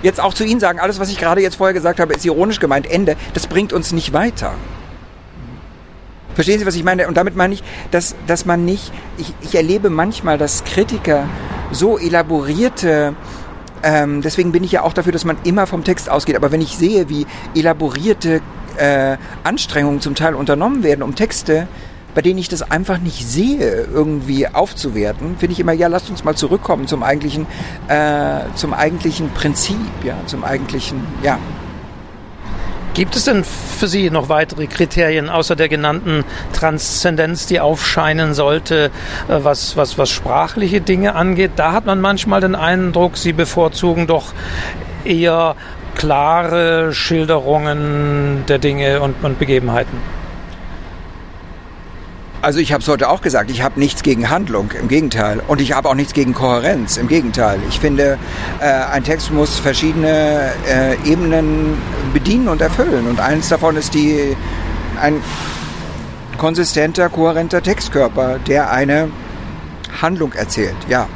jetzt 0.01 0.21
auch 0.21 0.34
zu 0.34 0.45
Ihnen 0.45 0.61
sagen, 0.61 0.80
alles, 0.80 0.99
was 0.99 1.09
ich 1.09 1.19
gerade 1.19 1.41
jetzt 1.41 1.55
vorher 1.55 1.73
gesagt 1.73 1.99
habe, 1.99 2.13
ist 2.13 2.26
ironisch 2.26 2.59
gemeint. 2.59 2.89
Ende. 2.89 3.17
Das 3.34 3.47
bringt 3.47 3.73
uns 3.73 3.91
nicht 3.91 4.13
weiter. 4.13 4.53
Verstehen 6.34 6.59
Sie, 6.59 6.65
was 6.65 6.76
ich 6.76 6.85
meine? 6.85 7.09
Und 7.09 7.17
damit 7.17 7.35
meine 7.35 7.53
ich, 7.53 7.63
dass, 7.91 8.15
dass 8.26 8.45
man 8.45 8.63
nicht, 8.63 8.93
ich, 9.17 9.34
ich 9.41 9.55
erlebe 9.55 9.89
manchmal, 9.89 10.38
dass 10.38 10.63
Kritiker 10.63 11.27
so 11.71 11.97
elaborierte, 11.97 13.13
ähm, 13.84 14.21
deswegen 14.21 14.53
bin 14.53 14.63
ich 14.63 14.71
ja 14.71 14.84
auch 14.84 14.93
dafür, 14.93 15.11
dass 15.11 15.26
man 15.26 15.35
immer 15.43 15.67
vom 15.67 15.84
Text 15.84 16.09
ausgeht, 16.09 16.38
aber 16.38 16.53
wenn 16.53 16.61
ich 16.61 16.77
sehe, 16.77 17.09
wie 17.09 17.27
elaborierte 17.53 18.41
äh, 18.77 19.17
Anstrengungen 19.43 19.99
zum 19.99 20.15
Teil 20.15 20.34
unternommen 20.34 20.84
werden, 20.84 21.03
um 21.03 21.13
Texte 21.13 21.67
bei 22.15 22.22
denen 22.22 22.40
ich 22.40 22.49
das 22.49 22.69
einfach 22.69 22.98
nicht 22.98 23.27
sehe, 23.27 23.88
irgendwie 23.91 24.48
aufzuwerten, 24.48 25.38
finde 25.38 25.53
ich 25.53 25.60
immer, 25.60 25.73
ja, 25.73 25.88
lasst 25.88 26.10
uns 26.10 26.23
mal 26.23 26.36
zurückkommen 26.36 26.88
zum 26.88 27.03
eigentlichen, 27.03 27.45
äh, 27.88 28.41
zum 28.56 28.73
eigentlichen 28.73 29.30
Prinzip, 29.31 29.77
ja, 30.03 30.15
zum 30.26 30.44
eigentlichen, 30.44 31.02
ja. 31.23 31.38
Gibt 32.95 33.15
es 33.15 33.26
denn 33.26 33.44
für 33.45 33.88
Sie 33.88 34.10
noch 34.10 34.27
weitere 34.27 34.68
Kriterien 34.68 35.30
außer 35.30 35.56
der 35.56 35.69
genannten 35.69 36.26
Transzendenz, 36.53 37.45
die 37.45 37.60
aufscheinen 37.60 38.34
sollte, 38.34 38.91
äh, 39.27 39.38
was, 39.44 39.77
was, 39.77 39.98
was 39.98 40.10
sprachliche 40.10 40.81
Dinge 40.81 41.15
angeht? 41.15 41.52
Da 41.56 41.72
hat 41.72 41.86
man 41.86 42.02
manchmal 42.02 42.41
den 42.41 42.56
Eindruck, 42.56 43.18
Sie 43.18 43.34
bevorzugen 43.34 44.07
doch 44.07 44.34
eher 45.06 45.56
klare 45.95 46.94
Schilderungen 46.94 48.44
der 48.48 48.57
Dinge 48.57 49.02
und, 49.02 49.23
und 49.23 49.38
Begebenheiten. 49.38 50.18
Also 52.41 52.60
ich 52.60 52.72
habe 52.72 52.82
es 52.82 52.88
heute 52.88 53.10
auch 53.10 53.22
gesagt, 53.22 53.52
ich 53.52 53.61
habe 53.61 53.78
nichts 53.78 54.02
gegen 54.02 54.30
Handlung, 54.30 54.72
im 54.72 54.88
Gegenteil. 54.88 55.41
Und 55.48 55.60
ich 55.60 55.74
habe 55.74 55.90
auch 55.90 55.94
nichts 55.94 56.14
gegen 56.14 56.34
Kohärenz, 56.34 56.95
im 56.95 57.10
Gegenteil. 57.10 57.60
Ich 57.68 57.82
finde, 57.82 58.18
äh, 58.61 58.66
ein 58.66 59.03
Text 59.03 59.34
muss 59.34 59.60
verschiedene 59.60 60.52
äh, 60.70 60.94
Ebenen 61.03 61.78
bedienen 62.14 62.48
und 62.48 62.61
erfüllen. 62.61 63.07
Und 63.07 63.20
eines 63.20 63.49
davon 63.49 63.76
ist 63.76 63.94
die, 63.94 64.38
ein 65.02 65.22
konsistenter, 66.38 67.10
kohärenter 67.10 67.61
Textkörper, 67.61 68.40
der 68.48 68.72
eine 68.72 69.10
Handlung 70.01 70.34
erzählt, 70.34 70.76
ja. 70.88 71.07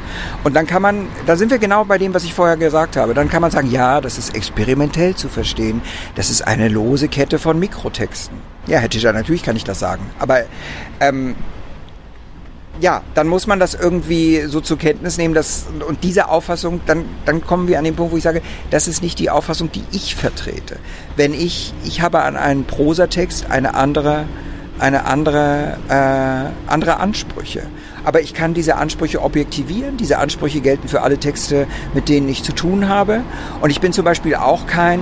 Und 0.44 0.54
dann 0.54 0.66
kann 0.66 0.82
man, 0.82 1.08
da 1.26 1.36
sind 1.36 1.50
wir 1.50 1.58
genau 1.58 1.84
bei 1.84 1.98
dem, 1.98 2.14
was 2.14 2.24
ich 2.24 2.34
vorher 2.34 2.56
gesagt 2.56 2.96
habe, 2.96 3.14
dann 3.14 3.28
kann 3.28 3.42
man 3.42 3.50
sagen, 3.50 3.70
ja, 3.70 4.00
das 4.00 4.18
ist 4.18 4.34
experimentell 4.34 5.14
zu 5.14 5.28
verstehen, 5.28 5.82
das 6.14 6.30
ist 6.30 6.42
eine 6.42 6.68
lose 6.68 7.08
Kette 7.08 7.38
von 7.38 7.58
Mikrotexten. 7.58 8.38
Ja, 8.66 8.78
Herr 8.78 8.88
Tischer, 8.88 9.12
natürlich 9.12 9.42
kann 9.42 9.56
ich 9.56 9.64
das 9.64 9.78
sagen. 9.78 10.02
Aber 10.18 10.40
ähm, 11.00 11.34
ja, 12.80 13.02
dann 13.14 13.28
muss 13.28 13.46
man 13.46 13.60
das 13.60 13.74
irgendwie 13.74 14.42
so 14.46 14.60
zur 14.60 14.78
Kenntnis 14.78 15.16
nehmen, 15.16 15.34
dass, 15.34 15.66
und 15.86 16.02
diese 16.02 16.28
Auffassung, 16.28 16.80
dann, 16.86 17.04
dann 17.24 17.40
kommen 17.40 17.68
wir 17.68 17.78
an 17.78 17.84
den 17.84 17.94
Punkt, 17.94 18.12
wo 18.12 18.16
ich 18.16 18.24
sage, 18.24 18.42
das 18.70 18.88
ist 18.88 19.02
nicht 19.02 19.18
die 19.18 19.30
Auffassung, 19.30 19.70
die 19.70 19.84
ich 19.92 20.14
vertrete. 20.14 20.78
Wenn 21.16 21.34
ich, 21.34 21.72
ich 21.84 22.00
habe 22.00 22.22
an 22.22 22.36
einen 22.36 22.64
Prosatext 22.64 23.50
eine 23.50 23.74
andere, 23.74 24.24
eine 24.84 25.06
andere, 25.06 25.78
äh, 25.88 26.70
andere 26.70 26.98
Ansprüche 27.00 27.62
aber 28.04 28.20
ich 28.20 28.34
kann 28.34 28.54
diese 28.54 28.76
Ansprüche 28.76 29.22
objektivieren. 29.22 29.96
Diese 29.96 30.18
Ansprüche 30.18 30.60
gelten 30.60 30.88
für 30.88 31.00
alle 31.02 31.18
Texte, 31.18 31.66
mit 31.94 32.08
denen 32.08 32.28
ich 32.28 32.42
zu 32.42 32.52
tun 32.52 32.88
habe. 32.88 33.22
Und 33.60 33.70
ich 33.70 33.80
bin 33.80 33.92
zum 33.92 34.04
Beispiel 34.04 34.34
auch 34.34 34.66
kein 34.66 35.00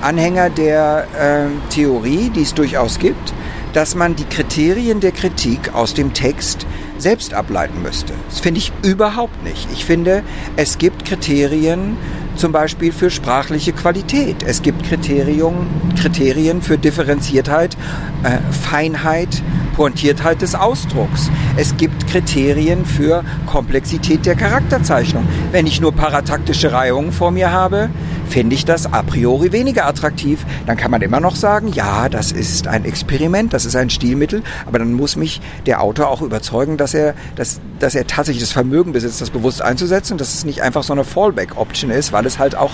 Anhänger 0.00 0.50
der 0.50 1.06
äh, 1.18 1.70
Theorie, 1.70 2.30
die 2.30 2.42
es 2.42 2.54
durchaus 2.54 2.98
gibt, 2.98 3.34
dass 3.74 3.94
man 3.94 4.16
die 4.16 4.24
Kriterien 4.24 5.00
der 5.00 5.12
Kritik 5.12 5.74
aus 5.74 5.92
dem 5.92 6.14
Text 6.14 6.66
selbst 6.96 7.34
ableiten 7.34 7.82
müsste. 7.82 8.14
Das 8.28 8.40
finde 8.40 8.58
ich 8.58 8.72
überhaupt 8.82 9.44
nicht. 9.44 9.68
Ich 9.72 9.84
finde, 9.84 10.22
es 10.56 10.78
gibt 10.78 11.04
Kriterien 11.04 11.96
zum 12.38 12.52
Beispiel 12.52 12.92
für 12.92 13.10
sprachliche 13.10 13.72
Qualität. 13.72 14.42
Es 14.46 14.62
gibt 14.62 14.84
Kriterien, 14.84 15.66
Kriterien 16.00 16.62
für 16.62 16.78
Differenziertheit, 16.78 17.76
äh, 18.22 18.38
Feinheit, 18.52 19.42
Pointiertheit 19.74 20.42
des 20.42 20.54
Ausdrucks. 20.54 21.30
Es 21.56 21.76
gibt 21.76 22.06
Kriterien 22.06 22.84
für 22.84 23.24
Komplexität 23.46 24.26
der 24.26 24.36
Charakterzeichnung. 24.36 25.26
Wenn 25.52 25.66
ich 25.66 25.80
nur 25.80 25.92
parataktische 25.92 26.72
Reihungen 26.72 27.12
vor 27.12 27.30
mir 27.30 27.52
habe, 27.52 27.90
finde 28.28 28.54
ich 28.54 28.64
das 28.64 28.92
a 28.92 29.02
priori 29.02 29.52
weniger 29.52 29.86
attraktiv. 29.86 30.44
Dann 30.66 30.76
kann 30.76 30.90
man 30.90 31.02
immer 31.02 31.20
noch 31.20 31.36
sagen, 31.36 31.68
ja, 31.68 32.08
das 32.08 32.32
ist 32.32 32.68
ein 32.68 32.84
Experiment, 32.84 33.52
das 33.52 33.64
ist 33.64 33.76
ein 33.76 33.90
Stilmittel, 33.90 34.42
aber 34.66 34.78
dann 34.78 34.92
muss 34.92 35.16
mich 35.16 35.40
der 35.66 35.82
Autor 35.82 36.08
auch 36.08 36.22
überzeugen, 36.22 36.76
dass 36.76 36.94
er, 36.94 37.14
dass, 37.36 37.60
dass 37.78 37.94
er 37.94 38.06
tatsächlich 38.06 38.42
das 38.42 38.52
Vermögen 38.52 38.92
besitzt, 38.92 39.20
das 39.20 39.30
bewusst 39.30 39.62
einzusetzen, 39.62 40.18
dass 40.18 40.34
es 40.34 40.44
nicht 40.44 40.62
einfach 40.62 40.82
so 40.82 40.92
eine 40.92 41.04
Fallback-Option 41.04 41.90
ist, 41.90 42.12
weil 42.12 42.26
es 42.26 42.38
halt 42.38 42.54
auch 42.54 42.72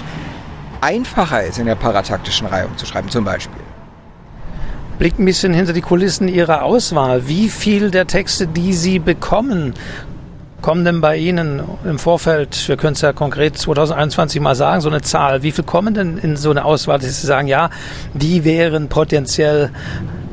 einfacher 0.81 1.43
ist, 1.43 1.59
in 1.59 1.67
der 1.67 1.77
parataktischen 1.77 2.47
Reihung 2.47 2.77
zu 2.77 2.87
schreiben, 2.87 3.09
zum 3.09 3.25
Beispiel. 3.25 3.61
Blickt 4.99 5.19
ein 5.19 5.25
bisschen 5.25 5.53
hinter 5.53 5.73
die 5.73 5.81
Kulissen 5.81 6.29
Ihrer 6.29 6.63
Auswahl. 6.63 7.27
Wie 7.27 7.49
viel 7.49 7.91
der 7.91 8.07
Texte, 8.07 8.47
die 8.47 8.73
Sie 8.73 9.01
bekommen, 9.01 9.75
kommen 10.65 10.87
denn 10.87 11.03
bei 11.03 11.19
Ihnen 11.19 11.63
im 11.85 11.99
Vorfeld, 11.99 12.71
wir 12.71 12.79
können 12.79 12.95
es 12.95 13.03
ja 13.03 13.13
konkret 13.13 13.59
2021 13.59 14.41
mal 14.41 14.55
sagen, 14.55 14.81
so 14.81 14.89
eine 14.89 15.03
Zahl, 15.03 15.43
wie 15.43 15.53
viel 15.53 15.63
kommen 15.63 15.93
denn 15.93 16.17
in 16.17 16.39
so 16.39 16.51
eine 16.51 16.65
Auswahl, 16.65 16.99
dass 16.99 17.21
Sie 17.21 17.27
sagen, 17.27 17.49
ja, 17.49 17.69
die 18.15 18.45
wären 18.45 18.89
potenziell 18.89 19.69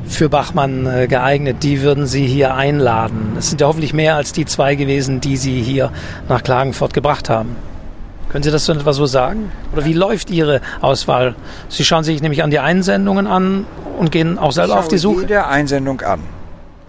für 0.06 0.30
Bachmann 0.30 0.86
äh, 0.86 1.06
geeignet, 1.06 1.58
die 1.62 1.82
würden 1.82 2.06
Sie 2.06 2.26
hier 2.26 2.54
einladen? 2.54 3.34
Es 3.38 3.50
sind 3.50 3.60
ja 3.60 3.66
hoffentlich 3.66 3.92
mehr 3.92 4.16
als 4.16 4.32
die 4.32 4.46
zwei 4.46 4.74
gewesen, 4.74 5.20
die 5.20 5.36
Sie 5.36 5.60
hier 5.60 5.92
nach 6.30 6.42
Klagenfurt 6.42 6.94
gebracht 6.94 7.28
haben. 7.28 7.54
Können 8.30 8.42
Sie 8.42 8.50
das 8.50 8.64
so 8.64 8.72
etwa 8.72 8.94
so 8.94 9.04
sagen? 9.04 9.52
Oder 9.74 9.84
wie 9.84 9.92
läuft 9.92 10.30
Ihre 10.30 10.62
Auswahl? 10.80 11.34
Sie 11.68 11.84
schauen 11.84 12.04
sich 12.04 12.22
nämlich 12.22 12.42
an 12.42 12.50
die 12.50 12.58
Einsendungen 12.58 13.26
an 13.26 13.66
und 13.98 14.10
gehen 14.10 14.38
auch 14.38 14.52
selber 14.52 14.78
auf 14.78 14.88
die 14.88 14.96
Suche? 14.96 15.12
Ich 15.12 15.20
schaue 15.20 15.28
jede 15.28 15.46
Einsendung 15.46 16.00
an. 16.00 16.20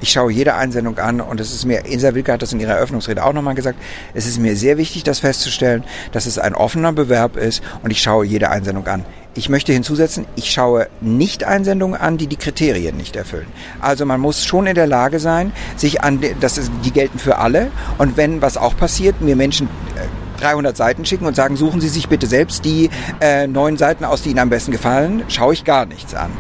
Ich 0.04 0.12
schaue 0.12 0.34
jede 0.34 0.56
Einsendung 0.56 0.98
an 0.98 1.22
und 1.22 1.40
es 1.40 1.54
ist 1.54 1.64
mir, 1.64 1.86
Insa 1.86 2.14
Wilke 2.14 2.34
hat 2.34 2.42
das 2.42 2.52
in 2.52 2.60
ihrer 2.60 2.74
Eröffnungsrede 2.74 3.24
auch 3.24 3.32
nochmal 3.32 3.56
gesagt, 3.56 3.80
es 4.14 4.26
ist 4.26 4.38
mir 4.38 4.58
sehr 4.58 4.78
wichtig, 4.78 5.04
das 5.04 5.20
festzustellen, 5.20 5.86
dass 6.12 6.26
es 6.26 6.38
ein 6.38 6.56
offener 6.56 6.92
Bewerb 6.92 7.38
ist 7.38 7.64
und 7.84 7.90
ich 7.90 8.02
schaue 8.02 8.26
jede 8.26 8.50
Einsendung 8.50 8.86
an. 8.88 9.06
Ich 9.34 9.48
möchte 9.48 9.72
hinzusetzen, 9.72 10.26
ich 10.36 10.52
schaue 10.52 10.90
nicht 11.00 11.46
Einsendungen 11.46 11.98
an, 11.98 12.18
die 12.18 12.28
die 12.28 12.36
Kriterien 12.36 12.98
nicht 12.98 13.16
erfüllen. 13.16 13.48
Also 13.80 14.06
man 14.06 14.20
muss 14.20 14.44
schon 14.44 14.68
in 14.68 14.76
der 14.76 14.88
Lage 14.88 15.22
sein, 15.22 15.54
sich 15.78 16.02
an, 16.02 16.20
das 16.42 16.58
ist, 16.58 16.70
die 16.84 16.92
gelten 16.92 17.18
für 17.18 17.38
alle 17.38 17.72
und 17.98 18.18
wenn 18.18 18.42
was 18.42 18.58
auch 18.58 18.76
passiert, 18.76 19.22
mir 19.22 19.38
Menschen 19.38 19.70
äh, 19.96 20.02
300 20.44 20.76
Seiten 20.76 21.06
schicken 21.06 21.26
und 21.26 21.36
sagen, 21.36 21.56
suchen 21.56 21.82
Sie 21.82 21.90
sich 21.90 22.10
bitte 22.10 22.28
selbst 22.28 22.66
die 22.66 22.90
äh, 23.22 23.48
neun 23.48 23.78
Seiten 23.78 24.06
aus, 24.06 24.22
die 24.22 24.30
Ihnen 24.30 24.40
am 24.40 24.50
besten 24.50 24.72
gefallen, 24.72 25.24
schaue 25.30 25.54
ich 25.54 25.64
gar 25.64 25.86
nichts 25.86 26.14
an. 26.14 26.32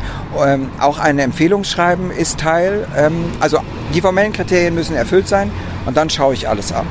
Ähm, 0.46 0.70
auch 0.80 1.00
ein 1.00 1.20
Empfehlungsschreiben 1.20 2.12
ist 2.12 2.40
Teil, 2.40 2.88
ähm, 2.98 3.26
also 3.40 3.60
die 3.94 4.02
formellen 4.02 4.34
Kriterien 4.34 4.76
müssen 4.76 4.96
erfüllt 4.96 5.28
sein 5.28 5.52
und 5.86 5.96
dann 5.96 6.10
schaue 6.10 6.34
ich 6.34 6.50
alles 6.50 6.74
an. 6.74 6.86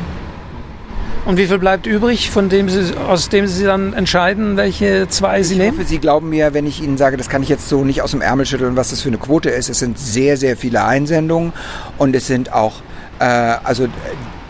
Und 1.24 1.36
wie 1.36 1.47
viel 1.47 1.59
bleibt 1.59 1.86
übrig, 1.86 2.30
von 2.30 2.48
dem 2.48 2.68
Sie, 2.68 2.97
aus 2.97 3.28
dem 3.28 3.47
Sie 3.47 3.64
dann 3.64 3.93
entscheiden, 3.93 4.56
welche 4.56 5.06
zwei 5.09 5.43
Sie 5.44 5.55
ich 5.55 5.60
nehmen? 5.60 5.78
Hoffe, 5.78 5.86
Sie 5.86 5.98
glauben 5.98 6.30
mir, 6.30 6.52
wenn 6.52 6.66
ich 6.66 6.82
Ihnen 6.82 6.97
sage, 6.98 7.16
das 7.16 7.28
kann 7.28 7.44
ich 7.44 7.48
jetzt 7.48 7.68
so 7.68 7.84
nicht 7.84 8.02
aus 8.02 8.10
dem 8.10 8.22
Ärmel 8.22 8.44
schütteln, 8.44 8.74
was 8.74 8.90
das 8.90 9.02
für 9.02 9.09
eine 9.09 9.18
Quote 9.18 9.48
ist. 9.48 9.68
Es 9.68 9.78
sind 9.78 9.98
sehr, 9.98 10.36
sehr 10.36 10.56
viele 10.56 10.84
Einsendungen 10.84 11.52
und 11.97 12.16
es 12.16 12.26
sind 12.26 12.52
auch, 12.52 12.74
äh, 13.20 13.24
also 13.24 13.86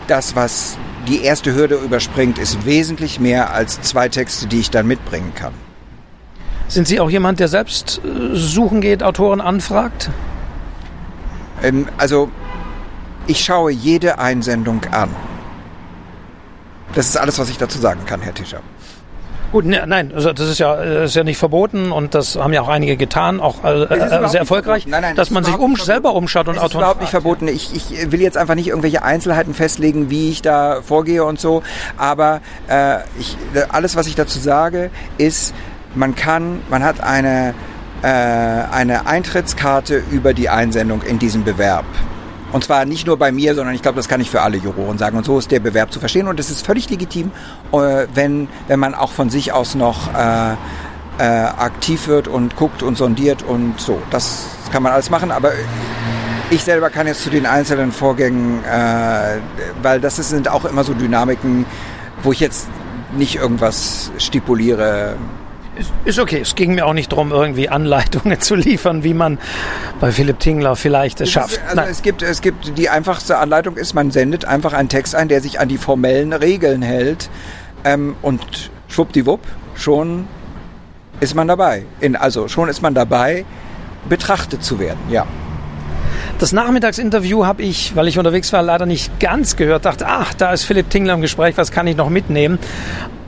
das, 0.07 0.35
was 0.35 0.77
die 1.07 1.23
erste 1.23 1.53
Hürde 1.53 1.75
überspringt, 1.75 2.37
ist 2.37 2.65
wesentlich 2.65 3.19
mehr 3.19 3.53
als 3.53 3.81
zwei 3.81 4.09
Texte, 4.09 4.47
die 4.47 4.59
ich 4.59 4.69
dann 4.69 4.87
mitbringen 4.87 5.33
kann. 5.35 5.53
Sind 6.67 6.87
Sie 6.87 6.99
auch 6.99 7.09
jemand, 7.09 7.39
der 7.39 7.47
selbst 7.47 8.01
äh, 8.03 8.35
suchen 8.35 8.81
geht, 8.81 9.03
Autoren 9.03 9.41
anfragt? 9.41 10.09
Ähm, 11.61 11.87
also, 11.97 12.31
ich 13.27 13.43
schaue 13.43 13.71
jede 13.71 14.19
Einsendung 14.19 14.83
an. 14.91 15.09
Das 16.95 17.07
ist 17.07 17.17
alles, 17.17 17.39
was 17.39 17.49
ich 17.49 17.57
dazu 17.57 17.79
sagen 17.79 18.01
kann, 18.05 18.21
Herr 18.21 18.33
Tischer. 18.33 18.61
Gut, 19.53 19.65
ne, 19.65 19.83
nein, 19.85 20.11
also 20.15 20.33
das 20.33 20.49
ist 20.49 20.57
ja, 20.57 20.75
das 20.75 21.11
ist 21.11 21.15
ja 21.15 21.23
nicht 21.23 21.37
verboten 21.37 21.91
und 21.91 22.15
das 22.15 22.37
haben 22.37 22.53
ja 22.53 22.63
auch 22.63 22.69
einige 22.69 22.97
getan, 22.97 23.39
auch 23.39 23.63
äh, 23.63 23.83
äh 23.83 24.27
sehr 24.27 24.39
erfolgreich, 24.39 24.87
nein, 24.87 25.03
nein, 25.03 25.15
dass 25.15 25.29
man 25.29 25.43
sich 25.43 25.55
um, 25.55 25.75
selber 25.75 26.15
umschaut 26.15 26.47
und 26.47 26.55
Autoren. 26.55 26.63
Das 26.63 26.71
ist 26.71 26.75
überhaupt 26.75 27.01
nicht 27.01 27.11
verboten. 27.11 27.47
Ich, 27.47 27.71
ich 27.75 28.11
will 28.11 28.19
jetzt 28.19 28.35
einfach 28.35 28.55
nicht 28.55 28.69
irgendwelche 28.69 29.03
Einzelheiten 29.03 29.53
festlegen, 29.53 30.09
wie 30.09 30.31
ich 30.31 30.41
da 30.41 30.81
vorgehe 30.81 31.23
und 31.23 31.39
so, 31.39 31.61
aber 31.97 32.41
äh, 32.67 33.01
ich, 33.19 33.37
alles, 33.69 33.95
was 33.95 34.07
ich 34.07 34.15
dazu 34.15 34.39
sage, 34.39 34.89
ist, 35.19 35.53
man 35.93 36.15
kann, 36.15 36.61
man 36.71 36.83
hat 36.83 37.01
eine, 37.01 37.53
äh, 38.01 38.07
eine 38.07 39.05
Eintrittskarte 39.05 40.01
über 40.09 40.33
die 40.33 40.49
Einsendung 40.49 41.03
in 41.03 41.19
diesem 41.19 41.43
Bewerb. 41.43 41.85
Und 42.53 42.63
zwar 42.63 42.85
nicht 42.85 43.07
nur 43.07 43.17
bei 43.17 43.31
mir, 43.31 43.55
sondern 43.55 43.75
ich 43.75 43.81
glaube, 43.81 43.97
das 43.97 44.07
kann 44.07 44.21
ich 44.21 44.29
für 44.29 44.41
alle 44.41 44.57
Juroren 44.57 44.97
sagen. 44.97 45.17
Und 45.17 45.25
so 45.25 45.39
ist 45.39 45.51
der 45.51 45.59
Bewerb 45.59 45.91
zu 45.91 45.99
verstehen. 45.99 46.27
Und 46.27 46.39
es 46.39 46.49
ist 46.49 46.65
völlig 46.65 46.89
legitim, 46.89 47.31
äh, 47.73 48.05
wenn, 48.13 48.47
wenn 48.67 48.79
man 48.79 48.93
auch 48.93 49.11
von 49.11 49.29
sich 49.29 49.51
aus 49.51 49.73
noch 49.73 50.13
äh, 50.13 50.53
äh, 51.17 51.23
aktiv 51.23 52.07
wird 52.07 52.27
und 52.27 52.55
guckt 52.55 52.83
und 52.83 52.97
sondiert 52.97 53.43
und 53.43 53.81
so. 53.81 53.99
Das 54.11 54.45
kann 54.71 54.83
man 54.83 54.91
alles 54.91 55.09
machen. 55.09 55.31
Aber 55.31 55.51
ich 56.51 56.63
selber 56.63 56.91
kann 56.91 57.07
jetzt 57.07 57.23
zu 57.23 57.31
den 57.31 57.47
einzelnen 57.47 57.91
Vorgängen, 57.91 58.63
äh, 58.63 59.39
weil 59.81 59.99
das 59.99 60.17
sind 60.17 60.47
auch 60.47 60.65
immer 60.65 60.83
so 60.83 60.93
Dynamiken, 60.93 61.65
wo 62.21 62.31
ich 62.31 62.39
jetzt 62.39 62.67
nicht 63.17 63.35
irgendwas 63.35 64.11
stipuliere. 64.19 65.15
Ist, 66.05 66.19
okay. 66.19 66.39
Es 66.41 66.55
ging 66.55 66.75
mir 66.75 66.85
auch 66.85 66.93
nicht 66.93 67.11
darum, 67.11 67.31
irgendwie 67.31 67.69
Anleitungen 67.69 68.39
zu 68.39 68.55
liefern, 68.55 69.03
wie 69.03 69.13
man 69.13 69.39
bei 69.99 70.11
Philipp 70.11 70.39
Tingler 70.39 70.75
vielleicht 70.75 71.21
es 71.21 71.31
schafft. 71.31 71.59
also 71.67 71.81
es 71.81 72.01
gibt, 72.01 72.21
es 72.21 72.41
gibt 72.41 72.77
die 72.77 72.89
einfachste 72.89 73.37
Anleitung 73.37 73.77
ist, 73.77 73.93
man 73.93 74.11
sendet 74.11 74.45
einfach 74.45 74.73
einen 74.73 74.89
Text 74.89 75.15
ein, 75.15 75.27
der 75.27 75.41
sich 75.41 75.59
an 75.59 75.69
die 75.69 75.77
formellen 75.77 76.33
Regeln 76.33 76.81
hält 76.81 77.29
ähm, 77.83 78.15
und 78.21 78.71
schwuppdiwupp 78.87 79.41
schon 79.75 80.27
ist 81.19 81.35
man 81.35 81.47
dabei. 81.47 81.85
In, 81.99 82.15
also 82.15 82.47
schon 82.47 82.69
ist 82.69 82.81
man 82.81 82.93
dabei, 82.93 83.45
betrachtet 84.09 84.63
zu 84.63 84.79
werden. 84.79 84.99
Ja. 85.09 85.25
Das 86.39 86.51
Nachmittagsinterview 86.51 87.45
habe 87.45 87.61
ich, 87.63 87.95
weil 87.95 88.07
ich 88.07 88.17
unterwegs 88.17 88.51
war, 88.51 88.61
leider 88.61 88.85
nicht 88.85 89.19
ganz 89.19 89.55
gehört. 89.55 89.85
Dachte, 89.85 90.05
ach, 90.07 90.33
da 90.33 90.51
ist 90.51 90.63
Philipp 90.63 90.89
Tingler 90.89 91.13
im 91.13 91.21
Gespräch, 91.21 91.55
was 91.57 91.71
kann 91.71 91.87
ich 91.87 91.95
noch 91.95 92.09
mitnehmen? 92.09 92.59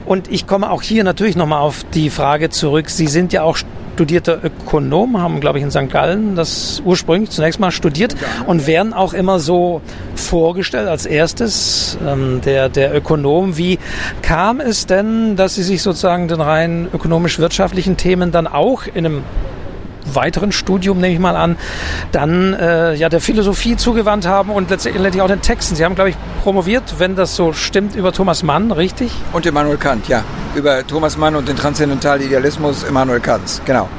Und 0.06 0.32
ich 0.32 0.48
komme 0.48 0.72
auch 0.72 0.82
hier 0.82 1.04
natürlich 1.04 1.36
nochmal 1.36 1.62
auf 1.62 1.84
die 1.94 2.10
Frage 2.10 2.50
zurück. 2.50 2.90
Sie 2.90 3.08
sind 3.08 3.34
ja 3.34 3.44
auch 3.44 3.58
studierter 3.96 4.44
Ökonom, 4.44 5.22
haben, 5.22 5.40
glaube 5.40 5.58
ich, 5.58 5.64
in 5.64 5.72
St. 5.72 5.90
Gallen 5.90 6.36
das 6.36 6.82
ursprünglich 6.84 7.30
zunächst 7.30 7.62
mal 7.62 7.72
studiert 7.72 8.14
und 8.46 8.68
werden 8.68 8.94
auch 8.94 9.14
immer 9.14 9.40
so 9.40 9.82
vorgestellt 10.16 10.90
als 10.90 11.06
erstes 11.06 11.98
ähm, 12.06 12.42
der, 12.44 12.68
der 12.68 12.94
Ökonom. 12.94 13.58
Wie 13.58 13.80
kam 14.22 14.60
es 14.60 14.86
denn, 14.86 15.38
dass 15.38 15.56
Sie 15.56 15.64
sich 15.64 15.82
sozusagen 15.82 16.28
den 16.28 16.42
rein 16.42 16.90
ökonomisch-wirtschaftlichen 16.94 17.96
Themen 17.96 18.32
dann 18.34 18.48
auch 18.48 18.84
in 18.86 19.06
einem 19.06 19.24
weiteren 20.14 20.52
Studium, 20.52 21.00
nehme 21.00 21.14
ich 21.14 21.20
mal 21.20 21.36
an, 21.36 21.58
dann 22.12 22.54
äh, 22.54 22.94
ja 22.96 23.10
der 23.10 23.22
Philosophie 23.22 23.76
zugewandt 23.76 24.28
haben 24.28 24.52
und 24.52 24.70
letztendlich 24.70 25.22
auch 25.22 25.28
den 25.28 25.42
Texten. 25.42 25.76
Sie 25.76 25.84
haben, 25.84 25.96
glaube 25.96 26.12
ich, 26.12 26.16
promoviert, 26.44 26.96
wenn 27.00 27.16
das 27.16 27.36
so 27.36 27.54
stimmt, 27.54 27.96
über 27.96 28.12
Thomas 28.12 28.44
Mann, 28.44 28.72
richtig? 28.72 29.12
Und 29.34 29.46
Immanuel 29.46 29.78
Kant, 29.78 30.08
ja. 30.08 30.24
Über 30.56 30.86
Thomas 30.86 31.18
Mann 31.18 31.36
und 31.36 31.48
den 31.48 31.56
transzendentalen 31.56 32.22
Idealismus 32.24 32.84
Immanuel 32.84 33.20
Kants, 33.20 33.62
genau. 33.66 33.90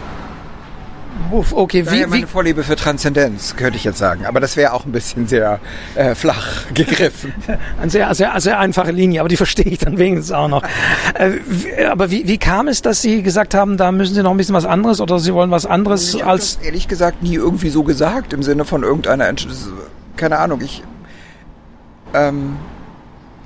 Uff, 1.30 1.52
okay, 1.52 1.82
wie, 1.82 1.90
Daher 1.90 2.08
meine 2.08 2.26
Vorliebe 2.26 2.62
für 2.62 2.76
Transzendenz, 2.76 3.56
könnte 3.56 3.76
ich 3.76 3.84
jetzt 3.84 3.98
sagen. 3.98 4.26
Aber 4.26 4.40
das 4.40 4.56
wäre 4.56 4.72
auch 4.72 4.84
ein 4.84 4.92
bisschen 4.92 5.26
sehr 5.26 5.60
äh, 5.94 6.14
flach 6.14 6.66
gegriffen. 6.74 7.34
Eine 7.80 7.90
sehr, 7.90 8.14
sehr, 8.14 8.40
sehr 8.40 8.58
einfache 8.58 8.92
Linie, 8.92 9.20
aber 9.20 9.28
die 9.28 9.36
verstehe 9.36 9.66
ich 9.66 9.78
dann 9.78 9.98
wenigstens 9.98 10.32
auch 10.32 10.48
noch. 10.48 10.62
äh, 11.14 11.86
aber 11.86 12.10
wie, 12.10 12.28
wie 12.28 12.38
kam 12.38 12.68
es, 12.68 12.82
dass 12.82 13.02
Sie 13.02 13.22
gesagt 13.22 13.54
haben, 13.54 13.76
da 13.76 13.90
müssen 13.92 14.14
Sie 14.14 14.22
noch 14.22 14.30
ein 14.30 14.36
bisschen 14.36 14.54
was 14.54 14.64
anderes 14.64 15.00
oder 15.00 15.18
Sie 15.18 15.34
wollen 15.34 15.50
was 15.50 15.66
anderes 15.66 16.14
ich 16.14 16.24
als... 16.24 16.56
Das 16.58 16.66
ehrlich 16.66 16.88
gesagt 16.88 17.22
nie 17.22 17.34
irgendwie 17.34 17.70
so 17.70 17.82
gesagt, 17.82 18.32
im 18.32 18.42
Sinne 18.42 18.64
von 18.64 18.82
irgendeiner... 18.82 19.32
Keine 20.16 20.38
Ahnung, 20.38 20.60
ich... 20.62 20.82
Ähm, 22.14 22.56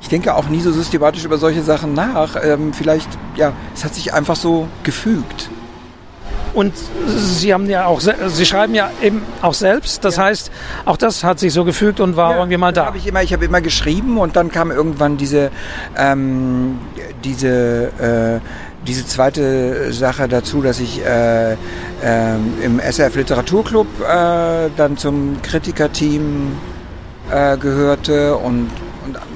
ich 0.02 0.08
denke 0.08 0.34
auch 0.34 0.48
nie 0.48 0.60
so 0.60 0.72
systematisch 0.72 1.24
über 1.24 1.36
solche 1.36 1.62
Sachen 1.62 1.92
nach. 1.92 2.36
Ähm, 2.42 2.72
vielleicht, 2.72 3.08
ja, 3.36 3.52
es 3.74 3.84
hat 3.84 3.94
sich 3.94 4.14
einfach 4.14 4.36
so 4.36 4.66
gefügt. 4.82 5.50
Und 6.54 6.74
Sie 7.06 7.52
haben 7.52 7.68
ja 7.68 7.86
auch, 7.86 8.00
Sie 8.00 8.46
schreiben 8.46 8.74
ja 8.74 8.90
eben 9.02 9.22
auch 9.42 9.54
selbst. 9.54 10.04
Das 10.04 10.16
ja. 10.16 10.24
heißt, 10.24 10.50
auch 10.84 10.96
das 10.96 11.24
hat 11.24 11.38
sich 11.38 11.52
so 11.52 11.64
gefügt 11.64 12.00
und 12.00 12.16
war 12.16 12.32
ja, 12.32 12.38
irgendwie 12.38 12.56
mal 12.56 12.72
da. 12.72 12.86
Hab 12.86 12.96
ich 12.96 13.06
immer, 13.06 13.22
ich 13.22 13.32
habe 13.32 13.44
immer 13.44 13.60
geschrieben 13.60 14.18
und 14.18 14.36
dann 14.36 14.50
kam 14.50 14.70
irgendwann 14.70 15.16
diese, 15.16 15.50
ähm, 15.96 16.78
diese, 17.24 18.40
äh, 18.40 18.40
diese 18.86 19.06
zweite 19.06 19.92
Sache 19.92 20.26
dazu, 20.26 20.62
dass 20.62 20.80
ich 20.80 21.04
äh, 21.04 21.52
äh, 21.52 21.56
im 22.62 22.80
SRF 22.80 23.16
Literaturclub 23.16 23.86
dann 24.06 24.96
zum 24.96 25.40
Kritikerteam 25.42 26.52
äh, 27.30 27.56
gehörte 27.58 28.36
und 28.36 28.70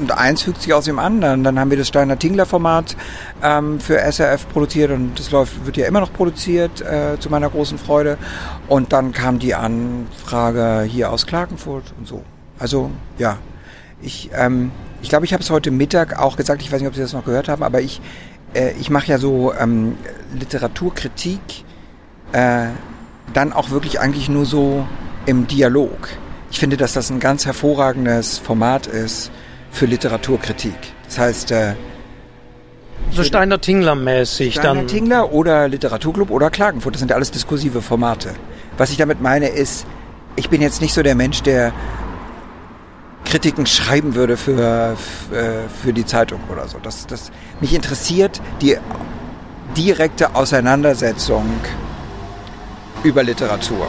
und, 0.00 0.12
eins 0.12 0.42
fügt 0.42 0.62
sich 0.62 0.72
aus 0.72 0.84
dem 0.84 0.98
anderen. 0.98 1.44
Dann 1.44 1.58
haben 1.58 1.70
wir 1.70 1.78
das 1.78 1.88
Steiner 1.88 2.18
Tingler 2.18 2.46
Format 2.46 2.96
ähm, 3.42 3.80
für 3.80 3.98
SRF 3.98 4.48
produziert 4.48 4.90
und 4.90 5.18
das 5.18 5.30
läuft, 5.30 5.66
wird 5.66 5.76
ja 5.76 5.86
immer 5.86 6.00
noch 6.00 6.12
produziert, 6.12 6.80
äh, 6.80 7.18
zu 7.18 7.30
meiner 7.30 7.50
großen 7.50 7.78
Freude. 7.78 8.18
Und 8.68 8.92
dann 8.92 9.12
kam 9.12 9.38
die 9.38 9.54
Anfrage 9.54 10.82
hier 10.88 11.10
aus 11.10 11.26
Klagenfurt 11.26 11.94
und 11.98 12.06
so. 12.06 12.22
Also 12.58 12.90
ja, 13.18 13.38
ich, 14.02 14.30
ähm, 14.34 14.70
ich 15.02 15.08
glaube, 15.08 15.24
ich 15.24 15.32
habe 15.32 15.42
es 15.42 15.50
heute 15.50 15.70
Mittag 15.70 16.18
auch 16.18 16.36
gesagt, 16.36 16.62
ich 16.62 16.70
weiß 16.70 16.80
nicht, 16.80 16.88
ob 16.88 16.94
Sie 16.94 17.00
das 17.00 17.12
noch 17.12 17.24
gehört 17.24 17.48
haben, 17.48 17.62
aber 17.62 17.80
ich 17.80 18.00
äh, 18.54 18.72
ich 18.80 18.90
mache 18.90 19.08
ja 19.08 19.18
so 19.18 19.52
ähm, 19.54 19.96
Literaturkritik, 20.34 21.40
äh, 22.32 22.68
dann 23.32 23.52
auch 23.52 23.70
wirklich 23.70 24.00
eigentlich 24.00 24.28
nur 24.28 24.46
so 24.46 24.86
im 25.26 25.46
Dialog. 25.46 26.08
Ich 26.50 26.58
finde, 26.58 26.76
dass 26.76 26.92
das 26.92 27.10
ein 27.10 27.20
ganz 27.20 27.46
hervorragendes 27.46 28.38
Format 28.38 28.86
ist 28.86 29.30
für 29.74 29.86
Literaturkritik. 29.86 30.76
Das 31.04 31.18
heißt, 31.18 31.50
äh, 31.50 31.74
so 33.10 33.22
Steiner 33.22 33.60
Tingler 33.60 33.94
mäßig 33.94 34.54
Steiner 34.54 34.74
dann. 34.76 34.86
Tingler 34.86 35.32
oder 35.32 35.68
Literaturclub 35.68 36.30
oder 36.30 36.50
Klagenfurt, 36.50 36.94
das 36.94 37.00
sind 37.00 37.12
alles 37.12 37.30
diskursive 37.30 37.82
Formate. 37.82 38.30
Was 38.78 38.90
ich 38.90 38.96
damit 38.96 39.20
meine 39.20 39.48
ist, 39.48 39.84
ich 40.36 40.48
bin 40.48 40.62
jetzt 40.62 40.80
nicht 40.80 40.94
so 40.94 41.02
der 41.02 41.14
Mensch, 41.14 41.42
der 41.42 41.72
Kritiken 43.24 43.66
schreiben 43.66 44.14
würde 44.14 44.36
für, 44.36 44.96
für 45.82 45.92
die 45.92 46.06
Zeitung 46.06 46.40
oder 46.50 46.68
so. 46.68 46.78
Das, 46.82 47.06
das, 47.06 47.30
mich 47.60 47.74
interessiert 47.74 48.40
die 48.60 48.76
direkte 49.76 50.34
Auseinandersetzung 50.34 51.44
über 53.02 53.22
Literatur. 53.22 53.88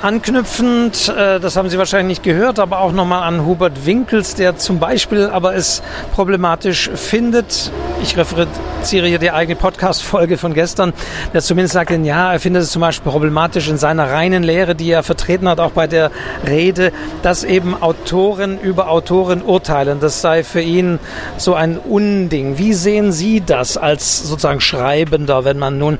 Anknüpfend, 0.00 1.08
äh, 1.08 1.40
das 1.40 1.56
haben 1.56 1.68
Sie 1.70 1.76
wahrscheinlich 1.76 2.18
nicht 2.18 2.22
gehört, 2.22 2.60
aber 2.60 2.80
auch 2.80 2.92
nochmal 2.92 3.24
an 3.24 3.44
Hubert 3.44 3.84
Winkels, 3.84 4.36
der 4.36 4.56
zum 4.56 4.78
Beispiel 4.78 5.26
aber 5.26 5.56
es 5.56 5.82
problematisch 6.14 6.88
findet. 6.94 7.72
Ich 8.00 8.16
referenziere 8.16 9.08
hier 9.08 9.18
die 9.18 9.32
eigene 9.32 9.56
Podcast-Folge 9.56 10.38
von 10.38 10.54
gestern, 10.54 10.92
der 11.34 11.40
zumindest 11.40 11.74
sagt, 11.74 11.90
ja, 11.90 12.32
er 12.32 12.38
findet 12.38 12.62
es 12.62 12.70
zum 12.70 12.80
Beispiel 12.80 13.10
problematisch 13.10 13.68
in 13.68 13.76
seiner 13.76 14.08
reinen 14.08 14.44
Lehre, 14.44 14.76
die 14.76 14.88
er 14.88 15.02
vertreten 15.02 15.48
hat, 15.48 15.58
auch 15.58 15.72
bei 15.72 15.88
der 15.88 16.12
Rede, 16.46 16.92
dass 17.22 17.42
eben 17.42 17.74
Autoren 17.82 18.60
über 18.60 18.90
Autoren 18.90 19.42
urteilen. 19.42 19.98
Das 19.98 20.20
sei 20.20 20.44
für 20.44 20.60
ihn 20.60 21.00
so 21.38 21.54
ein 21.54 21.76
Unding. 21.76 22.56
Wie 22.56 22.72
sehen 22.72 23.10
Sie 23.10 23.40
das 23.40 23.76
als 23.76 24.22
sozusagen 24.22 24.60
Schreibender, 24.60 25.44
wenn 25.44 25.58
man 25.58 25.76
nun 25.76 25.98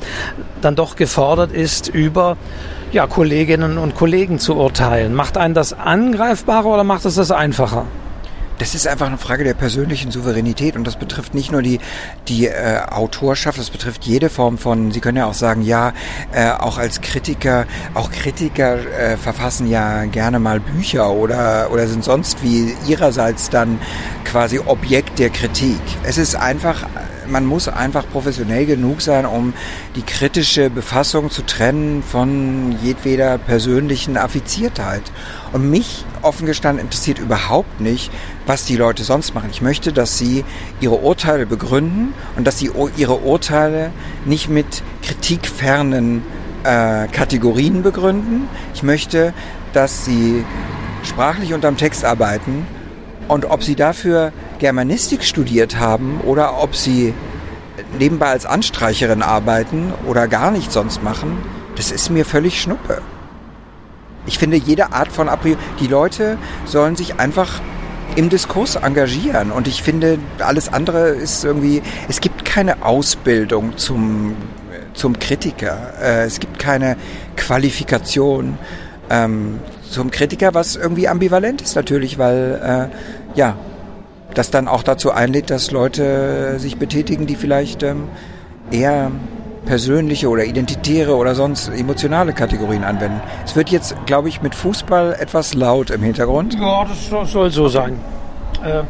dann 0.61 0.77
doch 0.77 0.95
gefordert 0.95 1.53
ist, 1.53 1.89
über 1.89 2.37
ja, 2.93 3.07
Kolleginnen 3.07 3.79
und 3.79 3.95
Kollegen 3.95 4.39
zu 4.39 4.57
urteilen. 4.57 5.15
Macht 5.15 5.37
einen 5.37 5.55
das 5.55 5.73
angreifbarer 5.73 6.67
oder 6.67 6.85
macht 6.85 7.05
es 7.05 7.17
das 7.17 7.31
einfacher? 7.31 7.87
Das 8.59 8.75
ist 8.75 8.89
einfach 8.89 9.07
eine 9.07 9.19
Frage 9.19 9.45
der 9.45 9.55
persönlichen 9.55 10.11
Souveränität 10.11 10.75
und 10.75 10.85
das 10.85 10.97
betrifft 10.97 11.33
nicht 11.33 11.53
nur 11.53 11.63
die, 11.63 11.79
die 12.27 12.49
äh, 12.49 12.81
Autorschaft, 12.91 13.57
das 13.57 13.71
betrifft 13.71 14.05
jede 14.05 14.29
Form 14.29 14.59
von, 14.59 14.91
Sie 14.91 14.99
können 14.99 15.17
ja 15.17 15.27
auch 15.27 15.35
sagen, 15.35 15.63
ja, 15.63 15.93
äh, 16.33 16.51
auch 16.51 16.77
als 16.77 17.01
Kritiker, 17.01 17.67
auch 17.95 18.11
Kritiker 18.11 18.79
äh, 18.79 19.17
verfassen 19.17 19.71
ja 19.71 20.07
gerne 20.07 20.41
mal 20.41 20.59
Bücher 20.59 21.09
oder, 21.13 21.69
oder 21.71 21.87
sind 21.87 22.03
sonst 22.03 22.43
wie 22.43 22.75
ihrerseits 22.89 23.49
dann 23.49 23.79
quasi 24.25 24.59
Objekt 24.59 25.21
der 25.21 25.31
Kritik. 25.31 25.81
Es 26.03 26.19
ist 26.19 26.35
einfach 26.35 26.85
man 27.29 27.45
muss 27.45 27.69
einfach 27.69 28.05
professionell 28.11 28.67
genug 28.67 29.01
sein, 29.01 29.27
um 29.27 29.53
die 29.97 30.03
kritische 30.03 30.71
Befassung 30.71 31.31
zu 31.31 31.43
trennen 31.43 32.03
von 32.03 32.77
jedweder 32.83 33.39
persönlichen 33.39 34.17
Affiziertheit. 34.17 35.03
Und 35.53 35.71
mich, 35.71 36.05
offen 36.23 36.47
gestanden, 36.47 36.85
interessiert 36.85 37.19
überhaupt 37.19 37.81
nicht, 37.81 38.11
was 38.47 38.65
die 38.65 38.77
Leute 38.77 39.05
sonst 39.05 39.35
machen. 39.35 39.49
Ich 39.51 39.63
möchte, 39.63 39.93
dass 39.93 40.19
sie 40.19 40.45
ihre 40.81 40.97
Urteile 40.97 41.47
begründen 41.47 42.13
und 42.37 42.47
dass 42.47 42.59
sie 42.59 42.71
ihre 42.97 43.17
Urteile 43.17 43.91
nicht 44.25 44.49
mit 44.49 44.83
kritikfernen 45.03 46.23
äh, 46.65 47.07
Kategorien 47.09 47.83
begründen. 47.83 48.49
Ich 48.75 48.83
möchte, 48.83 49.33
dass 49.73 50.05
sie 50.05 50.45
sprachlich 51.05 51.55
unterm 51.55 51.77
Text 51.77 52.05
arbeiten 52.05 52.67
und 53.29 53.45
ob 53.47 53.63
sie 53.63 53.77
dafür 53.77 54.33
Germanistik 54.59 55.23
studiert 55.23 55.79
haben 55.79 56.21
oder 56.25 56.61
ob 56.61 56.75
sie 56.75 57.15
nebenbei 57.99 58.27
als 58.27 58.47
Anstreicherin 58.47 59.23
arbeiten 59.23 59.93
oder 60.07 60.27
gar 60.27 60.51
nichts 60.51 60.75
sonst 60.75 61.03
machen, 61.03 61.39
das 61.77 61.93
ist 61.93 62.11
mir 62.11 62.25
völlig 62.25 62.61
schnuppe. 62.61 63.03
Ich 64.27 64.39
finde 64.39 64.57
jede 64.57 64.93
Art 64.93 65.13
von 65.13 65.29
Apri 65.29 65.57
die 65.81 65.87
Leute 65.87 66.37
sollen 66.65 66.97
sich 66.97 67.19
einfach 67.21 67.61
im 68.17 68.29
Diskurs 68.29 68.77
engagieren. 68.77 69.53
Und 69.53 69.69
ich 69.69 69.83
finde 69.83 70.19
alles 70.39 70.73
andere 70.73 71.11
ist 71.11 71.45
irgendwie 71.45 71.83
es 72.09 72.21
gibt 72.21 72.45
keine 72.45 72.83
Ausbildung 72.83 73.77
zum 73.77 74.37
zum 74.95 75.19
Kritiker. 75.19 75.95
Äh, 76.03 76.25
es 76.25 76.41
gibt 76.41 76.59
keine 76.59 76.97
Qualifikation. 77.37 78.59
Ähm, 79.11 79.61
zum 79.91 80.11
Kritiker 80.11 80.55
was 80.55 80.77
irgendwie 80.77 81.09
ambivalent 81.09 81.63
ist 81.63 81.77
natürlich 81.77 82.19
weil 82.19 82.91
äh, 82.93 83.39
ja, 83.39 83.57
das 84.35 84.51
dann 84.51 84.69
auch 84.69 84.83
dazu 84.83 85.11
einlädt, 85.11 85.51
dass 85.51 85.71
Leute 85.71 86.59
sich 86.59 86.77
betätigen, 86.77 87.27
die 87.27 87.37
vielleicht 87.37 87.83
ähm, 87.83 88.05
eher 88.71 89.11
persönliche 89.67 90.29
oder 90.29 90.45
identitäre 90.45 91.15
oder 91.17 91.35
sonst 91.35 91.69
emotionale 91.69 92.33
Kategorien 92.33 92.85
anwenden. 92.85 93.21
Es 93.45 93.55
wird 93.55 93.69
jetzt, 93.71 93.95
glaube 94.07 94.29
ich, 94.29 94.41
mit 94.41 94.55
Fußball 94.55 95.17
etwas 95.19 95.55
laut 95.55 95.91
im 95.91 96.03
Hintergrund. 96.03 96.55
Ja, 96.55 96.87
das 96.87 97.31
soll 97.31 97.51
so 97.51 97.69
sein. 97.69 97.99
Äh, 98.65 98.83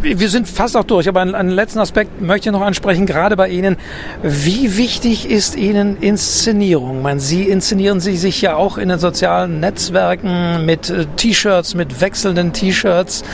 wir 0.00 0.28
sind 0.28 0.48
fast 0.48 0.76
auch 0.76 0.84
durch, 0.84 1.08
aber 1.08 1.20
einen, 1.20 1.50
letzten 1.50 1.78
Aspekt 1.78 2.20
möchte 2.20 2.48
ich 2.48 2.52
noch 2.52 2.62
ansprechen, 2.62 3.06
gerade 3.06 3.36
bei 3.36 3.48
Ihnen. 3.48 3.76
Wie 4.22 4.76
wichtig 4.76 5.30
ist 5.30 5.56
Ihnen 5.56 5.98
Inszenierung? 5.98 7.02
Man, 7.02 7.20
Sie 7.20 7.44
inszenieren 7.44 8.00
Sie 8.00 8.16
sich 8.16 8.40
ja 8.40 8.56
auch 8.56 8.78
in 8.78 8.88
den 8.88 8.98
sozialen 8.98 9.60
Netzwerken 9.60 10.64
mit 10.64 10.90
äh, 10.90 11.06
T-Shirts, 11.16 11.74
mit 11.74 12.00
wechselnden 12.00 12.52
T-Shirts. 12.52 13.24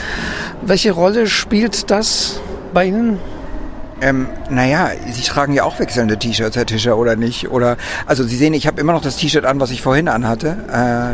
Welche 0.61 0.91
Rolle 0.91 1.27
spielt 1.27 1.89
das 1.89 2.41
bei 2.73 2.85
Ihnen? 2.85 3.19
Ähm, 4.01 4.27
naja, 4.49 4.89
Sie 5.11 5.21
tragen 5.21 5.53
ja 5.53 5.63
auch 5.63 5.77
wechselnde 5.79 6.17
T-Shirts, 6.17 6.55
Herr 6.55 6.65
Tischer, 6.65 6.97
oder 6.97 7.15
nicht? 7.15 7.51
Oder 7.51 7.77
also 8.07 8.23
Sie 8.23 8.35
sehen, 8.35 8.55
ich 8.55 8.65
habe 8.65 8.81
immer 8.81 8.93
noch 8.93 9.01
das 9.01 9.15
T-Shirt 9.17 9.45
an, 9.45 9.59
was 9.59 9.69
ich 9.69 9.83
vorhin 9.83 10.07
anhatte. 10.07 10.57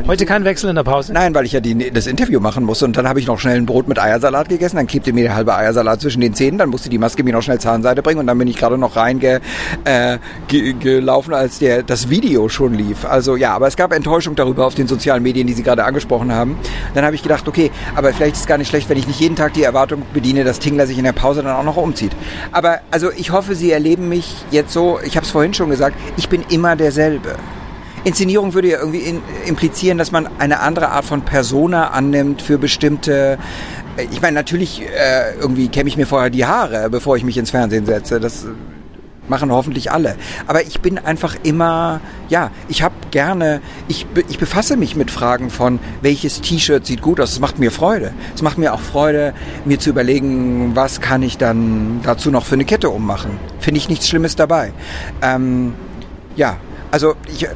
Äh, 0.03 0.07
Heute 0.07 0.25
kein 0.25 0.45
Wechsel 0.45 0.69
in 0.69 0.75
der 0.77 0.83
Pause? 0.83 1.11
Nein, 1.11 1.35
weil 1.35 1.45
ich 1.45 1.51
ja 1.51 1.59
die, 1.59 1.91
das 1.91 2.07
Interview 2.07 2.39
machen 2.39 2.63
musste 2.63 2.85
und 2.85 2.95
dann 2.95 3.07
habe 3.07 3.19
ich 3.19 3.27
noch 3.27 3.39
schnell 3.39 3.57
ein 3.57 3.65
Brot 3.65 3.89
mit 3.89 3.99
Eiersalat 3.99 4.47
gegessen, 4.47 4.77
dann 4.77 4.87
klebte 4.87 5.11
mir 5.11 5.25
der 5.25 5.35
halbe 5.35 5.53
Eiersalat 5.53 5.99
zwischen 5.99 6.21
den 6.21 6.33
Zähnen, 6.33 6.57
dann 6.57 6.69
musste 6.69 6.87
die 6.87 6.97
Maske 6.97 7.23
mir 7.23 7.33
noch 7.33 7.41
schnell 7.41 7.59
Zahnseide 7.59 8.01
bringen 8.01 8.21
und 8.21 8.27
dann 8.27 8.37
bin 8.37 8.47
ich 8.47 8.55
gerade 8.55 8.77
noch 8.77 8.95
reingelaufen, 8.95 9.43
äh, 9.83 10.19
ge, 10.47 11.03
als 11.31 11.59
der 11.59 11.83
das 11.83 12.09
Video 12.09 12.47
schon 12.47 12.73
lief. 12.73 13.03
Also 13.03 13.35
ja, 13.35 13.53
aber 13.53 13.67
es 13.67 13.75
gab 13.75 13.91
Enttäuschung 13.91 14.35
darüber 14.35 14.65
auf 14.65 14.75
den 14.75 14.87
sozialen 14.87 15.23
Medien, 15.23 15.45
die 15.45 15.53
Sie 15.53 15.63
gerade 15.63 15.83
angesprochen 15.83 16.31
haben. 16.31 16.57
Dann 16.93 17.03
habe 17.03 17.15
ich 17.15 17.23
gedacht, 17.23 17.47
okay, 17.49 17.69
aber 17.95 18.13
vielleicht 18.13 18.35
ist 18.35 18.41
es 18.41 18.47
gar 18.47 18.57
nicht 18.57 18.69
schlecht, 18.69 18.87
wenn 18.89 18.97
ich 18.97 19.07
nicht 19.07 19.19
jeden 19.19 19.35
Tag 19.35 19.53
die 19.53 19.63
Erwartung 19.63 20.03
bediene, 20.13 20.45
dass 20.45 20.59
Tingler 20.59 20.87
sich 20.87 20.97
in 20.97 21.03
der 21.03 21.11
Pause 21.11 21.43
dann 21.43 21.53
auch 21.53 21.63
noch 21.63 21.77
umzieht. 21.77 22.13
Aber 22.53 22.76
also 22.91 23.11
ich 23.11 23.31
hoffe, 23.31 23.55
Sie 23.55 23.71
erleben 23.71 24.09
mich 24.09 24.35
jetzt 24.51 24.73
so, 24.73 24.99
ich 25.03 25.15
habe 25.15 25.25
es 25.25 25.31
vorhin 25.31 25.53
schon 25.53 25.69
gesagt, 25.69 25.97
ich 26.17 26.29
bin 26.29 26.43
immer 26.49 26.75
derselbe. 26.75 27.35
Inszenierung 28.03 28.53
würde 28.53 28.69
ja 28.69 28.79
irgendwie 28.79 28.99
in, 28.99 29.21
implizieren, 29.45 29.97
dass 29.97 30.11
man 30.11 30.29
eine 30.39 30.61
andere 30.61 30.89
Art 30.89 31.05
von 31.05 31.23
Persona 31.23 31.89
annimmt 31.89 32.41
für 32.41 32.57
bestimmte. 32.57 33.37
Äh, 33.97 34.07
ich 34.11 34.21
meine, 34.21 34.35
natürlich 34.35 34.81
äh, 34.81 35.35
irgendwie 35.39 35.67
kämme 35.67 35.89
ich 35.89 35.97
mir 35.97 36.07
vorher 36.07 36.29
die 36.29 36.45
Haare, 36.45 36.89
bevor 36.89 37.17
ich 37.17 37.23
mich 37.23 37.37
ins 37.37 37.51
Fernsehen 37.51 37.85
setze. 37.85 38.19
Das 38.19 38.45
machen 39.29 39.51
hoffentlich 39.51 39.91
alle. 39.91 40.15
Aber 40.47 40.61
ich 40.63 40.81
bin 40.81 40.97
einfach 40.97 41.35
immer, 41.43 42.01
ja, 42.29 42.51
ich 42.67 42.81
habe 42.81 42.95
gerne, 43.11 43.61
ich, 43.87 44.05
ich 44.29 44.37
befasse 44.37 44.77
mich 44.77 44.95
mit 44.95 45.11
Fragen 45.11 45.49
von, 45.49 45.79
welches 46.01 46.41
T-Shirt 46.41 46.85
sieht 46.85 47.01
gut 47.01 47.19
aus. 47.19 47.31
Das 47.31 47.39
macht 47.39 47.59
mir 47.59 47.71
Freude. 47.71 48.13
Es 48.35 48.41
macht 48.41 48.57
mir 48.57 48.73
auch 48.73 48.81
Freude, 48.81 49.33
mir 49.65 49.79
zu 49.79 49.89
überlegen, 49.89 50.75
was 50.75 51.01
kann 51.01 51.21
ich 51.21 51.37
dann 51.37 52.01
dazu 52.03 52.31
noch 52.31 52.45
für 52.45 52.55
eine 52.55 52.65
Kette 52.65 52.89
ummachen. 52.89 53.31
Finde 53.59 53.79
ich 53.79 53.89
nichts 53.89 54.07
Schlimmes 54.07 54.35
dabei. 54.35 54.71
Ähm, 55.21 55.73
ja, 56.35 56.57
also 56.91 57.15
ich, 57.27 57.47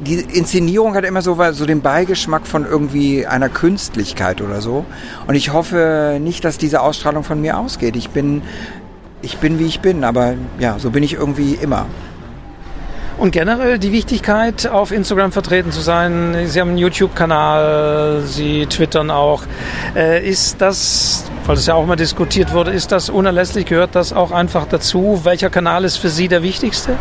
die 0.00 0.14
Inszenierung 0.14 0.94
hat 0.94 1.04
immer 1.04 1.20
so, 1.20 1.36
so 1.52 1.66
den 1.66 1.82
Beigeschmack 1.82 2.46
von 2.46 2.64
irgendwie 2.64 3.26
einer 3.26 3.48
Künstlichkeit 3.48 4.40
oder 4.40 4.60
so. 4.60 4.86
Und 5.26 5.34
ich 5.34 5.52
hoffe 5.52 6.18
nicht, 6.20 6.44
dass 6.44 6.56
diese 6.56 6.80
Ausstrahlung 6.80 7.22
von 7.22 7.40
mir 7.40 7.58
ausgeht. 7.58 7.96
Ich 7.96 8.10
bin 8.10 8.42
ich 9.22 9.38
bin, 9.38 9.58
wie 9.58 9.66
ich 9.66 9.80
bin, 9.80 10.04
aber 10.04 10.34
ja, 10.58 10.78
so 10.78 10.90
bin 10.90 11.02
ich 11.02 11.14
irgendwie 11.14 11.54
immer. 11.54 11.86
Und 13.20 13.32
generell 13.32 13.78
die 13.78 13.92
Wichtigkeit, 13.92 14.66
auf 14.66 14.92
Instagram 14.92 15.30
vertreten 15.30 15.72
zu 15.72 15.82
sein. 15.82 16.46
Sie 16.46 16.58
haben 16.58 16.70
einen 16.70 16.78
YouTube-Kanal, 16.78 18.22
Sie 18.24 18.64
twittern 18.64 19.10
auch. 19.10 19.42
Äh, 19.94 20.26
ist 20.26 20.62
das, 20.62 21.24
weil 21.44 21.56
es 21.56 21.66
ja 21.66 21.74
auch 21.74 21.84
mal 21.84 21.96
diskutiert 21.96 22.54
wurde, 22.54 22.70
ist 22.70 22.92
das 22.92 23.10
unerlässlich? 23.10 23.66
Gehört 23.66 23.94
das 23.94 24.14
auch 24.14 24.30
einfach 24.30 24.64
dazu? 24.66 25.20
Welcher 25.24 25.50
Kanal 25.50 25.84
ist 25.84 25.98
für 25.98 26.08
Sie 26.08 26.28
der 26.28 26.42
wichtigste? 26.42 26.96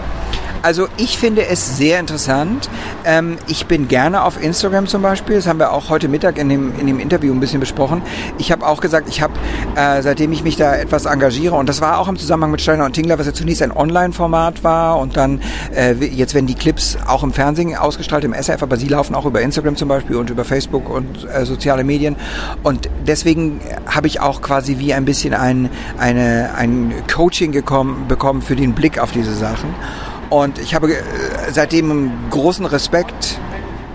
Also 0.62 0.88
ich 0.98 1.18
finde 1.18 1.46
es 1.46 1.78
sehr 1.78 2.00
interessant. 2.00 2.70
Ähm, 3.06 3.38
ich 3.48 3.66
bin 3.66 3.88
gerne 3.88 4.24
auf 4.24 4.42
Instagram 4.42 4.88
zum 4.88 5.02
Beispiel. 5.02 5.38
Das 5.38 5.48
haben 5.48 5.60
wir 5.60 5.72
auch 5.72 5.90
heute 5.90 6.08
Mittag 6.10 6.38
in 6.38 6.50
dem, 6.50 6.78
in 6.80 6.88
dem 6.88 7.00
Interview 7.00 7.34
ein 7.34 7.40
bisschen 7.40 7.60
besprochen. 7.60 8.02
Ich 8.38 8.52
habe 8.52 8.68
auch 8.68 8.82
gesagt, 8.82 9.08
ich 9.08 9.22
habe, 9.22 9.34
äh, 9.76 10.02
seitdem 10.02 10.32
ich 10.34 10.44
mich 10.44 10.58
da 10.58 10.76
etwas 10.76 11.06
engagiere, 11.06 11.56
und 11.56 11.70
das 11.70 11.80
war 11.80 12.00
auch 12.00 12.10
im 12.10 12.18
Zusammenhang 12.18 12.52
mit 12.52 12.62
Steiner 12.62 12.86
und 12.86 12.94
Tingler, 12.94 13.18
was 13.18 13.26
ja 13.26 13.34
zunächst 13.34 13.62
ein 13.62 13.72
Online-Format 13.72 14.64
war 14.64 15.00
und 15.00 15.16
dann, 15.16 15.42
äh, 15.74 15.94
jetzt 15.94 16.34
werden 16.34 16.48
die 16.48 16.56
Clips 16.56 16.98
auch 17.08 17.24
im 17.24 17.32
Fernsehen 17.32 17.76
ausgestrahlt, 17.76 18.26
im 18.26 18.34
SF, 18.34 18.62
aber 18.62 18.76
sie 18.76 18.88
laufen 18.88 19.16
auch 19.16 19.26
über 19.26 19.42
Instagram 19.42 19.78
zum 19.78 19.88
Beispiel 19.88 20.18
und 20.18 20.30
über 20.30 20.44
Facebook 20.44 20.90
und 20.90 21.26
äh, 21.26 21.46
soziale 21.46 21.84
Medien. 21.86 22.18
Und 22.64 22.90
deswegen 23.08 23.62
habe 23.86 24.08
ich 24.08 24.20
auch 24.20 24.42
quasi 24.42 24.78
wie 24.80 24.94
ein 24.94 25.06
bisschen 25.06 25.34
ein, 25.34 25.70
eine, 25.98 26.52
ein 26.58 26.94
Coaching 27.14 27.52
gekommen, 27.52 28.06
bekommen 28.08 28.42
für 28.42 28.56
den 28.56 28.74
Blick 28.74 29.00
auf 29.00 29.12
diese 29.12 29.34
Sachen. 29.34 29.74
Und 30.30 30.60
ich 30.60 30.76
habe 30.76 30.94
äh, 30.94 31.02
seitdem 31.52 32.12
großen 32.30 32.66
Respekt, 32.66 33.40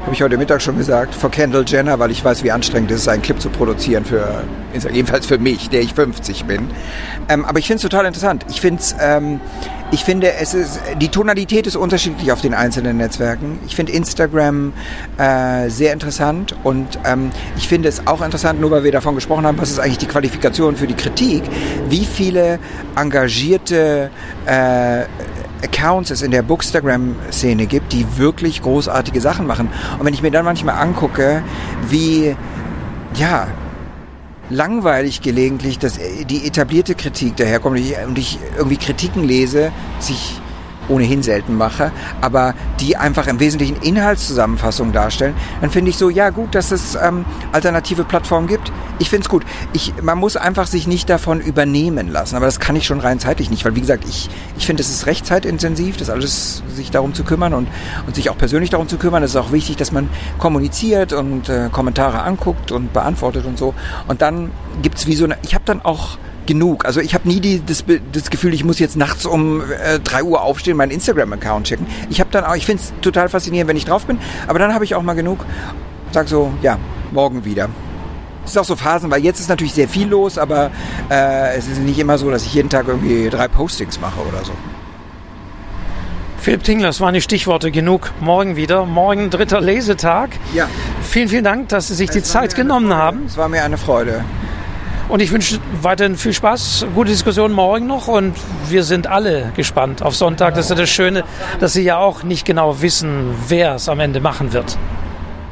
habe 0.03 0.15
ich 0.15 0.23
heute 0.23 0.37
Mittag 0.37 0.61
schon 0.61 0.77
gesagt, 0.77 1.15
vor 1.15 1.31
Kendall 1.31 1.65
Jenner, 1.67 1.99
weil 1.99 2.11
ich 2.11 2.25
weiß, 2.25 2.45
wie 2.45 2.51
anstrengend 2.51 2.91
es 2.91 3.03
ist, 3.03 3.09
einen 3.09 3.23
Clip 3.23 3.41
zu 3.41 3.49
produzieren 3.49 4.05
für, 4.05 4.45
jedenfalls 4.93 5.27
für 5.27 5.39
mich, 5.39 5.71
der 5.71 5.81
ich 5.81 5.95
50 5.95 6.45
bin. 6.45 6.69
Ähm, 7.29 7.45
aber 7.45 7.59
ich 7.59 7.67
finde 7.67 7.77
es 7.77 7.83
total 7.83 8.05
interessant. 8.05 8.45
Ich 8.51 8.61
finde 8.61 8.83
ähm, 9.01 9.41
ich 9.95 10.03
finde, 10.03 10.33
es 10.33 10.55
ist, 10.55 10.81
die 11.01 11.09
Tonalität 11.09 11.69
ist 11.69 11.77
unterschiedlich 11.77 12.33
auf 12.33 12.41
den 12.41 12.53
einzelnen 12.53 12.97
Netzwerken. 12.97 13.61
Ich 13.65 13.77
finde 13.77 13.93
Instagram 13.93 14.73
äh, 15.19 15.69
sehr 15.69 15.93
interessant 15.93 16.55
und 16.65 16.99
ähm, 17.05 17.31
ich 17.57 17.69
finde 17.69 17.89
es 17.89 18.05
auch 18.07 18.21
interessant, 18.21 18.61
nur 18.61 18.73
weil 18.73 18.83
wir 18.83 18.91
davon 18.91 19.15
gesprochen 19.15 19.47
haben, 19.47 19.57
was 19.59 19.71
ist 19.71 19.79
eigentlich 19.79 19.99
die 19.99 20.07
Qualifikation 20.07 20.75
für 20.75 20.89
die 20.89 20.95
Kritik, 20.95 21.45
wie 21.89 22.05
viele 22.05 22.59
engagierte 22.97 24.11
äh, 24.47 25.03
Accounts 25.65 26.11
es 26.11 26.23
in 26.23 26.31
der 26.31 26.43
Bookstagram-Szene 26.43 27.67
gibt, 27.67 27.93
die 27.93 28.19
wirklich 28.19 28.63
großartige 28.63 29.21
Sachen 29.21 29.47
machen. 29.47 29.69
Und 29.99 30.07
wenn 30.07 30.15
ich 30.15 30.23
mir 30.23 30.31
dann 30.31 30.45
manchmal 30.45 30.77
angucke, 30.77 31.43
wie, 31.89 32.37
ja, 33.17 33.49
langweilig 34.51 35.23
gelegentlich, 35.23 35.79
dass 35.79 35.99
die 36.29 36.47
etablierte 36.47 36.95
Kritik 36.95 37.37
daherkommt 37.37 37.79
und 38.07 38.19
ich 38.19 38.39
irgendwie 38.57 38.77
Kritiken 38.77 39.25
lese, 39.25 39.73
sich 39.99 40.41
ohnehin 40.89 41.23
selten 41.23 41.57
mache, 41.57 41.93
aber 42.21 42.55
die 42.81 42.97
einfach 42.97 43.27
im 43.27 43.41
Wesentlichen 43.41 43.77
Inhaltszusammenfassungen 43.77 44.93
darstellen, 44.93 45.35
dann 45.61 45.71
finde 45.71 45.91
ich 45.91 45.97
so, 45.97 46.11
ja 46.11 46.31
gut, 46.31 46.55
dass 46.55 46.71
es 46.71 46.95
ähm, 46.95 47.25
alternative 47.53 48.05
Plattformen 48.05 48.47
gibt. 48.47 48.73
Ich 48.99 49.11
finde 49.11 49.25
es 49.25 49.29
gut. 49.29 49.45
Ich, 49.73 49.95
man 50.03 50.19
muss 50.19 50.37
einfach 50.37 50.67
sich 50.67 50.87
nicht 50.87 51.11
davon 51.11 51.41
übernehmen 51.41 52.09
lassen, 52.09 52.37
aber 52.37 52.47
das 52.47 52.61
kann 52.61 52.77
ich 52.77 52.87
schon 52.87 53.01
rein 53.01 53.19
zeitlich 53.19 53.51
nicht, 53.51 53.65
weil 53.65 53.75
wie 53.75 53.81
gesagt, 53.81 54.05
ich, 54.09 54.31
ich 54.57 54.67
finde, 54.67 54.83
es 54.83 54.91
ist 54.91 55.07
recht 55.07 55.27
zeitintensiv, 55.27 55.97
das 55.97 56.11
alles 56.11 56.63
sich 56.75 56.91
darum 56.91 57.15
zu 57.15 57.25
kümmern 57.25 57.55
und, 57.55 57.69
und 58.07 58.15
sich 58.15 58.31
auch 58.31 58.39
persönlich 58.39 58.71
darum 58.71 58.89
zu 58.89 58.99
kümmern. 58.99 59.23
Es 59.23 59.31
ist 59.31 59.37
auch 59.37 59.53
wichtig, 59.53 59.77
dass 59.77 59.93
man 59.93 60.09
kommuniziert 60.39 61.13
und 61.13 61.49
äh, 61.49 61.69
Kommentare 61.71 62.23
anguckt 62.23 62.73
und 62.73 62.93
beantwortet 62.93 63.47
und 63.47 63.59
so. 63.59 63.75
Und 64.09 64.23
dann 64.23 64.51
gibt 64.83 64.99
es 64.99 65.07
wie 65.07 65.15
so 65.15 65.25
eine, 65.25 65.37
ich 65.43 65.55
habe 65.55 65.65
dann 65.65 65.83
auch 65.83 66.19
genug. 66.47 66.85
Also 66.85 67.01
ich 67.01 67.15
habe 67.15 67.29
nie 67.29 67.41
die, 67.41 67.63
das, 67.65 67.85
das, 68.13 68.31
Gefühl, 68.31 68.55
ich 68.55 68.65
muss 68.65 68.79
jetzt 68.79 68.97
nachts 68.97 69.27
um 69.27 69.63
äh, 69.63 69.99
3 69.99 70.23
Uhr 70.23 70.43
aufstehen, 70.43 70.77
meinen 70.77 70.91
Instagram-Account 70.91 71.67
checken. 71.67 71.87
Ich 72.11 72.21
habe 72.21 72.31
dann 72.31 72.45
auch, 72.45 72.55
ich 72.55 72.67
finde 72.67 72.83
es 72.83 72.93
total 73.01 73.29
faszinierend, 73.29 73.69
wenn 73.69 73.77
ich 73.77 73.85
drauf 73.85 74.07
bin, 74.07 74.19
aber 74.47 74.59
dann 74.59 74.75
habe 74.75 74.85
ich 74.85 74.95
auch 74.95 75.03
mal 75.03 75.15
genug. 75.15 75.45
Sag 76.13 76.29
so, 76.29 76.53
ja, 76.63 76.79
morgen 77.13 77.45
wieder. 77.45 77.69
Es 78.45 78.51
ist 78.51 78.59
auch 78.59 78.65
so 78.65 78.77
Phasen, 78.77 79.11
weil 79.11 79.25
jetzt 79.25 79.41
ist 79.41 79.49
natürlich 79.49 79.75
sehr 79.75 79.89
viel 79.89 80.09
los, 80.09 80.39
aber 80.39 80.71
äh, 81.11 81.57
es 81.57 81.67
ist 81.67 81.81
nicht 81.81 81.99
immer 81.99 82.19
so, 82.19 82.31
dass 82.31 82.45
ich 82.45 82.55
jeden 82.55 82.69
Tag 82.69 82.89
irgendwie 82.89 83.31
drei 83.31 83.49
Postings 83.49 84.01
mache 84.01 84.21
oder 84.21 84.45
so. 84.45 84.53
Philipp 86.45 86.63
Tingler, 86.63 86.89
das 86.89 87.01
waren 87.01 87.15
die 87.15 87.23
Stichworte 87.23 87.71
genug. 87.71 88.13
Morgen 88.21 88.55
wieder. 88.55 88.85
Morgen 88.85 89.31
dritter 89.31 89.63
Lesetag. 89.63 90.29
Ja. 90.53 90.69
Vielen, 91.03 91.31
vielen 91.31 91.45
Dank, 91.45 91.71
dass 91.71 91.89
Sie 91.89 91.95
sich 91.95 92.11
es 92.11 92.15
die 92.15 92.23
Zeit 92.23 92.55
genommen 92.55 92.93
haben. 92.93 93.23
Es 93.27 93.39
war 93.39 93.49
mir 93.49 93.65
eine 93.65 93.79
Freude. 93.79 94.23
Und 95.09 95.21
ich 95.21 95.31
wünsche 95.33 95.61
weiterhin 95.83 96.17
viel 96.17 96.33
Spaß, 96.33 96.87
gute 96.95 97.11
Diskussion 97.11 97.53
morgen 97.53 97.87
noch 97.87 98.09
und 98.09 98.35
wir 98.69 98.85
sind 98.85 99.07
alle 99.07 99.53
gespannt 99.55 100.03
auf 100.03 100.17
Sonntag. 100.17 100.55
Das 100.55 100.67
ist 100.67 100.71
ja 100.71 100.77
das 100.77 100.91
Schöne, 100.91 101.25
dass 101.61 101.75
Sie 101.75 101.83
ja 101.83 101.99
auch 101.99 102.23
nicht 102.23 102.47
genau 102.47 102.81
wissen, 102.81 103.35
wer 103.49 103.75
es 103.75 103.89
am 103.89 104.01
Ende 104.01 104.21
machen 104.21 104.53
wird. 104.55 104.79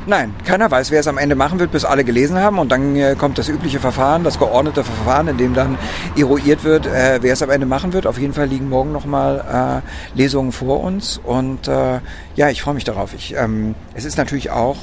Nein, 0.05 0.35
keiner 0.45 0.69
weiß, 0.69 0.91
wer 0.91 0.99
es 0.99 1.07
am 1.07 1.17
Ende 1.17 1.37
machen 1.37 1.61
wird, 1.61 1.71
bis 1.71 1.85
alle 1.85 2.03
gelesen 2.03 2.37
haben. 2.39 2.59
Und 2.59 2.73
dann 2.73 2.97
äh, 2.97 3.15
kommt 3.17 3.39
das 3.39 3.49
übliche 3.49 3.79
Verfahren, 3.79 4.25
das 4.25 4.39
geordnete 4.39 4.83
Verfahren, 4.83 5.29
in 5.29 5.37
dem 5.37 5.55
dann 5.55 5.79
eruiert 6.17 6.65
wird, 6.65 6.87
äh, 6.87 7.19
wer 7.21 7.35
es 7.35 7.43
am 7.43 7.51
Ende 7.51 7.67
machen 7.67 7.93
wird. 7.93 8.09
Auf 8.09 8.19
jeden 8.19 8.33
Fall 8.33 8.47
liegen 8.47 8.69
morgen 8.69 8.91
nochmal 8.91 9.83
äh, 9.85 10.19
Lesungen 10.19 10.51
vor 10.51 10.81
uns. 10.81 11.21
Und 11.23 11.69
äh, 11.69 12.01
ja, 12.35 12.49
ich 12.49 12.63
freue 12.63 12.75
mich 12.75 12.85
darauf. 12.85 13.15
Ich, 13.15 13.37
ähm, 13.37 13.77
es 13.95 14.05
ist 14.05 14.17
natürlich 14.17 14.51
auch 14.51 14.77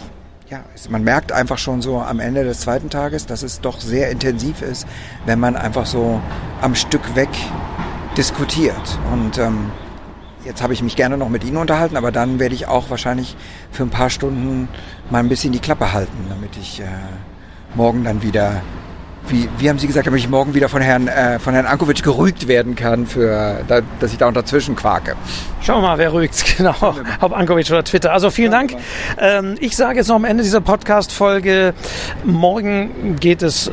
ja, 0.49 0.63
man 0.89 1.03
merkt 1.03 1.31
einfach 1.31 1.59
schon 1.59 1.81
so 1.81 1.99
am 1.99 2.19
Ende 2.19 2.43
des 2.43 2.61
zweiten 2.61 2.89
Tages, 2.89 3.25
dass 3.27 3.43
es 3.43 3.61
doch 3.61 3.79
sehr 3.79 4.09
intensiv 4.09 4.61
ist, 4.61 4.87
wenn 5.25 5.39
man 5.39 5.55
einfach 5.55 5.85
so 5.85 6.19
am 6.61 6.73
Stück 6.73 7.15
weg 7.15 7.29
diskutiert. 8.17 8.99
Und 9.13 9.37
ähm, 9.37 9.71
jetzt 10.45 10.63
habe 10.63 10.73
ich 10.73 10.81
mich 10.81 10.95
gerne 10.95 11.17
noch 11.17 11.29
mit 11.29 11.43
Ihnen 11.43 11.57
unterhalten, 11.57 11.97
aber 11.97 12.11
dann 12.11 12.39
werde 12.39 12.55
ich 12.55 12.67
auch 12.67 12.89
wahrscheinlich 12.89 13.37
für 13.71 13.83
ein 13.83 13.91
paar 13.91 14.09
Stunden 14.09 14.67
mal 15.11 15.19
ein 15.19 15.29
bisschen 15.29 15.53
die 15.53 15.59
Klappe 15.59 15.93
halten, 15.93 16.25
damit 16.29 16.57
ich 16.57 16.79
äh, 16.79 16.85
morgen 17.75 18.03
dann 18.03 18.23
wieder 18.23 18.63
wie, 19.29 19.49
wie 19.57 19.69
haben 19.69 19.79
Sie 19.79 19.87
gesagt, 19.87 20.07
damit 20.07 20.19
ich 20.19 20.29
morgen 20.29 20.53
wieder 20.53 20.69
von 20.69 20.81
Herrn, 20.81 21.07
äh, 21.07 21.39
von 21.39 21.53
Herrn 21.53 21.65
Ankovic 21.65 22.03
gerügt 22.03 22.47
werden 22.47 22.75
kann, 22.75 23.07
für, 23.07 23.61
da, 23.67 23.81
dass 23.99 24.11
ich 24.11 24.17
da 24.17 24.27
unterzwischen 24.27 24.75
quake. 24.75 25.15
Schauen 25.61 25.81
wir 25.81 25.89
mal, 25.89 25.97
wer 25.97 26.13
rügt, 26.13 26.43
genau. 26.57 26.75
Ob 27.19 27.35
Ankovic 27.35 27.69
oder 27.69 27.83
Twitter. 27.83 28.13
Also 28.13 28.29
vielen 28.31 28.51
Dank. 28.51 28.75
Ähm, 29.17 29.55
ich 29.59 29.75
sage 29.75 29.97
jetzt 29.97 30.07
noch 30.07 30.15
am 30.15 30.25
Ende 30.25 30.43
dieser 30.43 30.61
Podcast-Folge, 30.61 31.73
morgen 32.23 33.17
geht 33.19 33.41
es 33.41 33.67
äh, 33.67 33.71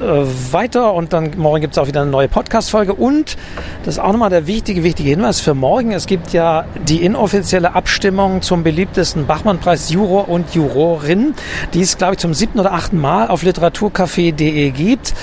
weiter 0.53 0.95
und 0.95 1.13
dann 1.13 1.33
morgen 1.37 1.61
gibt 1.61 1.75
es 1.75 1.79
auch 1.79 1.87
wieder 1.87 2.03
eine 2.03 2.11
neue 2.11 2.29
Podcast-Folge. 2.29 2.95
Und 2.95 3.37
das 3.85 3.95
ist 3.95 4.01
auch 4.01 4.13
nochmal 4.13 4.31
der 4.31 4.47
wichtige, 4.47 4.83
wichtige 4.83 5.11
Hinweis 5.11 5.41
für 5.41 5.55
morgen. 5.55 5.93
Es 5.93 6.07
gibt 6.07 6.33
ja 6.33 6.65
die 6.89 7.03
inoffizielle 7.03 7.75
Abstimmung 7.75 8.43
zum 8.43 8.63
beliebtesten 8.63 9.27
Bachmann-Preis 9.27 9.91
Juror 9.91 10.29
und 10.29 10.55
Jurorin, 10.55 11.35
die 11.73 11.83
es, 11.83 11.97
glaube 11.99 12.15
ich, 12.15 12.19
zum 12.19 12.35
siebten 12.35 12.59
oder 12.59 12.73
achten 12.73 13.01
Mal 13.01 13.29
auf 13.29 13.43
literaturcafé.de 13.43 14.71
gibt. 14.71 15.15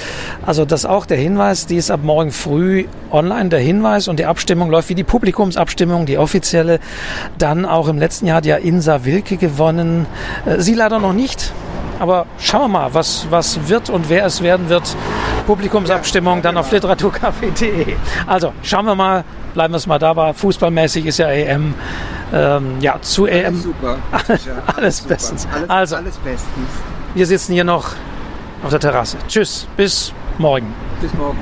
Also 0.45 0.65
das 0.65 0.85
auch 0.85 1.05
der 1.05 1.17
Hinweis, 1.17 1.65
die 1.65 1.75
ist 1.75 1.91
ab 1.91 2.01
morgen 2.03 2.31
früh 2.31 2.85
online, 3.11 3.49
der 3.49 3.59
Hinweis 3.59 4.07
und 4.07 4.19
die 4.19 4.25
Abstimmung 4.25 4.69
läuft 4.69 4.89
wie 4.89 4.95
die 4.95 5.03
Publikumsabstimmung, 5.03 6.05
die 6.05 6.17
offizielle. 6.17 6.79
Dann 7.37 7.65
auch 7.65 7.87
im 7.87 7.97
letzten 7.97 8.27
Jahr 8.27 8.37
hat 8.37 8.45
ja 8.45 8.57
Insa 8.57 9.05
Wilke 9.05 9.37
gewonnen. 9.37 10.05
Äh, 10.45 10.59
sie 10.59 10.73
leider 10.73 10.99
noch 10.99 11.13
nicht. 11.13 11.51
Aber 11.99 12.25
schauen 12.37 12.61
wir 12.63 12.67
mal, 12.67 12.93
was, 12.93 13.27
was 13.29 13.69
wird 13.69 13.89
und 13.89 14.09
wer 14.09 14.25
es 14.25 14.41
werden 14.41 14.69
wird. 14.69 14.95
Publikumsabstimmung 15.45 16.41
dann 16.41 16.57
auf 16.57 16.71
literaturcafé.de. 16.71 17.95
Also 18.27 18.53
schauen 18.61 18.85
wir 18.85 18.95
mal, 18.95 19.23
bleiben 19.53 19.73
wir 19.73 19.77
es 19.77 19.87
mal 19.87 19.99
dabei. 19.99 20.33
Fußballmäßig 20.33 21.05
ist 21.05 21.19
ja 21.19 21.29
EM. 21.29 21.73
Ähm, 22.33 22.77
ja, 22.79 22.99
zu 23.01 23.25
EM. 23.25 23.45
Alles 23.45 23.63
super. 23.63 23.97
alles, 24.11 24.47
alles 24.75 25.01
bestens. 25.01 25.47
Alles, 25.53 25.69
also, 25.69 25.95
alles 25.97 26.17
bestens. 26.17 26.69
Wir 27.13 27.27
sitzen 27.27 27.53
hier 27.53 27.63
noch 27.63 27.91
auf 28.63 28.69
der 28.69 28.79
Terrasse. 28.79 29.17
Tschüss, 29.27 29.67
bis 29.77 30.13
morgen. 30.37 30.73
Bis 31.01 31.13
morgen. 31.13 31.39